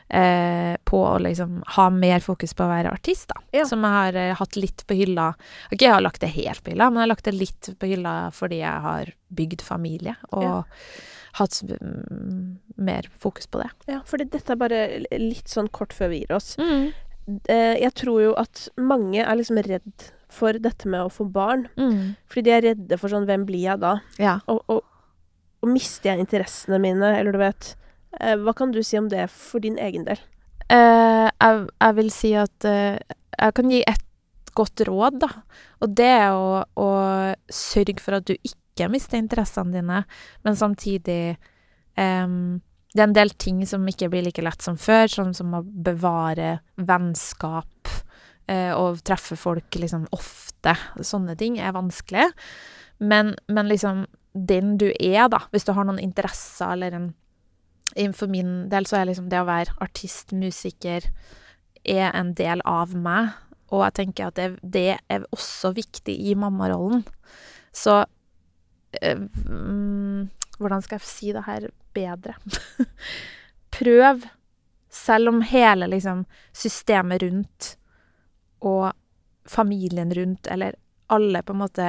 eh, 0.08 0.76
på 0.84 1.00
å 1.02 1.16
liksom 1.18 1.62
ha 1.76 1.88
mer 1.90 2.22
fokus 2.22 2.54
på 2.54 2.62
å 2.66 2.70
være 2.70 2.92
artist, 2.94 3.26
da. 3.32 3.40
Ja. 3.56 3.64
Som 3.66 3.82
jeg 3.82 3.90
har 3.96 4.18
eh, 4.20 4.34
hatt 4.38 4.54
litt 4.60 4.84
på 4.86 4.94
hylla. 5.00 5.32
Ikke 5.72 5.88
jeg 5.88 5.96
har 5.96 6.04
lagt 6.04 6.22
det 6.22 6.30
helt 6.36 6.62
på 6.62 6.70
hylla, 6.74 6.90
men 6.90 7.02
jeg 7.02 7.08
har 7.08 7.12
lagt 7.16 7.26
det 7.30 7.34
litt 7.34 7.72
på 7.80 7.90
hylla 7.90 8.14
fordi 8.36 8.60
jeg 8.62 8.86
har 8.86 9.10
bygd 9.34 9.66
familie 9.66 10.14
og 10.30 10.44
Ja. 10.44 10.62
Hatt 11.38 11.60
mer 12.76 13.08
fokus 13.18 13.48
på 13.50 13.62
det. 13.62 13.70
Ja, 13.90 14.00
for 14.06 14.22
dette 14.22 14.54
er 14.54 14.60
bare 14.60 14.82
litt 15.18 15.50
sånn 15.50 15.70
kort 15.74 15.94
før 15.96 16.12
vi 16.12 16.22
gir 16.24 16.36
oss. 16.36 16.54
Mm. 16.60 16.92
jeg 17.48 17.92
tror 17.96 18.18
jo 18.20 18.32
at 18.36 18.66
mange 18.76 19.22
er 19.24 19.38
liksom 19.38 19.56
redd 19.64 20.10
for 20.34 20.58
dette 20.60 20.90
med 20.90 21.06
å 21.06 21.12
få 21.12 21.26
barn. 21.30 21.66
Mm. 21.78 22.14
Fordi 22.30 22.44
de 22.48 22.54
er 22.56 22.66
redde 22.70 22.98
for 23.00 23.12
sånn 23.12 23.28
Hvem 23.28 23.46
blir 23.48 23.64
jeg 23.68 23.82
da? 23.82 23.96
Ja. 24.20 24.38
Og, 24.50 24.62
og, 24.72 24.82
og 25.64 25.72
mister 25.72 26.12
jeg 26.12 26.24
interessene 26.24 26.80
mine, 26.82 27.14
eller 27.18 27.34
du 27.34 27.40
vet 27.40 27.74
eh, 28.20 28.36
Hva 28.40 28.54
kan 28.56 28.74
du 28.74 28.82
si 28.84 28.98
om 29.00 29.10
det 29.12 29.28
for 29.32 29.64
din 29.64 29.78
egen 29.80 30.06
del? 30.08 30.20
Eh, 30.72 31.28
jeg, 31.28 31.62
jeg 31.68 31.98
vil 32.00 32.10
si 32.14 32.34
at 32.40 32.68
eh, 32.68 32.98
jeg 33.34 33.56
kan 33.56 33.72
gi 33.72 33.84
et 33.90 34.04
godt 34.54 34.84
råd, 34.86 35.18
da. 35.24 35.30
Og 35.82 35.96
det 35.98 36.10
er 36.14 36.36
å, 36.36 36.60
å 36.78 36.90
sørge 37.50 37.98
for 38.02 38.20
at 38.20 38.28
du 38.28 38.36
ikke 38.36 38.60
mister 38.90 39.20
interessene 39.20 39.72
dine, 39.74 40.04
men 40.42 40.56
samtidig 40.58 41.36
um, 41.96 42.60
Det 42.94 43.02
er 43.02 43.08
en 43.08 43.16
del 43.16 43.30
ting 43.38 43.64
som 43.66 43.86
ikke 43.90 44.08
blir 44.12 44.22
like 44.22 44.42
lett 44.42 44.62
som 44.62 44.76
før, 44.78 45.08
sånn 45.10 45.32
som 45.34 45.54
å 45.58 45.64
bevare 45.64 46.60
vennskap 46.78 47.90
uh, 48.50 48.72
og 48.78 49.00
treffe 49.02 49.34
folk 49.34 49.74
liksom 49.74 50.06
ofte. 50.14 50.76
Sånne 51.02 51.34
ting 51.34 51.58
er 51.58 51.74
vanskelig. 51.74 52.28
Men, 53.02 53.34
men 53.50 53.66
liksom 53.66 54.04
den 54.34 54.76
du 54.78 54.88
er, 54.98 55.28
da, 55.30 55.44
hvis 55.50 55.66
du 55.66 55.72
har 55.74 55.86
noen 55.86 56.02
interesser 56.02 56.74
eller 56.74 56.98
en 56.98 57.12
For 58.14 58.26
min 58.26 58.68
del 58.70 58.86
så 58.90 58.96
er 58.98 59.10
liksom 59.10 59.28
det 59.30 59.38
å 59.38 59.46
være 59.46 59.74
artist, 59.84 60.32
musiker, 60.34 61.04
er 61.84 62.08
en 62.16 62.32
del 62.34 62.62
av 62.66 62.94
meg. 62.96 63.34
Og 63.70 63.84
jeg 63.84 63.94
tenker 63.98 64.30
at 64.30 64.38
det, 64.38 64.48
det 64.62 64.96
er 65.10 65.26
også 65.30 65.70
viktig 65.76 66.14
i 66.30 66.34
mammarollen. 66.34 67.04
Så 67.70 68.04
Hvordan 70.58 70.84
skal 70.84 70.98
jeg 70.98 71.08
si 71.08 71.32
det 71.34 71.44
her 71.46 71.68
bedre? 71.96 72.36
Prøv, 73.74 74.26
selv 74.90 75.32
om 75.32 75.42
hele 75.42 75.88
liksom 75.90 76.24
systemet 76.54 77.22
rundt 77.22 77.74
og 78.64 78.92
familien 79.44 80.14
rundt, 80.14 80.46
eller 80.46 80.76
alle 81.12 81.42
på 81.42 81.52
en 81.52 81.62
måte 81.64 81.88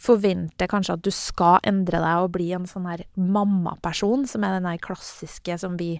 forventer 0.00 0.70
kanskje 0.70 0.96
at 0.96 1.04
du 1.04 1.10
skal 1.12 1.60
endre 1.68 2.00
deg 2.00 2.24
og 2.24 2.32
bli 2.36 2.48
en 2.56 2.68
sånn 2.68 2.88
her 2.88 3.04
mammaperson, 3.20 4.24
som 4.30 4.46
er 4.46 4.56
den 4.56 4.68
der 4.70 4.80
klassiske 4.80 5.58
som 5.60 5.76
vi 5.80 5.98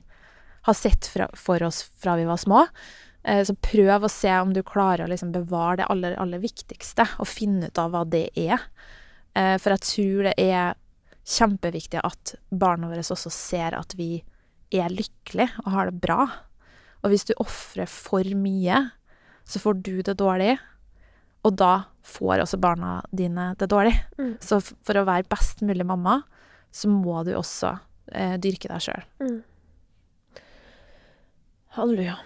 har 0.64 0.76
sett 0.76 1.08
fra, 1.08 1.28
for 1.36 1.62
oss 1.66 1.82
fra 2.00 2.16
vi 2.16 2.24
var 2.28 2.40
små. 2.40 2.64
Eh, 3.22 3.42
så 3.44 3.54
prøv 3.60 4.06
å 4.06 4.12
se 4.12 4.32
om 4.40 4.54
du 4.56 4.62
klarer 4.64 5.04
å 5.04 5.10
liksom 5.10 5.34
bevare 5.34 5.82
det 5.82 5.90
aller, 5.92 6.16
aller 6.20 6.40
viktigste, 6.40 7.06
og 7.20 7.28
finne 7.28 7.68
ut 7.68 7.80
av 7.80 7.92
hva 7.92 8.06
det 8.08 8.28
er. 8.38 8.64
Eh, 9.38 9.56
for 9.60 9.74
jeg 9.74 9.86
tror 9.86 10.28
det 10.30 10.34
er 10.42 10.78
kjempeviktig 11.30 12.00
at 12.02 12.34
barna 12.50 12.90
våre 12.90 13.04
også 13.04 13.30
ser 13.32 13.76
at 13.78 13.94
vi 13.98 14.22
er 14.74 14.92
lykkelige 14.92 15.50
og 15.64 15.70
har 15.74 15.90
det 15.90 16.00
bra. 16.02 16.24
Og 17.00 17.12
hvis 17.12 17.26
du 17.28 17.34
ofrer 17.40 17.88
for 17.90 18.26
mye, 18.36 18.82
så 19.44 19.62
får 19.62 19.80
du 19.84 19.94
det 20.06 20.18
dårlig, 20.20 20.58
og 21.46 21.54
da 21.56 21.72
får 22.06 22.42
også 22.44 22.60
barna 22.60 22.98
dine 23.16 23.54
det 23.58 23.70
dårlig. 23.72 23.94
Mm. 24.20 24.34
Så 24.44 24.60
for 24.60 25.00
å 25.00 25.06
være 25.08 25.28
best 25.30 25.62
mulig 25.64 25.86
mamma, 25.88 26.20
så 26.70 26.90
må 26.92 27.22
du 27.26 27.32
også 27.38 27.72
eh, 28.12 28.36
dyrke 28.42 28.70
deg 28.70 28.84
sjøl. 28.84 29.06
Halleluja. 31.76 32.18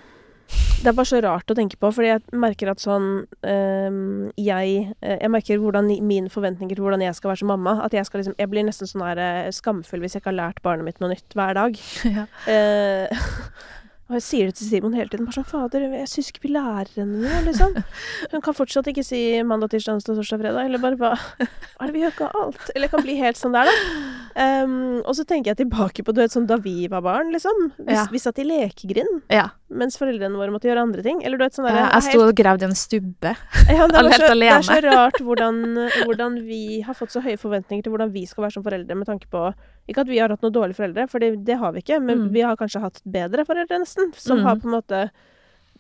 Det 0.85 0.91
er 0.91 0.97
bare 0.99 1.09
så 1.09 1.19
rart 1.25 1.49
å 1.49 1.55
tenke 1.57 1.79
på, 1.81 1.89
fordi 1.97 2.11
jeg 2.11 2.39
merker 2.45 2.69
at 2.69 2.83
sånn 2.83 3.07
øh, 3.25 3.95
Jeg 4.37 4.73
eh, 5.01 5.17
Jeg 5.23 5.31
merker 5.33 5.63
hvordan 5.63 5.89
mine 6.05 6.33
forventninger 6.33 6.77
til 6.77 6.85
hvordan 6.85 7.05
jeg 7.07 7.17
skal 7.17 7.33
være 7.33 7.41
som 7.41 7.53
mamma 7.55 7.79
At 7.87 7.97
jeg 7.97 8.05
skal 8.05 8.21
liksom 8.21 8.35
Jeg 8.37 8.51
blir 8.53 8.67
nesten 8.67 8.91
sånn 8.91 9.07
her 9.07 9.21
eh, 9.23 9.53
skamfull 9.55 10.05
hvis 10.05 10.19
jeg 10.19 10.21
ikke 10.21 10.35
har 10.35 10.43
lært 10.43 10.61
barnet 10.67 10.85
mitt 10.85 11.01
noe 11.01 11.15
nytt 11.15 11.39
hver 11.39 11.57
dag. 11.57 11.81
Ja. 12.15 12.27
Uh, 12.45 13.23
og 14.11 14.19
jeg 14.19 14.25
sier 14.27 14.51
det 14.51 14.59
til 14.59 14.69
Simon 14.69 14.95
hele 14.95 15.09
tiden. 15.09 15.25
Bare 15.25 15.39
sånn, 15.39 15.49
Fader, 15.49 15.87
jeg 15.97 16.11
syns 16.11 16.29
ikke 16.31 16.43
vi 16.45 16.53
lærer 16.53 16.91
henne 16.99 17.23
noe, 17.23 17.41
liksom. 17.47 17.79
Hun 18.35 18.45
kan 18.45 18.57
fortsatt 18.57 18.91
ikke 18.93 19.07
si 19.07 19.23
mandag, 19.47 19.73
tirsdag, 19.73 19.97
onsdag, 19.97 20.21
torsdag, 20.21 20.43
fredag. 20.45 20.69
Eller 20.69 20.83
bare 20.83 21.01
Hva 21.01 21.15
er 21.17 21.89
det 21.89 21.97
vi 21.97 22.05
gjør 22.05 22.15
ikke 22.15 22.31
alt? 22.43 22.69
Eller 22.75 22.87
jeg 22.87 22.95
kan 22.95 23.07
bli 23.07 23.17
helt 23.23 23.41
sånn 23.41 23.57
der, 23.57 23.73
da. 23.73 24.24
Ehm, 24.37 25.01
og 25.07 25.15
så 25.15 25.23
tenker 25.25 25.53
jeg 25.53 25.59
tilbake 25.63 26.03
på 26.03 26.13
du 26.13 26.21
vet, 26.21 26.33
sånn 26.35 26.47
da 26.47 26.57
vi 26.57 26.89
var 26.91 27.03
barn, 27.03 27.31
liksom. 27.33 27.71
Vi, 27.79 27.93
Ja. 27.95 28.07
vi 28.11 28.19
satt 28.19 28.39
i 28.39 28.45
lekegrind 28.45 29.23
Ja. 29.31 29.51
mens 29.71 29.97
foreldrene 29.97 30.35
våre 30.37 30.51
måtte 30.51 30.67
gjøre 30.67 30.83
andre 30.83 31.03
ting. 31.03 31.23
Eller 31.25 31.39
du 31.39 31.45
vet 31.45 31.53
sånn 31.55 31.67
der, 31.69 31.77
Jeg, 31.77 31.93
jeg 31.93 32.03
sto 32.13 32.21
og 32.27 32.35
gravde 32.35 32.63
i 32.63 32.67
en 32.67 32.75
stubbe. 32.75 33.37
ja, 33.71 33.87
det, 33.87 33.95
helt 34.03 34.15
så, 34.15 34.35
det 34.35 34.51
er 34.51 34.63
så 34.67 34.81
rart 34.83 35.21
hvordan, 35.21 35.63
hvordan 36.05 36.41
vi 36.47 36.81
har 36.83 36.95
fått 36.95 37.11
så 37.15 37.23
høye 37.23 37.39
forventninger 37.39 37.85
til 37.85 37.93
hvordan 37.93 38.11
vi 38.13 38.27
skal 38.27 38.45
være 38.45 38.53
som 38.59 38.63
foreldre, 38.65 38.95
med 38.97 39.07
tanke 39.07 39.27
på 39.31 39.55
Ikke 39.87 40.01
at 40.01 40.09
vi 40.09 40.17
har 40.19 40.31
hatt 40.31 40.41
noen 40.41 40.53
dårlige 40.53 40.77
foreldre, 40.81 41.09
for 41.11 41.19
det, 41.21 41.45
det 41.45 41.59
har 41.59 41.71
vi 41.73 41.81
ikke, 41.83 42.01
men 42.03 42.19
Mm. 42.29 42.33
vi 42.33 42.41
har 42.41 42.57
kanskje 42.57 42.81
hatt 42.81 43.03
bedre 43.05 43.45
foreldre, 43.45 43.79
nesten. 43.79 44.15
Som 44.17 44.39
Mm. 44.39 44.43
har 44.45 44.57
på 44.57 44.65
en 44.65 44.81
måte 44.81 45.11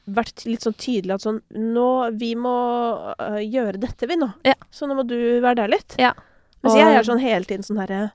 vært 0.06 0.44
litt 0.44 0.60
sånn 0.60 0.76
tydelig 0.76 1.14
at 1.14 1.22
sånn 1.22 1.40
Nå, 1.56 2.12
vi 2.18 2.34
må 2.34 3.14
uh, 3.18 3.40
gjøre 3.40 3.80
dette, 3.80 4.06
vi 4.06 4.16
nå. 4.16 4.32
Ja. 4.44 4.52
Så 4.70 4.86
nå 4.86 4.94
må 4.94 5.06
du 5.06 5.40
være 5.40 5.56
der 5.56 5.68
litt. 5.68 5.96
Ja. 5.98 6.12
Mens 6.62 6.74
Og- 6.74 6.80
jeg 6.80 6.94
er 6.98 7.02
sånn 7.02 7.20
hele 7.20 7.44
tiden 7.44 7.64
sånn 7.64 7.80
herre 7.80 8.12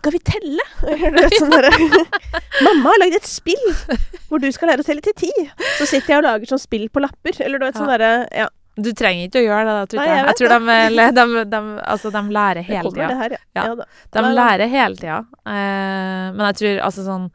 Skal 0.00 0.14
vi 0.16 0.20
telle? 0.24 0.64
Sånn 1.36 1.52
Mamma 2.64 2.94
har 2.94 3.02
lagd 3.02 3.18
et 3.18 3.28
spill 3.28 3.60
hvor 4.30 4.40
du 4.40 4.46
skal 4.54 4.72
lære 4.72 4.80
å 4.84 4.86
telle 4.86 5.04
til 5.04 5.16
ti. 5.26 5.30
Så 5.76 5.88
sitter 5.90 6.14
jeg 6.14 6.22
og 6.22 6.24
lager 6.24 6.48
sånn 6.48 6.62
spill 6.62 6.86
på 6.92 7.02
lapper. 7.04 7.36
Eller 7.44 7.60
du 7.60 7.66
vet 7.66 7.76
sånn 7.76 7.90
derre 7.90 8.10
Ja, 8.32 8.46
Du 8.80 8.88
trenger 8.96 9.28
ikke 9.28 9.42
å 9.42 9.44
gjøre 9.44 9.66
det, 9.66 9.74
da, 9.76 9.88
tror 9.92 10.00
Nei, 10.00 10.06
jeg 10.08 10.22
jeg. 10.22 10.38
tror 10.38 10.54
de, 10.54 10.78
de, 11.18 11.44
de, 11.52 11.60
altså, 11.92 12.12
de 12.14 12.22
lærer 12.38 12.64
hele 12.70 12.94
tida. 12.94 13.10
ja. 13.10 13.40
Ja. 13.58 13.66
ja. 13.66 13.88
De 14.16 14.24
lærer 14.40 14.72
hele 14.72 14.96
tida. 15.02 15.18
Eh, 15.44 16.24
men 16.32 16.44
jeg 16.48 16.60
tror 16.62 16.82
altså 16.88 17.04
sånn 17.10 17.28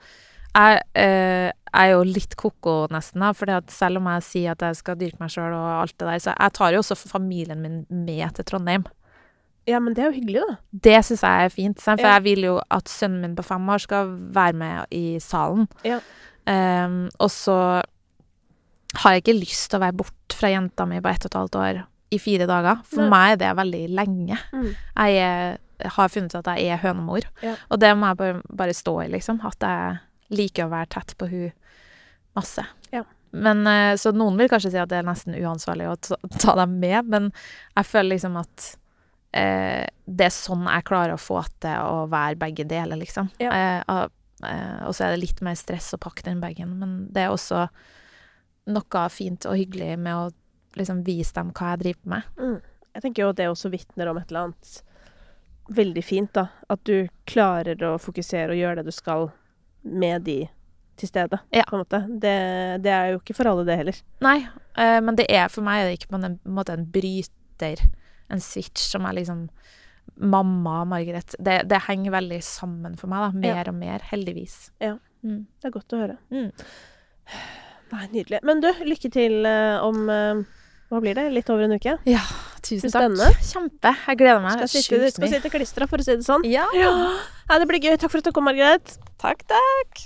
Jeg 0.56 0.82
eh, 1.06 1.50
er 1.76 1.92
jo 1.92 2.04
litt 2.08 2.34
ko-ko 2.40 2.76
nesten, 2.96 3.22
da, 3.22 3.34
at 3.60 3.74
selv 3.76 4.02
om 4.02 4.10
jeg 4.16 4.26
sier 4.32 4.56
at 4.56 4.64
jeg 4.72 4.82
skal 4.82 4.98
dyrke 4.98 5.22
meg 5.22 5.34
sjøl 5.36 5.52
og 5.54 5.72
alt 5.84 5.98
det 6.00 6.08
der, 6.08 6.22
så 6.24 6.34
jeg 6.34 6.58
tar 6.58 6.74
jo 6.74 6.82
også 6.82 6.98
familien 7.04 7.62
min 7.62 7.82
med 7.92 8.40
til 8.40 8.48
Trondheim. 8.48 8.88
Ja, 9.68 9.80
men 9.82 9.96
det 9.98 10.04
er 10.04 10.12
jo 10.12 10.20
hyggelig, 10.20 10.42
da. 10.46 10.56
Det 10.86 11.00
syns 11.08 11.24
jeg 11.26 11.46
er 11.46 11.50
fint, 11.54 11.80
sant? 11.82 12.00
for 12.02 12.08
Ja. 12.08 12.14
jeg 12.20 12.24
vil 12.24 12.44
jo 12.46 12.60
at 12.70 12.86
sønnen 12.92 13.22
min 13.22 13.36
på 13.36 13.44
fem 13.48 13.68
år 13.70 13.82
skal 13.82 14.12
være 14.36 14.54
med 14.54 14.86
i 14.92 15.18
salen. 15.20 15.68
Ja. 15.84 16.00
Um, 16.46 17.10
og 17.20 17.32
så 17.34 17.82
har 19.02 19.12
jeg 19.16 19.24
ikke 19.24 19.40
lyst 19.40 19.70
til 19.72 19.80
å 19.80 19.84
være 19.88 19.98
bort 19.98 20.36
fra 20.38 20.52
jenta 20.54 20.86
mi 20.88 21.00
på 21.02 21.10
ett 21.10 21.26
og 21.26 21.32
et 21.32 21.40
halvt 21.40 21.56
år 21.60 21.80
i 22.16 22.20
fire 22.22 22.46
dager. 22.48 22.84
For 22.86 23.02
Nei. 23.02 23.10
meg 23.10 23.32
er 23.34 23.42
det 23.42 23.56
veldig 23.58 23.82
lenge. 23.98 24.38
Mm. 24.54 24.70
Jeg 25.02 25.18
er, 25.26 25.58
har 25.98 26.14
funnet 26.14 26.36
at 26.40 26.46
jeg 26.54 26.70
er 26.72 26.78
hønemor, 26.86 27.26
Ja. 27.42 27.56
og 27.70 27.80
det 27.82 27.92
må 27.98 28.08
jeg 28.12 28.18
bare, 28.22 28.42
bare 28.56 28.74
stå 28.78 28.94
i, 29.04 29.08
liksom. 29.18 29.42
At 29.44 29.60
jeg 29.66 30.00
liker 30.38 30.66
å 30.68 30.72
være 30.72 30.90
tett 30.94 31.18
på 31.18 31.28
hun 31.30 31.52
masse. 32.36 32.64
Ja. 32.94 33.04
Men, 33.34 33.66
eh, 33.68 33.96
så 34.00 34.14
noen 34.16 34.38
vil 34.38 34.48
kanskje 34.48 34.72
si 34.72 34.78
at 34.80 34.90
det 34.90 35.00
er 35.02 35.10
nesten 35.10 35.36
uansvarlig 35.36 35.90
å 35.92 35.98
ta, 36.00 36.16
ta 36.40 36.56
dem 36.62 36.80
med, 36.80 37.06
men 37.10 37.32
jeg 37.76 37.86
føler 37.90 38.14
liksom 38.16 38.38
at 38.40 38.76
eh, 39.36 39.86
det 40.06 40.28
er 40.30 40.34
sånn 40.34 40.66
jeg 40.70 40.86
klarer 40.88 41.16
å 41.16 41.22
få 41.22 41.42
til 41.64 41.76
å 41.82 42.06
være 42.12 42.40
begge 42.42 42.66
deler, 42.70 43.00
liksom. 43.02 43.30
Ja. 43.42 43.52
Eh, 43.52 43.82
og, 43.92 44.16
eh, 44.48 44.80
og 44.88 44.96
så 44.96 45.08
er 45.08 45.16
det 45.16 45.24
litt 45.26 45.44
mer 45.46 45.58
stress 45.60 45.92
å 45.96 46.02
pakke 46.02 46.26
den 46.28 46.42
bagen, 46.44 46.78
men 46.80 46.98
det 47.12 47.26
er 47.26 47.34
også 47.34 47.68
noe 48.74 49.06
fint 49.14 49.46
og 49.46 49.60
hyggelig 49.60 49.94
med 50.02 50.16
å 50.16 50.26
liksom 50.76 51.04
vise 51.06 51.36
dem 51.38 51.52
hva 51.56 51.74
jeg 51.76 51.84
driver 51.84 52.12
med. 52.16 52.34
Mm. 52.40 52.58
Jeg 52.96 53.04
tenker 53.04 53.26
jo 53.26 53.34
det 53.36 53.48
også 53.52 53.70
vitner 53.74 54.10
om 54.10 54.18
et 54.20 54.30
eller 54.32 54.48
annet 54.50 54.82
veldig 55.76 56.04
fint, 56.06 56.32
da. 56.34 56.48
At 56.70 56.84
du 56.88 57.08
klarer 57.28 57.80
å 57.88 57.96
fokusere 58.02 58.54
og 58.54 58.60
gjøre 58.60 58.82
det 58.82 58.92
du 58.92 58.96
skal 58.96 59.30
med 59.86 60.26
de 60.26 60.40
til 60.96 61.10
stede, 61.10 61.40
Ja. 61.52 61.64
på 61.68 61.76
en 61.76 61.82
måte. 61.84 62.00
Det, 62.22 62.36
det 62.86 62.92
er 62.92 63.10
jo 63.12 63.20
ikke 63.20 63.36
for 63.36 63.50
alle, 63.52 63.66
det 63.68 63.76
heller. 63.78 63.98
Nei, 64.24 64.38
eh, 64.80 65.00
men 65.04 65.18
det 65.20 65.26
er 65.30 65.50
for 65.52 65.66
meg 65.66 65.82
er 65.82 65.90
det 65.90 65.98
ikke 66.00 66.14
på 66.14 66.20
en 66.22 66.38
måte 66.56 66.74
en 66.78 66.86
bryter, 66.88 67.82
en 68.34 68.42
switch 68.42 68.82
som 68.92 69.06
er 69.06 69.14
liksom 69.20 69.46
Mamma 70.22 70.82
og 70.84 70.88
Margaret. 70.92 71.34
Det, 71.42 71.64
det 71.70 71.80
henger 71.88 72.14
veldig 72.14 72.38
sammen 72.46 72.94
for 72.98 73.10
meg, 73.12 73.26
da. 73.26 73.40
Mer 73.42 73.64
Ja. 73.66 73.70
og 73.72 73.76
mer, 73.80 74.04
heldigvis. 74.12 74.70
Ja. 74.82 74.96
Mm. 75.26 75.46
Det 75.60 75.68
er 75.70 75.74
godt 75.74 75.96
å 75.98 76.00
høre. 76.04 76.18
Mm. 76.32 76.52
Nei, 77.92 78.08
nydelig. 78.14 78.40
Men 78.46 78.62
du, 78.62 78.70
lykke 78.86 79.10
til 79.14 79.46
eh, 79.50 79.78
om 79.86 80.10
eh, 80.10 80.44
Hva 80.92 81.00
blir 81.02 81.18
det? 81.18 81.28
Litt 81.34 81.50
over 81.50 81.66
en 81.66 81.74
uke? 81.78 81.96
Ja, 82.10 82.22
tusen 82.62 82.90
takk. 82.92 83.00
spennende. 83.00 83.30
Kjempe. 83.42 83.94
Jeg 84.08 84.20
gleder 84.22 84.42
meg 84.46 84.58
Skal 84.60 84.70
sitte, 84.76 85.00
du 85.02 85.10
skal 85.14 85.34
sitte 85.34 85.52
klistra, 85.54 85.88
for 85.90 86.02
å 86.02 86.06
si 86.06 86.14
det 86.16 86.26
sånn. 86.28 86.46
Ja. 86.50 86.66
Nei, 87.50 87.58
det 87.62 87.68
blir 87.70 87.82
gøy. 87.82 87.96
Takk 87.98 88.14
for 88.14 88.22
at 88.22 88.30
du 88.30 88.34
kom, 88.36 88.46
Margaret. 88.50 88.98
Takk, 89.22 89.42
takk. 89.50 90.06